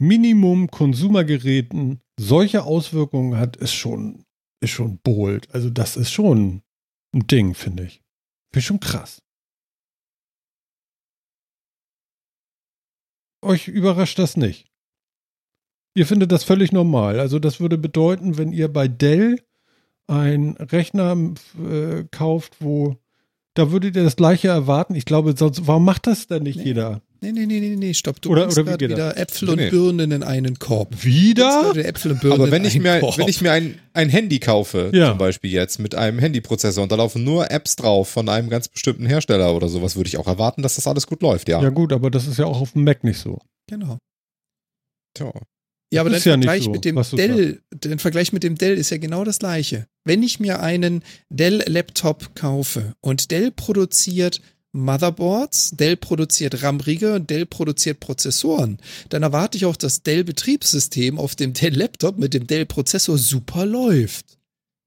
Minimum-Konsumergeräten 0.00 2.00
solche 2.18 2.64
Auswirkungen 2.64 3.36
hat, 3.38 3.56
ist 3.56 3.74
schon, 3.74 4.24
ist 4.60 4.70
schon 4.70 4.98
bold. 4.98 5.52
Also 5.54 5.70
das 5.70 5.96
ist 5.96 6.10
schon 6.10 6.62
ein 7.14 7.26
Ding, 7.26 7.54
finde 7.54 7.84
ich. 7.84 8.02
Finde 8.52 8.58
ich 8.58 8.66
schon 8.66 8.80
krass. 8.80 9.22
Euch 13.42 13.68
überrascht 13.68 14.18
das 14.18 14.36
nicht. 14.36 14.66
Ihr 15.94 16.06
findet 16.06 16.30
das 16.32 16.44
völlig 16.44 16.72
normal. 16.72 17.18
Also 17.20 17.38
das 17.38 17.60
würde 17.60 17.78
bedeuten, 17.78 18.38
wenn 18.38 18.52
ihr 18.52 18.72
bei 18.72 18.86
Dell 18.88 19.40
einen 20.06 20.56
Rechner 20.56 21.16
äh, 21.58 22.04
kauft, 22.10 22.60
wo 22.60 22.96
da 23.54 23.72
würdet 23.72 23.96
ihr 23.96 24.04
das 24.04 24.16
gleiche 24.16 24.48
erwarten. 24.48 24.94
Ich 24.94 25.04
glaube, 25.04 25.34
sonst, 25.36 25.66
warum 25.66 25.84
macht 25.84 26.06
das 26.06 26.26
denn 26.26 26.44
nicht 26.44 26.58
Nee. 26.58 26.64
jeder? 26.64 27.02
Nee, 27.22 27.32
nee, 27.32 27.44
nee, 27.46 27.60
nee, 27.60 27.76
nee, 27.76 27.92
stopp. 27.94 28.20
Du 28.22 28.30
Oder- 28.30 28.42
bringst 28.44 28.58
oder 28.58 28.72
wie 28.74 28.78
geht 28.78 28.90
wieder 28.90 29.16
Äpfel 29.18 29.46
Nee, 29.46 29.52
und 29.52 29.58
nee. 29.58 29.70
Birnen 29.70 30.10
in 30.12 30.22
einen 30.22 30.58
Korb. 30.58 31.04
Wieder? 31.04 31.74
wieder 31.74 31.84
Äpfel 31.84 32.12
und 32.12 32.20
Birnen 32.22 32.34
Aber 32.40 32.50
wenn 32.50 32.62
in 32.62 32.68
ich 32.68 32.74
einen 32.76 32.82
mir, 32.84 33.00
Korb. 33.00 33.18
wenn 33.18 33.28
ich 33.28 33.40
mir 33.42 33.52
ein, 33.52 33.78
ein 33.92 34.08
Handy 34.08 34.38
kaufe, 34.38 34.90
Ja. 34.94 35.10
zum 35.10 35.18
Beispiel 35.18 35.50
jetzt 35.50 35.78
mit 35.80 35.94
einem 35.94 36.18
Handyprozessor 36.18 36.82
und 36.82 36.90
da 36.90 36.96
laufen 36.96 37.22
nur 37.22 37.50
Apps 37.50 37.76
drauf 37.76 38.08
von 38.08 38.28
einem 38.30 38.48
ganz 38.48 38.68
bestimmten 38.68 39.04
Hersteller 39.04 39.54
oder 39.54 39.68
sowas, 39.68 39.96
würde 39.96 40.08
ich 40.08 40.16
auch 40.16 40.26
erwarten, 40.26 40.62
dass 40.62 40.76
das 40.76 40.86
alles 40.86 41.06
gut 41.06 41.20
läuft, 41.20 41.48
ja. 41.50 41.62
Ja 41.62 41.68
gut, 41.68 41.92
aber 41.92 42.10
das 42.10 42.26
ist 42.26 42.38
ja 42.38 42.46
auch 42.46 42.60
auf 42.60 42.72
dem 42.72 42.84
Mac 42.84 43.04
nicht 43.04 43.18
so. 43.18 43.38
Genau. 43.68 43.98
Tja. 45.14 45.32
Ja, 45.92 46.02
aber 46.02 46.10
Das 46.10 46.20
ist 46.20 46.24
ja 46.26 46.32
Vergleich 46.34 46.62
so, 46.62 46.70
mit 46.70 46.84
dem 46.84 47.02
Dell, 47.16 47.60
der 47.74 47.98
Vergleich 47.98 48.32
mit 48.32 48.44
dem 48.44 48.54
Dell 48.56 48.78
ist 48.78 48.90
ja 48.90 48.96
genau 48.98 49.24
das 49.24 49.40
gleiche. 49.40 49.86
Wenn 50.04 50.22
ich 50.22 50.38
mir 50.38 50.60
einen 50.60 51.02
Dell-Laptop 51.30 52.36
kaufe 52.36 52.94
und 53.00 53.30
Dell 53.32 53.50
produziert 53.50 54.40
Motherboards, 54.72 55.72
Dell 55.72 55.96
produziert 55.96 56.62
RAM-Riegel 56.62 57.14
und 57.14 57.30
Dell 57.30 57.46
produziert 57.46 58.00
Prozessoren, 58.00 58.78
dann 59.08 59.22
erwarte 59.22 59.56
ich 59.56 59.64
auch, 59.64 59.76
dass 59.76 60.02
Dell-Betriebssystem 60.02 61.18
auf 61.18 61.34
dem 61.34 61.52
Dell-Laptop 61.52 62.18
mit 62.18 62.34
dem 62.34 62.46
Dell-Prozessor 62.46 63.18
super 63.18 63.66
läuft. 63.66 64.38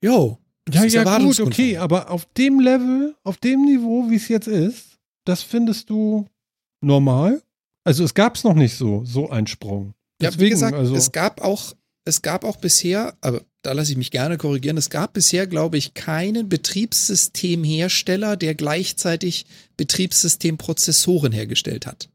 Jo. 0.01 0.38
das 0.65 0.93
Ja, 0.93 1.03
ja, 1.03 1.17
gut, 1.17 1.39
okay, 1.39 1.77
aber 1.77 2.09
auf 2.09 2.25
dem 2.38 2.59
Level, 2.59 3.15
auf 3.23 3.38
dem 3.38 3.65
Niveau, 3.65 4.09
wie 4.09 4.15
es 4.15 4.27
jetzt 4.29 4.47
ist, 4.47 4.97
das 5.25 5.43
findest 5.43 5.89
du 5.89 6.27
normal? 6.81 7.41
Also 7.84 8.03
es 8.03 8.13
gab 8.13 8.36
es 8.36 8.43
noch 8.43 8.53
nicht 8.53 8.75
so, 8.75 9.03
so 9.05 9.29
ein 9.29 9.47
Sprung. 9.47 9.93
Ja, 10.21 10.29
Deswegen, 10.29 10.45
wie 10.45 10.49
gesagt, 10.51 10.75
also, 10.75 10.95
es 10.95 11.11
gab 11.11 11.41
auch, 11.41 11.73
es 12.06 12.22
gab 12.22 12.43
auch 12.43 12.58
bisher, 12.58 13.16
aber 13.22 13.43
da 13.62 13.72
lasse 13.72 13.91
ich 13.91 13.97
mich 13.97 14.12
gerne 14.12 14.38
korrigieren, 14.38 14.78
es 14.78 14.89
gab 14.89 15.14
bisher, 15.14 15.47
glaube 15.47 15.78
ich, 15.78 15.93
keinen 15.93 16.49
Betriebssystemhersteller, 16.49 18.36
der 18.36 18.56
gleichzeitig 18.56 19.45
Betriebssystemprozessoren 19.78 21.32
hergestellt 21.32 21.86
hat. 21.86 22.10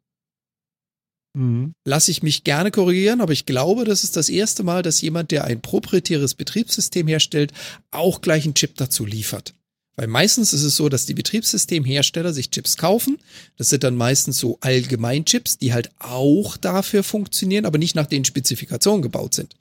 Mhm. 1.34 1.72
Lasse 1.86 2.10
ich 2.10 2.22
mich 2.22 2.44
gerne 2.44 2.70
korrigieren, 2.70 3.20
aber 3.20 3.32
ich 3.32 3.46
glaube, 3.46 3.84
das 3.84 4.04
ist 4.04 4.16
das 4.16 4.28
erste 4.28 4.62
Mal, 4.62 4.82
dass 4.82 5.00
jemand, 5.00 5.30
der 5.30 5.44
ein 5.44 5.62
proprietäres 5.62 6.34
Betriebssystem 6.34 7.08
herstellt, 7.08 7.52
auch 7.90 8.20
gleich 8.20 8.44
einen 8.44 8.54
Chip 8.54 8.76
dazu 8.76 9.06
liefert. 9.06 9.54
Weil 9.96 10.06
meistens 10.06 10.52
ist 10.52 10.62
es 10.62 10.76
so, 10.76 10.88
dass 10.88 11.06
die 11.06 11.14
Betriebssystemhersteller 11.14 12.32
sich 12.32 12.50
Chips 12.50 12.76
kaufen. 12.76 13.18
Das 13.56 13.68
sind 13.68 13.82
dann 13.82 13.96
meistens 13.96 14.38
so 14.38 14.58
Allgemeinchips, 14.60 15.58
die 15.58 15.72
halt 15.72 15.90
auch 15.98 16.56
dafür 16.56 17.02
funktionieren, 17.02 17.64
aber 17.64 17.78
nicht 17.78 17.96
nach 17.96 18.06
den 18.06 18.24
Spezifikationen 18.24 19.02
gebaut 19.02 19.34
sind. 19.34 19.56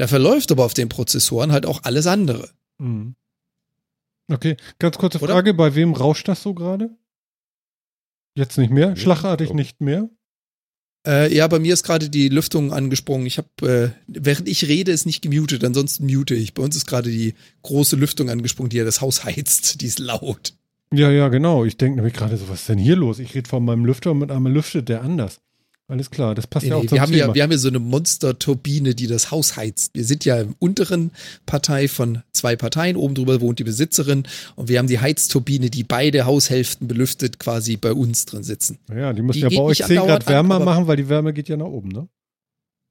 Da 0.00 0.06
verläuft 0.06 0.50
aber 0.50 0.64
auf 0.64 0.72
den 0.72 0.88
Prozessoren 0.88 1.52
halt 1.52 1.66
auch 1.66 1.82
alles 1.82 2.06
andere. 2.06 2.48
Mhm. 2.78 3.16
Okay, 4.32 4.56
ganz 4.78 4.96
kurze 4.96 5.18
Oder? 5.18 5.34
Frage, 5.34 5.52
bei 5.52 5.74
wem 5.74 5.92
rauscht 5.92 6.26
das 6.26 6.42
so 6.42 6.54
gerade? 6.54 6.96
Jetzt 8.34 8.56
nicht 8.56 8.70
mehr? 8.70 8.96
Schlagartig 8.96 9.52
nicht 9.52 9.82
mehr? 9.82 10.08
Äh, 11.06 11.36
ja, 11.36 11.46
bei 11.48 11.58
mir 11.58 11.74
ist 11.74 11.82
gerade 11.82 12.08
die 12.08 12.30
Lüftung 12.30 12.72
angesprungen. 12.72 13.26
Ich 13.26 13.36
habe, 13.36 13.48
äh, 13.60 13.90
während 14.06 14.48
ich 14.48 14.66
rede, 14.66 14.90
ist 14.90 15.04
nicht 15.04 15.20
gemutet, 15.20 15.62
ansonsten 15.64 16.06
mute 16.06 16.34
ich. 16.34 16.54
Bei 16.54 16.62
uns 16.62 16.76
ist 16.76 16.86
gerade 16.86 17.10
die 17.10 17.34
große 17.60 17.96
Lüftung 17.96 18.30
angesprungen, 18.30 18.70
die 18.70 18.78
ja 18.78 18.84
das 18.84 19.02
Haus 19.02 19.24
heizt. 19.26 19.82
Die 19.82 19.86
ist 19.86 19.98
laut. 19.98 20.54
Ja, 20.94 21.10
ja, 21.10 21.28
genau. 21.28 21.66
Ich 21.66 21.76
denke 21.76 21.96
nämlich 21.96 22.14
gerade 22.14 22.38
so, 22.38 22.48
was 22.48 22.60
ist 22.60 22.70
denn 22.70 22.78
hier 22.78 22.96
los? 22.96 23.18
Ich 23.18 23.34
rede 23.34 23.50
von 23.50 23.66
meinem 23.66 23.84
Lüfter 23.84 24.12
und 24.12 24.20
mit 24.20 24.30
einmal 24.30 24.50
lüftet 24.50 24.88
der 24.88 25.02
anders. 25.02 25.42
Alles 25.90 26.08
klar, 26.10 26.34
das 26.36 26.46
passt 26.46 26.64
Nee, 26.64 26.70
ja 26.70 26.76
auch 26.76 26.82
nee, 26.82 26.88
zum 26.88 26.94
wir, 26.96 27.02
haben 27.02 27.10
Thema. 27.12 27.26
ja, 27.26 27.34
wir 27.34 27.42
haben 27.42 27.50
ja 27.50 27.58
so 27.58 27.68
eine 27.68 27.80
Monster-Turbine, 27.80 28.94
die 28.94 29.06
das 29.08 29.30
Haus 29.30 29.56
heizt. 29.56 29.92
Wir 29.94 30.04
sind 30.04 30.24
ja 30.24 30.40
im 30.40 30.54
unteren 30.60 31.10
Partei 31.46 31.88
von 31.88 32.22
zwei 32.32 32.54
Parteien. 32.54 32.96
Oben 32.96 33.14
drüber 33.16 33.40
wohnt 33.40 33.58
die 33.58 33.64
Besitzerin 33.64 34.22
und 34.56 34.68
wir 34.68 34.78
haben 34.78 34.86
die 34.86 35.00
Heizturbine, 35.00 35.68
die 35.68 35.82
beide 35.82 36.26
Haushälften 36.26 36.86
belüftet, 36.86 37.38
quasi 37.40 37.76
bei 37.76 37.92
uns 37.92 38.24
drin 38.24 38.42
sitzen. 38.44 38.78
ja, 38.94 39.12
die 39.12 39.20
die 39.26 39.40
ja 39.40 39.48
bei 39.48 39.58
euch 39.60 39.78
nicht 39.80 39.88
10 39.88 39.96
Grad 39.96 40.26
an, 40.28 40.32
wärmer 40.32 40.54
aber- 40.56 40.64
machen, 40.64 40.86
weil 40.86 40.96
die 40.96 41.08
Wärme 41.08 41.32
geht 41.32 41.48
ja 41.48 41.56
nach 41.56 41.66
oben, 41.66 41.88
ne? 41.88 42.08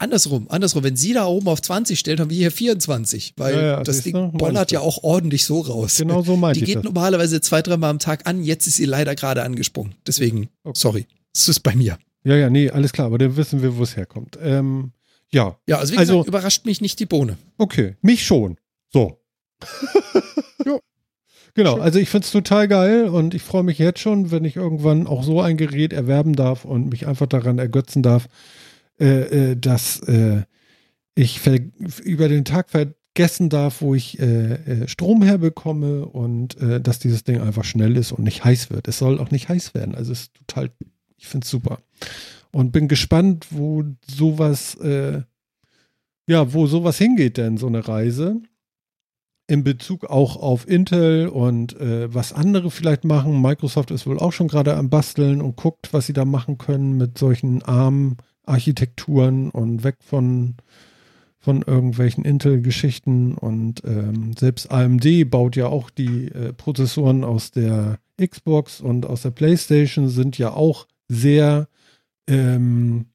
Andersrum, 0.01 0.47
andersrum. 0.49 0.83
Wenn 0.85 0.95
sie 0.95 1.11
da 1.13 1.25
oben 1.25 1.49
auf 1.49 1.61
20 1.61 1.99
stellt, 1.99 2.21
haben 2.21 2.29
wir 2.29 2.37
hier 2.37 2.51
24, 2.51 3.33
weil 3.35 3.53
Ja, 3.55 3.61
ja, 3.61 3.83
das 3.83 4.01
Ding 4.01 4.13
du? 4.13 4.31
Bollert 4.37 4.71
ja 4.71 4.79
auch 4.79 5.03
ordentlich 5.03 5.45
so 5.45 5.59
raus. 5.59 5.97
Genau 5.97 6.21
so 6.21 6.37
meinte 6.37 6.59
Die 6.61 6.65
geht 6.65 6.77
das. 6.77 6.83
normalerweise 6.85 7.41
zwei, 7.41 7.61
dreimal 7.61 7.89
am 7.89 7.99
Tag 7.99 8.25
an. 8.25 8.41
Jetzt 8.41 8.65
ist 8.65 8.77
sie 8.77 8.85
leider 8.85 9.13
gerade 9.15 9.43
angesprungen. 9.43 9.95
Deswegen, 10.07 10.47
Okay. 10.63 10.79
sorry. 10.79 11.07
Es 11.35 11.49
ist 11.49 11.59
bei 11.61 11.75
mir. 11.75 11.97
Ja, 12.23 12.35
ja, 12.35 12.49
nee, 12.49 12.69
alles 12.69 12.91
klar, 12.91 13.07
aber 13.07 13.17
dann 13.17 13.35
wissen 13.37 13.61
wir, 13.61 13.77
wo 13.77 13.83
es 13.83 13.95
herkommt. 13.95 14.37
Ähm, 14.41 14.91
ja, 15.31 15.57
Ja, 15.67 15.77
also 15.77 15.93
wie 15.93 15.97
Also- 15.97 16.13
gesagt, 16.13 16.27
überrascht 16.27 16.65
mich 16.65 16.81
nicht 16.81 16.99
die 16.99 17.05
Bohne. 17.05 17.37
okay. 17.57 17.95
Mich 18.01 18.25
schon. 18.25 18.57
So. 18.91 19.21
Jo. 20.65 20.79
Genau, 21.55 21.77
also 21.79 21.99
ich 21.99 22.09
finde 22.09 22.25
es 22.25 22.31
total 22.31 22.67
geil 22.67 23.05
und 23.07 23.33
ich 23.33 23.41
freue 23.41 23.63
mich 23.63 23.79
jetzt 23.79 23.99
schon, 23.99 24.31
wenn 24.31 24.45
ich 24.45 24.55
irgendwann 24.55 25.07
auch 25.07 25.23
so 25.23 25.41
ein 25.41 25.57
Gerät 25.57 25.93
erwerben 25.93 26.33
darf 26.35 26.65
und 26.65 26.89
mich 26.89 27.07
einfach 27.07 27.27
daran 27.27 27.59
ergötzen 27.59 28.03
darf, 28.03 28.27
äh, 28.99 29.51
äh, 29.51 29.55
dass 29.55 29.99
äh, 30.01 30.43
ich 31.15 31.39
über 32.03 32.27
den 32.29 32.45
Tag 32.45 32.69
vergessen 32.69 33.49
darf, 33.49 33.81
wo 33.81 33.95
ich 33.95 34.19
äh, 34.19 34.53
äh, 34.83 34.87
Strom 34.87 35.21
herbekomme 35.23 36.05
und 36.05 36.57
äh, 36.61 36.79
dass 36.81 36.99
dieses 36.99 37.23
Ding 37.23 37.41
einfach 37.41 37.63
schnell 37.65 37.97
ist 37.97 38.11
und 38.11 38.23
nicht 38.23 38.43
heiß 38.43 38.69
wird. 38.69 38.87
Es 38.87 38.99
soll 38.99 39.19
auch 39.19 39.31
nicht 39.31 39.49
heiß 39.49 39.73
werden. 39.73 39.95
Also 39.95 40.11
es 40.11 40.21
ist 40.23 40.33
total, 40.35 40.71
ich 41.19 41.27
finde 41.27 41.45
es 41.45 41.51
super. 41.51 41.79
Und 42.51 42.71
bin 42.71 42.87
gespannt, 42.87 43.47
wo 43.51 43.83
sowas, 44.07 44.75
äh, 44.75 45.21
ja, 46.27 46.53
wo 46.53 46.65
sowas 46.65 46.97
hingeht 46.97 47.37
denn, 47.37 47.57
so 47.57 47.67
eine 47.67 47.87
Reise. 47.87 48.41
In 49.47 49.63
Bezug 49.63 50.05
auch 50.05 50.37
auf 50.37 50.67
Intel 50.67 51.27
und 51.27 51.79
äh, 51.79 52.13
was 52.13 52.33
andere 52.33 52.71
vielleicht 52.71 53.03
machen. 53.03 53.41
Microsoft 53.41 53.91
ist 53.91 54.07
wohl 54.07 54.19
auch 54.19 54.31
schon 54.31 54.47
gerade 54.47 54.75
am 54.75 54.89
Basteln 54.89 55.41
und 55.41 55.57
guckt, 55.57 55.91
was 55.91 56.05
sie 56.05 56.13
da 56.13 56.23
machen 56.23 56.57
können 56.57 56.97
mit 56.97 57.17
solchen 57.17 57.63
ARM-Architekturen 57.63 59.49
und 59.49 59.83
weg 59.83 59.97
von, 60.01 60.55
von 61.39 61.63
irgendwelchen 61.63 62.25
Intel-Geschichten. 62.25 63.33
Und 63.33 63.83
ähm, 63.85 64.33
selbst 64.37 64.71
AMD 64.71 65.29
baut 65.29 65.55
ja 65.55 65.67
auch 65.67 65.89
die 65.89 66.27
äh, 66.27 66.53
Prozessoren 66.53 67.23
aus 67.23 67.51
der 67.51 67.99
Xbox 68.23 68.81
und 68.81 69.05
aus 69.05 69.23
der 69.23 69.31
PlayStation, 69.31 70.09
sind 70.09 70.37
ja 70.37 70.53
auch 70.53 70.87
sehr, 71.09 71.67
ähm, 72.27 73.07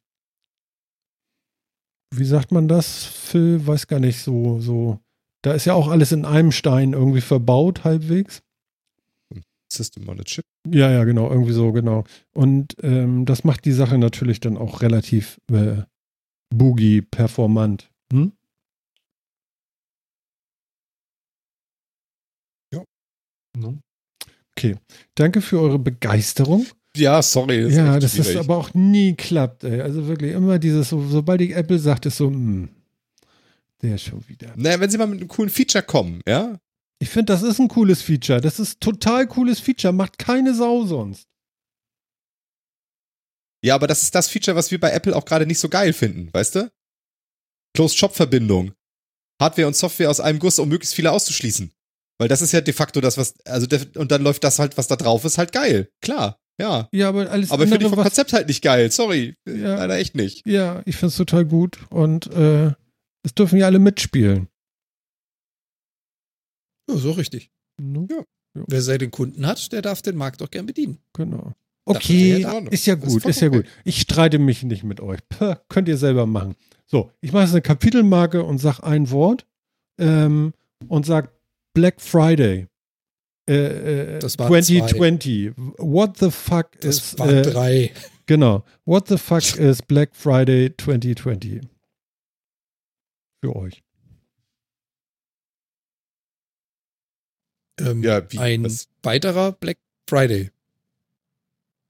wie 2.15 2.25
sagt 2.25 2.53
man 2.53 2.69
das? 2.69 3.05
Phil, 3.05 3.67
weiß 3.67 3.87
gar 3.87 4.01
nicht, 4.01 4.21
so, 4.21 4.61
so. 4.61 5.01
Da 5.43 5.53
ist 5.53 5.65
ja 5.65 5.75
auch 5.75 5.89
alles 5.89 6.13
in 6.13 6.25
einem 6.25 6.53
Stein 6.53 6.93
irgendwie 6.93 7.21
verbaut, 7.21 7.85
halbwegs. 7.85 8.43
System 9.73 10.09
on 10.09 10.21
a 10.21 10.25
Chip. 10.25 10.45
Ja, 10.69 10.91
ja, 10.91 11.05
genau, 11.05 11.31
irgendwie 11.31 11.53
so, 11.53 11.73
genau. 11.73 12.05
Und 12.33 12.77
ähm, 12.83 13.27
das 13.27 13.45
macht 13.45 13.65
die 13.65 13.73
Sache 13.73 13.99
natürlich 13.99 14.41
dann 14.41 14.57
auch 14.57 14.83
relativ 14.83 15.41
äh, 15.51 15.83
boogie 16.55 17.03
performant. 17.03 17.91
Hm? 18.13 18.33
Ja. 22.73 22.85
Ne? 23.57 23.81
Okay, 24.57 24.77
danke 25.17 25.41
für 25.41 25.61
eure 25.61 25.79
Begeisterung. 25.79 26.67
Ja, 26.97 27.23
sorry. 27.23 27.67
ist 27.69 27.77
ja, 27.77 27.99
das 27.99 28.17
ist 28.17 28.37
aber 28.37 28.57
auch 28.57 28.73
nie 28.73 29.15
klappt, 29.15 29.65
ey. 29.65 29.81
Also 29.81 30.07
wirklich 30.07 30.33
immer 30.33 30.59
dieses, 30.59 30.89
so, 30.89 31.05
sobald 31.09 31.41
ich 31.41 31.55
Apple 31.55 31.79
sagt, 31.79 32.07
ist 32.07 32.19
so, 32.19 32.29
hm, 32.29 32.69
der 33.83 33.99
schon 33.99 34.27
wieder. 34.29 34.53
Naja, 34.57 34.79
wenn 34.81 34.91
sie 34.91 34.99
mal 34.99 35.07
mit 35.07 35.21
einem 35.21 35.29
coolen 35.29 35.51
Feature 35.51 35.85
kommen, 35.85 36.21
ja? 36.27 36.59
Ich 37.01 37.11
finde, 37.11 37.33
das 37.33 37.43
ist 37.43 37.59
ein 37.59 37.69
cooles 37.69 38.01
Feature. 38.01 38.41
Das 38.41 38.59
ist 38.59 38.81
total 38.81 39.27
cooles 39.27 39.61
Feature. 39.61 39.93
Macht 39.93 40.19
keine 40.19 40.55
Sau 40.55 40.87
sonst. 40.87 41.27
Ja, 43.63 43.75
aber 43.75 43.87
das 43.87 44.03
ist 44.03 44.15
das 44.15 44.29
Feature, 44.29 44.57
was 44.57 44.71
wir 44.71 44.79
bei 44.79 44.91
Apple 44.91 45.15
auch 45.15 45.25
gerade 45.25 45.47
nicht 45.47 45.59
so 45.59 45.69
geil 45.69 45.93
finden, 45.93 46.33
weißt 46.33 46.55
du? 46.55 46.73
Closed-Shop-Verbindung. 47.75 48.73
Hardware 49.41 49.67
und 49.67 49.77
Software 49.77 50.11
aus 50.11 50.21
einem 50.21 50.39
Guss, 50.39 50.59
um 50.59 50.69
möglichst 50.69 50.95
viele 50.95 51.11
auszuschließen. 51.11 51.73
Weil 52.19 52.29
das 52.29 52.43
ist 52.43 52.53
ja 52.53 52.61
de 52.61 52.73
facto 52.73 53.01
das, 53.01 53.19
was, 53.19 53.35
also, 53.45 53.67
und 53.97 54.13
dann 54.13 54.23
läuft 54.23 54.45
das 54.45 54.59
halt, 54.59 54.79
was 54.79 54.87
da 54.87 54.97
drauf 54.97 55.25
ist, 55.25 55.39
halt 55.39 55.51
geil. 55.51 55.91
Klar, 56.01 56.39
ja. 56.61 56.89
Ja, 56.93 57.09
aber 57.09 57.31
alles 57.31 57.51
Aber 57.51 57.67
finde 57.67 57.85
ich 57.85 57.91
vom 57.93 58.03
Konzept 58.03 58.33
halt 58.33 58.49
nicht 58.49 58.63
geil, 58.63 58.91
sorry. 58.91 59.37
Ja. 59.47 59.77
Leider 59.77 59.99
echt 59.99 60.15
nicht. 60.15 60.47
Ja, 60.47 60.83
ich 60.85 60.97
finde 60.97 61.09
es 61.09 61.17
total 61.17 61.45
gut. 61.45 61.79
Und 61.91 62.31
äh, 62.33 62.73
es 63.23 63.35
dürfen 63.35 63.59
ja 63.59 63.67
alle 63.67 63.79
mitspielen. 63.79 64.49
Ja, 66.89 66.97
so 66.97 67.13
richtig. 67.13 67.51
Ne? 67.81 68.07
Wer 68.55 68.83
seinen 68.83 69.11
Kunden 69.11 69.47
hat, 69.47 69.73
der 69.73 69.83
darf 69.83 70.03
den 70.03 70.17
Markt 70.17 70.43
auch 70.43 70.51
gern 70.51 70.67
bedienen. 70.67 70.99
Genau. 71.13 71.55
Okay, 71.87 72.33
ist 72.33 72.39
ja 72.41 72.53
Ordnung. 72.53 72.73
ist 72.73 72.87
ja 72.87 72.95
ist 72.95 73.01
gut, 73.03 73.25
ist 73.25 73.41
ja 73.41 73.49
gut. 73.49 73.67
Ich 73.85 74.01
streite 74.01 74.39
mich 74.39 74.63
nicht 74.63 74.85
mit 74.85 75.01
euch. 75.01 75.21
Puh, 75.29 75.55
könnt 75.69 75.89
ihr 75.89 75.99
selber 75.99 76.27
machen. 76.27 76.55
So, 76.87 77.11
ich 77.21 77.33
mache 77.33 77.45
jetzt 77.45 77.53
eine 77.53 77.63
Kapitelmarke 77.63 78.43
und 78.43 78.59
sag 78.59 78.81
ein 78.81 79.11
Wort 79.11 79.47
ähm, 79.99 80.55
und 80.89 81.05
sag 81.05 81.33
Black 81.75 82.01
Friday. 82.01 82.69
Äh, 83.49 84.17
äh, 84.17 84.19
Das 84.21 84.39
waren 84.39 84.49
2020. 84.49 85.53
What 85.79 86.19
the 86.19 86.31
fuck 86.31 86.71
Das 86.81 86.97
ist 86.97 87.19
waren 87.19 87.31
äh, 87.37 87.43
drei. 87.43 87.93
genau. 88.27 88.65
What 88.85 89.09
the 89.09 89.19
fuck 89.19 89.57
is 89.59 89.83
Black 89.83 90.15
Friday 90.17 90.75
2020? 90.77 91.61
Für 93.43 93.57
euch. 93.57 93.83
Ähm, 97.81 98.03
Ja, 98.03 98.31
wie, 98.31 98.39
ein 98.39 98.65
was? 98.65 98.89
weiterer 99.03 99.53
Black 99.53 99.79
Friday. 100.09 100.51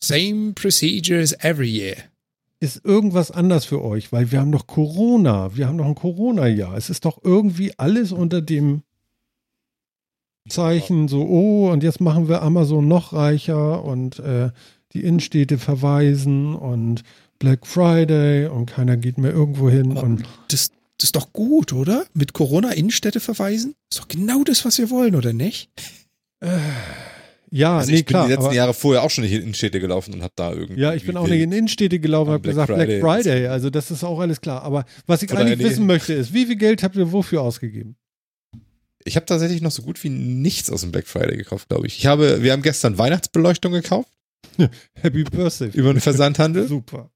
Same 0.03 0.53
procedure 0.55 1.21
as 1.21 1.33
every 1.45 1.69
year. 1.69 1.97
Ist 2.61 2.85
irgendwas 2.85 3.31
anders 3.31 3.65
für 3.67 3.83
euch? 3.83 4.13
Weil 4.13 4.31
wir 4.33 4.41
haben 4.41 4.51
noch 4.51 4.67
Corona. 4.67 5.55
Wir 5.57 5.67
haben 5.69 5.77
noch 5.77 5.87
ein 5.87 5.95
Corona-Jahr. 5.95 6.77
Es 6.77 6.89
ist 6.91 7.05
doch 7.05 7.19
irgendwie 7.23 7.73
alles 7.79 8.13
unter 8.13 8.41
dem 8.41 8.83
Zeichen 10.49 11.09
so, 11.09 11.23
oh, 11.23 11.71
und 11.71 11.83
jetzt 11.83 12.01
machen 12.01 12.29
wir 12.29 12.43
Amazon 12.43 12.87
noch 12.87 13.13
reicher 13.13 13.83
und 13.85 14.19
äh, 14.19 14.51
die 14.93 15.01
Innenstädte 15.01 15.59
verweisen 15.59 16.55
und 16.55 17.03
Black 17.39 17.67
Friday 17.67 18.47
und 18.47 18.67
keiner 18.67 18.97
geht 18.97 19.19
mehr 19.19 19.33
irgendwo 19.33 19.69
hin 19.71 19.93
Aber 19.93 20.05
und 20.05 20.23
das, 20.49 20.71
das 20.99 21.09
ist 21.09 21.17
doch 21.17 21.33
gut, 21.33 21.73
oder? 21.73 22.05
Mit 22.15 22.33
Corona 22.33 22.71
Innenstädte 22.73 23.21
verweisen? 23.21 23.75
Ist 23.91 24.01
doch 24.01 24.09
genau 24.09 24.45
das, 24.45 24.65
was 24.65 24.79
wir 24.79 24.91
wollen, 24.91 25.15
oder 25.15 25.33
nicht? 25.33 25.71
ja, 27.51 27.79
Also 27.79 27.91
nee, 27.91 27.99
ich 27.99 28.05
bin 28.05 28.13
klar. 28.13 28.27
die 28.27 28.33
letzten 28.33 28.47
aber, 28.47 28.55
Jahre 28.55 28.75
vorher 28.75 29.03
auch 29.03 29.11
schon 29.11 29.25
nicht 29.25 29.33
in 29.33 29.43
Innenstädte 29.43 29.81
gelaufen 29.81 30.13
und 30.13 30.23
habe 30.23 30.35
da 30.37 30.53
irgendwie. 30.53 30.81
ja, 30.81 30.93
ich 30.93 31.07
bin 31.07 31.17
auch 31.17 31.27
nicht 31.27 31.41
in 31.41 31.53
Innenstädte 31.53 31.99
gelaufen 31.99 32.29
und 32.29 32.35
habe 32.35 32.43
Black 32.43 32.55
gesagt 32.55 32.75
Black 32.75 33.01
Friday. 33.01 33.23
Friday. 33.23 33.47
Also 33.47 33.71
das 33.71 33.91
ist 33.91 34.05
auch 34.05 34.21
alles 34.21 34.43
klar. 34.43 34.63
Aber 34.63 34.85
was 35.07 35.23
ich 35.23 35.33
eigentlich 35.33 35.59
wissen 35.59 35.87
möchte 35.87 36.13
ist, 36.13 36.35
wie 36.35 36.45
viel 36.45 36.57
Geld 36.57 36.83
habt 36.83 36.97
ihr 36.97 37.11
wofür 37.13 37.41
ausgegeben? 37.41 37.97
Ich 39.07 39.17
habe 39.17 39.27
tatsächlich 39.27 39.61
noch 39.61 39.71
so 39.71 39.83
gut 39.83 40.03
wie 40.03 40.09
nichts 40.09 40.71
aus 40.71 40.81
dem 40.81 40.91
Black 40.93 41.07
Friday 41.07 41.37
gekauft, 41.37 41.69
glaube 41.69 41.87
ich. 41.87 41.99
Ich 41.99 42.07
habe, 42.07 42.43
wir 42.43 42.53
haben 42.53 42.63
gestern 42.63 42.97
Weihnachtsbeleuchtung 42.97 43.73
gekauft 43.73 44.09
Happy 44.95 45.25
Birthday. 45.25 45.71
über 45.71 45.93
den 45.93 46.01
Versandhandel. 46.01 46.69
Super. 46.69 47.11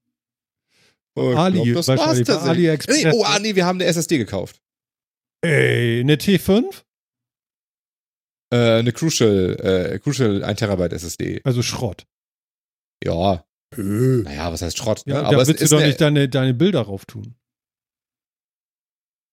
Und 1.15 1.33
ich 1.33 1.39
Ali, 1.39 1.63
glaub, 1.63 1.75
das 1.77 1.89
war's 1.89 2.19
tatsächlich. 2.19 2.41
AliExpress. 2.49 3.05
Nee, 3.05 3.11
oh, 3.13 3.25
ah, 3.25 3.39
nee, 3.39 3.55
wir 3.55 3.67
haben 3.67 3.77
eine 3.81 3.87
SSD 3.87 4.19
gekauft. 4.19 4.61
Ey, 5.43 6.01
eine 6.01 6.17
T5? 6.17 6.83
Äh, 8.51 8.57
eine 8.79 8.93
Crucial, 8.93 9.57
äh, 9.61 9.99
Crucial 9.99 10.43
1 10.45 10.59
Terabyte 10.59 10.93
SSD. 10.93 11.41
Also 11.45 11.63
Schrott. 11.63 12.07
Ja, 13.05 13.45
Nö. 13.77 14.23
naja, 14.23 14.53
was 14.53 14.63
heißt 14.63 14.79
Schrott? 14.79 15.03
Ja, 15.07 15.17
ne? 15.17 15.23
da 15.23 15.29
Aber 15.29 15.43
es 15.43 15.49
willst 15.49 15.61
du 15.61 15.65
ist 15.65 15.73
doch 15.73 15.79
eine, 15.79 15.89
nicht 15.89 16.01
deine, 16.01 16.29
deine 16.29 16.55
Bilder 16.55 16.83
rauf 16.83 17.05
tun. 17.05 17.35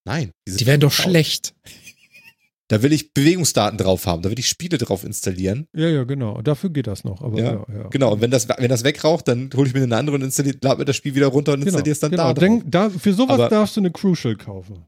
Nein, 0.07 0.31
diese 0.47 0.57
Die 0.57 0.65
wären 0.67 0.81
doch 0.81 0.91
5000. 0.91 1.11
schlecht. 1.11 1.55
Da 2.67 2.81
will 2.81 2.91
ich 2.93 3.13
Bewegungsdaten 3.13 3.77
drauf 3.77 4.07
haben, 4.07 4.23
da 4.23 4.31
will 4.31 4.39
ich 4.39 4.47
Spiele 4.49 4.79
drauf 4.79 5.03
installieren. 5.03 5.67
Ja, 5.75 5.87
ja, 5.87 6.03
genau. 6.03 6.41
Dafür 6.41 6.71
geht 6.71 6.87
das 6.87 7.03
noch. 7.03 7.21
Aber 7.21 7.37
ja, 7.37 7.45
Ja, 7.53 7.65
ja. 7.75 7.87
Genau, 7.89 8.13
und 8.13 8.21
wenn 8.21 8.31
das, 8.31 8.47
wenn 8.49 8.69
das 8.69 8.83
wegraucht, 8.83 9.27
dann 9.27 9.51
hole 9.55 9.67
ich 9.67 9.73
mir 9.75 9.83
eine 9.83 9.95
andere 9.95 10.15
und 10.15 10.23
installiere, 10.23 10.57
lade 10.63 10.79
mir 10.79 10.85
das 10.85 10.95
Spiel 10.95 11.13
wieder 11.13 11.27
runter 11.27 11.53
und 11.53 11.59
Genau, 11.59 11.69
installiere 11.77 11.91
es 11.93 11.99
dann 11.99 12.09
genau. 12.11 12.23
da 12.23 12.33
drauf. 12.33 12.39
Denk, 12.41 12.63
da. 12.65 12.89
Für 12.89 13.13
sowas 13.13 13.35
Aber- 13.35 13.49
darfst 13.49 13.75
du 13.75 13.81
eine 13.81 13.91
Crucial 13.91 14.35
kaufen. 14.35 14.85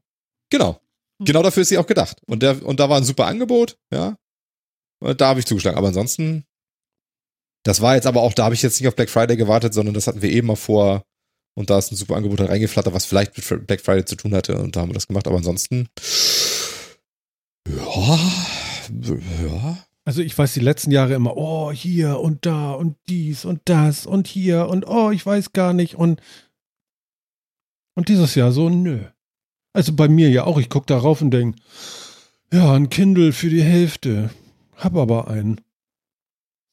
Genau. 0.50 0.80
Genau 1.20 1.44
dafür 1.44 1.62
ist 1.62 1.70
sie 1.70 1.78
auch 1.78 1.86
gedacht. 1.88 2.20
Und, 2.26 2.42
der, 2.42 2.64
und 2.66 2.80
da 2.80 2.90
war 2.90 2.98
ein 2.98 3.04
super 3.04 3.26
Angebot, 3.28 3.78
ja. 3.94 4.16
Und 5.00 5.22
da 5.22 5.28
habe 5.30 5.40
ich 5.40 5.46
zugeschlagen. 5.46 5.78
Aber 5.78 5.88
ansonsten, 5.90 6.46
das 7.64 7.82
war 7.82 7.96
jetzt 7.96 8.08
aber 8.08 8.22
auch, 8.22 8.34
da 8.34 8.46
habe 8.46 8.56
ich 8.56 8.62
jetzt 8.64 8.80
nicht 8.80 8.88
auf 8.88 8.96
Black 8.96 9.10
Friday 9.10 9.36
gewartet, 9.38 9.74
sondern 9.74 9.94
das 9.94 10.08
hatten 10.08 10.22
wir 10.24 10.30
eben 10.32 10.48
mal 10.48 10.56
vor. 10.56 11.04
Und 11.56 11.70
da 11.72 11.78
ist 11.80 11.92
ein 11.92 11.96
super 11.96 12.16
Angebot 12.16 12.40
reingeflattert, 12.42 12.94
was 12.94 13.06
vielleicht 13.06 13.36
mit 13.36 13.68
Black 13.68 13.82
Friday 13.82 14.06
zu 14.06 14.16
tun 14.16 14.34
hatte. 14.36 14.58
Und 14.60 14.76
da 14.76 14.82
haben 14.82 14.90
wir 14.90 14.94
das 14.94 15.08
gemacht. 15.08 15.28
Aber 15.28 15.38
ansonsten, 15.38 15.90
ja, 17.76 18.20
ja. 19.46 19.78
Also 20.06 20.22
ich 20.22 20.38
weiß 20.38 20.54
die 20.54 20.62
letzten 20.62 20.92
Jahre 20.92 21.16
immer, 21.16 21.36
oh, 21.36 21.72
hier 21.72 22.20
und 22.20 22.46
da 22.46 22.72
und 22.72 22.96
dies 23.10 23.44
und 23.44 23.62
das 23.66 24.06
und 24.06 24.28
hier 24.28 24.70
und 24.70 24.88
oh, 24.88 25.12
ich 25.12 25.26
weiß 25.26 25.52
gar 25.52 25.74
nicht 25.74 25.96
und 25.96 26.22
und 27.96 28.10
dieses 28.10 28.36
Jahr 28.36 28.52
so, 28.52 28.70
nö. 28.70 29.00
Also 29.74 29.94
bei 29.94 30.08
mir 30.08 30.30
ja 30.30 30.46
auch, 30.46 30.60
ich 30.60 30.70
gucke 30.70 30.86
da 30.86 30.98
rauf 30.98 31.22
und 31.22 31.32
denke, 31.32 31.60
ja, 32.54 32.74
ein 32.74 32.90
Kindle 32.90 33.34
für 33.34 33.50
die 33.50 33.64
Hälfte. 33.64 34.30
Hab 34.76 34.96
aber 34.96 35.28
einen. 35.28 35.60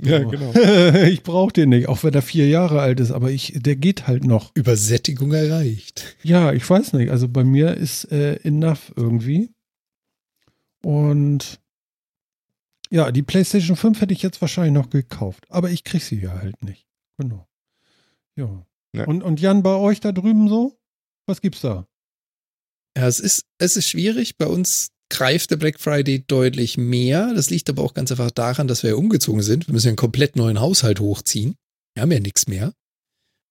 Ja, 0.02 0.20
So. 0.20 0.28
genau. 0.28 0.52
ich 1.06 1.22
brauche 1.22 1.52
den 1.52 1.70
nicht, 1.70 1.88
auch 1.88 2.04
wenn 2.04 2.14
er 2.14 2.22
vier 2.22 2.48
Jahre 2.48 2.80
alt 2.80 3.00
ist, 3.00 3.10
aber 3.10 3.30
ich, 3.30 3.54
der 3.56 3.76
geht 3.76 4.06
halt 4.06 4.24
noch. 4.24 4.52
Übersättigung 4.54 5.32
erreicht. 5.32 6.16
Ja, 6.22 6.52
ich 6.52 6.68
weiß 6.68 6.92
nicht. 6.92 7.10
Also 7.10 7.28
bei 7.28 7.42
mir 7.42 7.74
ist 7.74 8.12
äh, 8.12 8.36
enough 8.42 8.92
irgendwie. 8.94 9.53
Und 10.84 11.60
ja, 12.90 13.10
die 13.10 13.22
PlayStation 13.22 13.76
5 13.76 14.00
hätte 14.00 14.12
ich 14.14 14.22
jetzt 14.22 14.40
wahrscheinlich 14.40 14.74
noch 14.74 14.90
gekauft, 14.90 15.46
aber 15.48 15.70
ich 15.70 15.84
krieg 15.84 16.02
sie 16.02 16.20
ja 16.20 16.32
halt 16.32 16.62
nicht. 16.62 16.86
Genau. 17.18 17.48
Ja. 18.36 18.66
Ja. 18.94 19.06
Und, 19.06 19.22
und 19.22 19.40
Jan, 19.40 19.62
bei 19.62 19.74
euch 19.74 20.00
da 20.00 20.12
drüben 20.12 20.48
so? 20.48 20.78
Was 21.26 21.40
gibt's 21.40 21.62
da? 21.62 21.86
Ja, 22.96 23.08
es 23.08 23.18
ist, 23.18 23.46
es 23.58 23.76
ist 23.76 23.88
schwierig. 23.88 24.36
Bei 24.36 24.46
uns 24.46 24.90
greift 25.10 25.50
der 25.50 25.56
Black 25.56 25.80
Friday 25.80 26.24
deutlich 26.26 26.76
mehr. 26.76 27.32
Das 27.34 27.50
liegt 27.50 27.68
aber 27.70 27.82
auch 27.82 27.94
ganz 27.94 28.10
einfach 28.12 28.30
daran, 28.30 28.68
dass 28.68 28.82
wir 28.82 28.90
ja 28.90 28.96
umgezogen 28.96 29.42
sind. 29.42 29.66
Wir 29.66 29.72
müssen 29.72 29.86
ja 29.86 29.90
einen 29.90 29.96
komplett 29.96 30.36
neuen 30.36 30.60
Haushalt 30.60 31.00
hochziehen. 31.00 31.56
Wir 31.94 32.02
haben 32.02 32.12
ja 32.12 32.20
nichts 32.20 32.46
mehr. 32.46 32.72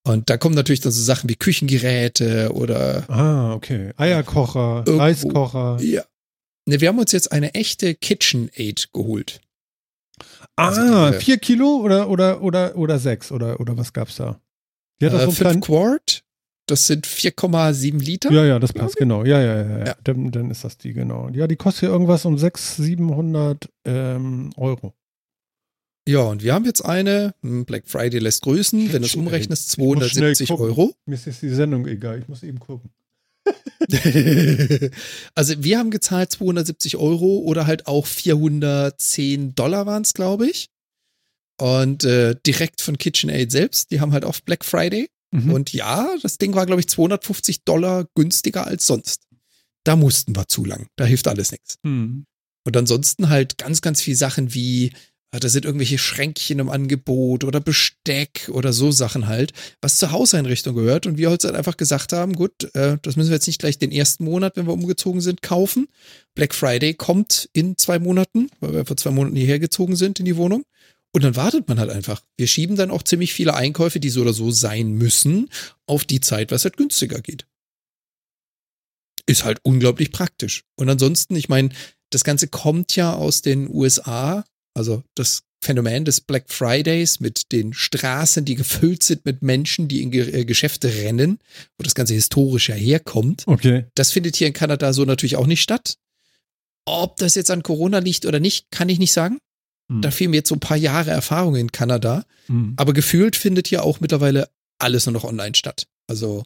Und 0.05 0.29
da 0.29 0.37
kommen 0.37 0.55
natürlich 0.55 0.81
dann 0.81 0.91
so 0.91 1.01
Sachen 1.01 1.29
wie 1.29 1.35
Küchengeräte 1.35 2.51
oder 2.53 3.09
Ah, 3.09 3.53
okay. 3.53 3.91
Eierkocher, 3.97 4.83
Irgendwo. 4.85 4.97
Reiskocher. 5.03 5.77
ja. 5.81 6.03
Ne, 6.65 6.79
wir 6.81 6.87
haben 6.87 6.99
uns 6.99 7.11
jetzt 7.11 7.31
eine 7.31 7.53
echte 7.53 7.93
KitchenAid 7.95 8.89
geholt. 8.93 9.41
Ah, 10.55 10.67
Also 10.69 10.81
diese- 10.81 11.19
vier 11.19 11.37
Kilo 11.37 11.77
oder, 11.77 12.09
oder, 12.09 12.41
oder, 12.41 12.75
oder 12.77 12.99
sechs 12.99 13.31
oder, 13.31 13.59
oder 13.59 13.77
was 13.77 13.91
gab's 13.93 14.15
da? 14.17 14.39
Die 15.01 15.07
hat 15.07 15.13
äh, 15.13 15.25
so 15.25 15.31
fünf 15.31 15.61
Quart, 15.65 16.23
das 16.67 16.87
sind 16.87 17.05
4,7 17.05 17.99
Liter. 17.99 18.31
Ja, 18.31 18.45
ja, 18.45 18.59
das 18.59 18.71
passt, 18.71 18.95
genau. 18.95 19.25
Ja, 19.25 19.41
ja, 19.41 19.63
ja. 19.63 19.85
ja. 19.87 19.95
Dann, 20.03 20.31
dann 20.31 20.49
ist 20.51 20.63
das 20.63 20.77
die, 20.77 20.93
genau. 20.93 21.29
Ja, 21.29 21.47
die 21.47 21.55
kostet 21.57 21.83
ja 21.83 21.89
irgendwas 21.89 22.23
um 22.25 22.37
600, 22.37 22.85
700 22.87 23.69
ähm, 23.85 24.51
Euro. 24.55 24.93
Ja, 26.07 26.19
und 26.23 26.43
wir 26.43 26.53
haben 26.53 26.65
jetzt 26.65 26.81
eine, 26.85 27.33
hm, 27.41 27.65
Black 27.65 27.83
Friday 27.87 28.19
lässt 28.19 28.41
grüßen, 28.43 28.93
wenn 28.93 29.01
du 29.01 29.07
es 29.07 29.15
umrechnest, 29.15 29.71
Ich 29.73 29.77
muss 29.77 29.97
schnell 30.09 30.35
270 30.35 30.47
gucken. 30.49 30.65
Euro. 30.65 30.95
Mir 31.05 31.15
ist 31.15 31.25
jetzt 31.25 31.41
die 31.41 31.49
Sendung 31.49 31.87
egal, 31.87 32.19
ich 32.19 32.27
muss 32.27 32.43
eben 32.43 32.59
gucken. 32.59 32.91
also 35.35 35.63
wir 35.63 35.77
haben 35.77 35.91
gezahlt 35.91 36.31
270 36.31 36.97
Euro 36.97 37.39
oder 37.39 37.67
halt 37.67 37.87
auch 37.87 38.05
410 38.05 39.55
Dollar 39.55 39.85
waren 39.85 40.03
es, 40.03 40.13
glaube 40.13 40.47
ich. 40.47 40.69
Und 41.59 42.03
äh, 42.03 42.35
direkt 42.45 42.81
von 42.81 42.97
KitchenAid 42.97 43.51
selbst, 43.51 43.91
die 43.91 44.01
haben 44.01 44.11
halt 44.11 44.25
auf 44.25 44.43
Black 44.43 44.65
Friday. 44.65 45.09
Mhm. 45.31 45.53
Und 45.53 45.73
ja, 45.73 46.09
das 46.21 46.37
Ding 46.37 46.53
war, 46.55 46.65
glaube 46.65 46.81
ich, 46.81 46.87
250 46.87 47.63
Dollar 47.63 48.05
günstiger 48.15 48.67
als 48.67 48.87
sonst. 48.87 49.23
Da 49.83 49.95
mussten 49.95 50.35
wir 50.35 50.47
zu 50.47 50.65
lang. 50.65 50.87
Da 50.95 51.05
hilft 51.05 51.27
alles 51.27 51.51
nichts. 51.51 51.77
Hm. 51.83 52.25
Und 52.65 52.77
ansonsten 52.77 53.29
halt 53.29 53.57
ganz, 53.57 53.81
ganz 53.81 54.01
viel 54.01 54.15
Sachen 54.15 54.53
wie, 54.53 54.93
da 55.39 55.49
sind 55.49 55.65
irgendwelche 55.65 55.97
Schränkchen 55.97 56.59
im 56.59 56.69
Angebot 56.69 57.43
oder 57.43 57.59
Besteck 57.59 58.49
oder 58.51 58.71
so 58.71 58.91
Sachen 58.91 59.27
halt, 59.27 59.51
was 59.81 59.97
zur 59.97 60.11
Hauseinrichtung 60.11 60.75
gehört. 60.75 61.07
Und 61.07 61.17
wir 61.17 61.31
heute 61.31 61.47
halt 61.47 61.57
einfach 61.57 61.77
gesagt 61.77 62.13
haben, 62.13 62.33
gut, 62.33 62.73
äh, 62.75 62.97
das 63.01 63.15
müssen 63.15 63.29
wir 63.29 63.35
jetzt 63.35 63.47
nicht 63.47 63.59
gleich 63.59 63.79
den 63.79 63.91
ersten 63.91 64.25
Monat, 64.25 64.57
wenn 64.57 64.67
wir 64.67 64.73
umgezogen 64.73 65.21
sind, 65.21 65.41
kaufen. 65.41 65.87
Black 66.35 66.53
Friday 66.53 66.93
kommt 66.93 67.49
in 67.53 67.77
zwei 67.77 67.97
Monaten, 67.97 68.49
weil 68.59 68.73
wir 68.73 68.85
vor 68.85 68.97
zwei 68.97 69.11
Monaten 69.11 69.35
hierher 69.35 69.59
gezogen 69.59 69.95
sind 69.95 70.19
in 70.19 70.25
die 70.25 70.37
Wohnung. 70.37 70.65
Und 71.15 71.23
dann 71.23 71.35
wartet 71.35 71.67
man 71.67 71.79
halt 71.79 71.91
einfach. 71.91 72.21
Wir 72.37 72.47
schieben 72.47 72.75
dann 72.75 72.91
auch 72.91 73.03
ziemlich 73.03 73.33
viele 73.33 73.53
Einkäufe, 73.53 73.99
die 73.99 74.09
so 74.09 74.21
oder 74.21 74.33
so 74.33 74.51
sein 74.51 74.93
müssen, 74.93 75.49
auf 75.85 76.05
die 76.05 76.21
Zeit, 76.21 76.51
was 76.51 76.63
halt 76.63 76.77
günstiger 76.77 77.21
geht. 77.21 77.45
Ist 79.25 79.45
halt 79.45 79.59
unglaublich 79.63 80.11
praktisch. 80.11 80.63
Und 80.75 80.89
ansonsten, 80.89 81.35
ich 81.35 81.49
meine, 81.49 81.69
das 82.09 82.23
Ganze 82.23 82.47
kommt 82.47 82.95
ja 82.95 83.13
aus 83.13 83.41
den 83.41 83.69
USA, 83.69 84.43
also 84.73 85.03
das 85.15 85.43
Phänomen 85.63 86.03
des 86.03 86.21
Black 86.21 86.45
Fridays 86.47 87.19
mit 87.19 87.51
den 87.51 87.73
Straßen, 87.73 88.43
die 88.43 88.55
gefüllt 88.55 89.01
sind 89.01 89.25
mit 89.25 89.41
Menschen, 89.41 89.87
die 89.87 90.01
in 90.01 90.11
Ge 90.11 90.29
äh, 90.29 90.45
Geschäfte 90.45 90.93
rennen, 90.93 91.39
wo 91.77 91.83
das 91.83 91.95
Ganze 91.95 92.13
historisch 92.13 92.69
ja 92.69 92.75
herkommt. 92.75 93.43
Okay. 93.47 93.85
Das 93.95 94.11
findet 94.11 94.35
hier 94.35 94.47
in 94.47 94.53
Kanada 94.53 94.91
so 94.93 95.05
natürlich 95.05 95.37
auch 95.37 95.47
nicht 95.47 95.61
statt. 95.61 95.97
Ob 96.85 97.15
das 97.17 97.35
jetzt 97.35 97.49
an 97.49 97.63
Corona 97.63 97.99
liegt 97.99 98.25
oder 98.25 98.41
nicht, 98.41 98.71
kann 98.71 98.89
ich 98.89 98.99
nicht 98.99 99.13
sagen. 99.13 99.39
Hm. 99.89 100.01
Da 100.01 100.11
fehlen 100.11 100.31
mir 100.31 100.37
jetzt 100.37 100.49
so 100.49 100.55
ein 100.55 100.59
paar 100.59 100.77
Jahre 100.77 101.11
Erfahrung 101.11 101.55
in 101.55 101.71
Kanada. 101.71 102.25
Hm. 102.47 102.73
Aber 102.75 102.93
gefühlt 102.93 103.37
findet 103.37 103.67
hier 103.67 103.83
auch 103.83 104.01
mittlerweile 104.01 104.49
alles 104.79 105.05
nur 105.05 105.13
noch 105.13 105.23
online 105.23 105.55
statt. 105.55 105.87
Also 106.07 106.43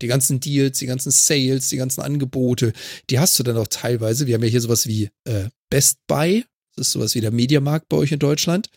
die 0.00 0.06
ganzen 0.06 0.40
Deals, 0.40 0.78
die 0.78 0.86
ganzen 0.86 1.12
Sales, 1.12 1.68
die 1.68 1.76
ganzen 1.76 2.00
Angebote, 2.00 2.72
die 3.10 3.18
hast 3.18 3.38
du 3.38 3.42
dann 3.42 3.58
auch 3.58 3.68
teilweise. 3.68 4.26
Wir 4.26 4.34
haben 4.34 4.42
ja 4.42 4.48
hier 4.48 4.60
sowas 4.60 4.86
wie 4.86 5.10
äh, 5.24 5.48
Best 5.70 5.98
Buy. 6.06 6.44
Das 6.76 6.88
ist 6.88 6.92
sowas 6.92 7.14
wie 7.14 7.20
der 7.20 7.30
Mediamarkt 7.30 7.88
bei 7.88 7.96
euch 7.96 8.12
in 8.12 8.18
Deutschland. 8.18 8.68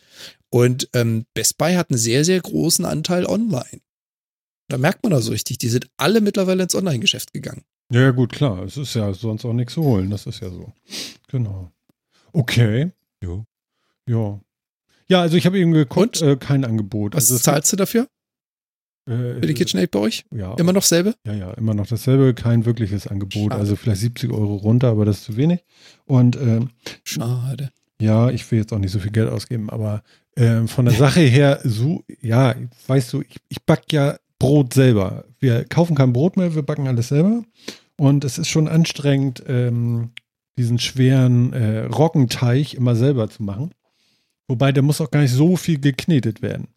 Und 0.50 0.88
ähm, 0.94 1.26
Best 1.34 1.58
Buy 1.58 1.74
hat 1.74 1.90
einen 1.90 1.98
sehr, 1.98 2.24
sehr 2.24 2.40
großen 2.40 2.84
Anteil 2.84 3.26
online. 3.26 3.80
Da 4.68 4.78
merkt 4.78 5.02
man 5.02 5.12
also 5.12 5.32
richtig, 5.32 5.58
die 5.58 5.68
sind 5.68 5.88
alle 5.96 6.20
mittlerweile 6.20 6.62
ins 6.62 6.74
Online-Geschäft 6.74 7.32
gegangen. 7.32 7.64
Ja, 7.90 8.02
ja, 8.02 8.10
gut, 8.10 8.32
klar. 8.32 8.62
Es 8.64 8.76
ist 8.76 8.94
ja 8.94 9.12
sonst 9.14 9.44
auch 9.44 9.54
nichts 9.54 9.74
zu 9.74 9.82
holen. 9.82 10.10
Das 10.10 10.26
ist 10.26 10.40
ja 10.40 10.50
so. 10.50 10.72
Genau. 11.28 11.72
Okay. 12.32 12.92
Jo. 13.22 13.44
Ja. 14.06 14.40
Ja, 15.08 15.22
also 15.22 15.36
ich 15.38 15.46
habe 15.46 15.58
eben 15.58 15.72
geguckt, 15.72 16.20
äh, 16.20 16.36
kein 16.36 16.66
Angebot. 16.66 17.14
Was 17.14 17.30
also 17.30 17.42
zahlst 17.42 17.72
du 17.72 17.76
dafür 17.76 18.08
äh, 19.06 19.40
für 19.40 19.46
die 19.46 19.54
KitchenAid 19.54 19.90
bei 19.90 20.00
euch? 20.00 20.26
Ja, 20.30 20.54
Immer 20.56 20.74
noch 20.74 20.82
selbe? 20.82 21.14
Ja, 21.26 21.32
ja, 21.32 21.50
immer 21.52 21.72
noch 21.72 21.86
dasselbe, 21.86 22.34
kein 22.34 22.66
wirkliches 22.66 23.06
Angebot. 23.06 23.52
Schade. 23.52 23.54
Also 23.54 23.74
vielleicht 23.74 24.02
70 24.02 24.30
Euro 24.30 24.56
runter, 24.56 24.88
aber 24.88 25.06
das 25.06 25.20
ist 25.20 25.24
zu 25.24 25.36
wenig. 25.38 25.64
Und 26.04 26.36
ähm, 26.36 26.70
Schade. 27.04 27.70
Ja, 28.00 28.30
ich 28.30 28.50
will 28.50 28.60
jetzt 28.60 28.72
auch 28.72 28.78
nicht 28.78 28.92
so 28.92 28.98
viel 28.98 29.10
Geld 29.12 29.28
ausgeben, 29.30 29.70
aber 29.70 30.02
ähm, 30.36 30.68
von 30.68 30.84
der 30.84 30.94
Sache 30.94 31.20
her, 31.20 31.60
so, 31.64 32.04
ja, 32.20 32.54
weißt 32.86 33.12
du, 33.12 33.22
ich, 33.22 33.36
ich 33.48 33.62
back 33.64 33.92
ja 33.92 34.18
Brot 34.38 34.72
selber. 34.74 35.24
Wir 35.40 35.64
kaufen 35.64 35.96
kein 35.96 36.12
Brot 36.12 36.36
mehr, 36.36 36.54
wir 36.54 36.62
backen 36.62 36.86
alles 36.86 37.08
selber. 37.08 37.42
Und 37.96 38.24
es 38.24 38.38
ist 38.38 38.48
schon 38.48 38.68
anstrengend, 38.68 39.42
ähm, 39.48 40.10
diesen 40.56 40.78
schweren 40.78 41.52
äh, 41.52 41.80
Roggenteig 41.86 42.74
immer 42.74 42.94
selber 42.94 43.28
zu 43.28 43.42
machen. 43.42 43.72
Wobei, 44.46 44.70
der 44.72 44.82
muss 44.84 45.00
auch 45.00 45.10
gar 45.10 45.20
nicht 45.20 45.32
so 45.32 45.56
viel 45.56 45.80
geknetet 45.80 46.40
werden. 46.40 46.68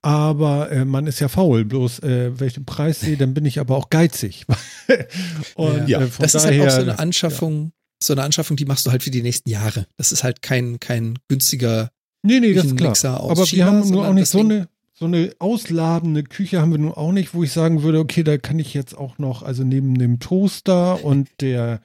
Aber 0.00 0.72
äh, 0.72 0.84
man 0.84 1.06
ist 1.06 1.20
ja 1.20 1.28
faul, 1.28 1.64
bloß 1.64 2.00
äh, 2.00 2.38
wenn 2.40 2.46
ich 2.48 2.54
den 2.54 2.64
Preis 2.64 3.00
sehe, 3.00 3.16
dann 3.16 3.34
bin 3.34 3.44
ich 3.44 3.60
aber 3.60 3.76
auch 3.76 3.90
geizig. 3.90 4.46
Und 5.54 5.86
Ja. 5.88 6.00
äh, 6.00 6.08
Das 6.18 6.34
ist 6.34 6.44
daher, 6.44 6.62
halt 6.62 6.70
auch 6.72 6.74
so 6.76 6.82
eine 6.82 6.98
Anschaffung, 6.98 7.72
so 8.06 8.12
eine 8.12 8.22
Anschaffung, 8.22 8.56
die 8.56 8.64
machst 8.64 8.86
du 8.86 8.90
halt 8.90 9.02
für 9.02 9.10
die 9.10 9.22
nächsten 9.22 9.48
Jahre. 9.50 9.86
Das 9.96 10.12
ist 10.12 10.24
halt 10.24 10.42
kein, 10.42 10.80
kein 10.80 11.18
günstiger 11.28 11.90
Nee, 12.22 12.40
nee, 12.40 12.54
das 12.54 12.66
ist 12.66 12.76
klar. 12.76 12.94
Aber 13.04 13.36
wir 13.36 13.46
China, 13.46 13.66
haben 13.66 13.90
nur 13.90 14.06
auch 14.06 14.12
nicht 14.14 14.28
so 14.28 14.38
eine, 14.40 14.68
so 14.94 15.06
eine 15.06 15.32
ausladende 15.40 16.22
Küche 16.22 16.60
haben 16.60 16.70
wir 16.70 16.78
nun 16.78 16.92
auch 16.92 17.10
nicht, 17.12 17.34
wo 17.34 17.42
ich 17.42 17.50
sagen 17.52 17.82
würde, 17.82 17.98
okay, 17.98 18.22
da 18.22 18.38
kann 18.38 18.58
ich 18.60 18.74
jetzt 18.74 18.96
auch 18.96 19.18
noch, 19.18 19.42
also 19.42 19.64
neben 19.64 19.98
dem 19.98 20.20
Toaster 20.20 21.04
und 21.04 21.28
der, 21.40 21.80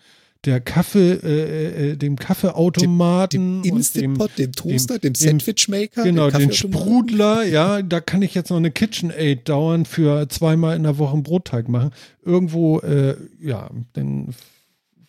der 0.46 0.62
Kaffee, 0.62 1.14
äh, 1.14 1.92
äh, 1.92 1.96
dem 1.96 2.18
Kaffeeautomaten 2.18 3.64
dem 3.64 3.70
dem, 3.72 3.78
Instant 3.78 4.18
Pot, 4.20 4.32
dem 4.38 4.52
Toaster, 4.52 5.00
dem, 5.00 5.14
dem- 5.14 5.16
Sandwichmaker, 5.16 6.04
genau, 6.04 6.30
dem. 6.30 6.52
Sprudler, 6.52 7.44
ja, 7.44 7.82
da 7.82 8.00
kann 8.00 8.22
ich 8.22 8.36
jetzt 8.36 8.50
noch 8.52 8.58
eine 8.58 8.70
KitchenAid 8.72 9.50
dauern 9.50 9.86
für 9.86 10.30
zweimal 10.30 10.76
in 10.76 10.84
der 10.84 11.00
Woche 11.00 11.14
einen 11.14 11.24
Brotteig 11.24 11.68
machen. 11.70 11.92
Irgendwo, 12.24 12.80
äh, 12.82 13.16
ja, 13.42 13.70
dann 13.94 14.36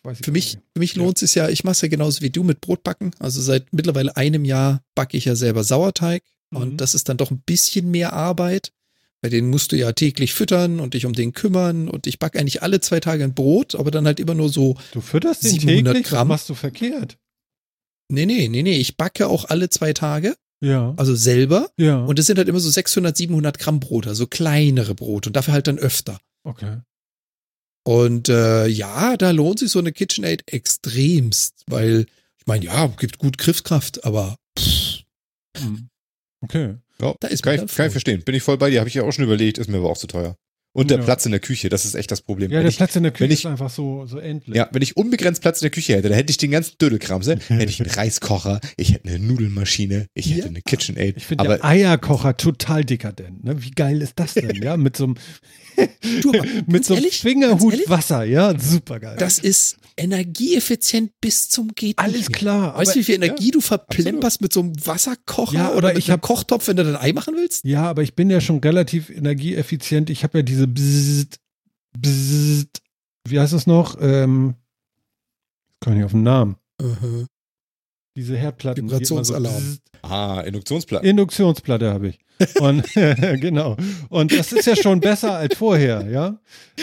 Für 0.02 0.32
mich, 0.32 0.54
nicht. 0.54 0.58
für 0.74 0.78
mich 0.80 0.94
lohnt 0.96 1.20
es 1.22 1.34
ja, 1.34 1.48
ich 1.48 1.64
mache 1.64 1.72
es 1.72 1.80
ja 1.80 1.88
genauso 1.88 2.20
wie 2.22 2.30
du 2.30 2.42
mit 2.44 2.60
Brotbacken. 2.60 3.10
Also 3.18 3.40
seit 3.40 3.72
mittlerweile 3.72 4.16
einem 4.16 4.44
Jahr 4.44 4.82
backe 4.94 5.16
ich 5.16 5.24
ja 5.26 5.34
selber 5.36 5.64
Sauerteig 5.64 6.22
Mhm. 6.50 6.56
und 6.58 6.76
das 6.78 6.94
ist 6.94 7.08
dann 7.10 7.18
doch 7.18 7.30
ein 7.30 7.42
bisschen 7.44 7.90
mehr 7.90 8.14
Arbeit. 8.14 8.72
Bei 9.20 9.28
denen 9.28 9.50
musst 9.50 9.72
du 9.72 9.76
ja 9.76 9.92
täglich 9.92 10.32
füttern 10.32 10.80
und 10.80 10.94
dich 10.94 11.04
um 11.04 11.12
den 11.12 11.32
kümmern 11.32 11.88
und 11.88 12.06
ich 12.06 12.18
backe 12.18 12.38
eigentlich 12.38 12.62
alle 12.62 12.80
zwei 12.80 13.00
Tage 13.00 13.24
ein 13.24 13.34
Brot, 13.34 13.74
aber 13.74 13.90
dann 13.90 14.06
halt 14.06 14.18
immer 14.20 14.34
nur 14.34 14.48
so, 14.48 14.76
Du 14.92 15.00
fütterst 15.02 15.44
den 15.44 15.50
700 15.58 15.94
täglich, 15.94 16.08
Gramm. 16.10 16.28
machst 16.28 16.48
du 16.48 16.54
verkehrt? 16.54 17.18
nee, 18.10 18.24
nee, 18.26 18.48
nee, 18.48 18.62
nee, 18.62 18.78
ich 18.78 18.96
backe 18.96 19.26
auch 19.26 19.44
alle 19.46 19.68
zwei 19.70 19.92
Tage, 19.92 20.36
Ja, 20.62 20.94
also 20.96 21.14
selber 21.14 21.68
ja, 21.76 21.98
und 22.04 22.18
es 22.18 22.26
sind 22.26 22.38
halt 22.38 22.48
immer 22.48 22.60
so 22.60 22.70
600, 22.70 23.14
700 23.16 23.58
Gramm 23.58 23.80
Brote, 23.80 24.08
also 24.08 24.26
kleinere 24.26 24.94
Brote 24.94 25.28
und 25.28 25.36
dafür 25.36 25.52
halt 25.54 25.66
dann 25.66 25.78
öfter. 25.78 26.18
okay. 26.44 26.78
Und 27.88 28.28
äh, 28.28 28.66
ja, 28.66 29.16
da 29.16 29.30
lohnt 29.30 29.60
sich 29.60 29.70
so 29.70 29.78
eine 29.78 29.92
KitchenAid 29.92 30.42
extremst, 30.52 31.62
weil 31.68 32.04
ich 32.38 32.46
meine, 32.46 32.66
ja, 32.66 32.86
gibt 32.98 33.16
gut 33.16 33.38
Griffkraft, 33.38 34.04
aber 34.04 34.36
pff, 34.58 34.98
Hm. 35.56 35.88
Okay. 36.42 36.74
Ja, 37.00 37.14
Da 37.20 37.28
ist 37.28 37.42
kann, 37.42 37.54
ich, 37.54 37.60
dann 37.60 37.68
kann 37.68 37.86
ich 37.86 37.92
verstehen. 37.92 38.22
Bin 38.24 38.34
ich 38.34 38.42
voll 38.42 38.58
bei 38.58 38.68
dir. 38.68 38.80
Habe 38.80 38.88
ich 38.88 38.94
ja 38.94 39.04
auch 39.04 39.10
schon 39.12 39.24
überlegt, 39.24 39.56
ist 39.56 39.68
mir 39.70 39.78
aber 39.78 39.88
auch 39.90 39.96
zu 39.96 40.06
teuer. 40.06 40.36
Und 40.74 40.90
der 40.90 40.98
Ja. 40.98 41.04
Platz 41.04 41.24
in 41.24 41.32
der 41.32 41.40
Küche, 41.40 41.70
das 41.70 41.86
ist 41.86 41.94
echt 41.94 42.10
das 42.10 42.20
Problem. 42.20 42.50
Ja, 42.50 42.58
wenn 42.58 42.64
der 42.64 42.70
ich, 42.70 42.76
Platz 42.76 42.94
in 42.94 43.02
der 43.04 43.12
Küche 43.12 43.32
ich- 43.32 43.40
ist 43.40 43.46
einfach 43.46 43.70
so, 43.70 44.04
so 44.06 44.18
endlich. 44.18 44.54
ja, 44.54 44.68
wenn 44.70 44.82
ich 44.82 44.96
unbegrenzt 44.98 45.40
Platz 45.40 45.60
in 45.62 45.64
der 45.64 45.70
Küche 45.70 45.94
hätte, 45.94 46.08
dann 46.10 46.16
hätte 46.18 46.30
ich 46.30 46.36
den 46.36 46.50
ganzen 46.50 46.76
Dödelkrams. 46.78 47.26
Ne? 47.26 47.38
hätte 47.48 47.70
ich 47.70 47.80
einen 47.80 47.90
Reiskocher, 47.90 48.60
ich 48.76 48.92
hätte 48.92 49.08
eine 49.08 49.18
Nudelmaschine, 49.18 50.06
ich 50.14 50.28
hätte 50.30 50.40
Ja. 50.40 50.46
eine 50.46 50.60
KitchenAid. 50.60 51.16
Ich 51.16 51.24
finde 51.26 51.44
aber 51.44 51.56
der 51.56 51.64
Eierkocher 51.64 52.36
total 52.36 52.84
dekadent. 52.84 53.42
Ne? 53.44 53.62
Wie 53.64 53.70
geil 53.70 54.02
ist 54.02 54.12
das 54.16 54.34
denn? 54.34 54.54
Ja, 54.62 54.76
mit 54.76 54.96
so 54.96 55.04
einem, 55.04 55.14
Du, 56.22 56.32
mit 56.66 56.84
so 56.84 56.94
einem 56.94 57.02
ehrlich, 57.04 57.20
Fingerhut 57.20 57.88
Wasser. 57.88 58.24
Ja, 58.24 58.58
super 58.58 58.98
geil. 59.00 59.16
das 59.18 59.38
ist 59.38 59.76
energieeffizient 59.96 61.12
bis 61.20 61.48
zum 61.48 61.68
geht 61.74 61.98
alles 61.98 62.28
klar. 62.30 62.76
Weißt 62.76 62.94
du, 62.94 63.00
wie 63.00 63.04
viel 63.04 63.16
Energie 63.16 63.50
du 63.50 63.60
verplemperst 63.60 64.40
mit 64.40 64.52
so 64.52 64.60
einem 64.60 64.72
Wasserkocher 64.86 65.54
Ja, 65.54 65.72
oder 65.74 65.96
ich 65.96 66.06
einem 66.08 66.14
hab- 66.14 66.22
Kochtopf, 66.22 66.68
wenn 66.68 66.76
du 66.76 66.84
dein 66.84 66.96
Ei 66.96 67.12
machen 67.12 67.34
willst? 67.36 67.64
ja, 67.64 67.82
aber 67.84 68.02
ich 68.02 68.14
bin 68.14 68.30
ja 68.30 68.40
schon 68.40 68.58
relativ 68.58 69.10
energieeffizient. 69.10 70.10
Ich 70.10 70.22
habe 70.24 70.38
ja 70.38 70.42
diese 70.42 70.66
Bzzzt, 70.68 71.40
Bzzzt, 71.98 72.82
wie 73.26 73.40
heißt 73.40 73.52
das 73.52 73.66
noch? 73.66 73.96
Ähm, 74.00 74.54
kann 75.80 75.96
ich 75.98 76.04
auf 76.04 76.12
den 76.12 76.22
Namen. 76.22 76.56
Mhm. 76.80 77.26
Diese 78.16 78.36
Herdplatten. 78.36 78.86
die 78.86 78.90
Vibrationsalarm. 78.92 79.54
bzzzt. 79.62 79.82
Ah, 80.10 80.40
Induktionsplatte. 80.40 81.06
Induktionsplatte 81.06 81.90
habe 81.92 82.08
ich. 82.08 82.18
Und 82.60 82.84
genau. 83.40 83.76
Und 84.08 84.32
das 84.32 84.52
ist 84.52 84.66
ja 84.66 84.76
schon 84.76 85.00
besser 85.00 85.36
als 85.36 85.56
vorher, 85.56 86.08
ja. 86.08 86.38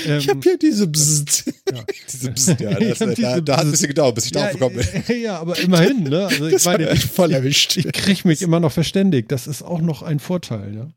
Ähm, 0.05 0.17
Ich 0.19 0.29
habe 0.29 0.39
hier 0.43 0.57
diese 0.57 0.87
Bzzzt. 0.87 1.45
Diese 2.11 2.31
Psst, 2.31 2.59
ja, 2.59 2.77
Ich 2.79 2.89
das, 2.89 2.99
da, 2.99 3.05
diese 3.13 3.43
da 3.43 3.57
hat 3.57 3.65
ein 3.65 3.71
bisschen 3.71 3.87
gedauert, 3.89 4.15
bis 4.15 4.25
ich 4.25 4.31
ja, 4.31 4.51
darauf 4.51 4.53
gekommen 4.73 5.03
bin. 5.07 5.21
ja, 5.21 5.39
aber 5.39 5.57
immerhin, 5.59 6.03
ne? 6.03 6.27
Also 6.27 6.45
ich 6.47 6.53
Das 6.53 6.65
meine, 6.65 6.91
mich 6.91 7.05
voll 7.05 7.31
erwischt. 7.31 7.77
ich 7.77 7.91
kriege 7.91 8.27
mich 8.27 8.41
immer 8.41 8.59
noch 8.59 8.71
verständigt. 8.71 9.31
Das 9.31 9.47
ist 9.47 9.61
auch 9.63 9.81
noch 9.81 10.01
ein 10.03 10.19
Vorteil, 10.19 10.75
ja. 10.75 10.87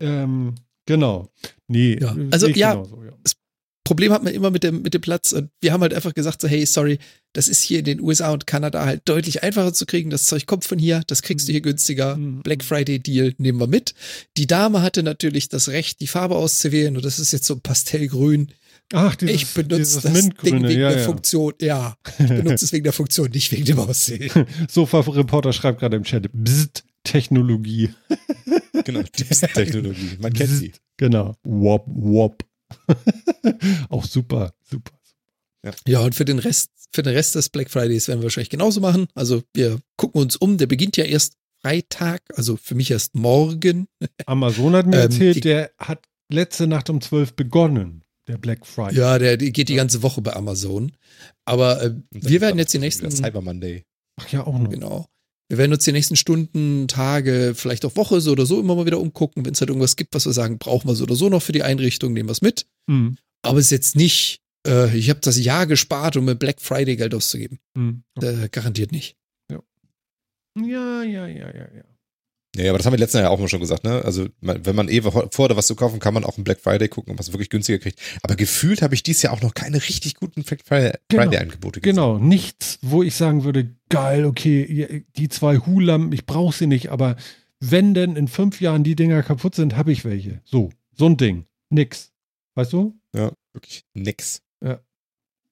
Ähm, 0.00 0.54
genau. 0.86 1.28
Nee, 1.68 1.98
Ja, 2.00 2.14
also 2.30 2.46
ich 2.48 2.56
ja, 2.56 2.72
genauso, 2.74 3.02
ja. 3.04 3.12
Problem 3.86 4.12
hat 4.12 4.24
man 4.24 4.34
immer 4.34 4.50
mit 4.50 4.64
dem, 4.64 4.82
mit 4.82 4.94
dem 4.94 5.00
Platz. 5.00 5.30
Und 5.30 5.48
wir 5.60 5.72
haben 5.72 5.80
halt 5.80 5.94
einfach 5.94 6.12
gesagt, 6.12 6.40
so, 6.40 6.48
hey, 6.48 6.66
sorry, 6.66 6.98
das 7.32 7.46
ist 7.46 7.62
hier 7.62 7.78
in 7.78 7.84
den 7.84 8.00
USA 8.00 8.32
und 8.32 8.44
Kanada 8.44 8.84
halt 8.84 9.02
deutlich 9.04 9.44
einfacher 9.44 9.72
zu 9.72 9.86
kriegen. 9.86 10.10
Das 10.10 10.26
Zeug 10.26 10.44
kommt 10.46 10.64
von 10.64 10.76
hier, 10.76 11.02
das 11.06 11.22
kriegst 11.22 11.46
du 11.46 11.52
hier 11.52 11.60
günstiger. 11.60 12.16
Mhm. 12.16 12.42
Black 12.42 12.64
Friday 12.64 12.98
Deal 12.98 13.34
nehmen 13.38 13.60
wir 13.60 13.68
mit. 13.68 13.94
Die 14.36 14.48
Dame 14.48 14.82
hatte 14.82 15.04
natürlich 15.04 15.48
das 15.48 15.68
Recht, 15.68 16.00
die 16.00 16.08
Farbe 16.08 16.34
auszuwählen 16.34 16.96
und 16.96 17.04
das 17.04 17.20
ist 17.20 17.30
jetzt 17.30 17.46
so 17.46 17.60
pastellgrün. 17.60 18.48
Ach, 18.92 19.14
dieses, 19.14 19.36
ich 19.36 19.54
benutze 19.54 20.00
das 20.00 20.12
Ding 20.12 20.34
wegen 20.42 20.80
ja, 20.80 20.88
der 20.88 20.98
ja. 20.98 21.04
Funktion. 21.04 21.52
Ja, 21.60 21.96
ich 22.18 22.26
benutze 22.26 22.64
es 22.64 22.72
wegen 22.72 22.84
der 22.84 22.92
Funktion, 22.92 23.30
nicht 23.30 23.52
wegen 23.52 23.66
dem 23.66 23.78
Aussehen. 23.78 24.30
Sofa-Reporter 24.68 25.52
schreibt 25.52 25.78
gerade 25.78 25.96
im 25.96 26.02
Chat, 26.02 26.28
Bzzt, 26.32 26.82
Technologie. 27.04 27.90
Genau, 28.84 29.02
die 29.16 29.24
Psst-Technologie. 29.24 30.18
Man 30.20 30.32
kennt 30.32 30.50
sie. 30.50 30.72
Genau. 30.96 31.36
Wop, 31.44 31.84
wop. 31.86 32.44
auch 33.88 34.04
super, 34.04 34.52
super. 34.64 34.92
Ja, 35.86 36.00
und 36.00 36.14
für 36.14 36.24
den 36.24 36.38
Rest, 36.38 36.70
für 36.92 37.02
den 37.02 37.14
Rest 37.14 37.34
des 37.34 37.48
Black 37.48 37.70
Fridays 37.70 38.06
werden 38.06 38.20
wir 38.20 38.24
wahrscheinlich 38.24 38.50
genauso 38.50 38.80
machen. 38.80 39.08
Also 39.14 39.42
wir 39.52 39.80
gucken 39.96 40.20
uns 40.20 40.36
um. 40.36 40.58
Der 40.58 40.66
beginnt 40.66 40.96
ja 40.96 41.04
erst 41.04 41.34
Freitag, 41.60 42.22
also 42.34 42.56
für 42.56 42.74
mich 42.76 42.90
erst 42.92 43.14
morgen. 43.16 43.88
Amazon 44.26 44.74
hat 44.76 44.86
mir 44.86 44.96
Ähm, 44.96 45.02
erzählt, 45.02 45.36
die- 45.36 45.40
der 45.40 45.72
hat 45.78 46.04
letzte 46.28 46.66
Nacht 46.68 46.88
um 46.90 47.00
12 47.00 47.34
begonnen, 47.34 48.04
der 48.28 48.38
Black 48.38 48.64
Friday. 48.66 48.96
Ja, 48.96 49.18
der, 49.18 49.36
die 49.36 49.52
geht 49.52 49.68
die 49.68 49.74
ganze 49.74 50.02
Woche 50.02 50.20
bei 50.22 50.34
Amazon. 50.34 50.92
Aber 51.44 51.82
äh, 51.82 51.94
wir 52.10 52.40
werden 52.40 52.58
jetzt 52.58 52.72
die 52.72 52.78
nächsten, 52.78 53.10
Cyber 53.10 53.40
Monday. 53.40 53.84
Ach 54.20 54.28
ja, 54.28 54.46
auch 54.46 54.56
noch. 54.58 54.70
genau. 54.70 55.06
Wir 55.48 55.58
werden 55.58 55.72
uns 55.72 55.84
die 55.84 55.92
nächsten 55.92 56.16
Stunden, 56.16 56.88
Tage, 56.88 57.52
vielleicht 57.54 57.84
auch 57.84 57.94
Woche 57.96 58.20
so 58.20 58.32
oder 58.32 58.46
so 58.46 58.58
immer 58.58 58.74
mal 58.74 58.86
wieder 58.86 58.98
umgucken. 59.00 59.44
Wenn 59.44 59.52
es 59.52 59.60
halt 59.60 59.70
irgendwas 59.70 59.96
gibt, 59.96 60.14
was 60.14 60.26
wir 60.26 60.32
sagen, 60.32 60.58
brauchen 60.58 60.88
wir 60.88 60.94
so 60.96 61.04
oder 61.04 61.14
so 61.14 61.28
noch 61.28 61.42
für 61.42 61.52
die 61.52 61.62
Einrichtung, 61.62 62.12
nehmen 62.12 62.28
wir 62.28 62.32
es 62.32 62.42
mit. 62.42 62.66
Hm, 62.90 63.16
Aber 63.42 63.58
es 63.58 63.66
ist 63.66 63.70
jetzt 63.70 63.96
nicht, 63.96 64.40
äh, 64.66 64.96
ich 64.96 65.08
habe 65.08 65.20
das 65.20 65.38
Jahr 65.38 65.66
gespart, 65.66 66.16
um 66.16 66.24
mir 66.24 66.34
Black 66.34 66.60
Friday 66.60 66.96
Geld 66.96 67.14
auszugeben. 67.14 67.60
hm. 67.76 68.02
Äh, 68.20 68.48
garantiert 68.50 68.90
nicht. 68.90 69.16
Ja, 69.50 69.60
ja, 71.02 71.26
ja, 71.26 71.26
ja, 71.26 71.48
ja. 71.48 71.68
Ja, 71.74 71.84
aber 72.58 72.78
das 72.78 72.86
haben 72.86 72.92
wir 72.92 72.98
letztes 72.98 73.20
Jahr 73.20 73.28
ja 73.28 73.30
auch 73.30 73.38
mal 73.38 73.48
schon 73.48 73.60
gesagt, 73.60 73.84
ne? 73.84 74.02
Also, 74.04 74.26
wenn 74.40 74.74
man 74.76 74.88
eh 74.88 75.00
vor 75.02 75.48
da 75.48 75.56
was 75.56 75.66
zu 75.66 75.74
kaufen, 75.76 75.98
kann 76.00 76.14
man 76.14 76.24
auch 76.24 76.36
einen 76.36 76.44
Black 76.44 76.60
Friday 76.60 76.88
gucken, 76.88 77.12
ob 77.12 77.16
man 77.18 77.22
es 77.22 77.32
wirklich 77.32 77.50
günstiger 77.50 77.78
kriegt. 77.78 78.00
Aber 78.22 78.36
gefühlt 78.36 78.82
habe 78.82 78.94
ich 78.94 79.02
dieses 79.02 79.22
Jahr 79.22 79.32
auch 79.32 79.42
noch 79.42 79.54
keine 79.54 79.76
richtig 79.76 80.14
guten 80.14 80.42
Black 80.42 80.60
Friday, 80.64 80.92
Genau. 81.08 81.22
Gesehen. 81.80 81.94
Genau, 81.94 82.18
nichts, 82.18 82.78
wo 82.82 83.02
ich 83.02 83.14
sagen 83.14 83.44
würde, 83.44 83.74
geil, 83.88 84.24
okay, 84.24 85.04
die 85.16 85.28
zwei 85.28 85.58
Hulam, 85.58 86.12
ich 86.12 86.26
brauche 86.26 86.54
sie 86.56 86.66
nicht, 86.66 86.90
aber 86.90 87.16
wenn 87.60 87.94
denn 87.94 88.16
in 88.16 88.28
fünf 88.28 88.60
Jahren 88.60 88.84
die 88.84 88.96
Dinger 88.96 89.22
kaputt 89.22 89.54
sind, 89.54 89.76
habe 89.76 89.92
ich 89.92 90.04
welche. 90.04 90.40
So, 90.44 90.70
so 90.92 91.06
ein 91.06 91.16
Ding. 91.16 91.46
Nix. 91.70 92.12
Weißt 92.54 92.72
du? 92.72 92.98
Ja, 93.14 93.32
wirklich 93.52 93.84
nix. 93.94 94.42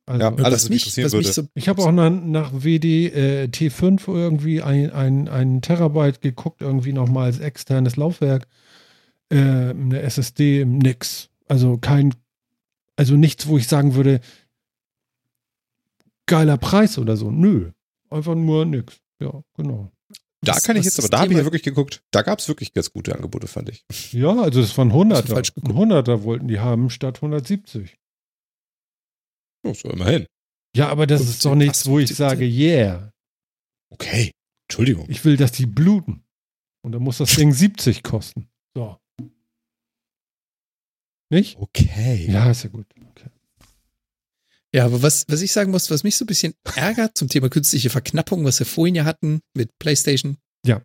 Also, 0.06 0.20
Ja, 0.20 0.28
Alles, 0.34 0.64
was 0.64 0.68
mich 0.68 0.82
interessieren 0.82 1.06
was 1.06 1.12
mich 1.14 1.26
würde. 1.28 1.34
so 1.34 1.48
Ich 1.54 1.68
habe 1.68 1.82
auch 1.82 1.90
nach, 1.92 2.10
nach 2.10 2.52
WD 2.52 2.84
äh, 3.14 3.44
T5 3.50 4.06
irgendwie 4.08 4.60
ein, 4.62 4.90
ein, 4.90 5.28
ein 5.28 5.62
Terabyte 5.62 6.20
geguckt, 6.20 6.60
irgendwie 6.62 6.92
nochmal 6.92 7.26
als 7.26 7.38
externes 7.38 7.96
Laufwerk. 7.96 8.46
Äh, 9.30 9.36
eine 9.38 10.00
SSD, 10.02 10.64
nix. 10.66 11.30
Also 11.48 11.78
kein, 11.78 12.14
also 12.96 13.16
nichts, 13.16 13.46
wo 13.46 13.56
ich 13.56 13.66
sagen 13.66 13.94
würde, 13.94 14.20
geiler 16.26 16.56
Preis 16.58 16.98
oder 16.98 17.16
so. 17.16 17.30
Nö. 17.30 17.70
Einfach 18.10 18.34
nur 18.34 18.64
nix. 18.64 18.98
Ja, 19.20 19.42
genau. 19.56 19.90
Da 20.42 20.56
Was- 20.56 20.62
kann 20.64 20.76
ich 20.76 20.84
jetzt, 20.84 20.98
aber 20.98 21.08
das 21.08 21.10
da 21.10 21.20
habe 21.20 21.32
ich 21.32 21.38
ja 21.38 21.44
wirklich 21.44 21.62
geguckt. 21.62 22.02
Da 22.10 22.20
gab 22.22 22.38
es 22.38 22.48
wirklich 22.48 22.74
ganz 22.74 22.92
gute 22.92 23.14
Angebote, 23.14 23.46
fand 23.46 23.70
ich. 23.70 23.84
Ja, 24.12 24.38
also 24.42 24.60
das 24.60 24.76
waren 24.76 24.92
100er. 24.92 25.26
falsch 25.26 25.52
Ein 25.56 25.62
geguckt. 25.62 25.78
100er 25.92 26.22
wollten 26.24 26.48
die 26.48 26.60
haben 26.60 26.90
statt 26.90 27.16
170. 27.22 27.96
Oh, 29.64 29.74
so 29.74 29.90
immerhin. 29.90 30.26
Ja, 30.76 30.88
aber 30.88 31.06
das 31.06 31.20
15, 31.20 31.34
ist 31.34 31.44
doch 31.44 31.54
nichts, 31.54 31.86
wo 31.86 31.98
ich 31.98 32.08
15. 32.08 32.16
sage, 32.16 32.44
yeah. 32.44 33.10
Okay. 33.90 34.32
Entschuldigung. 34.68 35.06
Ich 35.08 35.24
will, 35.24 35.36
dass 35.36 35.52
die 35.52 35.66
bluten. 35.66 36.24
Und 36.82 36.92
dann 36.92 37.02
muss 37.02 37.18
das 37.18 37.34
Ding 37.34 37.52
70 37.54 38.02
kosten. 38.02 38.48
So. 38.74 38.98
Nicht? 41.30 41.58
Okay. 41.58 42.26
Ja, 42.30 42.50
ist 42.50 42.64
ja 42.64 42.70
gut. 42.70 42.86
Okay. 43.10 43.30
Ja, 44.74 44.84
aber 44.86 45.02
was, 45.02 45.24
was 45.28 45.40
ich 45.40 45.52
sagen 45.52 45.70
muss, 45.70 45.90
was 45.90 46.02
mich 46.02 46.16
so 46.16 46.24
ein 46.24 46.26
bisschen 46.26 46.54
ärgert 46.64 47.16
zum 47.16 47.28
Thema 47.28 47.48
künstliche 47.48 47.90
Verknappung, 47.90 48.44
was 48.44 48.58
wir 48.58 48.66
vorhin 48.66 48.96
ja 48.96 49.04
hatten 49.04 49.40
mit 49.54 49.70
PlayStation. 49.78 50.36
Ja. 50.66 50.82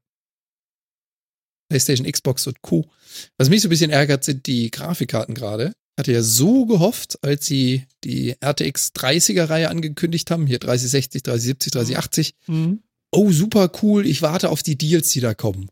PlayStation, 1.70 2.10
Xbox 2.10 2.46
und 2.48 2.62
Co. 2.62 2.90
Was 3.38 3.50
mich 3.50 3.62
so 3.62 3.68
ein 3.68 3.72
bisschen 3.72 3.92
ärgert, 3.92 4.24
sind 4.24 4.46
die 4.46 4.70
Grafikkarten 4.70 5.34
gerade. 5.34 5.74
Hatte 6.00 6.14
ja 6.14 6.24
so 6.24 6.66
gehofft, 6.66 7.22
als 7.26 7.46
sie 7.46 7.86
die 8.06 8.34
RTX 8.42 8.94
30er 8.96 9.50
Reihe 9.50 9.70
angekündigt 9.70 10.32
haben, 10.32 10.48
hier 10.48 10.58
3060, 10.58 11.24
3070, 11.24 11.74
3080. 11.74 12.36
Mhm. 12.48 12.84
Oh, 13.12 13.32
super 13.32 13.70
cool, 13.84 14.06
ich 14.08 14.22
warte 14.22 14.50
auf 14.50 14.64
die 14.64 14.78
Deals, 14.78 15.12
die 15.12 15.20
da 15.20 15.34
kommen. 15.34 15.70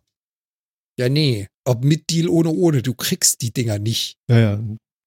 Ja, 1.00 1.08
nee, 1.08 1.48
ob 1.64 1.86
mit 1.86 2.10
Deal 2.10 2.28
ohne 2.28 2.50
ohne, 2.50 2.82
du 2.82 2.94
kriegst 2.94 3.42
die 3.42 3.54
Dinger 3.54 3.80
nicht. 3.80 4.18
Ja, 4.30 4.38
ja. 4.38 4.64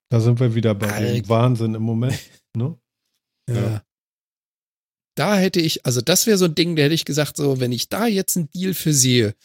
Da 0.08 0.20
sind 0.20 0.40
wir 0.40 0.54
wieder 0.54 0.74
bei 0.74 0.90
Alter. 0.90 1.12
dem 1.12 1.28
Wahnsinn 1.28 1.74
im 1.74 1.82
Moment. 1.82 2.18
Ne? 2.56 2.76
Ja. 3.48 3.84
Da 5.16 5.36
hätte 5.36 5.60
ich, 5.60 5.86
also 5.86 6.00
das 6.00 6.26
wäre 6.26 6.36
so 6.36 6.46
ein 6.46 6.56
Ding, 6.56 6.74
da 6.74 6.82
hätte 6.82 6.94
ich 6.94 7.04
gesagt, 7.04 7.36
so, 7.36 7.60
wenn 7.60 7.70
ich 7.70 7.88
da 7.88 8.08
jetzt 8.08 8.36
einen 8.36 8.50
Deal 8.50 8.74
für 8.74 8.92
sehe, 8.92 9.36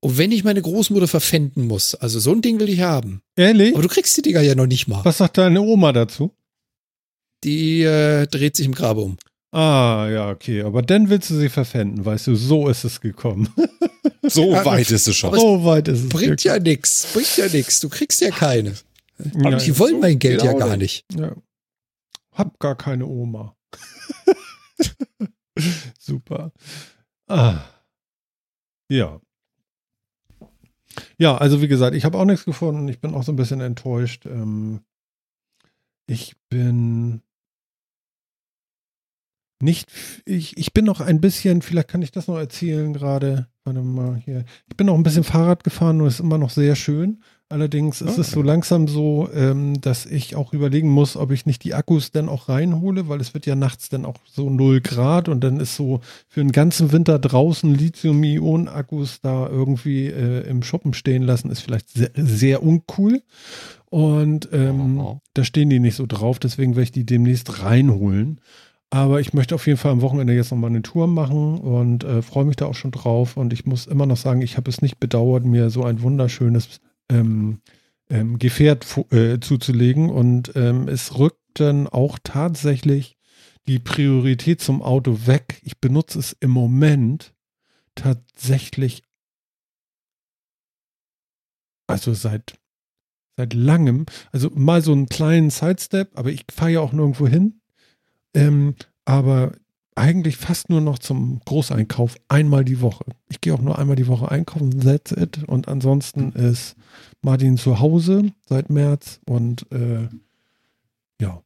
und 0.00 0.18
wenn 0.18 0.32
ich 0.32 0.44
meine 0.44 0.62
Großmutter 0.62 1.08
verpfänden 1.08 1.66
muss, 1.66 1.94
also 1.94 2.20
so 2.20 2.32
ein 2.32 2.42
Ding 2.42 2.60
will 2.60 2.68
ich 2.68 2.80
haben. 2.80 3.22
Ehrlich? 3.36 3.72
Aber 3.74 3.82
du 3.82 3.88
kriegst 3.88 4.16
die 4.16 4.22
Dinger 4.22 4.40
ja 4.42 4.54
noch 4.54 4.66
nicht 4.66 4.86
mal. 4.88 5.04
Was 5.04 5.18
sagt 5.18 5.38
deine 5.38 5.60
Oma 5.62 5.92
dazu? 5.92 6.32
Die 7.44 7.82
äh, 7.82 8.26
dreht 8.26 8.56
sich 8.56 8.66
im 8.66 8.74
Grabe 8.74 9.00
um. 9.02 9.16
Ah, 9.52 10.08
ja, 10.10 10.30
okay. 10.30 10.62
Aber 10.62 10.82
dann 10.82 11.08
willst 11.08 11.30
du 11.30 11.34
sie 11.38 11.48
verpfänden, 11.48 12.04
weißt 12.04 12.26
du, 12.26 12.34
so 12.36 12.68
ist 12.68 12.84
es 12.84 13.00
gekommen. 13.00 13.48
So 14.28 14.50
Ja, 14.52 14.64
weit 14.64 14.90
ist 14.90 15.06
es 15.06 15.16
schon. 15.16 15.28
aber 15.30 15.38
so 15.38 15.64
weit 15.64 15.86
ist 15.86 16.00
es 16.02 16.08
Bringt 16.08 16.42
ja 16.42 16.58
nix, 16.58 17.06
bringt 17.12 17.36
ja 17.36 17.46
nix. 17.48 17.78
Du 17.78 17.88
kriegst 17.88 18.20
ja 18.20 18.30
keine. 18.30 18.74
ja, 19.40 19.56
Die 19.56 19.78
wollen 19.78 20.00
mein 20.00 20.18
Geld 20.18 20.42
ja 20.42 20.52
Genau 20.52 20.66
gar 20.66 20.76
nicht. 20.76 21.04
nicht. 21.10 21.20
ja. 21.20 21.32
Hab 22.32 22.58
gar 22.58 22.76
keine 22.76 23.06
Oma. 23.06 23.54
Super. 25.98 26.52
Ah. 27.28 27.64
Ja. 28.90 29.20
Ja, 31.18 31.36
also 31.36 31.62
wie 31.62 31.68
gesagt, 31.68 31.94
ich 31.94 32.04
habe 32.04 32.18
auch 32.18 32.24
nichts 32.24 32.44
gefunden. 32.44 32.88
Ich 32.88 33.00
bin 33.00 33.14
auch 33.14 33.22
so 33.22 33.32
ein 33.32 33.36
bisschen 33.36 33.60
enttäuscht. 33.60 34.26
Ähm, 34.26 34.80
ich 36.06 36.36
bin 36.48 37.22
nicht, 39.62 39.90
ich, 40.26 40.56
ich 40.58 40.74
bin 40.74 40.84
noch 40.84 41.00
ein 41.00 41.20
bisschen, 41.20 41.62
vielleicht 41.62 41.88
kann 41.88 42.02
ich 42.02 42.12
das 42.12 42.28
noch 42.28 42.38
erzählen 42.38 42.92
gerade. 42.92 43.48
Warte 43.64 43.80
mal 43.80 44.16
hier. 44.16 44.44
Ich 44.68 44.76
bin 44.76 44.86
noch 44.86 44.94
ein 44.94 45.02
bisschen 45.02 45.24
Fahrrad 45.24 45.64
gefahren 45.64 46.00
und 46.00 46.06
es 46.06 46.14
ist 46.14 46.20
immer 46.20 46.38
noch 46.38 46.50
sehr 46.50 46.76
schön. 46.76 47.22
Allerdings 47.48 48.00
ist 48.00 48.18
Ah. 48.18 48.22
es 48.22 48.32
so 48.32 48.42
langsam 48.42 48.88
so, 48.88 49.28
ähm, 49.32 49.80
dass 49.80 50.04
ich 50.04 50.34
auch 50.34 50.52
überlegen 50.52 50.88
muss, 50.90 51.16
ob 51.16 51.30
ich 51.30 51.46
nicht 51.46 51.62
die 51.62 51.74
Akkus 51.74 52.10
dann 52.10 52.28
auch 52.28 52.48
reinhole, 52.48 53.08
weil 53.08 53.20
es 53.20 53.34
wird 53.34 53.46
ja 53.46 53.54
nachts 53.54 53.88
dann 53.88 54.04
auch 54.04 54.16
so 54.26 54.50
0 54.50 54.80
Grad 54.80 55.28
und 55.28 55.44
dann 55.44 55.60
ist 55.60 55.76
so 55.76 56.00
für 56.28 56.40
den 56.40 56.50
ganzen 56.50 56.90
Winter 56.90 57.20
draußen 57.20 57.72
Lithium-Ionen-Akkus 57.72 59.20
da 59.22 59.48
irgendwie 59.48 60.06
äh, 60.06 60.40
im 60.48 60.62
Schuppen 60.64 60.92
stehen 60.92 61.22
lassen, 61.22 61.50
ist 61.50 61.60
vielleicht 61.60 61.88
sehr, 61.90 62.10
sehr 62.16 62.62
uncool. 62.64 63.22
Und 63.90 64.48
ähm, 64.52 64.98
Oh. 64.98 65.20
da 65.34 65.44
stehen 65.44 65.70
die 65.70 65.78
nicht 65.78 65.94
so 65.94 66.06
drauf, 66.06 66.40
deswegen 66.40 66.72
werde 66.72 66.82
ich 66.84 66.92
die 66.92 67.06
demnächst 67.06 67.62
reinholen. 67.62 68.40
Aber 68.90 69.20
ich 69.20 69.34
möchte 69.34 69.54
auf 69.54 69.66
jeden 69.66 69.78
Fall 69.78 69.92
am 69.92 70.00
Wochenende 70.02 70.32
jetzt 70.34 70.50
nochmal 70.50 70.70
eine 70.70 70.82
Tour 70.82 71.06
machen 71.06 71.58
und 71.58 72.04
äh, 72.04 72.22
freue 72.22 72.44
mich 72.44 72.56
da 72.56 72.66
auch 72.66 72.74
schon 72.74 72.92
drauf. 72.92 73.36
Und 73.36 73.52
ich 73.52 73.66
muss 73.66 73.86
immer 73.86 74.06
noch 74.06 74.16
sagen, 74.16 74.42
ich 74.42 74.56
habe 74.56 74.70
es 74.70 74.80
nicht 74.82 74.98
bedauert, 75.00 75.44
mir 75.44 75.70
so 75.70 75.84
ein 75.84 76.02
wunderschönes 76.02 76.80
ähm, 77.10 77.60
ähm, 78.10 78.38
Gefährt 78.38 78.86
äh, 79.12 79.40
zuzulegen. 79.40 80.10
Und 80.10 80.52
ähm, 80.54 80.88
es 80.88 81.18
rückt 81.18 81.40
dann 81.54 81.86
auch 81.86 82.18
tatsächlich 82.22 83.16
die 83.66 83.78
Priorität 83.78 84.60
zum 84.60 84.82
Auto 84.82 85.26
weg. 85.26 85.60
Ich 85.62 85.78
benutze 85.78 86.18
es 86.18 86.36
im 86.40 86.50
Moment 86.50 87.34
tatsächlich, 87.94 89.02
also 91.88 92.14
seit, 92.14 92.58
seit 93.36 93.54
langem, 93.54 94.06
also 94.32 94.50
mal 94.50 94.82
so 94.82 94.92
einen 94.92 95.08
kleinen 95.08 95.50
Sidestep, 95.50 96.16
aber 96.16 96.30
ich 96.30 96.44
fahre 96.52 96.72
ja 96.72 96.80
auch 96.80 96.92
nirgendwo 96.92 97.26
hin. 97.26 97.60
Ähm, 98.34 98.76
aber 99.04 99.52
eigentlich 99.96 100.36
fast 100.36 100.68
nur 100.68 100.80
noch 100.80 100.98
zum 100.98 101.40
Großeinkauf 101.44 102.16
einmal 102.28 102.64
die 102.64 102.80
Woche. 102.80 103.04
Ich 103.28 103.40
gehe 103.40 103.54
auch 103.54 103.62
nur 103.62 103.78
einmal 103.78 103.96
die 103.96 104.06
Woche 104.06 104.30
einkaufen, 104.30 104.80
that's 104.80 105.10
it. 105.10 105.42
Und 105.44 105.68
ansonsten 105.68 106.32
ist 106.32 106.76
Martin 107.22 107.56
zu 107.56 107.80
Hause 107.80 108.30
seit 108.46 108.70
März 108.70 109.20
und 109.26 109.66
äh, 109.72 110.08
ja. 111.20 111.42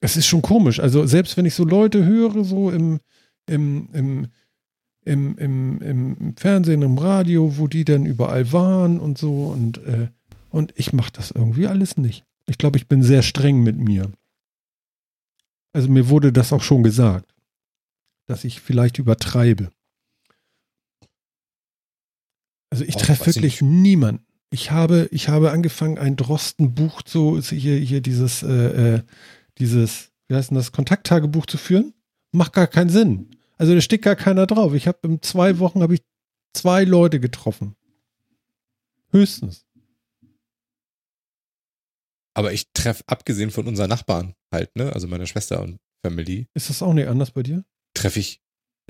Es 0.00 0.16
ist 0.16 0.26
schon 0.26 0.42
komisch. 0.42 0.80
Also 0.80 1.06
selbst 1.06 1.36
wenn 1.36 1.46
ich 1.46 1.54
so 1.54 1.64
Leute 1.64 2.04
höre, 2.04 2.42
so 2.42 2.70
im, 2.70 3.00
im, 3.46 3.88
im, 3.92 4.26
im, 5.04 5.38
im, 5.38 5.80
im 5.82 6.36
Fernsehen, 6.36 6.82
im 6.82 6.96
Radio, 6.96 7.58
wo 7.58 7.68
die 7.68 7.84
dann 7.84 8.06
überall 8.06 8.50
waren 8.52 8.98
und 8.98 9.18
so 9.18 9.48
und, 9.48 9.78
äh, 9.84 10.08
und 10.48 10.72
ich 10.76 10.94
mache 10.94 11.12
das 11.12 11.30
irgendwie 11.30 11.66
alles 11.66 11.98
nicht. 11.98 12.24
Ich 12.46 12.56
glaube, 12.56 12.78
ich 12.78 12.88
bin 12.88 13.02
sehr 13.02 13.22
streng 13.22 13.62
mit 13.62 13.76
mir. 13.76 14.10
Also 15.74 15.88
mir 15.90 16.08
wurde 16.08 16.32
das 16.32 16.52
auch 16.52 16.62
schon 16.62 16.82
gesagt, 16.82 17.34
dass 18.26 18.44
ich 18.44 18.60
vielleicht 18.60 18.98
übertreibe. 18.98 19.70
Also 22.70 22.84
ich 22.84 22.96
treffe 22.96 23.26
weiß 23.26 23.36
ich 23.36 23.42
wirklich 23.42 23.60
niemanden. 23.60 24.24
Ich 24.50 24.70
habe, 24.70 25.08
ich 25.10 25.28
habe 25.28 25.50
angefangen, 25.50 25.98
ein 25.98 26.14
Drosten-Buch 26.14 27.02
zu, 27.02 27.40
hier, 27.40 27.76
hier 27.76 28.00
dieses, 28.00 28.44
äh, 28.44 28.94
äh, 28.96 29.02
dieses, 29.58 30.12
wie 30.28 30.36
heißt 30.36 30.50
denn 30.50 30.56
das, 30.56 30.70
Kontakttagebuch 30.70 31.46
zu 31.46 31.58
führen. 31.58 31.92
Macht 32.30 32.52
gar 32.52 32.68
keinen 32.68 32.90
Sinn. 32.90 33.30
Also 33.58 33.74
da 33.74 33.80
steht 33.80 34.02
gar 34.02 34.16
keiner 34.16 34.46
drauf. 34.46 34.74
Ich 34.74 34.86
habe 34.86 34.98
in 35.02 35.22
zwei 35.22 35.58
Wochen 35.58 35.82
habe 35.82 35.94
ich 35.94 36.02
zwei 36.52 36.84
Leute 36.84 37.18
getroffen. 37.18 37.74
Höchstens. 39.10 39.63
Aber 42.36 42.52
ich 42.52 42.68
treffe, 42.72 43.04
abgesehen 43.06 43.50
von 43.50 43.66
unseren 43.66 43.88
Nachbarn 43.88 44.34
halt, 44.52 44.74
ne, 44.76 44.92
also 44.92 45.06
meiner 45.06 45.26
Schwester 45.26 45.62
und 45.62 45.78
Family, 46.04 46.48
Ist 46.54 46.68
das 46.70 46.82
auch 46.82 46.92
nicht 46.94 47.08
anders 47.08 47.30
bei 47.30 47.42
dir? 47.42 47.64
treffe 47.94 48.18
ich 48.20 48.40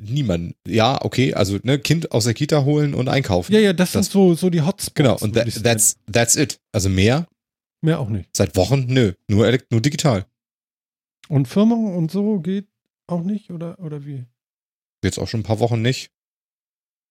niemanden. 0.02 0.54
Ja, 0.66 1.04
okay, 1.04 1.34
also 1.34 1.58
ne, 1.62 1.78
Kind 1.78 2.10
aus 2.10 2.24
der 2.24 2.34
Kita 2.34 2.64
holen 2.64 2.94
und 2.94 3.08
einkaufen. 3.08 3.52
Ja, 3.52 3.60
ja, 3.60 3.72
das, 3.72 3.92
Das- 3.92 4.06
sind 4.06 4.12
so, 4.12 4.34
so 4.34 4.50
die 4.50 4.62
Hotspots. 4.62 4.94
Genau, 4.94 5.16
und 5.18 5.34
that, 5.34 5.62
that's, 5.62 5.98
that's 6.10 6.36
it. 6.36 6.58
Also 6.72 6.88
mehr 6.88 7.28
Mehr 7.82 8.00
auch 8.00 8.08
nicht. 8.08 8.34
seit 8.34 8.56
Wochen, 8.56 8.86
nö, 8.88 9.12
nur, 9.28 9.56
nur 9.70 9.80
digital. 9.82 10.26
Und 11.28 11.46
Firma 11.48 11.74
und 11.74 12.10
so 12.10 12.40
geht 12.40 12.66
auch 13.06 13.22
nicht, 13.22 13.50
oder, 13.50 13.78
oder 13.78 14.04
wie? 14.06 14.24
Jetzt 15.04 15.18
auch 15.18 15.28
schon 15.28 15.40
ein 15.40 15.44
paar 15.44 15.60
Wochen 15.60 15.82
nicht. 15.82 16.10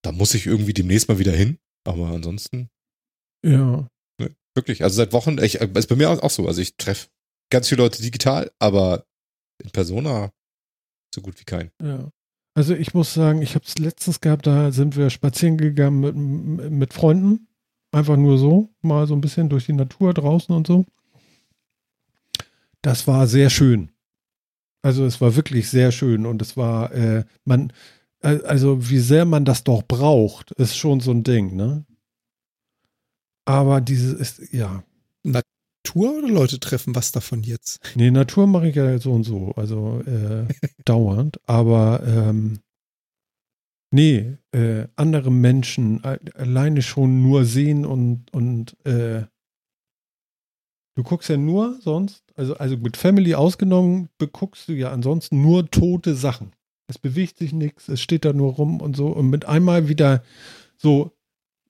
Da 0.01 0.11
muss 0.11 0.33
ich 0.33 0.47
irgendwie 0.47 0.73
demnächst 0.73 1.07
mal 1.07 1.19
wieder 1.19 1.31
hin. 1.31 1.59
Aber 1.85 2.07
ansonsten, 2.09 2.69
Ja. 3.45 3.87
Wirklich. 4.55 4.83
Also 4.83 4.97
seit 4.97 5.13
Wochen, 5.13 5.37
ich, 5.41 5.55
ist 5.55 5.87
bei 5.87 5.95
mir 5.95 6.09
auch, 6.09 6.29
so. 6.29 6.47
Also 6.47 6.61
ich 6.61 6.75
treffe 6.77 7.07
ganz 7.49 7.69
viele 7.69 7.83
Leute 7.83 8.01
digital, 8.01 8.51
aber 8.59 9.05
in 9.63 9.71
Persona 9.71 10.31
so 11.13 11.21
gut 11.21 11.39
wie 11.39 11.45
kein. 11.45 11.71
Ja. 11.81 12.09
Also 12.55 12.75
ich 12.75 12.93
muss 12.93 13.13
sagen, 13.13 13.41
ich 13.41 13.55
habe 13.55 13.65
es 13.65 13.77
letztens 13.77 14.21
gehabt, 14.21 14.45
da 14.45 14.71
sind 14.71 14.95
wir 14.95 15.09
spazieren 15.09 15.57
gegangen 15.57 15.99
mit, 16.55 16.71
mit 16.71 16.93
Freunden. 16.93 17.47
Einfach 17.91 18.17
nur 18.17 18.37
so, 18.37 18.69
mal 18.81 19.05
so 19.07 19.13
ein 19.13 19.21
bisschen 19.21 19.49
durch 19.49 19.65
die 19.67 19.73
Natur 19.73 20.13
draußen 20.13 20.53
und 20.55 20.65
so. 20.65 20.85
Das 22.81 23.07
war 23.07 23.27
sehr 23.27 23.49
schön. 23.49 23.91
Also 24.81 25.05
es 25.05 25.21
war 25.21 25.35
wirklich 25.35 25.69
sehr 25.69 25.91
schön 25.91 26.25
und 26.25 26.41
es 26.41 26.57
war, 26.57 26.91
äh, 26.91 27.23
man, 27.45 27.71
äh, 28.21 28.39
also 28.43 28.89
wie 28.89 28.99
sehr 28.99 29.25
man 29.25 29.45
das 29.45 29.63
doch 29.63 29.83
braucht, 29.83 30.51
ist 30.53 30.75
schon 30.75 30.99
so 30.99 31.11
ein 31.11 31.23
Ding, 31.23 31.55
ne? 31.55 31.85
Aber 33.45 33.81
dieses 33.81 34.13
ist, 34.13 34.53
ja, 34.53 34.83
Tour 35.83 36.17
oder 36.17 36.29
Leute 36.29 36.59
treffen, 36.59 36.95
was 36.95 37.11
davon 37.11 37.43
jetzt? 37.43 37.79
Nee, 37.95 38.09
Natur 38.09 38.47
mache 38.47 38.69
ich 38.69 38.75
ja 38.75 38.97
so 38.97 39.11
und 39.11 39.23
so, 39.23 39.51
also 39.55 40.01
äh, 40.05 40.47
dauernd. 40.85 41.39
Aber 41.45 42.01
ähm, 42.05 42.61
nee, 43.91 44.37
äh, 44.51 44.87
andere 44.95 45.29
Menschen 45.29 46.03
alleine 46.03 46.81
schon 46.81 47.21
nur 47.21 47.45
sehen 47.45 47.85
und, 47.85 48.33
und 48.33 48.77
äh, 48.85 49.25
du 50.95 51.03
guckst 51.03 51.29
ja 51.29 51.37
nur 51.37 51.79
sonst, 51.81 52.23
also, 52.35 52.55
also 52.55 52.77
mit 52.77 52.95
Family 52.95 53.35
ausgenommen, 53.35 54.09
beguckst 54.17 54.69
du 54.69 54.73
ja 54.73 54.91
ansonsten 54.91 55.41
nur 55.41 55.69
tote 55.69 56.15
Sachen. 56.15 56.53
Es 56.87 56.97
bewegt 56.97 57.37
sich 57.37 57.53
nichts, 57.53 57.89
es 57.89 58.01
steht 58.01 58.25
da 58.25 58.33
nur 58.33 58.53
rum 58.53 58.81
und 58.81 58.95
so. 58.95 59.07
Und 59.07 59.29
mit 59.29 59.45
einmal 59.45 59.89
wieder 59.89 60.23
so 60.77 61.11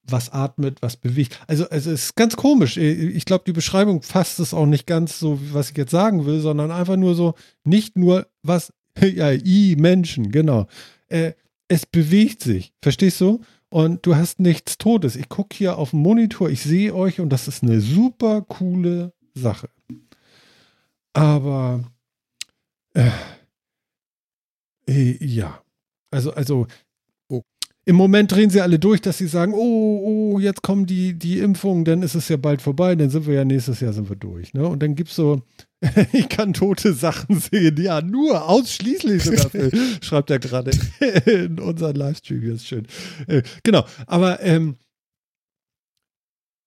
was 0.05 0.29
atmet, 0.29 0.81
was 0.81 0.97
bewegt. 0.97 1.39
Also, 1.47 1.67
also 1.69 1.91
es 1.91 2.05
ist 2.05 2.15
ganz 2.15 2.35
komisch. 2.35 2.77
Ich 2.77 3.25
glaube, 3.25 3.43
die 3.45 3.53
Beschreibung 3.53 4.01
fasst 4.01 4.39
es 4.39 4.53
auch 4.53 4.65
nicht 4.65 4.85
ganz 4.85 5.19
so, 5.19 5.39
was 5.51 5.71
ich 5.71 5.77
jetzt 5.77 5.91
sagen 5.91 6.25
will, 6.25 6.39
sondern 6.39 6.71
einfach 6.71 6.97
nur 6.97 7.15
so, 7.15 7.35
nicht 7.63 7.97
nur 7.97 8.27
was, 8.41 8.73
ja, 8.99 9.31
i 9.31 9.75
Menschen, 9.77 10.31
genau. 10.31 10.67
Äh, 11.07 11.33
es 11.67 11.85
bewegt 11.85 12.41
sich. 12.41 12.73
Verstehst 12.81 13.21
du? 13.21 13.41
Und 13.69 14.05
du 14.05 14.15
hast 14.15 14.39
nichts 14.39 14.77
Todes. 14.77 15.15
Ich 15.15 15.29
gucke 15.29 15.55
hier 15.55 15.77
auf 15.77 15.91
dem 15.91 15.99
Monitor, 15.99 16.49
ich 16.49 16.61
sehe 16.61 16.93
euch 16.93 17.19
und 17.19 17.29
das 17.29 17.47
ist 17.47 17.63
eine 17.63 17.81
super 17.81 18.41
coole 18.41 19.13
Sache. 19.33 19.69
Aber 21.13 21.83
äh, 22.93 23.09
äh, 24.87 25.25
ja. 25.25 25.63
Also, 26.11 26.33
also. 26.33 26.67
Im 27.85 27.95
Moment 27.95 28.31
drehen 28.31 28.49
sie 28.49 28.61
alle 28.61 28.79
durch, 28.79 29.01
dass 29.01 29.17
sie 29.17 29.27
sagen, 29.27 29.53
oh, 29.53 30.35
oh, 30.35 30.39
jetzt 30.39 30.61
kommen 30.61 30.85
die, 30.85 31.13
die 31.13 31.39
Impfungen, 31.39 31.83
dann 31.83 32.01
ist 32.01 32.15
es 32.15 32.29
ja 32.29 32.37
bald 32.37 32.61
vorbei, 32.61 32.95
dann 32.95 33.09
sind 33.09 33.27
wir 33.27 33.33
ja 33.33 33.45
nächstes 33.45 33.81
Jahr 33.81 33.91
sind 33.91 34.09
wir 34.09 34.15
durch. 34.15 34.53
Ne? 34.53 34.65
Und 34.65 34.81
dann 34.81 34.95
gibt 34.95 35.09
es 35.09 35.15
so, 35.15 35.41
ich 36.13 36.29
kann 36.29 36.53
tote 36.53 36.93
Sachen 36.93 37.39
sehen, 37.39 37.75
ja, 37.81 38.01
nur, 38.01 38.47
ausschließlich 38.47 39.23
sogar, 39.23 39.49
schreibt 40.01 40.31
er 40.31 40.39
gerade 40.39 40.71
in 41.25 41.59
unseren 41.59 41.95
Livestream, 41.95 42.41
hier 42.41 42.53
ist 42.53 42.67
schön. 42.67 42.87
Äh, 43.27 43.43
genau, 43.63 43.85
aber 44.07 44.41
ähm, 44.41 44.77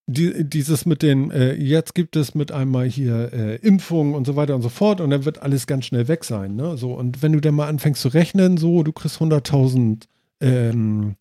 die, 0.07 0.45
dieses 0.45 0.87
mit 0.87 1.03
den, 1.03 1.31
äh, 1.31 1.55
jetzt 1.55 1.95
gibt 1.95 2.15
es 2.15 2.35
mit 2.35 2.53
einmal 2.53 2.87
hier 2.87 3.33
äh, 3.33 3.57
Impfungen 3.57 4.15
und 4.15 4.27
so 4.27 4.37
weiter 4.37 4.55
und 4.55 4.63
so 4.63 4.69
fort 4.69 5.01
und 5.01 5.11
dann 5.11 5.25
wird 5.25 5.43
alles 5.43 5.67
ganz 5.67 5.87
schnell 5.87 6.09
weg 6.09 6.25
sein. 6.25 6.55
Ne? 6.55 6.77
So, 6.77 6.93
und 6.93 7.23
wenn 7.23 7.33
du 7.33 7.41
dann 7.41 7.55
mal 7.55 7.69
anfängst 7.69 8.03
zu 8.03 8.09
rechnen, 8.09 8.57
so, 8.57 8.83
du 8.83 8.93
kriegst 8.93 9.17
100.000, 9.17 10.05
ähm, 10.41 11.17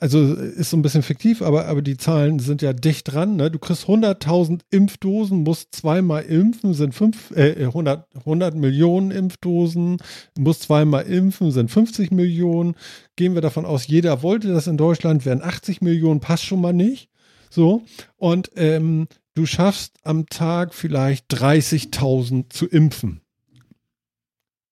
also 0.00 0.32
ist 0.34 0.70
so 0.70 0.76
ein 0.76 0.82
bisschen 0.82 1.02
fiktiv, 1.02 1.42
aber, 1.42 1.66
aber 1.66 1.82
die 1.82 1.98
Zahlen 1.98 2.38
sind 2.38 2.62
ja 2.62 2.72
dicht 2.72 3.12
dran. 3.12 3.36
Ne? 3.36 3.50
Du 3.50 3.58
kriegst 3.58 3.84
100.000 3.84 4.60
Impfdosen, 4.70 5.42
musst 5.42 5.74
zweimal 5.74 6.22
impfen, 6.22 6.72
sind 6.72 6.94
fünf, 6.94 7.30
äh, 7.32 7.66
100, 7.66 8.06
100 8.20 8.54
Millionen 8.54 9.10
Impfdosen, 9.10 9.98
musst 10.38 10.62
zweimal 10.62 11.04
impfen, 11.04 11.50
sind 11.50 11.70
50 11.70 12.10
Millionen. 12.10 12.74
Gehen 13.16 13.34
wir 13.34 13.42
davon 13.42 13.66
aus, 13.66 13.86
jeder 13.86 14.22
wollte 14.22 14.48
das 14.48 14.66
in 14.66 14.78
Deutschland, 14.78 15.26
wären 15.26 15.42
80 15.42 15.82
Millionen, 15.82 16.20
passt 16.20 16.44
schon 16.44 16.60
mal 16.60 16.72
nicht. 16.72 17.10
So, 17.50 17.82
und 18.16 18.50
ähm, 18.56 19.08
du 19.34 19.44
schaffst 19.44 19.98
am 20.04 20.26
Tag 20.26 20.72
vielleicht 20.72 21.30
30.000 21.34 22.48
zu 22.48 22.66
impfen. 22.66 23.20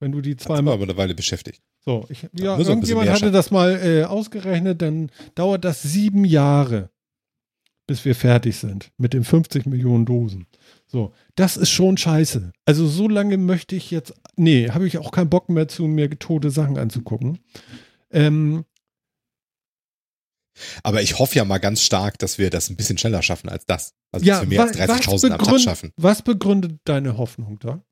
Wenn 0.01 0.13
du 0.13 0.21
die 0.21 0.37
zweimal. 0.37 0.75
aber 0.75 0.85
eine 0.85 0.97
Weile 0.97 1.15
beschäftigt. 1.15 1.61
So, 1.89 2.05
ich, 2.11 2.29
ja, 2.39 2.59
irgendjemand 2.69 3.07
hatte 3.15 3.31
das 3.33 3.51
mal 3.51 3.81
äh, 3.83 4.05
ausgerechnet, 4.05 4.83
dann 4.83 5.11
dauert 5.35 5.65
das 5.65 5.81
sieben 5.83 6.27
Jahre, 6.27 6.91
bis 7.87 8.05
wir 8.05 8.15
fertig 8.15 8.59
sind 8.59 8.91
mit 8.99 9.15
den 9.15 9.25
50 9.25 9.65
Millionen 9.65 10.05
Dosen. 10.05 10.47
So, 10.87 11.15
das 11.35 11.57
ist 11.57 11.71
schon 11.71 11.97
scheiße. 11.97 12.53
Also 12.67 12.87
so 12.87 13.09
lange 13.09 13.39
möchte 13.39 13.75
ich 13.75 13.91
jetzt, 13.91 14.13
nee, 14.37 14.69
habe 14.69 14.87
ich 14.87 14.99
auch 14.99 15.11
keinen 15.13 15.31
Bock 15.31 15.49
mehr 15.49 15.67
zu, 15.67 15.85
mir 15.85 16.11
tote 16.19 16.51
Sachen 16.51 16.77
anzugucken. 16.77 17.39
Ähm, 18.11 18.67
Aber 20.83 21.01
ich 21.01 21.19
hoffe 21.19 21.37
ja 21.37 21.47
mal 21.47 21.57
ganz 21.59 21.81
stark, 21.83 22.19
dass 22.19 22.37
wir 22.37 22.51
das 22.51 22.69
ein 22.69 22.77
bisschen 22.77 22.99
schneller 22.99 23.23
schaffen 23.23 23.49
als 23.49 23.65
das. 23.65 23.95
Also 24.13 24.27
ja, 24.27 24.41
dass 24.41 24.43
wir 24.43 24.49
mehr 24.59 24.63
als 24.67 24.79
wa- 24.79 24.89
was 24.89 25.01
30.000 25.07 25.31
am 25.33 25.39
Tag 25.43 25.61
schaffen. 25.61 25.93
Was 25.97 26.21
begründet 26.21 26.81
deine 26.85 27.17
Hoffnung 27.17 27.59
da? 27.61 27.83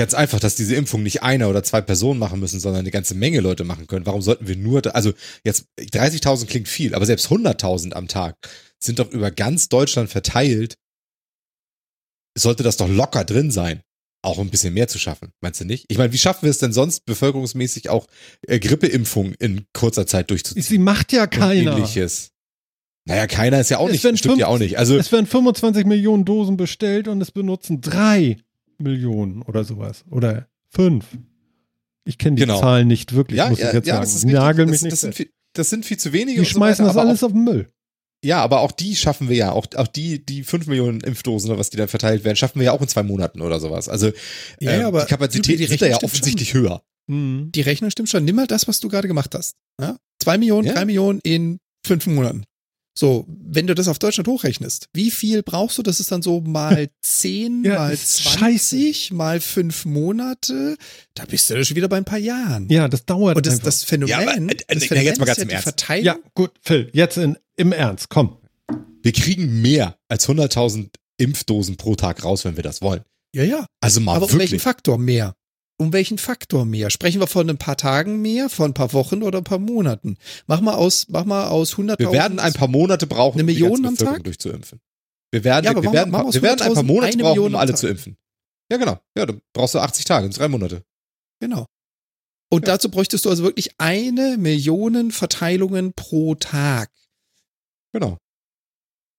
Ganz 0.00 0.14
einfach, 0.14 0.40
dass 0.40 0.54
diese 0.54 0.74
Impfung 0.76 1.02
nicht 1.02 1.22
einer 1.22 1.50
oder 1.50 1.62
zwei 1.62 1.82
Personen 1.82 2.18
machen 2.18 2.40
müssen, 2.40 2.58
sondern 2.58 2.80
eine 2.80 2.90
ganze 2.90 3.14
Menge 3.14 3.40
Leute 3.40 3.64
machen 3.64 3.86
können. 3.86 4.06
Warum 4.06 4.22
sollten 4.22 4.48
wir 4.48 4.56
nur, 4.56 4.80
also 4.96 5.12
jetzt 5.44 5.66
30.000 5.78 6.46
klingt 6.46 6.68
viel, 6.68 6.94
aber 6.94 7.04
selbst 7.04 7.26
100.000 7.28 7.92
am 7.92 8.08
Tag 8.08 8.34
sind 8.82 8.98
doch 8.98 9.10
über 9.10 9.30
ganz 9.30 9.68
Deutschland 9.68 10.08
verteilt. 10.08 10.76
Sollte 12.38 12.62
das 12.62 12.78
doch 12.78 12.88
locker 12.88 13.24
drin 13.24 13.50
sein, 13.50 13.82
auch 14.22 14.38
ein 14.38 14.48
bisschen 14.48 14.72
mehr 14.72 14.88
zu 14.88 14.98
schaffen. 14.98 15.32
Meinst 15.42 15.60
du 15.60 15.66
nicht? 15.66 15.84
Ich 15.88 15.98
meine, 15.98 16.12
wie 16.14 16.18
schaffen 16.18 16.44
wir 16.44 16.50
es 16.50 16.58
denn 16.58 16.72
sonst 16.72 17.04
bevölkerungsmäßig 17.04 17.90
auch 17.90 18.06
äh, 18.46 18.58
Grippeimpfung 18.58 19.34
in 19.34 19.66
kurzer 19.74 20.06
Zeit 20.06 20.30
durchzuziehen? 20.30 20.62
Sie 20.62 20.78
macht 20.78 21.12
ja 21.12 21.24
Und 21.24 21.30
keiner. 21.32 21.76
ähnliches. 21.76 22.30
Naja, 23.06 23.26
keiner 23.26 23.60
ist 23.60 23.68
ja 23.70 23.78
auch 23.78 23.86
Es 23.88 24.02
nicht, 24.02 24.18
stimmt 24.18 24.38
ja 24.38 24.46
fünf- 24.46 24.54
auch 24.54 24.58
nicht. 24.58 24.78
Also 24.78 24.96
Es 24.96 25.12
werden 25.12 25.26
25 25.26 25.84
Millionen 25.84 26.24
Dosen 26.24 26.56
bestellt 26.56 27.06
und 27.08 27.20
es 27.20 27.32
benutzen 27.32 27.82
drei 27.82 28.38
Millionen 28.80 29.42
oder 29.42 29.64
sowas. 29.64 30.04
Oder 30.10 30.48
fünf. 30.68 31.06
Ich 32.04 32.18
kenne 32.18 32.36
die 32.36 32.42
Genau. 32.42 32.60
Zahlen 32.60 32.88
nicht 32.88 33.14
wirklich, 33.14 33.38
ja, 33.38 33.48
muss 33.50 33.58
ja, 33.58 33.68
ich 33.68 33.74
jetzt 33.74 33.86
ja, 33.86 33.94
sagen. 33.94 34.04
das 34.06 34.14
ist. 34.14 34.24
Nagel 34.26 34.66
mich 34.66 34.74
das, 34.74 34.82
nicht. 34.82 34.92
das, 34.92 35.00
sind 35.00 35.14
viel, 35.14 35.30
das 35.52 35.70
sind 35.70 35.84
viel 35.84 35.98
zu 35.98 36.12
wenige. 36.12 36.34
die 36.34 36.38
und 36.40 36.44
so 36.46 36.50
schmeißen 36.52 36.84
weiter, 36.84 36.94
das 36.94 37.04
alles 37.04 37.22
auf 37.24 37.32
den 37.32 37.44
Müll. 37.44 37.70
Ja, 38.24 38.42
aber 38.42 38.60
auch 38.60 38.72
die 38.72 38.96
schaffen 38.96 39.28
wir 39.28 39.36
ja. 39.36 39.52
Auch, 39.52 39.66
auch 39.76 39.86
die, 39.86 40.24
die 40.24 40.42
5 40.44 40.66
Millionen 40.66 41.00
Impfdosen 41.00 41.50
oder 41.50 41.58
was 41.58 41.70
die 41.70 41.76
dann 41.78 41.88
verteilt 41.88 42.22
werden, 42.24 42.36
schaffen 42.36 42.58
wir 42.58 42.66
ja 42.66 42.72
auch 42.72 42.80
in 42.82 42.88
zwei 42.88 43.02
Monaten 43.02 43.40
oder 43.40 43.60
sowas. 43.60 43.88
Also 43.88 44.12
Ja, 44.60 44.72
ähm, 44.72 44.84
aber 44.86 45.02
die 45.02 45.08
Kapazität 45.08 45.58
die 45.58 45.64
ist 45.64 45.80
da 45.80 45.86
ja 45.86 46.02
offensichtlich 46.02 46.52
höher. 46.52 46.82
Mhm. 47.06 47.50
Die 47.54 47.62
Rechnung 47.62 47.90
stimmt 47.90 48.10
schon. 48.10 48.24
Nimm 48.24 48.36
mal 48.36 48.46
das, 48.46 48.68
was 48.68 48.80
du 48.80 48.88
gerade 48.88 49.08
gemacht 49.08 49.34
hast. 49.34 49.56
Ja? 49.80 49.96
Zwei 50.18 50.36
Millionen, 50.36 50.66
Ja. 50.66 50.74
drei 50.74 50.84
Millionen 50.84 51.20
in 51.22 51.60
fünf 51.86 52.06
Monaten. 52.06 52.44
So, 53.00 53.24
wenn 53.28 53.66
du 53.66 53.74
das 53.74 53.88
auf 53.88 53.98
Deutschland 53.98 54.28
hochrechnest, 54.28 54.90
wie 54.92 55.10
viel 55.10 55.42
brauchst 55.42 55.78
du? 55.78 55.82
Das 55.82 56.00
ist 56.00 56.12
dann 56.12 56.20
so 56.20 56.42
mal 56.42 56.90
zehn, 57.00 57.64
Ja, 57.64 57.76
mal 57.76 57.94
ist 57.94 58.14
20, 58.18 59.10
mal 59.12 59.40
fünf 59.40 59.86
Monate. 59.86 60.76
Da 61.14 61.24
bist 61.24 61.48
du 61.48 61.54
ja 61.54 61.64
schon 61.64 61.76
wieder 61.76 61.88
bei 61.88 61.96
ein 61.96 62.04
paar 62.04 62.18
Jahren. 62.18 62.68
Ja, 62.68 62.88
das 62.88 63.06
dauert 63.06 63.38
Und 63.38 63.46
das, 63.46 63.54
einfach. 63.54 63.64
das 63.64 63.84
Phänomen, 63.84 64.10
Ja, 64.10 64.18
aber, 64.20 64.36
äh, 64.36 64.54
das 64.68 64.82
äh, 64.82 64.86
Phänomen 64.86 65.06
jetzt 65.06 65.18
mal 65.18 65.24
ist 65.24 65.28
ganz 65.28 65.38
ja 65.38 65.42
im 65.44 65.48
die 65.48 65.54
Ernst. 65.54 65.64
Verteilung. 65.64 66.04
ja, 66.04 66.16
gut, 66.34 66.50
Phil, 66.60 66.90
jetzt 66.92 67.16
in, 67.16 67.38
im 67.56 67.72
Ernst, 67.72 68.10
komm. 68.10 68.36
Wir 69.02 69.12
kriegen 69.12 69.62
mehr 69.62 69.96
als 70.08 70.28
100.000 70.28 70.90
Impfdosen 71.16 71.78
pro 71.78 71.94
Tag 71.94 72.22
raus, 72.22 72.44
wenn 72.44 72.56
wir 72.56 72.62
das 72.62 72.82
wollen. 72.82 73.00
ja, 73.34 73.44
ja. 73.44 73.64
Also 73.80 74.00
mal 74.02 74.16
Aber 74.16 74.26
um 74.26 74.32
welchen 74.32 74.40
wirklich. 74.52 74.60
Faktor 74.62 74.98
mehr? 74.98 75.34
Um 75.80 75.94
welchen 75.94 76.18
Faktor 76.18 76.66
mehr? 76.66 76.90
Sprechen 76.90 77.20
wir 77.20 77.26
von 77.26 77.48
ein 77.48 77.56
paar 77.56 77.76
Tagen 77.78 78.20
mehr, 78.20 78.50
von 78.50 78.72
ein 78.72 78.74
paar 78.74 78.92
Wochen 78.92 79.22
oder 79.22 79.38
ein 79.38 79.44
paar 79.44 79.58
Monaten? 79.58 80.18
Mach 80.46 80.60
mal 80.60 80.74
aus, 80.74 81.06
mach 81.08 81.24
mal 81.24 81.48
aus 81.48 81.74
100.000. 81.78 81.98
Wir 81.98 82.12
werden 82.12 82.38
ein 82.38 82.52
paar 82.52 82.68
Monate 82.68 83.06
brauchen, 83.06 83.40
Eine 83.40 83.44
um 83.50 83.54
die 83.54 83.54
ganze 83.60 83.70
Million 83.70 83.86
am 83.86 83.92
Bevölkerung 83.94 84.16
Tag? 84.18 84.24
durchzuimpfen. 84.24 84.80
Wir 85.32 85.42
werden, 85.44 85.64
Ja, 85.64 85.70
aber 85.70 85.82
wir 85.82 85.88
machen 85.88 85.94
werden, 85.94 86.12
wir- 86.12 86.18
wir 86.26 86.32
wir 86.34 86.42
werden 86.42 86.60
ein 86.60 86.74
paar 86.74 86.82
100.000 86.82 86.86
Monate 86.86 87.16
brauchen, 87.18 87.28
Million 87.30 87.54
um 87.54 87.60
alle 87.60 87.74
zu 87.74 87.88
impfen. 87.88 88.16
Ja, 88.70 88.76
genau. 88.76 89.00
Ja, 89.16 89.24
dann 89.24 89.40
brauchst 89.54 89.74
du 89.74 89.78
80 89.78 90.04
Tage, 90.04 90.28
drei 90.28 90.48
Monate. 90.48 90.84
Genau. 91.40 91.66
Und 92.52 92.66
Ja. 92.66 92.74
dazu 92.74 92.90
bräuchtest 92.90 93.24
du 93.24 93.30
also 93.30 93.42
wirklich 93.44 93.70
eine 93.78 94.36
Million 94.36 95.12
Verteilungen 95.12 95.94
pro 95.94 96.34
Tag. 96.34 96.90
Genau. 97.94 98.18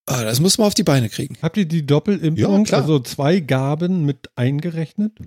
Ah, 0.05 0.23
das 0.23 0.39
muss 0.39 0.59
man 0.59 0.67
auf 0.67 0.73
die 0.75 0.83
Beine 0.83 1.09
kriegen. 1.09 1.37
Habt 1.41 1.57
ihr 1.57 1.65
die 1.65 1.85
Doppelimpfung, 1.87 2.65
Ja, 2.65 2.77
also 2.77 2.99
zwei 2.99 3.39
Gaben 3.39 4.05
mit 4.05 4.29
eingerechnet? 4.35 5.17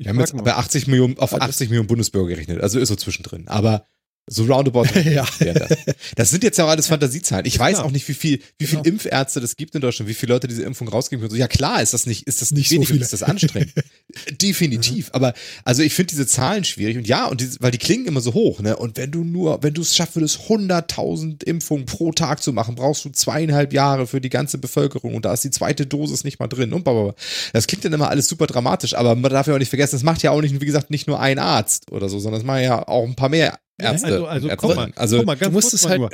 Ich 0.00 0.06
Wir 0.06 0.10
haben 0.12 0.20
jetzt 0.20 0.30
frag 0.30 0.44
bei 0.44 0.52
mal. 0.52 0.58
80 0.58 0.86
Millionen, 0.86 1.18
auf 1.18 1.34
Aber 1.34 1.44
80 1.44 1.68
Millionen 1.68 1.86
Bundesbürger 1.86 2.30
gerechnet. 2.30 2.62
Also 2.62 2.78
ist 2.80 2.88
so 2.88 2.96
zwischendrin. 2.96 3.46
Aber 3.48 3.86
so 4.26 4.44
roundabout 4.44 4.84
ja. 5.04 5.26
das. 5.38 5.78
Das 6.16 6.30
sind 6.30 6.44
jetzt 6.44 6.56
ja 6.58 6.64
auch 6.64 6.68
alles 6.68 6.86
Fantasiezahlen. 6.86 7.46
Ich 7.46 7.58
weiß 7.58 7.76
klar. 7.76 7.86
auch 7.86 7.90
nicht, 7.90 8.06
wie 8.08 8.14
viel, 8.14 8.40
wie 8.58 8.66
viel 8.66 8.80
Genau. 8.80 8.94
Impfärzte 8.94 9.40
das 9.40 9.56
gibt 9.56 9.74
in 9.74 9.80
Deutschland, 9.80 10.08
wie 10.08 10.14
viele 10.14 10.34
Leute 10.34 10.46
diese 10.46 10.62
Impfung 10.62 10.88
rausgeben 10.88 11.20
können. 11.20 11.30
So, 11.30 11.36
ja 11.36 11.48
klar, 11.48 11.82
ist 11.82 11.92
das 11.92 12.06
nicht, 12.06 12.26
ist 12.26 12.40
das 12.40 12.52
Nicht 12.52 12.70
nicht 12.70 12.70
so 12.70 12.74
wenig 12.76 12.90
und 12.92 13.00
ist 13.02 13.12
das 13.12 13.22
anstrengend. 13.22 13.72
Definitiv. 14.42 15.10
Aber 15.12 15.34
also 15.64 15.82
ich 15.82 15.94
finde 15.94 16.10
diese 16.10 16.26
Zahlen 16.26 16.64
schwierig 16.64 16.96
und 16.96 17.08
ja, 17.08 17.26
und 17.26 17.40
diese, 17.40 17.58
weil 17.60 17.70
die 17.72 17.78
klingen 17.78 18.06
immer 18.06 18.20
so 18.20 18.34
hoch, 18.34 18.60
ne? 18.60 18.76
Und 18.76 18.96
wenn 18.96 19.10
du 19.10 19.24
nur, 19.24 19.62
wenn 19.62 19.74
du 19.74 19.82
es 19.82 19.94
schaffen 19.96 20.16
würdest, 20.16 20.38
100.000 20.48 21.44
Impfungen 21.44 21.86
pro 21.86 22.12
Tag 22.12 22.42
zu 22.42 22.52
machen, 22.52 22.74
brauchst 22.74 23.04
du 23.04 23.10
zweieinhalb 23.10 23.72
Jahre 23.72 24.06
für 24.06 24.20
die 24.20 24.30
ganze 24.30 24.58
Bevölkerung 24.58 25.14
und 25.14 25.24
da 25.24 25.32
ist 25.32 25.44
die 25.44 25.50
zweite 25.50 25.86
Dosis 25.86 26.24
nicht 26.24 26.38
mal 26.38 26.48
drin 26.48 26.72
und 26.72 26.84
blablabla. 26.84 27.14
Das 27.52 27.66
klingt 27.66 27.84
dann 27.84 27.92
immer 27.92 28.08
alles 28.10 28.28
super 28.28 28.46
dramatisch, 28.46 28.94
aber 28.94 29.14
man 29.16 29.30
darf 29.30 29.46
ja 29.46 29.54
auch 29.54 29.58
nicht 29.58 29.70
vergessen, 29.70 29.96
das 29.96 30.02
macht 30.02 30.22
ja 30.22 30.30
auch 30.30 30.40
nicht, 30.40 30.60
wie 30.60 30.66
gesagt, 30.66 30.90
nicht 30.90 31.06
nur 31.06 31.20
ein 31.20 31.38
Arzt 31.38 31.90
oder 31.90 32.08
so, 32.08 32.18
sondern 32.18 32.40
es 32.40 32.46
machen 32.46 32.62
ja 32.62 32.86
auch 32.86 33.04
ein 33.04 33.16
paar 33.16 33.28
mehr 33.28 33.58
Ärzte. 33.80 34.06
Also, 34.06 34.26
also 34.26 34.48
und 34.50 34.56
guck 34.56 34.76
mal, 34.76 34.92
also 34.96 35.22
mal, 35.22 35.36
du 35.36 35.50
musst 35.50 35.74
es 35.74 35.88
halt, 35.88 36.00
nur. 36.00 36.10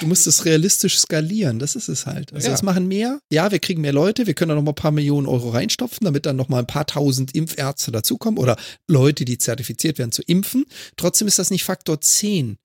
du 0.00 0.06
musst 0.06 0.26
es 0.26 0.44
realistisch 0.44 0.98
skalieren. 0.98 1.58
Das 1.58 1.76
ist 1.76 1.88
es 1.88 2.06
halt. 2.06 2.32
Also 2.32 2.48
Ja. 2.48 2.54
es 2.54 2.62
machen 2.62 2.88
mehr. 2.88 3.20
Ja, 3.30 3.50
wir 3.50 3.58
kriegen 3.58 3.80
mehr 3.80 3.92
Leute. 3.92 4.26
Wir 4.26 4.34
können 4.34 4.50
da 4.50 4.54
noch 4.54 4.62
mal 4.62 4.72
ein 4.72 4.74
paar 4.76 4.90
Millionen 4.92 5.26
Euro 5.26 5.50
reinstopfen, 5.50 6.04
damit 6.04 6.26
dann 6.26 6.36
noch 6.36 6.48
mal 6.48 6.58
ein 6.60 6.66
paar 6.66 6.86
tausend 6.86 7.34
Impfärzte 7.34 7.92
dazukommen 7.92 8.38
oder 8.38 8.56
Leute, 8.88 9.24
die 9.24 9.38
zertifiziert 9.38 9.98
werden 9.98 10.12
zu 10.12 10.22
impfen. 10.22 10.64
Trotzdem 10.96 11.28
ist 11.28 11.38
das 11.38 11.50
nicht 11.50 11.64
Faktor 11.64 12.00
10. 12.00 12.56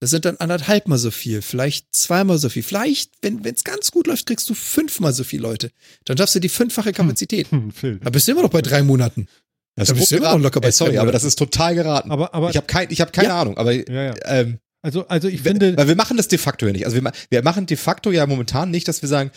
Das 0.00 0.10
sind 0.10 0.26
dann 0.26 0.36
anderthalb 0.36 0.86
mal 0.86 0.98
so 0.98 1.10
viel, 1.10 1.40
vielleicht 1.40 1.86
zweimal 1.94 2.36
so 2.36 2.50
viel. 2.50 2.62
Vielleicht, 2.62 3.12
wenn 3.22 3.42
es 3.44 3.64
ganz 3.64 3.90
gut 3.90 4.06
läuft, 4.06 4.26
kriegst 4.26 4.50
du 4.50 4.54
fünfmal 4.54 5.14
so 5.14 5.24
viele 5.24 5.42
Leute. 5.42 5.70
Dann 6.04 6.18
schaffst 6.18 6.34
du 6.34 6.40
die 6.40 6.50
fünffache 6.50 6.92
Kapazität. 6.92 7.50
Hm, 7.50 7.70
Phil. 7.70 8.00
Da 8.02 8.10
bist 8.10 8.28
du 8.28 8.32
immer 8.32 8.42
noch 8.42 8.50
bei 8.50 8.60
drei 8.60 8.82
Monaten. 8.82 9.28
Das 9.76 9.88
Da 9.88 9.94
ist 9.94 9.98
bist 10.00 10.12
du 10.12 10.16
immer 10.16 10.32
noch 10.32 10.40
locker 10.40 10.60
bei 10.60 10.68
Ey, 10.68 10.72
sorry, 10.72 10.98
aber 10.98 11.12
das 11.12 11.24
ist 11.24 11.36
total 11.36 11.74
geraten. 11.74 12.10
Aber, 12.10 12.32
aber, 12.34 12.50
ich 12.50 12.56
habe 12.56 12.66
kein, 12.66 12.88
ich 12.90 13.00
hab 13.00 13.12
keine 13.12 13.28
Ja. 13.28 13.40
Ahnung, 13.40 13.56
aber 13.58 13.72
ja, 13.72 14.04
ja. 14.04 14.14
ähm, 14.26 14.58
Also, 14.82 15.08
also 15.08 15.28
ich 15.28 15.42
finde, 15.42 15.76
weil 15.76 15.88
wir 15.88 15.96
machen 15.96 16.16
das 16.16 16.28
de 16.28 16.38
facto 16.38 16.66
ja 16.66 16.72
nicht. 16.72 16.84
Also 16.86 17.00
wir, 17.02 17.12
wir 17.30 17.42
machen 17.42 17.66
de 17.66 17.76
facto 17.76 18.10
ja 18.12 18.26
momentan 18.26 18.70
nicht, 18.70 18.86
dass 18.86 19.02
wir 19.02 19.08
sagen, 19.08 19.30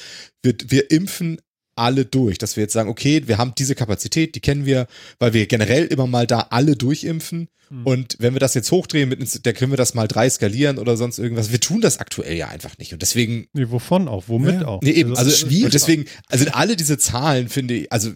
wir, 0.43 0.55
wir 0.67 0.91
impfen 0.91 1.39
alle 1.75 2.05
durch, 2.05 2.37
dass 2.37 2.55
wir 2.55 2.63
jetzt 2.63 2.73
sagen, 2.73 2.89
okay, 2.89 3.23
wir 3.27 3.37
haben 3.37 3.53
diese 3.57 3.75
Kapazität, 3.75 4.35
die 4.35 4.39
kennen 4.41 4.65
wir, 4.65 4.87
weil 5.19 5.33
wir 5.33 5.45
generell 5.45 5.85
immer 5.85 6.07
mal 6.07 6.27
da 6.27 6.47
alle 6.49 6.75
durchimpfen. 6.75 7.49
Hm. 7.69 7.85
Und 7.85 8.15
wenn 8.19 8.33
wir 8.33 8.39
das 8.39 8.53
jetzt 8.55 8.71
hochdrehen, 8.71 9.09
mit, 9.09 9.45
da 9.45 9.53
können 9.53 9.71
wir 9.71 9.77
das 9.77 9.93
mal 9.93 10.07
drei 10.07 10.29
skalieren 10.29 10.79
oder 10.79 10.97
sonst 10.97 11.19
irgendwas. 11.19 11.51
Wir 11.51 11.59
tun 11.59 11.81
das 11.81 11.99
aktuell 11.99 12.35
ja 12.35 12.47
einfach 12.47 12.77
nicht. 12.77 12.93
Und 12.93 13.01
deswegen 13.01 13.47
nee, 13.53 13.65
wovon 13.69 14.07
auch, 14.07 14.25
womit 14.27 14.61
Ja. 14.61 14.67
auch. 14.67 14.81
Nee, 14.81 14.91
eben, 14.91 15.15
also, 15.15 15.29
das 15.29 15.43
ist 15.43 15.63
und 15.63 15.73
deswegen, 15.73 16.05
also 16.27 16.45
alle 16.51 16.75
diese 16.75 16.97
Zahlen 16.97 17.47
finde 17.49 17.75
ich, 17.75 17.91
also 17.91 18.11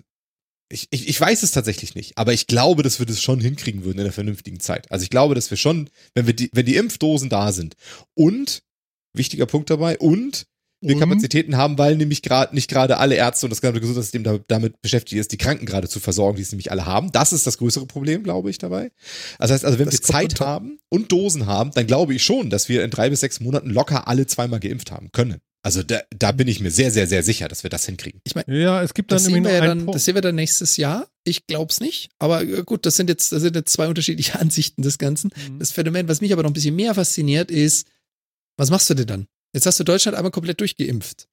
ich, 0.72 0.88
ich, 0.91 1.07
ich 1.07 1.19
weiß 1.19 1.43
es 1.43 1.52
tatsächlich 1.52 1.95
nicht, 1.95 2.18
aber 2.18 2.34
ich 2.34 2.48
glaube, 2.48 2.84
dass 2.84 2.99
wir 2.99 3.06
das 3.06 3.22
schon 3.22 3.39
hinkriegen 3.39 3.84
würden 3.84 3.99
in 3.99 4.06
einer 4.06 4.14
vernünftigen 4.14 4.60
Zeit. 4.60 4.91
Also 4.91 5.03
ich 5.03 5.10
glaube, 5.10 5.35
dass 5.35 5.49
wir 5.49 5.57
schon, 5.57 5.89
wenn 6.15 6.27
wir 6.27 6.34
die, 6.34 6.49
wenn 6.53 6.65
die 6.65 6.76
Impfdosen 6.76 7.30
da 7.30 7.52
sind 7.52 7.76
und, 8.15 8.64
wichtiger 9.14 9.45
Punkt 9.45 9.69
dabei, 9.69 9.98
und 9.99 10.48
wir 10.81 10.95
Und? 10.95 11.02
Kapazitäten 11.02 11.57
haben, 11.57 11.77
weil 11.77 11.95
nämlich 11.95 12.23
gerade 12.23 12.56
nicht 12.56 12.68
gerade 12.68 12.98
alle 12.98 13.15
Ärzte 13.15 13.45
und 13.45 13.52
das 13.52 13.61
gesamte 13.61 13.81
Gesundheitssystem 13.81 14.23
da, 14.23 14.39
damit 14.48 14.81
beschäftigt 14.81 15.19
ist, 15.19 15.31
die 15.31 15.38
Kranken 15.38 15.65
gerade 15.65 15.88
zu 15.88 15.99
versorgen, 15.99 16.38
die 16.38 16.41
es 16.41 16.52
nämlich 16.52 16.72
alle 16.72 16.85
haben. 16.85 17.11
Das 17.11 17.34
ist 17.34 17.45
das 17.45 17.60
größere 17.60 17.85
Problem, 17.85 18.23
glaube 18.23 18.49
ich, 18.49 18.57
dabei. 18.57 18.91
Das 19.38 19.52
heißt 19.52 19.64
also, 19.64 19.77
wenn 19.77 19.85
Das 19.85 19.95
wir 19.95 20.02
Zeit 20.02 20.39
haben 20.39 20.80
und 20.89 21.11
Dosen 21.11 21.45
haben, 21.45 21.72
dann 21.72 21.85
glaube 21.85 22.15
ich 22.15 22.23
schon, 22.23 22.49
dass 22.49 22.68
wir 22.68 22.84
in 22.84 22.89
drei 22.89 23.10
bis 23.11 23.19
sechs 23.19 23.39
Monaten 23.39 23.69
locker 23.69 24.07
alle 24.07 24.26
zweimal 24.26 24.60
geimpft 24.60 24.91
haben 24.91 25.11
können. 25.11 25.39
Also 25.63 25.83
da, 25.83 26.01
da 26.09 26.31
bin 26.31 26.47
ich 26.47 26.59
mir 26.59 26.71
sehr, 26.71 26.89
sehr, 26.89 27.05
sehr 27.05 27.21
sicher, 27.21 27.47
dass 27.47 27.61
wir 27.61 27.69
das 27.69 27.85
hinkriegen. 27.85 28.19
Ich 28.23 28.33
meine, 28.33 28.57
Ja, 28.59 28.81
es 28.81 28.95
gibt 28.95 29.11
dann 29.11 29.17
das 29.17 29.25
sehen, 29.25 29.43
wir 29.43 29.51
ja 29.53 29.61
dann, 29.65 29.79
Punkt. 29.85 29.95
das 29.95 30.05
sehen 30.05 30.15
wir 30.15 30.21
dann 30.21 30.33
nächstes 30.35 30.75
Jahr. 30.77 31.07
Ich 31.23 31.45
glaub's 31.45 31.79
nicht. 31.79 32.09
Aber 32.17 32.41
äh, 32.41 32.63
gut, 32.63 32.85
das 32.88 32.95
sind 32.95 33.09
jetzt, 33.09 33.31
das 33.31 33.43
sind 33.43 33.55
jetzt 33.55 33.71
zwei 33.71 33.88
unterschiedliche 33.88 34.39
Ansichten 34.39 34.81
des 34.81 34.97
Ganzen. 34.97 35.31
Mhm. 35.49 35.59
Das 35.59 35.71
Phänomen, 35.71 36.07
was 36.07 36.19
mich 36.21 36.33
aber 36.33 36.41
noch 36.41 36.49
ein 36.49 36.53
bisschen 36.53 36.75
mehr 36.75 36.95
fasziniert, 36.95 37.51
ist, 37.51 37.88
was 38.57 38.71
machst 38.71 38.89
du 38.89 38.95
denn 38.95 39.05
dann? 39.07 39.27
Jetzt 39.53 39.65
hast 39.67 39.79
du 39.79 39.83
Deutschland 39.83 40.17
einmal 40.17 40.31
komplett 40.31 40.59
durchgeimpft. 40.61 41.27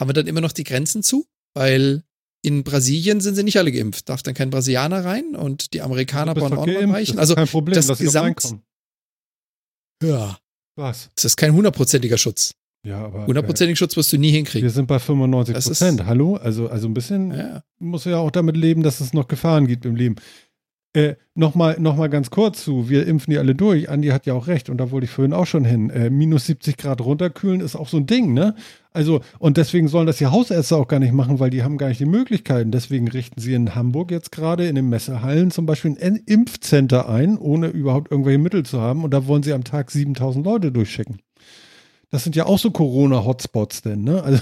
Haben 0.00 0.08
wir 0.08 0.14
dann 0.14 0.26
immer 0.26 0.40
noch 0.40 0.52
die 0.52 0.64
Grenzen 0.64 1.02
zu? 1.04 1.26
Weil 1.54 2.02
in 2.42 2.64
Brasilien 2.64 3.20
sind 3.20 3.36
sie 3.36 3.44
nicht 3.44 3.58
alle 3.58 3.70
geimpft. 3.70 4.08
Darf 4.08 4.22
dann 4.24 4.34
kein 4.34 4.50
Brasilianer 4.50 5.04
rein 5.04 5.36
und 5.36 5.72
die 5.74 5.80
Amerikaner 5.82 6.34
doch 6.34 6.42
auch 6.42 6.50
noch 6.50 6.66
das 6.66 7.16
Also, 7.16 7.34
kein 7.36 7.46
Problem, 7.46 7.74
das 7.76 7.86
Gesamt- 7.98 8.56
ja, 10.02 10.38
Was? 10.76 11.10
das 11.14 11.24
ist 11.24 11.36
kein 11.36 11.52
hundertprozentiger 11.54 12.18
Schutz. 12.18 12.54
Ja, 12.84 13.04
aber 13.06 13.26
Hundertprozentigen 13.26 13.76
Schutz 13.76 13.96
wirst 13.96 14.12
du 14.12 14.18
nie 14.18 14.28
wir 14.28 14.34
hinkriegen. 14.36 14.68
sind 14.68 14.86
bei 14.86 14.98
95 14.98 15.54
Das 15.54 15.66
ist- 15.66 15.78
Prozent. 15.80 16.06
Hallo? 16.06 16.36
Also, 16.36 16.68
also 16.68 16.86
ein 16.86 16.94
bisschen 16.94 17.30
Ja. 17.32 17.62
muss 17.78 18.04
ja 18.04 18.18
auch 18.18 18.30
damit 18.30 18.56
leben, 18.56 18.82
dass 18.82 19.00
es 19.00 19.14
noch 19.14 19.26
Gefahren 19.26 19.66
gibt 19.66 19.86
im 19.86 19.96
Leben. 19.96 20.16
Äh, 20.96 21.14
Nochmal 21.36 21.76
noch 21.80 21.96
mal 21.96 22.08
ganz 22.08 22.30
kurz 22.30 22.62
zu, 22.62 22.88
wir 22.88 23.08
impfen 23.08 23.32
die 23.32 23.38
alle 23.38 23.56
durch. 23.56 23.90
Andi 23.90 24.08
hat 24.10 24.24
ja 24.26 24.34
auch 24.34 24.46
recht 24.46 24.70
und 24.70 24.76
da 24.76 24.92
wollte 24.92 25.06
ich 25.06 25.10
vorhin 25.10 25.32
auch 25.32 25.46
schon 25.46 25.64
hin. 25.64 25.90
Äh, 25.90 26.08
minus 26.08 26.46
70 26.46 26.76
Grad 26.76 27.00
runterkühlen 27.00 27.60
ist 27.60 27.74
auch 27.74 27.88
so 27.88 27.96
ein 27.96 28.06
Ding, 28.06 28.32
ne? 28.34 28.54
Also, 28.92 29.20
und 29.40 29.56
deswegen 29.56 29.88
sollen 29.88 30.06
das 30.06 30.18
die 30.18 30.26
Hausärzte 30.26 30.76
auch 30.76 30.86
gar 30.86 31.00
nicht 31.00 31.12
machen, 31.12 31.40
weil 31.40 31.50
die 31.50 31.64
haben 31.64 31.76
gar 31.78 31.88
nicht 31.88 31.98
die 31.98 32.04
Möglichkeiten. 32.04 32.70
Deswegen 32.70 33.08
richten 33.08 33.40
sie 33.40 33.54
in 33.54 33.74
Hamburg 33.74 34.12
jetzt 34.12 34.30
gerade 34.30 34.68
in 34.68 34.76
den 34.76 34.88
Messehallen 34.88 35.50
zum 35.50 35.66
Beispiel 35.66 35.96
ein 36.00 36.14
Impfcenter 36.24 37.08
ein, 37.08 37.36
ohne 37.38 37.66
überhaupt 37.66 38.12
irgendwelche 38.12 38.38
Mittel 38.38 38.64
zu 38.64 38.80
haben. 38.80 39.02
Und 39.02 39.10
da 39.12 39.26
wollen 39.26 39.42
sie 39.42 39.52
am 39.54 39.64
Tag 39.64 39.90
7000 39.90 40.44
Leute 40.46 40.70
durchschicken. 40.70 41.16
Das 42.14 42.22
sind 42.22 42.36
ja 42.36 42.46
auch 42.46 42.60
so 42.60 42.70
Corona-Hotspots 42.70 43.82
denn, 43.82 44.04
ne? 44.04 44.22
Also, 44.22 44.40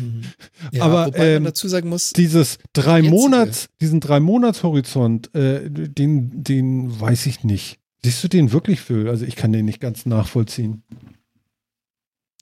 Mhm. 0.00 0.22
Ja, 0.72 0.82
Aber, 0.82 1.06
wobei 1.06 1.26
ähm, 1.28 1.34
man 1.44 1.52
dazu 1.52 1.68
sagen 1.68 1.88
muss, 1.88 2.10
dieses 2.12 2.58
drei. 2.72 3.02
Monats, 3.02 3.68
diesen 3.80 4.00
drei 4.00 4.18
Monatshorizont, 4.18 5.32
äh, 5.32 5.70
den, 5.70 6.42
den 6.42 7.00
weiß 7.00 7.26
ich 7.26 7.44
nicht. 7.44 7.78
Siehst 8.04 8.24
du 8.24 8.26
den 8.28 8.50
wirklich 8.50 8.80
für? 8.80 9.08
Also 9.10 9.24
ich 9.24 9.36
kann 9.36 9.52
den 9.52 9.64
nicht 9.64 9.78
ganz 9.80 10.06
nachvollziehen. 10.06 10.82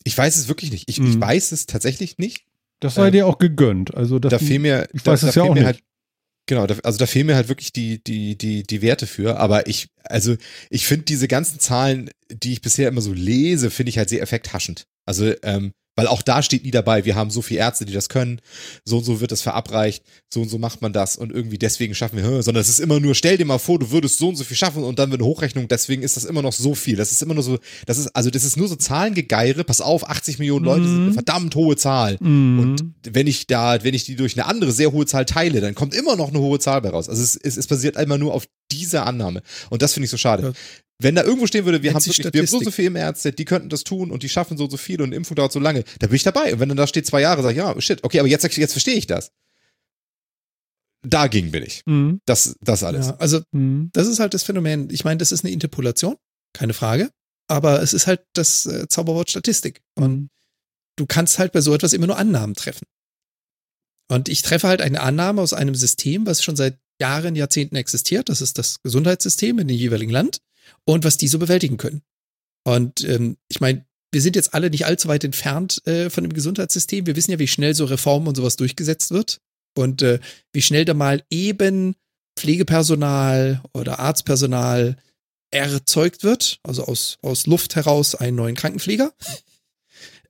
Ich 0.05 0.17
weiß 0.17 0.39
es 0.39 0.49
wirklich 0.49 0.71
nicht. 0.71 0.89
Ich, 0.89 0.97
ich 0.99 1.17
Mhm. 1.17 1.21
weiß 1.21 1.53
es 1.53 1.67
tatsächlich 1.67 2.17
nicht. 2.17 2.47
Das 2.81 2.95
sei 2.95 3.09
Ähm, 3.09 3.12
dir 3.12 3.27
auch 3.27 3.37
gegönnt. 3.37 3.95
Also 3.95 4.19
das, 4.19 4.31
da 4.31 4.39
fehlen 4.39 4.62
mir, 4.62 4.89
ich 4.95 5.03
da, 5.03 5.12
weiß 5.12 5.21
da 5.21 5.29
es 5.29 5.35
ja 5.35 5.43
fehlen 5.43 5.51
auch 5.53 5.55
nicht. 5.57 5.67
Halt, 5.67 5.81
genau, 6.51 6.67
also 6.83 6.99
da 6.99 7.07
fehlen 7.07 7.27
mir 7.27 7.37
halt 7.37 7.49
wirklich 7.49 7.73
die, 7.73 8.03
die, 8.03 8.37
die, 8.37 8.65
die 8.65 8.83
Werte 8.83 9.07
für. 9.07 9.39
Aber 9.39 9.69
ich, 9.69 9.89
also 10.03 10.37
ich 10.69 10.85
finde 10.85 11.05
diese 11.05 11.29
ganzen 11.29 11.61
Zahlen, 11.61 12.11
die 12.29 12.53
ich 12.53 12.61
bisher 12.61 12.89
immer 12.89 13.01
so 13.01 13.13
lese, 13.13 13.71
finde 13.71 13.91
ich 13.91 13.99
halt 13.99 14.09
sehr 14.09 14.21
effekthaschend. 14.21 14.87
Also, 15.07 15.33
ähm, 15.43 15.73
weil 16.01 16.07
auch 16.07 16.23
da 16.23 16.43
steht 16.43 16.65
nie 16.65 16.71
dabei, 16.71 17.05
wir 17.05 17.15
haben 17.15 17.31
so 17.31 17.43
viele 17.43 17.61
Ärzte, 17.61 17.85
die 17.85 17.93
das 17.93 18.09
können, 18.09 18.41
so 18.85 18.97
und 18.99 19.05
so 19.05 19.21
wird 19.21 19.33
das 19.33 19.43
verabreicht, 19.43 20.03
so 20.33 20.41
und 20.41 20.49
so 20.49 20.57
macht 20.59 20.81
man 20.81 20.93
das 20.95 21.17
und 21.17 21.31
irgendwie 21.31 21.59
deswegen 21.59 21.95
schaffen 21.95 22.17
wir, 22.17 22.43
sondern 22.43 22.63
es 22.63 22.69
ist 22.71 22.81
immer 22.81 23.01
nur, 23.01 23.15
stell 23.15 23.37
dir 23.37 23.45
mal 23.45 23.59
vor, 23.59 23.79
du 23.79 23.91
würdest 23.91 24.19
so 24.19 24.29
und 24.31 24.37
so 24.37 24.45
viel 24.45 24.57
schaffen 24.57 24.83
und 24.83 24.99
dann 24.99 25.11
wird 25.11 25.21
eine 25.21 25.29
Hochrechnung, 25.29 25.69
deswegen 25.69 26.03
ist 26.03 26.17
das 26.17 26.25
immer 26.25 26.41
noch 26.43 26.53
so 26.55 26.75
viel. 26.75 26.97
Das 26.97 27.13
ist 27.13 27.23
immer 27.23 27.35
nur 27.35 27.43
so, 27.43 27.59
das 27.87 27.99
ist, 27.99 28.09
also 28.17 28.31
das 28.31 28.45
ist 28.45 28.57
nur 28.57 28.69
so 28.69 28.77
Zahlengegeire, 28.77 29.65
pass 29.65 29.81
auf, 29.83 30.09
80 30.09 30.39
Millionen 30.39 30.65
Leute 30.65 30.85
sind 30.85 30.97
eine 30.97 31.11
Mhm. 31.11 31.15
verdammt 31.15 31.55
hohe 31.55 31.77
Zahl. 31.77 32.17
Mhm. 32.21 32.59
Und 32.61 32.85
wenn 33.15 33.27
ich 33.27 33.47
da, 33.47 33.83
wenn 33.85 33.95
ich 33.95 34.05
die 34.05 34.17
durch 34.17 34.37
eine 34.37 34.47
andere 34.47 34.73
sehr 34.73 34.93
hohe 34.93 35.07
Zahl 35.07 35.27
teile, 35.27 35.61
dann 35.61 35.75
kommt 35.75 35.95
immer 35.95 36.17
noch 36.17 36.29
eine 36.29 36.39
hohe 36.41 36.59
Zahl 36.59 36.81
bei 36.81 36.89
raus. 36.91 37.09
Also 37.09 37.23
es, 37.23 37.37
es, 37.37 37.57
es 37.57 37.67
basiert 37.67 37.97
einmal 37.97 38.19
nur 38.19 38.33
auf 38.33 38.47
dieser 38.73 39.07
Annahme. 39.07 39.43
Und 39.69 39.83
das 39.83 39.93
finde 39.95 40.05
ich 40.05 40.11
so 40.11 40.17
schade. 40.17 40.43
Ja. 40.45 40.53
Wenn 41.03 41.15
da 41.15 41.25
irgendwo 41.25 41.47
stehen 41.47 41.65
würde, 41.65 41.83
wir 41.83 41.95
haben, 41.95 42.05
wirklich, 42.05 42.33
wir 42.33 42.41
haben 42.41 42.47
so, 42.47 42.59
so 42.59 42.63
Statistik. 42.65 42.75
viele 42.87 42.99
Ärzte, 42.99 43.33
die 43.33 43.45
könnten 43.45 43.69
das 43.71 43.85
tun 43.85 44.11
und 44.11 44.23
die 44.23 44.29
schaffen 44.29 44.57
so, 44.59 44.69
so 44.69 44.77
viel 44.77 45.01
und 45.01 45.13
Impfung 45.13 45.35
dauert 45.35 45.51
so 45.53 45.59
lange, 45.59 45.85
da 45.99 46.07
bin 46.09 46.17
ich 46.17 46.23
dabei. 46.23 46.53
Und 46.53 46.61
wenn 46.61 46.69
dann 46.69 46.77
da 46.77 46.87
steht 46.87 47.07
zwei 47.07 47.21
Jahre, 47.23 47.43
sag 47.43 47.51
ich, 47.53 47.57
ja, 47.57 47.81
shit, 47.81 48.05
okay, 48.05 48.19
aber 48.21 48.29
jetzt, 48.29 48.45
jetzt 48.57 48.73
verstehe 48.73 48.95
ich 48.95 49.07
das. 49.07 49.33
Dagegen 51.03 51.51
bin 51.51 51.63
ich. 51.63 51.83
Mhm. 51.87 52.21
Das, 52.27 52.57
das 52.61 52.83
alles. 52.83 53.07
ja, 53.07 53.17
also 53.17 53.41
Mhm. 53.53 53.89
das 53.95 54.07
ist 54.07 54.21
halt 54.21 54.35
das 54.35 54.43
Phänomen. 54.43 54.91
Ich 54.91 55.05
meine, 55.05 55.19
das 55.19 55.33
ist 55.33 55.45
eine 55.45 55.53
Interpolation, 55.53 56.17
keine 56.53 56.75
Frage. 56.75 57.11
Aber 57.49 57.83
es 57.83 57.95
ist 57.95 58.07
halt 58.07 58.21
das 58.35 58.67
äh, 58.67 58.87
Zauberwort 58.89 59.31
Statistik. 59.31 59.81
Und 59.97 60.29
du 60.97 61.07
kannst 61.07 61.39
halt 61.39 61.53
bei 61.53 61.63
so 61.63 61.75
etwas 61.75 61.95
immer 61.95 62.07
nur 62.07 62.19
Annahmen 62.19 62.55
treffen. 62.55 62.87
Und 64.11 64.29
ich 64.29 64.43
treffe 64.43 64.69
halt 64.69 64.83
eine 64.83 65.01
Annahme 65.01 65.41
aus 65.41 65.53
einem 65.55 65.75
System, 65.75 66.27
was 66.27 66.43
schon 66.45 66.57
seit 66.57 66.79
Jahren, 67.01 67.35
Jahrzehnten 67.35 67.77
existiert. 67.77 68.29
Das 68.29 68.41
ist 68.43 68.59
das 68.59 68.83
Gesundheitssystem 68.83 69.59
in 69.59 69.69
dem 69.69 69.77
jeweiligen 69.77 70.13
Land 70.13 70.41
und 70.85 71.05
was 71.05 71.17
die 71.17 71.29
so 71.29 71.39
bewältigen 71.39 71.77
können. 71.77 72.03
Und 72.65 73.05
ähm, 73.05 73.37
ich 73.49 73.61
meine, 73.61 73.85
wir 74.13 74.21
sind 74.21 74.37
jetzt 74.37 74.55
alle 74.55 74.71
nicht 74.71 74.87
allzu 74.87 75.09
weit 75.09 75.25
entfernt 75.25 75.87
äh, 75.87 76.11
von 76.11 76.25
dem 76.25 76.33
Gesundheitssystem. 76.33 77.07
Wir 77.07 77.17
wissen 77.17 77.31
ja, 77.31 77.39
wie 77.39 77.47
schnell 77.47 77.75
so 77.75 77.85
Reformen 77.85 78.29
und 78.29 78.35
sowas 78.35 78.57
durchgesetzt 78.57 79.11
wird 79.13 79.41
und 79.77 80.03
äh, 80.03 80.19
wie 80.53 80.63
schnell 80.63 80.85
da 80.85 80.95
mal 80.95 81.23
eben 81.31 81.95
Pflegepersonal 82.37 83.63
oder 83.73 83.99
Arztpersonal 83.99 84.97
erzeugt 85.51 86.23
wird, 86.23 86.59
also 86.63 86.85
aus, 86.85 87.19
aus 87.23 87.47
Luft 87.47 87.77
heraus 87.77 88.15
einen 88.15 88.37
neuen 88.37 88.57
Krankenpfleger. 88.57 89.13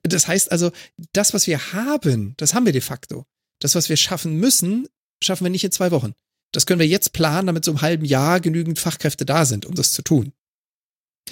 Das 0.02 0.26
heißt 0.26 0.50
also, 0.50 0.72
das, 1.12 1.34
was 1.34 1.46
wir 1.46 1.72
haben, 1.72 2.34
das 2.38 2.54
haben 2.54 2.64
wir 2.64 2.72
de 2.72 2.80
facto. 2.80 3.26
Das, 3.60 3.74
was 3.74 3.88
wir 3.88 3.96
schaffen 3.96 4.36
müssen, 4.36 4.88
schaffen 5.22 5.44
wir 5.44 5.50
nicht 5.50 5.64
in 5.64 5.72
zwei 5.72 5.90
Wochen. 5.90 6.14
Das 6.52 6.66
können 6.66 6.80
wir 6.80 6.86
jetzt 6.86 7.12
planen, 7.12 7.46
damit 7.46 7.64
so 7.64 7.70
im 7.70 7.80
halben 7.80 8.04
Jahr 8.04 8.40
genügend 8.40 8.78
Fachkräfte 8.78 9.24
da 9.24 9.44
sind, 9.44 9.66
um 9.66 9.74
das 9.74 9.92
zu 9.92 10.02
tun. 10.02 10.32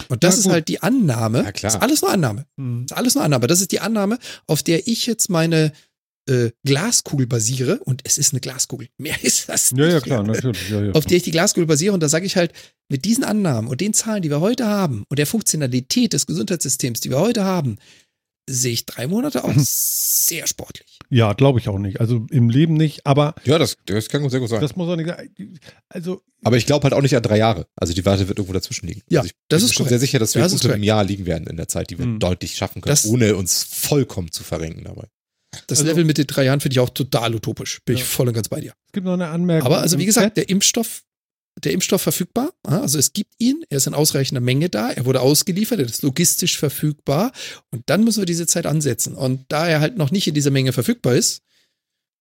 Und 0.09 0.23
das 0.23 0.39
ist 0.39 0.49
halt 0.49 0.69
die 0.69 0.83
Annahme. 0.83 1.39
Ja, 1.39 1.53
klar. 1.53 1.73
Das 1.73 1.75
ist 1.75 1.83
alles 1.83 2.03
nur 2.03 2.13
Annahme. 2.13 2.47
Mhm. 2.57 2.87
Das 2.87 2.97
ist 2.97 2.99
alles 2.99 3.15
nur 3.15 3.25
Annahme. 3.25 3.47
Das 3.47 3.61
ist 3.61 3.73
die 3.73 3.81
Annahme, 3.81 4.19
auf 4.47 4.63
der 4.63 4.87
ich 4.87 5.07
jetzt 5.07 5.29
meine 5.29 5.73
äh, 6.29 6.51
Glaskugel 6.65 7.27
basiere. 7.27 7.81
Und 7.85 8.03
es 8.05 8.17
ist 8.19 8.33
eine 8.33 8.41
Glaskugel. 8.41 8.89
Mehr 8.99 9.17
ist 9.23 9.49
das 9.49 9.73
nicht. 9.73 9.81
Ja, 9.81 9.89
ja, 9.89 10.01
klar, 10.01 10.23
natürlich. 10.23 10.71
Ja, 10.71 10.83
ja. 10.83 10.93
Auf 10.93 11.07
der 11.07 11.17
ich 11.17 11.25
die 11.25 11.31
Glaskugel 11.33 11.67
basiere. 11.67 11.95
Und 11.95 12.01
da 12.01 12.09
sage 12.09 12.27
ich 12.27 12.37
halt, 12.37 12.53
mit 12.89 13.05
diesen 13.05 13.25
Annahmen 13.25 13.69
und 13.69 13.81
den 13.81 13.93
Zahlen, 13.93 14.23
die 14.23 14.31
wir 14.31 14.41
heute 14.41 14.67
haben 14.67 15.05
und 15.09 15.19
der 15.19 15.27
Funktionalität 15.27 16.13
des 16.13 16.27
Gesundheitssystems, 16.27 17.01
die 17.01 17.11
wir 17.11 17.19
heute 17.19 17.45
haben, 17.45 17.79
sehe 18.49 18.73
ich 18.73 18.87
drei 18.87 19.07
Monate 19.07 19.45
auch 19.45 19.53
sehr 19.57 20.47
sportlich. 20.47 20.99
ja 21.11 21.33
glaube 21.35 21.59
ich 21.59 21.69
auch 21.69 21.79
nicht. 21.79 22.01
Also 22.01 22.27
im 22.31 22.49
Leben 22.51 22.75
nicht, 22.75 23.07
aber 23.07 23.35
Ja, 23.45 23.59
das, 23.59 23.77
das 23.87 24.09
kann 24.09 24.29
sehr 24.31 24.41
gut 24.41 24.49
sein. 24.49 24.61
das 24.61 24.75
muss 24.77 24.89
auch 24.89 24.97
nicht 24.97 25.09
sein. 25.09 25.31
Also 25.89 26.23
Aber 26.43 26.57
ich 26.57 26.67
glaube 26.67 26.85
halt 26.85 26.95
auch 26.95 27.03
nicht 27.03 27.15
an 27.17 27.23
drei 27.23 27.39
Jahre. 27.39 27.67
Also 27.77 27.93
die 27.93 28.05
Warte 28.07 28.27
wird 28.29 28.39
irgendwo 28.39 28.53
dazwischen 28.55 28.87
liegen. 28.87 29.03
Ja, 29.09 29.21
also 29.21 29.29
ich 29.29 29.35
das 29.49 29.61
bin 29.61 29.67
ist 29.67 29.75
schon 29.75 29.85
korrekt. 29.85 29.91
sehr 29.91 29.99
sicher, 30.01 30.19
dass 30.19 30.35
wir 30.35 30.43
Das 30.43 30.53
unter 30.53 30.73
einem. 30.73 30.83
Jahr 30.83 31.05
liegen 31.05 31.27
werden 31.27 31.47
in 31.47 31.57
der 31.57 31.69
Zeit, 31.69 31.91
die 31.91 31.99
wir 31.99 32.07
Mhm. 32.07 32.19
deutlich 32.19 32.55
schaffen 32.57 32.81
können, 32.83 32.91
Das- 32.93 33.07
ohne 33.07 33.37
uns 33.37 33.65
vollkommen 33.65 34.33
zu 34.33 34.43
verrenken 34.45 34.85
dabei. 34.85 35.07
Das 35.67 35.79
Also- 35.81 35.91
Level 35.91 36.05
mit 36.05 36.19
den 36.19 36.27
drei 36.27 36.45
Jahren 36.45 36.61
finde 36.61 36.75
ich 36.75 36.81
auch 36.81 36.91
total 36.91 37.35
utopisch. 37.35 37.81
Bin 37.85 37.97
Ja. 37.97 38.03
ich 38.03 38.09
voll 38.09 38.29
und 38.29 38.35
ganz 38.35 38.49
bei 38.49 38.61
dir. 38.61 38.73
es 38.87 38.93
gibt 38.93 39.07
noch 39.07 39.15
eine 39.15 39.29
Anmerkung. 39.29 39.67
Aber 39.67 39.81
also 39.81 39.99
wie 39.99 40.07
gesagt, 40.07 40.27
Chat. 40.29 40.37
der 40.37 40.49
Impfstoff, 40.51 41.03
der 41.65 41.73
Impfstoff 41.73 42.03
verfügbar, 42.03 42.51
ja, 42.67 42.81
also 42.81 42.99
es 42.99 43.13
gibt 43.13 43.35
ihn, 43.39 43.65
er 43.69 43.79
ist 43.79 43.87
in 43.87 43.95
ausreichender 43.95 44.41
Menge 44.41 44.69
da, 44.69 44.91
er 44.91 45.05
wurde 45.05 45.21
ausgeliefert, 45.21 45.79
er 45.79 45.87
ist 45.87 46.03
logistisch 46.03 46.59
verfügbar 46.59 47.33
und 47.71 47.83
dann 47.87 48.05
müssen 48.05 48.21
wir 48.21 48.27
diese 48.27 48.47
Zeit 48.47 48.67
ansetzen. 48.67 49.15
Und 49.15 49.45
da 49.49 49.69
er 49.69 49.81
halt 49.81 49.97
noch 49.97 50.11
nicht 50.11 50.27
in 50.27 50.35
dieser 50.35 50.51
Menge 50.51 50.73
verfügbar 50.73 51.15
ist, 51.15 51.43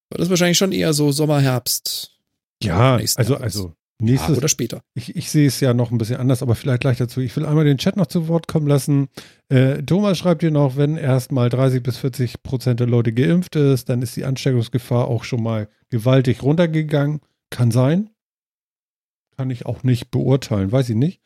wird 0.10 0.22
das 0.22 0.30
wahrscheinlich 0.30 0.58
schon 0.58 0.72
eher 0.72 0.94
so 0.94 1.12
Sommer, 1.12 1.42
Herbst 1.42 2.18
ja, 2.64 2.96
also, 2.96 3.36
also 3.36 3.66
ja, 3.68 4.06
nächstes, 4.06 4.38
oder 4.38 4.48
später. 4.48 4.82
Ich, 4.94 5.16
ich 5.16 5.30
sehe 5.30 5.48
es 5.48 5.60
ja 5.60 5.74
noch 5.74 5.92
ein 5.92 5.98
bisschen 5.98 6.18
anders, 6.18 6.42
aber 6.42 6.56
vielleicht 6.56 6.82
gleich 6.82 6.98
dazu. 6.98 7.22
Ich 7.22 7.36
will 7.36 7.46
einmal 7.46 7.66
den 7.66 7.78
Chat 7.78 7.98
noch 7.98 8.08
zu 8.08 8.28
Wort 8.28 8.48
kommen 8.48 8.68
lassen. 8.68 9.10
Äh, 9.50 9.84
Thomas 9.84 10.18
schreibt 10.18 10.42
hier 10.42 10.52
noch, 10.52 10.76
wenn 10.76 10.98
erst 10.98 11.32
mal 11.32 11.50
30 11.50 11.84
bis 11.84 11.98
40 11.98 12.44
Prozent 12.44 12.80
der 12.80 12.88
Leute 12.88 13.14
geimpft 13.14 13.56
ist, 13.56 13.90
dann 13.90 14.02
ist 14.02 14.16
die 14.16 14.26
Ansteckungsgefahr 14.26 15.08
auch 15.08 15.24
schon 15.24 15.44
mal 15.44 15.70
gewaltig 15.90 16.44
runtergegangen. 16.44 17.22
Kann 17.50 17.72
sein. 17.72 18.10
Kann 19.38 19.50
ich 19.50 19.66
auch 19.66 19.84
nicht 19.84 20.12
beurteilen, 20.12 20.72
weiß 20.72 20.90
ich 20.90 20.96
nicht. 20.96 21.22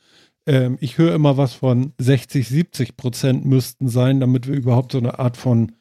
Ähm, 0.46 0.78
ich 0.82 0.98
höre 0.98 1.16
immer 1.16 1.38
was 1.38 1.54
von 1.54 1.94
60, 1.98 2.48
70 2.48 2.98
Prozent 2.98 3.46
müssten 3.46 3.88
sein, 3.88 4.20
damit 4.20 4.48
wir 4.48 4.56
überhaupt 4.56 4.92
so 4.92 4.98
eine 4.98 5.20
Art 5.20 5.38
von, 5.38 5.72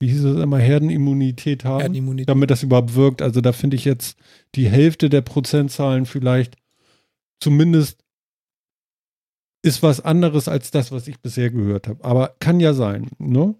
wie 0.00 0.08
hieß 0.08 0.24
es 0.24 0.42
immer, 0.42 0.58
Herdenimmunität 0.58 1.64
haben 1.64 1.80
Herdenimmunität. 1.80 2.28
damit 2.28 2.50
das 2.50 2.62
überhaupt 2.62 2.94
wirkt. 2.94 3.22
Also 3.22 3.40
da 3.40 3.52
finde 3.52 3.76
ich 3.76 3.84
jetzt 3.84 4.18
die 4.54 4.68
Hälfte 4.68 5.10
der 5.10 5.20
Prozentzahlen 5.20 6.06
vielleicht 6.06 6.56
zumindest 7.40 8.04
ist 9.62 9.82
was 9.82 10.00
anderes 10.00 10.46
als 10.46 10.70
das, 10.70 10.92
was 10.92 11.08
ich 11.08 11.20
bisher 11.20 11.50
gehört 11.50 11.88
habe. 11.88 12.04
Aber 12.04 12.34
kann 12.38 12.60
ja 12.60 12.74
sein. 12.74 13.08
Ne? 13.18 13.54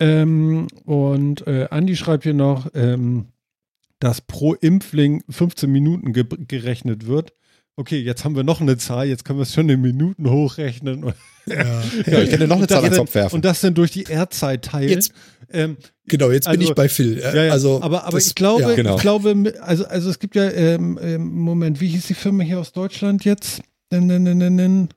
Ähm, 0.00 0.66
und 0.84 1.46
äh, 1.46 1.68
Andi 1.70 1.96
schreibt 1.96 2.24
hier 2.24 2.34
noch, 2.34 2.68
ähm, 2.74 3.26
dass 4.00 4.20
pro 4.20 4.54
Impfling 4.54 5.22
15 5.30 5.70
Minuten 5.70 6.12
ge 6.12 6.24
gerechnet 6.46 7.06
wird. 7.06 7.32
Okay, 7.78 8.00
jetzt 8.00 8.24
haben 8.24 8.34
wir 8.36 8.42
noch 8.42 8.60
eine 8.62 8.78
Zahl, 8.78 9.06
jetzt 9.06 9.24
können 9.26 9.38
wir 9.38 9.42
es 9.42 9.52
schon 9.52 9.68
in 9.68 9.80
Minuten 9.80 10.28
hochrechnen. 10.30 11.04
Ja. 11.04 11.14
Ja, 12.06 12.22
ich 12.22 12.30
kann 12.30 12.40
dir 12.40 12.48
noch 12.48 12.56
eine 12.56 12.66
Zahl 12.66 12.82
ins 12.82 12.96
dann- 12.96 13.04
Kopf 13.04 13.14
werfen. 13.14 13.36
Und 13.36 13.44
das 13.44 13.60
dann 13.60 13.72
durch 13.74 13.92
die 13.92 14.02
Erdzeit 14.02 14.64
teilen. 14.64 14.88
Jetzt- 14.90 15.12
ähm, 15.52 15.76
Genau, 16.06 16.30
jetzt 16.32 16.46
bin 16.50 16.58
Also- 16.58 16.70
ich 16.70 16.74
bei 16.74 16.88
Phil. 16.88 17.18
ja, 17.20 17.34
ja, 17.44 17.52
Also, 17.52 17.80
aber 17.82 18.02
aber 18.04 18.16
das- 18.18 18.26
ich 18.26 18.34
glaube, 18.34 18.62
ja. 18.62 18.74
Genau. 18.74 18.96
ich 18.96 19.00
glaube, 19.02 19.54
also, 19.60 19.84
also 19.86 20.10
es 20.10 20.18
gibt 20.18 20.34
ja, 20.34 20.50
ähm, 20.50 20.98
ähm, 21.00 21.24
Moment, 21.24 21.80
wie 21.80 21.86
hieß 21.86 22.06
die 22.08 22.14
Firma 22.14 22.42
hier 22.42 22.58
aus 22.58 22.72
Deutschland 22.72 23.24
jetzt? 23.24 23.60
Nen, 23.92 24.06
nen, 24.08 24.24
nen, 24.24 24.38
nen, 24.38 24.54
nen. 24.56 24.88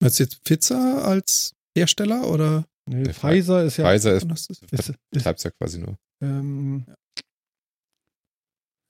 Meinst 0.00 0.20
du 0.20 0.22
jetzt 0.24 0.44
Pizza 0.44 1.04
als 1.04 1.54
Hersteller 1.76 2.28
oder? 2.28 2.64
Nee, 2.86 3.12
Pfizer 3.12 3.64
ist 3.64 3.78
ja. 3.78 3.90
Pfizer 3.90 4.14
ist, 4.14 4.24
ist- 4.50 4.62
Ist, 4.70 4.92
ist, 5.10 5.44
ja 5.44 5.50
quasi 5.50 5.78
nur. 5.80 5.96
ähm, 6.22 6.84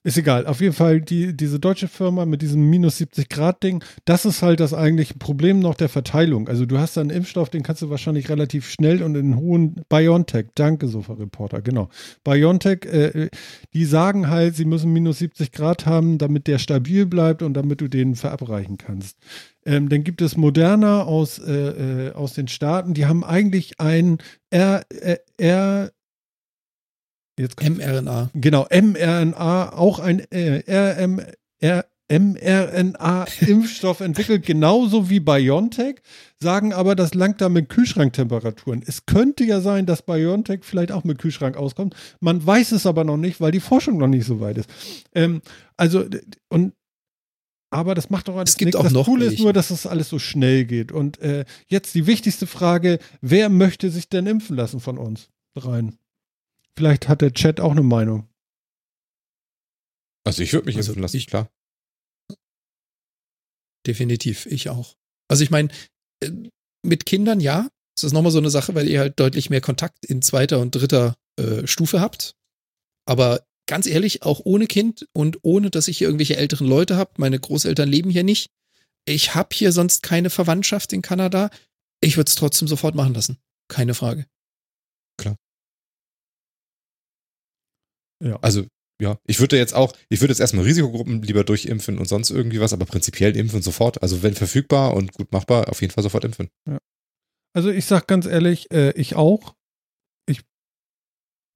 ist 0.05 0.19
egal. 0.19 0.47
Auf 0.47 0.61
jeden 0.61 0.73
Fall, 0.73 1.01
die, 1.01 1.37
diese 1.37 1.61
deutsche 1.61 1.87
Firma 1.87 2.27
mit 2.27 2.43
diesem 2.43 2.69
minus 2.69 2.99
70 2.99 3.29
Grad 3.29 3.63
Ding, 3.63 3.85
das 4.05 4.25
ist 4.25 4.43
halt 4.43 4.59
das 4.59 4.75
eigentliche 4.75 5.15
Problem 5.15 5.61
noch 5.61 5.75
der 5.75 5.89
Verteilung. 5.89 6.49
Also 6.49 6.67
du 6.67 6.79
hast 6.79 6.97
da 6.97 7.03
einen 7.03 7.11
Impfstoff, 7.11 7.51
den 7.51 7.63
kannst 7.63 7.83
du 7.83 7.91
wahrscheinlich 7.91 8.29
relativ 8.29 8.69
schnell 8.69 9.03
und 9.03 9.15
in 9.15 9.37
hohen 9.37 9.77
BioNTech, 9.89 10.47
danke 10.55 10.89
Sofa-Reporter, 10.89 11.63
genau. 11.63 11.89
BioNTech, 12.25 12.85
äh, 12.87 13.29
die 13.75 13.85
sagen 13.85 14.29
halt, 14.29 14.57
sie 14.57 14.65
müssen 14.65 14.93
minus 14.93 15.19
70 15.19 15.53
Grad 15.53 15.87
haben, 15.87 16.19
damit 16.19 16.49
der 16.49 16.59
stabil 16.59 17.07
bleibt 17.07 17.43
und 17.43 17.55
damit 17.55 17.81
du 17.81 17.87
den 17.87 18.17
verabreichen 18.17 18.79
kannst. 18.79 19.19
Ähm, 19.65 19.89
dann 19.89 20.03
gibt 20.03 20.21
es 20.21 20.37
Moderna 20.37 21.05
aus, 21.05 21.39
äh, 21.39 22.09
äh, 22.09 22.13
aus 22.13 22.35
den 22.35 22.49
Staaten, 22.49 22.95
die 22.95 23.07
haben 23.07 23.23
eigentlich 23.23 23.79
ein 23.79 24.19
R, 24.51 24.83
äh, 24.91 25.19
R 25.37 25.93
mRNA. 27.39 28.31
Genau, 28.35 28.67
mRNA, 28.71 29.73
auch 29.73 29.99
ein 29.99 30.21
äh, 30.31 30.63
RM, 30.69 31.21
R, 31.61 31.85
mRNA-Impfstoff 32.11 34.01
entwickelt, 34.05 34.45
genauso 34.45 35.09
wie 35.09 35.21
BioNTech, 35.21 35.97
sagen 36.41 36.73
aber, 36.73 36.95
das 36.95 37.15
langt 37.15 37.41
da 37.41 37.49
mit 37.49 37.69
Kühlschranktemperaturen. 37.69 38.83
Es 38.87 39.07
könnte 39.07 39.45
ja 39.45 39.61
sein, 39.61 39.87
dass 39.87 40.03
BioNTech 40.03 40.61
vielleicht 40.63 40.93
auch 40.93 41.05
mit 41.05 41.19
Kühlschrank 41.19 41.57
auskommt. 41.57 41.95
Man 42.21 42.45
weiß 42.45 42.73
es 42.73 42.85
aber 42.87 43.05
noch 43.05 43.17
nicht, 43.17 43.41
weil 43.41 43.53
die 43.53 43.61
Forschung 43.61 43.97
noch 43.99 44.09
nicht 44.09 44.27
so 44.27 44.41
weit 44.41 44.59
ist. 44.59 44.69
Ähm, 45.15 45.41
also, 45.77 46.05
und 46.49 46.75
aber 47.71 47.95
das 47.95 48.11
macht 48.11 48.29
doch 48.29 48.37
alles 48.37 48.51
Es 48.51 48.57
gibt 48.59 48.67
nichts. 48.67 48.77
auch 48.79 48.83
Das 48.85 48.93
noch 48.93 49.07
Coole 49.07 49.25
ist 49.25 49.31
welche. 49.31 49.43
nur, 49.45 49.53
dass 49.55 49.71
es 49.71 49.87
alles 49.87 50.11
so 50.11 50.19
schnell 50.19 50.67
geht. 50.67 50.93
Und 50.93 51.19
äh, 51.21 51.47
jetzt 51.69 51.95
die 51.95 52.07
wichtigste 52.07 52.47
Frage: 52.47 52.99
Wer 53.23 53.49
möchte 53.49 53.91
sich 53.91 54.11
denn 54.11 54.27
impfen 54.27 54.57
lassen 54.57 54.79
von 54.81 54.99
uns 54.99 55.31
rein? 55.57 55.97
Vielleicht 56.77 57.09
hat 57.09 57.21
der 57.21 57.33
Chat 57.33 57.61
auch 57.61 57.73
eine 57.73 57.83
Meinung. 57.83 58.29
Also 60.25 60.43
ich 60.43 60.53
würde 60.53 60.67
mich 60.67 60.77
Also 60.77 60.93
impfen 60.93 61.03
lassen, 61.03 61.17
ich- 61.17 61.27
klar. 61.27 61.51
Definitiv, 63.87 64.47
ich 64.47 64.69
auch. 64.69 64.97
Also 65.29 65.43
ich 65.43 65.51
meine, 65.51 65.69
äh, 66.23 66.31
mit 66.85 67.07
Kindern 67.07 67.41
ja, 67.41 67.69
das 67.97 68.05
ist 68.05 68.13
nochmal 68.13 68.33
so 68.33 68.39
eine 68.39 68.51
Sache, 68.51 68.75
weil 68.75 68.89
ihr 68.89 69.01
halt 69.01 69.19
deutlich 69.19 69.51
mehr 69.51 69.61
Kontakt 69.61 70.05
in 70.07 70.23
zweiter 70.23 70.61
und 70.61 70.75
dritter 70.75 71.15
äh, 71.39 71.67
Stufe 71.67 72.01
habt. 72.01 72.35
Aber 73.07 73.45
ganz 73.69 73.87
ehrlich, 73.87 74.23
auch 74.23 74.41
ohne 74.45 74.67
Kind 74.67 75.09
und 75.13 75.39
ohne, 75.43 75.71
dass 75.71 75.89
ich 75.89 75.99
hier 75.99 76.07
irgendwelche 76.07 76.37
älteren 76.37 76.67
Leute 76.69 76.97
habe, 76.97 77.13
meine 77.19 77.39
Großeltern 77.39 77.89
leben 77.89 78.11
hier 78.11 78.25
nicht. 78.25 78.51
Ich 79.05 79.35
habe 79.35 79.49
hier 79.53 79.73
sonst 79.73 80.03
keine 80.05 80.31
Verwandtschaft 80.31 80.93
in 80.93 81.03
Kanada. 81.03 81.51
Ich 82.01 82.17
würde 82.17 82.29
es 82.29 82.37
trotzdem 82.37 82.69
sofort 82.69 82.95
machen 82.95 83.15
lassen. 83.15 83.39
Keine 83.69 83.95
Frage. 83.95 84.27
Ja. 88.23 88.39
Also, 88.41 88.65
ja, 89.01 89.19
ich 89.27 89.41
würde 89.41 89.57
jetzt 89.57 89.75
auch, 89.75 89.93
ich 90.09 90.21
würde 90.21 90.33
jetzt 90.33 90.41
erstmal 90.41 90.65
Risikogruppen 90.65 91.23
lieber 91.23 91.43
durchimpfen 91.43 91.99
und 91.99 92.07
sonst 92.07 92.31
irgendwie 92.31 92.61
was, 92.61 92.73
aber 92.73 92.85
prinzipiell 92.85 93.37
impfen 93.37 93.61
sofort. 93.61 94.01
Also 94.01 94.23
wenn 94.23 94.35
verfügbar 94.35 94.95
und 94.95 95.13
gut 95.13 95.33
machbar, 95.33 95.69
auf 95.69 95.81
jeden 95.81 95.93
Fall 95.93 96.05
sofort 96.05 96.25
impfen. 96.25 96.49
Also 97.53 97.71
ich 97.71 97.85
sag 97.85 98.07
ganz 98.07 98.27
ehrlich, 98.27 98.71
äh, 98.71 98.93
ich 98.93 99.17
auch. 99.17 99.55
Ich 100.29 100.43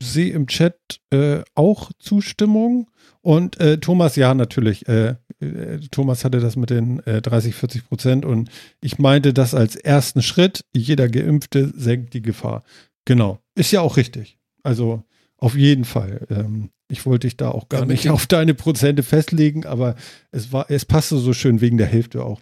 sehe 0.02 0.32
im 0.32 0.48
Chat 0.48 0.76
äh, 1.10 1.43
auch 1.55 1.93
Zustimmung. 1.98 2.90
Und 3.22 3.60
äh, 3.60 3.78
Thomas, 3.78 4.16
ja, 4.16 4.34
natürlich. 4.34 4.88
Äh, 4.88 5.16
äh, 5.40 5.78
Thomas 5.90 6.24
hatte 6.24 6.40
das 6.40 6.56
mit 6.56 6.70
den 6.70 6.98
äh, 7.06 7.22
30, 7.22 7.55
40 7.55 7.88
Prozent. 7.88 8.24
Und 8.24 8.51
ich 8.80 8.98
meinte 8.98 9.32
das 9.32 9.55
als 9.55 9.76
ersten 9.76 10.22
Schritt. 10.22 10.64
Jeder 10.74 11.09
Geimpfte 11.09 11.72
senkt 11.76 12.12
die 12.14 12.22
Gefahr. 12.22 12.64
Genau. 13.05 13.38
Ist 13.55 13.70
ja 13.70 13.80
auch 13.82 13.97
richtig. 13.97 14.38
Also 14.64 15.05
auf 15.38 15.56
jeden 15.56 15.84
Fall. 15.84 16.26
Ähm, 16.30 16.70
ich 16.88 17.04
wollte 17.06 17.26
dich 17.26 17.36
da 17.36 17.50
auch 17.50 17.68
gar 17.68 17.80
Ja, 17.80 17.86
nicht 17.86 18.08
auf 18.10 18.26
deine 18.26 18.54
Prozente 18.54 19.02
festlegen, 19.02 19.66
aber 19.66 19.96
es 20.30 20.52
war, 20.52 20.70
es 20.70 20.84
passte 20.84 21.16
so 21.18 21.32
schön 21.32 21.60
wegen 21.60 21.78
der 21.78 21.86
Hälfte 21.88 22.24
auch. 22.24 22.40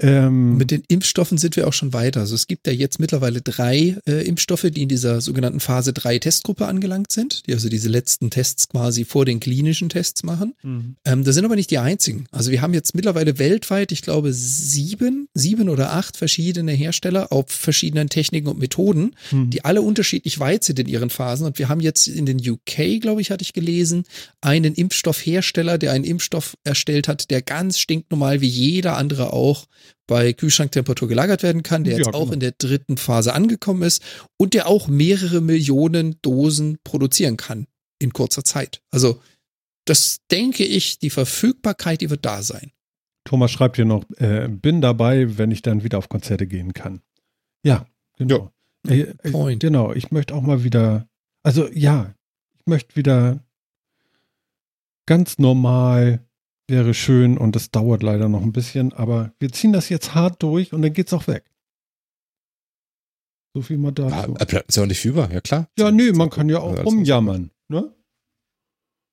Ähm, 0.00 0.56
Mit 0.56 0.70
den 0.70 0.82
Impfstoffen 0.88 1.38
sind 1.38 1.56
wir 1.56 1.68
auch 1.68 1.72
schon 1.72 1.92
weiter. 1.92 2.20
Also 2.20 2.34
es 2.34 2.46
gibt 2.46 2.66
ja 2.66 2.72
jetzt 2.72 2.98
mittlerweile 2.98 3.42
drei 3.42 3.96
äh, 4.06 4.26
Impfstoffe, 4.26 4.66
die 4.70 4.82
in 4.82 4.88
dieser 4.88 5.20
sogenannten 5.20 5.60
Phase 5.60 5.92
3 5.92 6.18
Testgruppe 6.18 6.66
angelangt 6.66 7.12
sind, 7.12 7.46
die 7.46 7.52
also 7.52 7.68
diese 7.68 7.88
letzten 7.88 8.30
Tests 8.30 8.68
quasi 8.68 9.04
vor 9.04 9.24
den 9.24 9.40
klinischen 9.40 9.88
Tests 9.88 10.22
machen. 10.22 10.54
Mhm. 10.62 10.96
Ähm, 11.04 11.24
das 11.24 11.34
sind 11.34 11.44
aber 11.44 11.56
nicht 11.56 11.70
die 11.70 11.78
einzigen. 11.78 12.26
Also 12.32 12.50
wir 12.50 12.62
haben 12.62 12.74
jetzt 12.74 12.94
mittlerweile 12.94 13.38
weltweit, 13.38 13.92
ich 13.92 14.02
glaube, 14.02 14.32
sieben, 14.32 15.28
sieben 15.34 15.68
oder 15.68 15.92
acht 15.92 16.16
verschiedene 16.16 16.72
Hersteller 16.72 17.32
auf 17.32 17.50
verschiedenen 17.50 18.08
Techniken 18.08 18.48
und 18.48 18.58
Methoden, 18.58 19.14
Mhm. 19.30 19.50
die 19.50 19.64
alle 19.64 19.82
unterschiedlich 19.82 20.40
weit 20.40 20.64
sind 20.64 20.78
in 20.78 20.88
ihren 20.88 21.10
Phasen. 21.10 21.46
Und 21.46 21.58
wir 21.58 21.68
haben 21.68 21.80
jetzt 21.80 22.08
in 22.08 22.26
den 22.26 22.38
UK, 22.38 23.00
glaube 23.00 23.20
ich, 23.20 23.30
hatte 23.30 23.42
ich 23.42 23.52
gelesen, 23.52 24.04
einen 24.40 24.74
Impfstoffhersteller, 24.74 25.78
der 25.78 25.92
einen 25.92 26.04
Impfstoff 26.04 26.56
erstellt 26.64 27.08
hat, 27.08 27.30
der 27.30 27.42
ganz 27.42 27.78
stinknormal 27.78 28.40
wie 28.40 28.48
jeder 28.48 28.96
andere 28.96 29.32
auch 29.32 29.66
bei 30.06 30.32
Kühlschranktemperatur 30.32 31.08
gelagert 31.08 31.42
werden 31.42 31.62
kann, 31.62 31.84
der 31.84 31.94
Ja, 31.94 31.98
jetzt 31.98 32.14
auch 32.14 32.20
genau. 32.22 32.32
in 32.32 32.40
der 32.40 32.52
dritten 32.52 32.96
Phase 32.96 33.32
angekommen 33.32 33.82
ist 33.82 34.02
und 34.36 34.54
der 34.54 34.66
auch 34.66 34.88
mehrere 34.88 35.40
Millionen 35.40 36.16
Dosen 36.22 36.78
produzieren 36.84 37.36
kann 37.36 37.66
in 37.98 38.12
kurzer 38.12 38.44
Zeit. 38.44 38.82
Also 38.90 39.20
das 39.84 40.18
denke 40.30 40.64
ich, 40.64 40.98
die 40.98 41.10
Verfügbarkeit, 41.10 42.00
die 42.00 42.10
wird 42.10 42.24
da 42.24 42.42
sein. 42.42 42.72
Thomas 43.24 43.50
schreibt 43.50 43.76
hier 43.76 43.84
noch, 43.84 44.04
äh, 44.16 44.48
bin 44.48 44.80
dabei, 44.80 45.38
wenn 45.38 45.50
ich 45.50 45.62
dann 45.62 45.84
wieder 45.84 45.98
auf 45.98 46.08
Konzerte 46.08 46.46
gehen 46.46 46.72
kann. 46.72 47.00
Ja, 47.62 47.86
genau. 48.16 48.50
Äh, 48.88 49.00
äh, 49.00 49.30
Point. 49.30 49.60
genau, 49.60 49.92
ich 49.92 50.10
möchte 50.10 50.34
auch 50.34 50.42
mal 50.42 50.64
wieder, 50.64 51.06
also 51.42 51.68
ja, 51.68 52.14
ich 52.58 52.66
möchte 52.66 52.96
wieder 52.96 53.44
ganz 55.06 55.38
normal, 55.38 56.24
wäre 56.70 56.94
schön 56.94 57.36
und 57.36 57.54
das 57.56 57.70
dauert 57.70 58.02
leider 58.02 58.28
noch 58.28 58.42
ein 58.42 58.52
bisschen, 58.52 58.92
aber 58.92 59.32
wir 59.38 59.52
ziehen 59.52 59.72
das 59.72 59.88
jetzt 59.88 60.14
hart 60.14 60.42
durch 60.42 60.72
und 60.72 60.82
dann 60.82 60.92
geht's 60.92 61.12
auch 61.12 61.26
weg. 61.26 61.44
So 63.54 63.62
viel 63.62 63.78
mal 63.78 63.92
Ja, 63.98 64.08
dazu. 64.10 64.34
bleibt 64.34 64.68
uns 64.68 64.76
ja 64.76 64.82
auch 64.82 64.86
nicht 64.86 65.00
viel 65.00 65.10
über, 65.10 65.30
ja 65.32 65.40
klar. 65.40 65.68
Ja, 65.78 65.90
nö, 65.90 66.12
man 66.12 66.30
kann 66.30 66.48
ja 66.48 66.60
auch 66.60 66.70
Also, 66.70 66.84
rumjammern, 66.84 67.50
ne? 67.68 67.94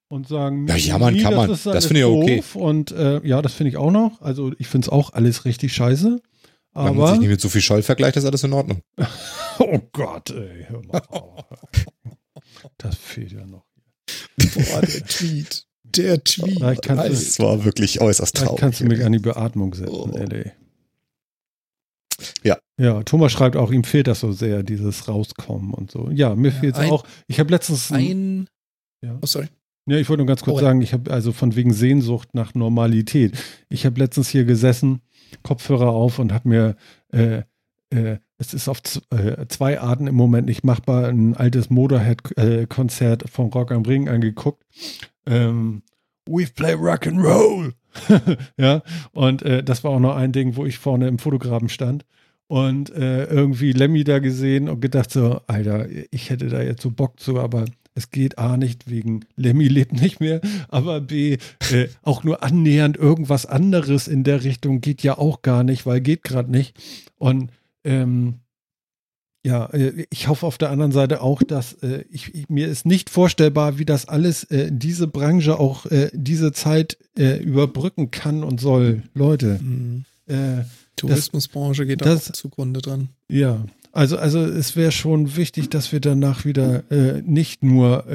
Und 0.09 0.27
sagen, 0.27 0.67
Ja, 0.67 0.75
jammern 0.77 1.13
nee, 1.15 1.21
kann 1.21 1.35
man. 1.35 1.49
ist 1.49 1.65
Das 1.65 1.88
finde 1.88 1.99
ich 2.01 2.05
okay. 2.05 2.43
Und 2.53 2.91
äh, 2.91 3.19
ja, 3.27 3.41
das 3.41 3.53
finde 3.53 3.71
ich 3.71 3.77
auch 3.77 3.91
noch. 3.91 4.21
Also 4.21 4.53
ich 4.57 4.67
finde 4.67 4.85
es 4.85 4.89
auch 4.89 5.11
alles 5.13 5.43
richtig 5.43 5.73
scheiße. 5.73 6.21
Wenn 6.73 6.84
man 6.84 6.88
Aber, 6.95 7.09
sich 7.11 7.19
nicht 7.19 7.29
mit 7.29 7.41
so 7.41 7.49
viel 7.49 7.61
Scholl 7.61 7.81
vergleicht, 7.81 8.15
ist 8.15 8.23
alles 8.25 8.43
in 8.43 8.53
Ordnung. 8.53 8.81
oh 9.59 9.79
Gott, 9.91 10.29
ey, 10.29 10.65
hör 10.69 10.81
mal. 10.85 11.01
Das 12.77 12.95
fehlt 12.95 13.31
ja 13.34 13.45
noch. 13.45 13.65
Boah, 14.38 14.81
der 14.81 15.05
Tweet. 15.05 15.66
Der 15.95 16.23
Tweet. 16.23 16.61
Das 16.61 17.39
war 17.39 17.64
wirklich 17.65 18.01
äußerst 18.01 18.35
traurig. 18.35 18.59
kannst 18.59 18.80
du 18.81 18.85
mich 18.85 19.03
an 19.03 19.11
die 19.14 19.19
Beatmung 19.19 19.73
setzen, 19.73 19.93
Oh. 19.93 20.09
Ellie. 20.18 20.51
Ja. 22.43 22.57
Ja, 22.80 23.03
Thomas 23.03 23.31
schreibt 23.31 23.55
auch, 23.55 23.72
ihm 23.72 23.84
fehlt 23.84 24.07
das 24.07 24.19
so 24.19 24.31
sehr, 24.31 24.64
dieses 24.64 25.07
Rauskommen 25.07 25.73
und 25.73 25.91
so. 25.91 26.09
Ja, 26.11 26.35
mir 26.35 26.49
Ja, 26.51 26.59
fehlt 26.59 26.77
es 26.77 26.89
auch. 26.91 27.03
Ich 27.27 27.39
habe 27.39 27.49
letztens 27.51 27.91
ein. 27.91 28.47
Ja. 29.03 29.18
Oh, 29.22 29.26
sorry. 29.26 29.47
Ja, 29.88 29.97
ich 29.97 30.09
wollte 30.09 30.19
nur 30.22 30.27
ganz 30.27 30.41
kurz 30.43 30.57
Oh. 30.57 30.61
sagen, 30.61 30.81
ich 30.81 30.93
habe 30.93 31.11
also 31.11 31.31
von 31.31 31.55
wegen 31.55 31.73
Sehnsucht 31.73 32.30
nach 32.34 32.53
Normalität. 32.55 33.38
Ich 33.69 33.85
habe 33.85 33.99
letztens 33.99 34.30
hier 34.30 34.43
gesessen, 34.45 35.01
Kopfhörer 35.43 35.89
auf 35.89 36.19
und 36.19 36.34
habe 36.34 36.49
mir, 36.49 36.76
äh, 37.14 37.43
äh, 37.91 38.18
es 38.38 38.53
ist 38.53 38.68
auf 38.68 38.80
äh, 39.11 39.45
zwei 39.47 39.80
Arten 39.80 40.07
im 40.07 40.15
Moment 40.15 40.47
nicht 40.47 40.64
machbar, 40.64 41.07
ein 41.07 41.35
altes 41.38 41.69
Motorhead-Konzert 41.69 43.30
von 43.30 43.47
Rock 43.47 43.72
am 43.72 43.84
Ring 43.84 44.09
angeguckt. 44.09 44.64
Ähm, 45.28 45.82
We 46.30 46.45
play 46.45 46.74
rock 46.74 47.08
and 47.08 47.20
roll. 47.20 47.74
ja, 48.58 48.82
und 49.12 49.41
äh, 49.44 49.64
das 49.64 49.84
war 49.84 49.91
auch 49.91 49.99
noch 49.99 50.16
ein 50.16 50.32
Ding, 50.32 50.56
wo 50.56 50.66
ich 50.66 50.78
vorne 50.78 51.08
im 51.08 51.20
Fotograben 51.20 51.70
stand 51.70 52.06
und 52.48 52.90
äh, 52.91 53.26
irgendwie 53.26 53.72
Lemmy 53.74 54.04
da 54.04 54.20
gesehen 54.20 54.70
und 54.70 54.82
gedacht 54.82 55.12
so, 55.12 55.41
Alter, 55.48 55.88
ich 56.12 56.30
hätte 56.30 56.48
da 56.48 56.62
jetzt 56.62 56.82
so 56.82 56.91
Bock 56.91 57.20
zu, 57.20 57.40
aber 57.40 57.66
es 57.95 58.12
geht 58.12 58.38
A 58.38 58.58
nicht 58.58 58.90
wegen 58.90 59.26
Lemmy 59.36 59.68
lebt 59.68 59.94
nicht 59.94 60.20
mehr, 60.20 60.40
aber 60.70 61.02
B 61.02 61.38
äh, 61.72 61.88
auch 62.04 62.24
nur 62.24 62.44
annähernd 62.44 62.95
irgendwas 62.95 63.45
anderes 63.45 64.08
in 64.08 64.24
der 64.24 64.44
Richtung 64.44 64.82
geht 64.82 65.02
ja 65.02 65.18
auch 65.18 65.41
gar 65.41 65.64
nicht, 65.64 65.86
weil 65.86 66.02
geht 66.02 66.24
gerade 66.24 66.52
nicht. 66.52 66.78
Und 67.18 67.52
ähm, 67.84 68.36
ja, 69.48 69.65
äh, 69.74 70.06
ich 70.10 70.28
hoffe 70.28 70.45
auf 70.45 70.57
der 70.57 70.69
anderen 70.69 70.91
Seite 70.91 71.22
auch, 71.22 71.41
dass 71.44 71.74
äh, 71.82 72.03
ich, 72.11 72.34
ich, 72.36 72.49
mir 72.49 72.68
ist 72.68 72.86
nicht 72.86 73.10
vorstellbar, 73.10 73.78
wie 73.80 73.86
das 73.86 74.07
alles 74.07 74.44
äh, 74.45 74.69
diese 74.72 75.07
Branche 75.07 75.60
auch 75.60 75.86
diese 76.14 76.52
Zeit 76.52 76.98
überbrücken 77.18 78.11
kann 78.11 78.44
und 78.44 78.60
soll. 78.61 79.03
Leute, 79.14 79.60
Mhm. 79.61 80.06
äh, 80.28 80.64
Tourismusbranche 80.98 81.86
geht 81.86 82.02
das- 82.06 82.30
auch 82.30 82.34
zugrunde 82.34 82.82
dran. 82.82 83.10
ja, 83.30 83.65
also 83.94 84.18
also 84.18 84.40
es 84.45 84.76
wäre 84.76 84.91
schon 84.91 85.36
wichtig, 85.38 85.69
dass 85.69 85.91
wir 85.91 85.99
danach 85.99 86.45
wieder 86.45 86.84
äh, 86.91 87.22
nicht 87.26 87.64
nur 87.64 88.06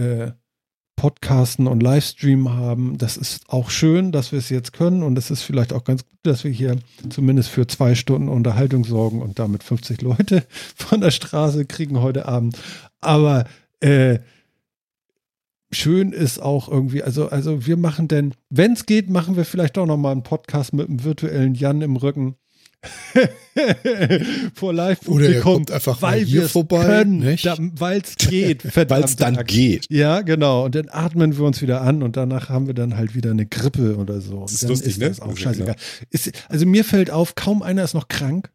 Podcasten 0.96 1.66
und 1.66 1.82
Livestream 1.82 2.50
haben. 2.50 2.98
Das 2.98 3.16
ist 3.16 3.48
auch 3.48 3.70
schön, 3.70 4.12
dass 4.12 4.32
wir 4.32 4.38
es 4.38 4.50
jetzt 4.50 4.72
können 4.72 5.02
und 5.02 5.18
es 5.18 5.30
ist 5.30 5.42
vielleicht 5.42 5.72
auch 5.72 5.84
ganz 5.84 6.04
gut, 6.04 6.18
dass 6.22 6.44
wir 6.44 6.50
hier 6.50 6.76
zumindest 7.08 7.48
für 7.48 7.66
zwei 7.66 7.94
Stunden 7.94 8.28
Unterhaltung 8.28 8.84
sorgen 8.84 9.20
und 9.22 9.38
damit 9.38 9.62
50 9.62 10.02
Leute 10.02 10.44
von 10.76 11.00
der 11.00 11.10
Straße 11.10 11.64
kriegen 11.64 12.00
heute 12.00 12.26
Abend. 12.26 12.58
Aber 13.00 13.44
äh, 13.80 14.20
schön 15.72 16.12
ist 16.12 16.40
auch 16.40 16.68
irgendwie, 16.68 17.02
also, 17.02 17.28
also 17.28 17.66
wir 17.66 17.76
machen 17.76 18.08
denn, 18.08 18.34
wenn 18.50 18.72
es 18.72 18.86
geht, 18.86 19.10
machen 19.10 19.36
wir 19.36 19.44
vielleicht 19.44 19.78
auch 19.78 19.86
nochmal 19.86 20.12
einen 20.12 20.22
Podcast 20.22 20.72
mit 20.72 20.88
einem 20.88 21.02
virtuellen 21.02 21.54
Jan 21.54 21.82
im 21.82 21.96
Rücken. 21.96 22.36
Vor 24.54 24.72
live 24.72 25.06
Oder 25.06 25.28
er 25.28 25.40
kommt 25.40 25.70
einfach 25.70 26.00
mal 26.00 26.12
weil 26.12 26.24
hier 26.24 26.40
wir 26.40 26.46
es 26.46 26.52
vorbei, 26.52 27.04
weil 27.06 28.00
es 28.00 28.16
geht, 28.16 28.64
Weil 28.90 29.04
es 29.04 29.16
dann 29.16 29.44
geht. 29.44 29.86
Ja, 29.88 30.22
genau. 30.22 30.64
Und 30.64 30.74
dann 30.74 30.88
atmen 30.88 31.36
wir 31.36 31.44
uns 31.44 31.62
wieder 31.62 31.82
an 31.82 32.02
und 32.02 32.16
danach 32.16 32.48
haben 32.48 32.66
wir 32.66 32.74
dann 32.74 32.96
halt 32.96 33.14
wieder 33.14 33.30
eine 33.30 33.46
Grippe 33.46 33.96
oder 33.96 34.20
so. 34.20 34.38
Und 34.38 34.44
Das 34.44 34.54
ist 34.54 34.62
dann 34.62 34.70
lustig, 34.70 34.88
ist 34.92 34.98
ne? 34.98 35.08
das 35.08 35.20
auch 35.20 35.28
Also, 35.28 35.36
scheißegal. 35.36 35.76
Ist, 36.10 36.32
also 36.48 36.66
mir 36.66 36.84
fällt 36.84 37.10
auf, 37.10 37.34
kaum 37.34 37.62
einer 37.62 37.84
ist 37.84 37.94
noch 37.94 38.08
krank. 38.08 38.50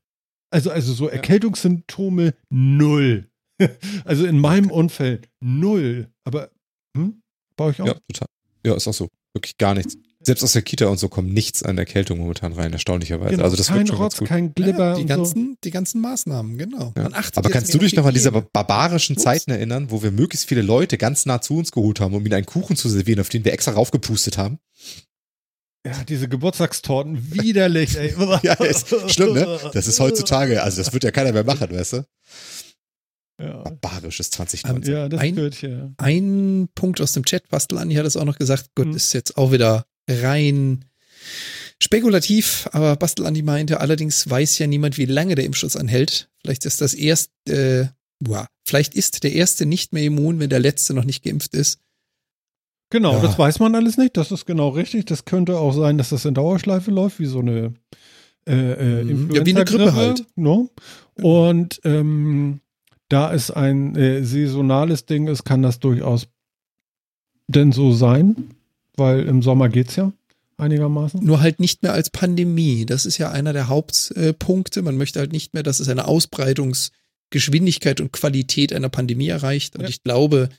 Also, 0.50 0.72
also 0.72 0.94
so 0.94 1.08
Erkältungssymptome 1.08 2.34
null. 2.50 3.28
Also 4.06 4.28
in 4.28 4.38
meinem 4.38 4.70
Umfeld 4.70 5.30
null. 5.40 6.10
Aber 6.24 6.52
hm? 6.96 7.22
bei 7.56 7.66
euch 7.66 7.82
auch? 7.82 7.88
Ja, 7.88 7.94
total. 7.94 8.28
Ja, 8.64 8.76
ist 8.76 8.88
auch 8.88 8.94
so. 8.94 9.10
Wirklich 9.34 9.58
gar 9.58 9.74
nichts. 9.74 9.98
Selbst 10.28 10.44
aus 10.44 10.52
der 10.54 10.62
Kita 10.62 10.88
und 10.88 10.98
so 11.00 11.08
kommt 11.08 11.34
nichts 11.34 11.64
an 11.64 11.78
Erkältung 11.78 12.20
momentan 12.20 12.52
rein, 12.54 12.74
erstaunlicherweise. 12.74 13.32
Genau, 13.32 13.44
also 13.46 13.56
das 13.56 13.68
kein 13.68 13.78
wird 13.80 13.88
schon 13.88 13.98
Rotz, 13.98 14.14
ganz 14.14 14.20
gut. 14.20 14.28
kein 14.28 14.54
Glibber 14.54 14.90
Ja, 14.90 14.96
die, 14.96 15.02
und 15.04 15.08
so. 15.08 15.16
ganzen, 15.16 15.58
die 15.64 15.72
ganzen 15.72 16.02
Maßnahmen, 16.02 16.58
genau. 16.58 16.94
Ja. 16.98 17.04
Man 17.04 17.14
achtet 17.14 17.38
Aber 17.38 17.50
kannst 17.50 17.74
du 17.74 17.78
dich 17.78 17.96
noch 17.96 18.04
an 18.06 18.12
die 18.14 18.20
diese 18.20 18.32
barbarischen 18.32 19.16
Ups. 19.16 19.24
Zeiten 19.24 19.52
erinnern, 19.52 19.90
wo 19.90 20.04
wir 20.04 20.12
möglichst 20.12 20.48
viele 20.48 20.62
Leute 20.62 20.98
ganz 20.98 21.26
nah 21.26 21.40
zu 21.42 21.58
uns 21.58 21.72
geholt 21.72 22.00
haben, 22.02 22.14
um 22.14 22.26
ihnen 22.26 22.34
einen 22.36 22.46
Kuchen 22.46 22.76
zu 22.76 22.90
servieren, 22.90 23.20
auf 23.22 23.30
den 23.30 23.46
wir 23.46 23.54
extra 23.54 23.72
raufgepustet 23.72 24.38
haben? 24.38 24.60
Ja, 25.86 26.04
diese 26.04 26.28
Geburtstagstorten, 26.28 27.32
widerlich, 27.34 27.98
ey. 27.98 28.14
Ja, 28.44 28.54
ist 28.56 28.88
schlimm, 29.10 29.34
ne? 29.34 29.60
Das 29.74 29.88
ist 29.88 30.00
heutzutage, 30.02 30.62
also 30.62 30.82
das 30.84 30.92
wird 30.92 31.06
ja 31.06 31.12
keiner 31.12 31.32
mehr 31.32 31.46
machen, 31.46 31.72
weißt 31.72 31.94
du? 31.94 32.06
Ja, 33.42 33.62
Barbarisches 33.64 34.32
2019. 34.32 34.94
ja 34.94 35.08
das 35.10 35.20
Ein- 35.22 35.36
gehört 35.36 35.62
ja. 35.62 35.92
Ein 35.98 36.70
Punkt 36.76 37.00
aus 37.00 37.14
dem 37.14 37.24
Chat, 37.24 37.48
Bastel 37.50 37.78
Andi 37.78 37.96
hat 37.96 38.06
es 38.06 38.18
auch 38.18 38.26
noch 38.26 38.38
gesagt, 38.38 38.72
gut, 38.76 38.88
Mhm. 38.88 38.96
ist 38.96 39.14
jetzt 39.14 39.38
auch 39.38 39.52
wieder 39.52 39.86
rein 40.08 40.86
spekulativ, 41.80 42.68
aber 42.72 42.96
Bastel 42.96 43.26
Andi 43.26 43.42
meinte, 43.44 43.80
allerdings 43.80 44.30
weiß 44.30 44.58
ja 44.60 44.68
niemand, 44.68 44.98
wie 44.98 45.06
lange 45.06 45.36
der 45.36 45.46
Impfschutz 45.46 45.76
anhält. 45.76 46.30
Vielleicht 46.42 46.66
ist 46.66 46.82
das 46.82 46.94
erst, 46.94 47.32
äh, 47.48 47.88
boah, 48.20 48.48
vielleicht 48.66 48.96
ist 48.96 49.24
der 49.24 49.34
erste 49.34 49.66
nicht 49.66 49.94
mehr 49.94 50.04
immun, 50.04 50.40
wenn 50.40 50.50
der 50.50 50.60
letzte 50.60 50.94
noch 50.94 51.04
nicht 51.04 51.24
geimpft 51.24 51.54
ist. 51.54 51.80
Genau, 52.90 53.16
Ja. 53.16 53.22
das 53.22 53.38
weiß 53.38 53.60
man 53.60 53.76
alles 53.76 53.98
nicht. 53.98 54.16
Das 54.18 54.32
ist 54.32 54.46
genau 54.46 54.70
richtig. 54.70 55.06
Das 55.06 55.26
könnte 55.26 55.58
auch 55.60 55.74
sein, 55.74 55.98
dass 55.98 56.10
das 56.10 56.24
in 56.26 56.34
Dauerschleife 56.34 56.90
läuft, 56.90 57.20
wie 57.20 57.26
so 57.26 57.40
eine 57.40 57.74
äh, 58.48 59.02
äh, 59.02 59.04
Mhm. 59.04 59.32
Ja, 59.36 59.46
wie 59.46 59.54
eine 59.54 59.66
Grippe 59.66 59.94
halt. 59.94 60.26
Ne? 60.38 60.70
Und 61.22 61.82
ähm, 61.84 62.62
da 63.10 63.34
es 63.34 63.52
ein 63.52 63.94
äh, 63.98 64.24
saisonales 64.24 65.06
Ding 65.06 65.28
ist, 65.28 65.44
kann 65.44 65.62
das 65.62 65.80
durchaus 65.80 66.28
denn 67.50 67.74
so 67.74 67.92
sein, 67.92 68.52
weil 68.98 69.26
im 69.28 69.42
Sommer 69.42 69.70
geht's 69.70 69.96
ja 69.96 70.12
einigermaßen. 70.58 71.24
Nur 71.24 71.40
halt 71.42 71.60
nicht 71.60 71.84
mehr 71.84 71.94
als 71.94 72.10
Pandemie. 72.10 72.86
Das 72.86 73.06
ist 73.06 73.18
ja 73.18 73.32
einer 73.32 73.54
der 73.54 73.68
Hauptpunkte. 73.68 74.82
Man 74.82 74.98
möchte 74.98 75.20
halt 75.20 75.32
nicht 75.32 75.54
mehr, 75.54 75.64
dass 75.64 75.80
es 75.80 75.88
eine 75.88 76.08
Ausbreitungsgeschwindigkeit 76.08 78.02
und 78.02 78.12
Qualität 78.12 78.74
einer 78.74 78.90
Pandemie 78.90 79.28
erreicht. 79.28 79.76
Und 79.76 79.84
Ja. 79.84 79.90
ich 79.90 80.04
glaube, 80.04 80.50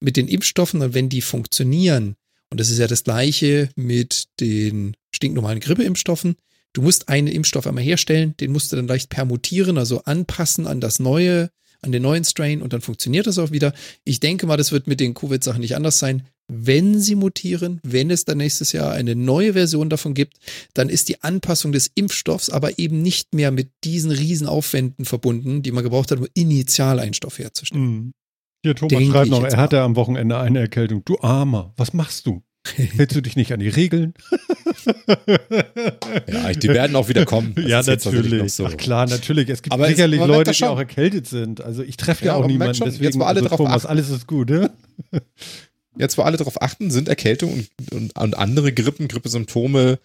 mit 0.00 0.16
den 0.16 0.28
Impfstoffen, 0.28 0.82
und 0.82 0.94
wenn 0.94 1.08
die 1.08 1.22
funktionieren, 1.22 2.16
und 2.50 2.60
das 2.60 2.70
ist 2.70 2.78
ja 2.78 2.86
das 2.86 3.04
gleiche 3.04 3.70
mit 3.76 4.26
den 4.40 4.94
stinknormalen 5.10 5.60
Grippeimpfstoffen, 5.60 6.36
du 6.74 6.82
musst 6.82 7.08
einen 7.08 7.28
Impfstoff 7.28 7.66
einmal 7.66 7.82
herstellen, 7.82 8.34
den 8.38 8.52
musst 8.52 8.70
du 8.72 8.76
dann 8.76 8.86
leicht 8.86 9.08
permutieren, 9.08 9.78
also 9.78 10.02
anpassen 10.04 10.66
an 10.66 10.80
das 10.82 10.98
neue, 10.98 11.50
an 11.80 11.92
den 11.92 12.02
neuen 12.02 12.24
Strain 12.24 12.60
und 12.60 12.72
dann 12.74 12.82
funktioniert 12.82 13.26
das 13.26 13.38
auch 13.38 13.52
wieder. 13.52 13.72
Ich 14.04 14.20
denke 14.20 14.46
mal, 14.46 14.58
das 14.58 14.72
wird 14.72 14.86
mit 14.86 15.00
den 15.00 15.14
Covid-Sachen 15.14 15.60
nicht 15.60 15.76
anders 15.76 15.98
sein. 15.98 16.26
Wenn 16.48 17.00
sie 17.00 17.16
mutieren, 17.16 17.80
wenn 17.82 18.10
es 18.10 18.24
dann 18.24 18.38
nächstes 18.38 18.70
Jahr 18.72 18.92
eine 18.92 19.16
neue 19.16 19.54
Version 19.54 19.90
davon 19.90 20.14
gibt, 20.14 20.36
dann 20.74 20.88
ist 20.88 21.08
die 21.08 21.22
Anpassung 21.22 21.72
des 21.72 21.90
Impfstoffs 21.94 22.50
aber 22.50 22.78
eben 22.78 23.02
nicht 23.02 23.34
mehr 23.34 23.50
mit 23.50 23.70
diesen 23.82 24.12
Riesenaufwänden 24.12 25.04
verbunden, 25.06 25.62
die 25.62 25.72
man 25.72 25.82
gebraucht 25.82 26.10
hat, 26.12 26.18
um 26.20 26.26
initial 26.34 27.00
einen 27.00 27.14
Stoff 27.14 27.38
herzustellen. 27.40 27.84
Mhm. 27.84 28.12
Hier, 28.64 28.74
Thomas 28.76 28.90
Denke 28.90 29.12
schreibt 29.12 29.30
noch, 29.30 29.42
er 29.44 29.50
mal. 29.52 29.56
hatte 29.56 29.80
am 29.80 29.96
Wochenende 29.96 30.38
eine 30.38 30.60
Erkältung. 30.60 31.02
Du 31.04 31.18
Armer, 31.20 31.72
was 31.76 31.92
machst 31.92 32.26
du? 32.26 32.42
Hältst 32.76 33.16
du 33.16 33.20
dich 33.22 33.36
nicht 33.36 33.52
an 33.52 33.60
die 33.60 33.68
Regeln? 33.68 34.14
Ja, 36.28 36.52
die 36.52 36.68
werden 36.68 36.94
auch 36.96 37.08
wieder 37.08 37.24
kommen. 37.24 37.54
Das 37.56 37.86
ja, 37.86 37.96
natürlich 38.12 38.52
so. 38.52 38.66
Ach 38.66 38.76
klar, 38.76 39.06
natürlich. 39.06 39.48
Es 39.48 39.62
gibt 39.62 39.72
Aber 39.72 39.84
es- 39.88 39.96
sicherlich 39.96 40.18
merkt 40.20 40.32
Leute, 40.32 40.52
die 40.52 40.64
auch 40.64 40.78
erkältet 40.78 41.26
sind. 41.26 41.60
Also 41.60 41.82
ich 41.82 41.96
treffe 41.96 42.24
ja, 42.24 42.32
Ja, 42.32 42.38
auch 42.38 42.46
niemanden. 42.46 42.74
schon, 42.74 42.86
Deswegen, 42.86 43.04
jetzt, 43.04 43.18
wo 43.18 43.22
alle 43.24 43.38
also 43.40 43.48
drauf 43.48 43.56
Thomas, 43.58 43.84
achten. 43.84 43.86
alles 43.88 44.10
ist 44.10 44.26
gut, 44.26 44.50
ne? 44.50 44.70
Jetzt, 45.98 46.18
wo 46.18 46.22
alle 46.22 46.36
darauf 46.36 46.60
achten, 46.62 46.90
sind 46.90 47.08
Erkältung 47.08 47.52
und, 47.52 47.92
und, 47.92 48.18
und 48.18 48.36
andere 48.38 48.72
Grippen, 48.72 49.08
Grippesymptome. 49.08 49.98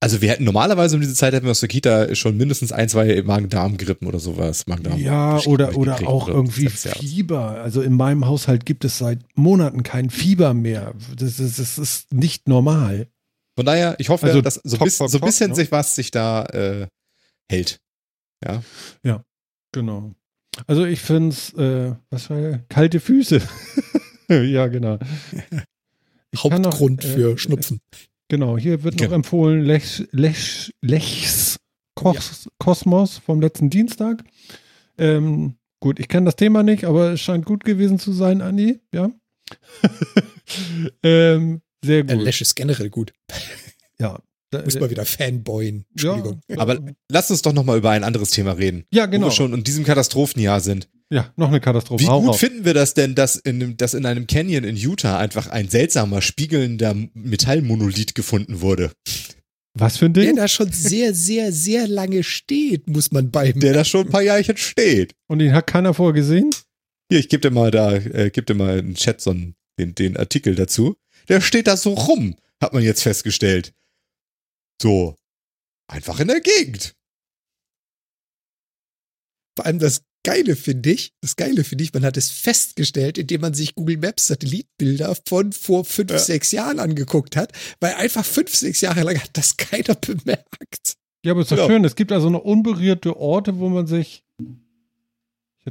Also 0.00 0.20
wir 0.20 0.30
hätten 0.30 0.42
normalerweise 0.44 0.96
um 0.96 1.00
diese 1.00 1.14
Zeit 1.14 1.32
hätten 1.32 1.46
wir 1.46 1.52
aus 1.52 1.60
der 1.60 1.68
Kita 1.68 2.12
schon 2.16 2.36
mindestens 2.36 2.72
ein, 2.72 2.88
zwei 2.88 3.22
Magen-Darm-Grippen 3.22 4.08
oder 4.08 4.18
sowas. 4.18 4.66
Magen-Darm. 4.66 4.98
Ja, 4.98 5.38
oder, 5.46 5.66
gekriegt 5.66 5.78
oder 5.78 6.08
auch 6.08 6.26
irgendwie. 6.28 6.68
Fieber. 6.68 7.60
Also 7.62 7.82
in 7.82 7.92
meinem 7.94 8.26
Haushalt 8.26 8.66
gibt 8.66 8.84
es 8.84 8.98
seit 8.98 9.20
Monaten 9.36 9.84
kein 9.84 10.10
Fieber 10.10 10.54
mehr. 10.54 10.94
Das, 11.16 11.38
ist- 11.38 11.58
das 11.60 11.78
ist 11.78 12.12
nicht 12.12 12.48
normal. 12.48 13.06
Von 13.54 13.64
daher, 13.66 13.94
ich 13.98 14.08
hoffe, 14.08 14.26
Also 14.26 14.40
dass 14.40 14.54
so, 14.64 14.76
Tok, 14.76 14.86
bis, 14.86 14.96
so 14.98 15.04
ein 15.04 15.20
bisschen 15.20 15.50
ne? 15.50 15.54
sich 15.56 15.70
was 15.70 15.94
sich 15.94 16.10
da 16.10 16.46
äh, 16.46 16.86
hält. 17.48 17.78
Ja. 18.44 19.22
Genau. 19.72 20.14
Also 20.66 20.84
ich 20.84 21.00
finde 21.00 21.28
es, 21.28 21.52
äh, 21.54 21.94
was 22.10 22.28
war 22.28 22.38
ja? 22.38 22.58
Kalte 22.68 22.98
Füße. 22.98 23.40
ja, 24.44 24.66
genau. 24.68 24.98
Ich 26.30 26.42
kann 26.42 26.62
noch, 26.62 26.70
Hauptgrund 26.72 27.04
äh, 27.04 27.08
für 27.08 27.38
Schnupfen. 27.38 27.80
Genau, 28.28 28.56
hier 28.56 28.82
wird 28.82 28.94
noch 28.94 29.00
Genau. 29.02 29.14
empfohlen 29.16 29.62
Lech, 29.62 30.04
Lech, 30.12 30.72
Lechs 30.80 31.58
Kos, 31.94 32.48
Kosmos 32.58 33.18
vom 33.18 33.40
letzten 33.40 33.68
Dienstag. 33.68 34.24
Ähm, 34.96 35.56
gut, 35.80 36.00
ich 36.00 36.08
kenne 36.08 36.24
das 36.26 36.36
Thema 36.36 36.62
nicht, 36.62 36.84
aber 36.84 37.12
es 37.12 37.20
scheint 37.20 37.44
gut 37.44 37.64
gewesen 37.64 37.98
zu 37.98 38.12
sein, 38.12 38.40
Andi. 38.40 38.80
Ja. 38.94 39.10
ähm, 41.02 41.60
sehr 41.84 42.00
Äh, 42.00 42.04
gut. 42.16 42.22
Lash 42.24 42.40
ist 42.40 42.54
generell 42.54 42.90
gut. 42.90 43.12
ja. 43.98 44.18
Da, 44.50 44.62
Muss 44.62 44.78
mal 44.78 44.90
wieder 44.90 45.06
Fanboyen. 45.06 45.86
ja, 45.96 46.12
Entschuldigung. 46.12 46.40
Aber 46.58 46.78
lass 47.10 47.30
uns 47.30 47.40
doch 47.40 47.54
noch 47.54 47.64
mal 47.64 47.78
über 47.78 47.88
ein 47.90 48.04
anderes 48.04 48.28
Thema 48.30 48.52
reden. 48.52 48.84
ja, 48.92 49.06
Wo 49.06 49.10
genau. 49.10 49.26
wir 49.28 49.30
schon 49.30 49.54
in 49.54 49.64
diesem 49.64 49.82
Katastrophenjahr 49.84 50.60
sind. 50.60 50.90
Ja, 51.12 51.30
noch 51.36 51.48
eine 51.48 51.60
Katastrophe. 51.60 52.02
Wie 52.04 52.08
Hau 52.08 52.20
gut 52.20 52.30
raus. 52.30 52.40
finden 52.40 52.64
wir 52.64 52.72
das 52.72 52.94
denn, 52.94 53.14
dass 53.14 53.36
in, 53.36 53.62
einem- 53.62 53.76
dass 53.76 53.92
in 53.92 54.06
einem 54.06 54.26
Canyon 54.26 54.64
in 54.64 54.76
Utah 54.76 55.18
einfach 55.18 55.46
ein 55.48 55.68
seltsamer, 55.68 56.22
spiegelnder 56.22 56.94
Metallmonolith 57.12 58.14
gefunden 58.14 58.62
wurde? 58.62 58.92
Was 59.74 59.98
für 59.98 60.06
ein 60.06 60.14
Der 60.14 60.24
Ding? 60.24 60.36
da 60.36 60.48
schon 60.48 60.72
sehr, 60.72 61.12
sehr, 61.14 61.52
sehr 61.52 61.86
lange 61.86 62.22
steht, 62.22 62.88
muss 62.88 63.10
man 63.10 63.30
beim. 63.30 63.60
Der 63.60 63.74
da 63.74 63.84
schon 63.84 64.06
ein 64.06 64.10
paar 64.10 64.22
Jahrchen 64.22 64.56
steht. 64.56 65.14
Und 65.28 65.38
den 65.40 65.52
hat 65.52 65.66
keiner 65.66 65.92
vorher 65.94 66.14
gesehen? 66.14 66.50
Hier, 67.10 67.18
ich 67.20 67.28
gebe 67.28 67.42
dir 67.42 67.50
mal 67.54 67.70
da, 67.70 67.92
äh, 67.94 68.30
gib 68.32 68.46
dir 68.46 68.54
mal 68.54 68.78
in 68.78 68.86
den 68.86 68.94
Chat 68.94 69.20
so 69.20 69.30
einen, 69.30 69.54
den, 69.78 69.94
den 69.94 70.16
Artikel 70.16 70.54
dazu. 70.54 70.96
Der 71.28 71.40
steht 71.42 71.66
da 71.66 71.76
so 71.76 71.92
rum, 71.92 72.36
hat 72.60 72.72
man 72.72 72.82
jetzt 72.82 73.02
festgestellt. 73.02 73.72
So. 74.80 75.16
Einfach 75.90 76.20
in 76.20 76.28
der 76.28 76.40
Gegend. 76.40 76.94
Vor 79.56 79.66
allem 79.66 79.78
das 79.78 80.02
Geile 80.24 80.54
finde 80.56 80.90
ich, 80.92 81.12
das 81.20 81.36
Geile 81.36 81.64
finde 81.64 81.84
ich, 81.84 81.92
man 81.92 82.04
hat 82.04 82.16
es 82.16 82.30
festgestellt, 82.30 83.18
indem 83.18 83.40
man 83.40 83.54
sich 83.54 83.74
Google 83.74 83.96
Maps 83.98 84.28
Satellitenbilder 84.28 85.16
von 85.26 85.52
vor 85.52 85.84
fünf, 85.84 86.10
Ja. 86.10 86.18
sechs 86.18 86.52
Jahren 86.52 86.78
angeguckt 86.78 87.34
hat, 87.36 87.52
weil 87.80 87.94
einfach 87.94 88.24
fünf, 88.24 88.54
sechs 88.54 88.80
Jahre 88.82 89.02
lang 89.02 89.18
hat 89.20 89.30
das 89.34 89.56
keiner 89.56 89.94
bemerkt. 90.00 90.94
Ja, 91.24 91.32
aber 91.32 91.42
ist 91.42 91.50
doch 91.52 91.56
Genau. 91.56 91.68
schön. 91.68 91.84
Es 91.84 91.94
gibt 91.96 92.12
also 92.12 92.30
noch 92.30 92.42
unberührte 92.44 93.16
Orte, 93.16 93.58
wo 93.58 93.68
man 93.68 93.86
sich. 93.86 94.24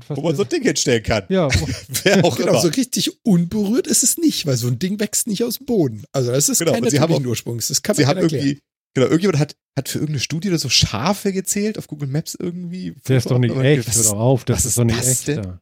Wo 0.07 0.21
man 0.21 0.35
so 0.37 0.43
ein 0.43 0.49
Ding 0.49 0.63
hinstellen 0.63 1.03
kann. 1.03 1.25
ja, 1.27 1.49
Wer 2.03 2.23
auch 2.23 2.37
Genau, 2.37 2.51
immer. 2.51 2.61
so 2.61 2.69
richtig 2.69 3.11
unberührt 3.25 3.87
ist 3.87 4.03
es 4.03 4.17
nicht, 4.17 4.45
weil 4.45 4.55
so 4.55 4.67
ein 4.67 4.79
Ding 4.79 4.99
wächst 5.01 5.27
nicht 5.27 5.43
aus 5.43 5.57
dem 5.57 5.65
Boden. 5.65 6.05
Also 6.13 6.31
das 6.31 6.47
ist 6.47 6.59
Genau, 6.59 6.71
kein 6.71 6.83
und 6.85 6.89
sie 6.91 6.99
haben 7.01 7.25
Ursprungs. 7.25 7.67
Das 7.67 7.81
kann 7.83 7.95
man 7.97 8.03
Sie 8.03 8.07
haben 8.07 8.17
erklären. 8.19 8.45
irgendwie 8.45 8.61
Genau, 8.93 9.07
irgendjemand 9.07 9.39
hat, 9.39 9.55
hat 9.77 9.87
für 9.89 9.99
irgendeine 9.99 10.19
Studie 10.19 10.49
oder 10.49 10.57
so 10.59 10.67
Schafe 10.69 11.31
gezählt 11.31 11.77
auf 11.77 11.87
Google 11.87 12.09
Maps 12.09 12.35
irgendwie. 12.35 12.91
Der 13.07 13.17
ist 13.17 13.31
doch 13.31 13.39
nicht 13.39 13.51
Aber 13.51 13.63
echt, 13.63 13.87
was 13.87 13.95
hör 13.97 14.03
doch 14.11 14.19
auf, 14.19 14.43
das 14.45 14.65
ist 14.65 14.77
doch 14.77 14.83
nicht 14.83 14.97
echt. 15.07 15.27
da. 15.29 15.61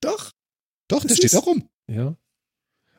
Doch. 0.00 0.32
Doch, 0.88 1.00
der 1.00 1.08
Das 1.08 1.16
steht 1.16 1.26
ist- 1.26 1.34
da 1.34 1.38
rum. 1.40 1.68
Ja. 1.88 2.16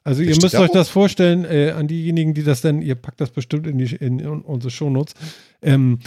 Also 0.03 0.21
Der 0.21 0.29
ihr 0.29 0.33
steht 0.33 0.43
müsst 0.43 0.55
da 0.55 0.61
euch 0.61 0.69
rum. 0.69 0.75
das 0.75 0.89
vorstellen, 0.89 1.45
äh, 1.45 1.71
an 1.71 1.87
diejenigen, 1.87 2.33
die 2.33 2.41
das 2.43 2.61
denn, 2.61 2.81
ihr 2.81 2.95
packt 2.95 3.21
das 3.21 3.29
bestimmt 3.29 3.67
in, 3.67 3.77
die, 3.77 3.95
in, 3.95 4.17
in 4.19 4.41
unsere 4.41 4.71
Shownotes. 4.71 5.13
Ähm, 5.61 5.99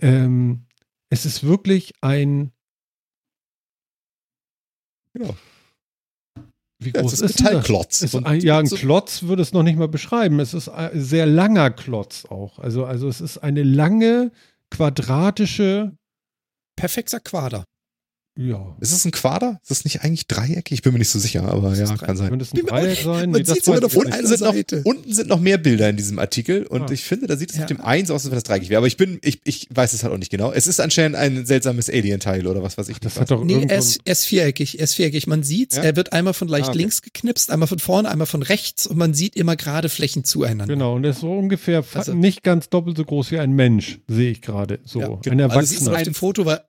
ähm, 0.00 0.66
es 1.08 1.26
ist 1.26 1.42
wirklich 1.42 1.94
ein, 2.02 2.52
Genau. 5.14 5.34
Wie 6.80 6.92
Ja, 6.94 7.02
groß 7.02 7.12
es 7.12 7.20
ist, 7.20 7.36
ist? 7.36 7.40
Metallklotz. 7.44 8.02
Ist 8.02 8.14
ein, 8.14 8.40
ja, 8.40 8.58
ein 8.58 8.66
Klotz 8.66 9.22
würde 9.24 9.42
es 9.42 9.52
noch 9.52 9.62
nicht 9.62 9.78
mal 9.78 9.88
beschreiben. 9.88 10.40
Es 10.40 10.54
ist 10.54 10.68
ein 10.68 10.90
sehr 10.94 11.26
langer 11.26 11.70
Klotz 11.70 12.24
auch. 12.24 12.58
Also, 12.58 12.84
also 12.84 13.08
es 13.08 13.20
ist 13.20 13.38
eine 13.38 13.62
lange, 13.62 14.32
quadratische, 14.70 15.92
Perfekter 16.76 17.20
Quader. 17.20 17.64
Ja. 18.40 18.76
Ist 18.80 18.92
es 18.92 19.04
ein 19.04 19.10
Quader? 19.10 19.60
Ist 19.62 19.70
es 19.70 19.84
nicht 19.84 20.02
eigentlich 20.02 20.26
dreieckig? 20.26 20.72
Ich 20.72 20.82
bin 20.82 20.92
mir 20.92 20.98
nicht 20.98 21.10
so 21.10 21.18
sicher, 21.18 21.44
aber 21.44 21.70
Das 21.70 21.78
ja, 21.90 21.96
kann 21.96 22.16
sein. 22.16 22.30
Könnte 22.30 22.44
es 22.44 22.52
ein 22.54 22.64
Dreieck 22.64 22.98
sein? 23.04 23.30
man 23.30 23.40
das 23.44 23.48
sieht's 23.54 23.58
ich 23.58 23.64
von 23.64 23.74
nicht. 23.74 23.84
einer 23.84 24.16
Unten 24.16 24.26
sind, 24.26 24.40
noch, 24.40 24.54
Seite. 24.54 24.82
unten 24.84 25.12
sind 25.12 25.28
noch 25.28 25.40
mehr 25.40 25.58
Bilder 25.58 25.88
in 25.90 25.96
diesem 25.96 26.18
Artikel 26.18 26.66
und 26.66 26.82
Ah. 26.82 26.92
ich 26.92 27.02
finde, 27.04 27.26
da 27.26 27.36
sieht 27.36 27.50
es 27.50 27.56
Ja. 27.56 27.62
auf 27.62 27.68
dem 27.68 27.80
einen 27.80 28.06
so 28.06 28.14
aus, 28.14 28.22
als 28.22 28.30
wenn 28.30 28.36
das 28.36 28.44
dreieckig 28.44 28.70
wäre. 28.70 28.78
Aber 28.78 28.86
ich 28.86 28.96
bin, 28.96 29.18
ich, 29.22 29.40
ich 29.44 29.68
weiß 29.74 29.92
es 29.92 30.02
halt 30.02 30.12
auch 30.14 30.18
nicht 30.18 30.30
genau. 30.30 30.52
Es 30.52 30.66
ist 30.66 30.80
anscheinend 30.80 31.16
ein 31.16 31.44
seltsames 31.44 31.90
Alien-Teil 31.90 32.46
oder 32.46 32.62
was 32.62 32.78
weiß 32.78 32.88
ich. 32.88 32.98
Das 33.00 33.14
nicht 33.14 33.20
hat 33.20 33.30
doch 33.30 33.44
Nee, 33.44 33.66
er 33.68 33.78
ist, 33.78 34.00
er 34.04 34.12
ist 34.12 34.24
viereckig. 34.26 34.78
Er 34.78 34.84
ist 34.84 34.94
viereckig. 34.94 35.26
Man 35.26 35.42
sieht, 35.42 35.74
Ja? 35.74 35.82
er 35.82 35.96
wird 35.96 36.12
einmal 36.12 36.32
von 36.34 36.48
leicht 36.48 36.66
Ah, 36.66 36.70
okay. 36.70 36.78
links 36.78 37.02
geknipst, 37.02 37.50
einmal 37.50 37.68
von 37.68 37.78
vorne, 37.78 38.08
einmal 38.08 38.26
von 38.26 38.42
rechts 38.42 38.86
und 38.86 38.96
man 38.96 39.12
sieht 39.14 39.36
immer 39.36 39.56
gerade 39.56 39.88
Flächen 39.88 40.24
zueinander. 40.24 40.72
Genau, 40.74 40.94
und 40.96 41.04
er 41.04 41.10
ist 41.10 41.20
so 41.20 41.30
ungefähr 41.32 41.84
Also- 41.94 42.14
nicht 42.14 42.42
ganz 42.42 42.68
doppelt 42.70 42.96
so 42.96 43.04
groß 43.04 43.30
wie 43.32 43.38
ein 43.38 43.52
Mensch, 43.52 43.98
sehe 44.08 44.30
ich 44.30 44.40
gerade. 44.40 44.78
So, 44.84 45.00
Ja, 45.00 45.08
ein 45.10 45.18
genau. 45.22 45.44
Also 45.48 45.58
es 45.60 45.64
ist 45.72 45.80
Erwachsener. 45.82 45.96
Auf 45.96 46.02
dem 46.04 46.14
Foto 46.14 46.46
war 46.46 46.62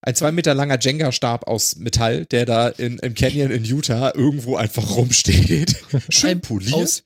ein 0.00 0.14
zwei 0.14 0.30
Meter 0.32 0.54
langer 0.54 0.78
Jenga-Stab 0.80 1.46
aus 1.48 1.76
Metall, 1.76 2.24
der 2.26 2.46
da 2.46 2.68
in, 2.68 2.98
im 2.98 3.14
Canyon 3.14 3.50
in 3.50 3.64
Utah 3.64 4.12
irgendwo 4.14 4.56
einfach 4.56 4.96
rumsteht. 4.96 5.76
Schön 6.08 6.40
poliert. 6.40 6.74
aus 6.74 7.02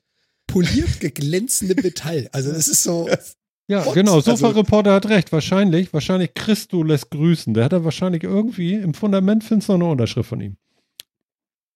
poliert 0.47 1.01
geglänzendem 1.01 1.82
Metall. 1.82 2.28
Also 2.32 2.52
das 2.52 2.69
ist 2.69 2.82
so. 2.82 3.09
ja, 3.69 3.86
What? 3.86 3.94
genau, 3.94 4.16
Also- 4.16 4.32
Sofa-Reporter 4.36 4.93
hat 4.93 5.06
recht. 5.09 5.32
Wahrscheinlich, 5.32 5.93
wahrscheinlich 5.94 6.35
Christo 6.35 6.82
lässt 6.82 7.10
grüßen. 7.10 7.55
Der 7.55 7.64
hat 7.64 7.73
da 7.73 7.85
wahrscheinlich 7.85 8.24
irgendwie 8.24 8.74
im 8.74 8.93
Fundament 8.93 9.43
findest 9.44 9.69
du 9.70 9.73
noch 9.78 9.86
eine 9.86 9.93
Unterschrift 9.93 10.28
von 10.28 10.40
ihm. 10.40 10.56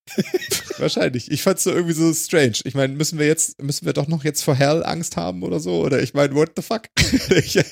Wahrscheinlich. 0.78 1.30
Ich 1.32 1.42
fand's 1.42 1.64
so 1.64 1.70
irgendwie 1.72 1.94
so 1.94 2.12
strange. 2.14 2.58
Ich 2.64 2.74
meine, 2.74 2.92
müssen 2.94 3.18
wir 3.18 3.26
jetzt, 3.26 3.60
müssen 3.62 3.86
wir 3.86 3.92
doch 3.92 4.06
noch 4.06 4.22
jetzt 4.24 4.42
vor 4.44 4.54
Hell 4.54 4.84
Angst 4.84 5.16
haben 5.16 5.42
oder 5.42 5.58
so? 5.58 5.80
Oder 5.82 6.00
ich 6.02 6.14
meine, 6.14 6.34
what 6.34 6.52
the 6.56 6.62
fuck? 6.62 6.82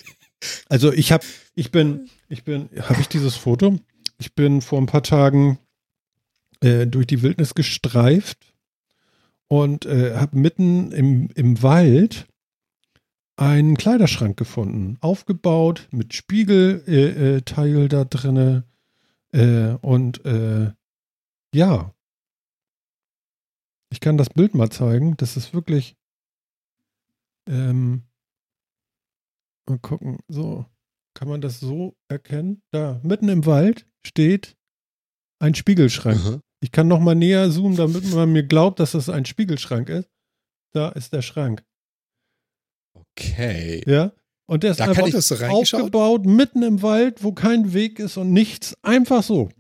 Also 0.69 0.93
ich 0.93 1.11
habe, 1.13 1.25
ich 1.55 1.71
bin, 1.71 2.11
ich 2.29 2.45
bin, 2.45 2.69
habe 2.81 3.01
ich 3.01 3.09
dieses 3.09 3.37
Foto? 3.37 3.79
Ich 4.19 4.35
bin 4.35 4.61
vor 4.61 4.81
ein 4.81 4.87
paar 4.87 5.03
Tagen 5.03 5.59
äh, 6.61 6.87
durch 6.87 7.07
die 7.07 7.23
Wildnis 7.23 7.55
gestreift 7.55 8.55
und 9.49 9.87
äh, 9.87 10.17
habe 10.17 10.39
mitten 10.39 10.93
im, 10.93 11.31
im 11.35 11.63
Wald 11.63 12.27
einen 13.37 13.77
Kleiderschrank 13.77 14.37
gefunden, 14.37 14.97
aufgebaut 15.01 15.89
mit 15.91 16.15
Spiegelteil 16.15 17.77
äh, 17.77 17.85
äh, 17.85 17.89
da 17.89 18.05
drinne 18.05 18.65
äh, 19.33 19.75
und 19.81 20.25
äh, 20.25 20.73
ja, 21.55 21.93
ich 23.91 24.01
kann 24.01 24.17
das 24.17 24.31
Bild 24.31 24.55
mal 24.55 24.71
zeigen. 24.71 25.17
Das 25.17 25.37
ist 25.37 25.55
wirklich 25.55 25.97
ähm, 27.47 28.03
Mal 29.67 29.79
gucken, 29.79 30.19
so. 30.29 30.67
Kann 31.15 31.29
man 31.29 31.41
das 31.41 31.61
so 31.61 31.95
erkennen? 32.09 32.63
Da, 32.73 33.01
mitten 33.03 33.29
im 33.29 33.47
Wald 33.47 33.87
steht 34.05 34.57
ein 35.41 35.55
Spiegelschrank. 35.55 36.25
Mhm. 36.25 36.41
Ich 36.61 36.73
kann 36.73 36.89
noch 36.89 37.01
mal 37.01 37.15
näher 37.15 37.51
zoomen, 37.51 37.77
damit 37.77 38.11
man 38.13 38.33
mir 38.33 38.43
glaubt, 38.43 38.81
dass 38.81 38.93
das 38.93 39.09
ein 39.09 39.25
Spiegelschrank 39.25 39.89
ist. 39.89 40.09
Da 40.73 40.89
ist 40.91 41.13
der 41.13 41.23
Schrank. 41.23 41.63
Okay. 42.95 43.83
Ja. 43.87 44.13
Und 44.47 44.63
der 44.63 44.73
ist 44.73 44.81
Da 44.81 44.87
einfach 44.87 45.51
aufgebaut, 45.51 46.27
mitten 46.27 46.63
im 46.63 46.83
Wald, 46.83 47.23
wo 47.23 47.33
kein 47.33 47.73
Weg 47.73 47.99
ist 47.99 48.17
und 48.17 48.33
nichts. 48.33 48.77
Einfach 48.83 49.23
so. 49.23 49.51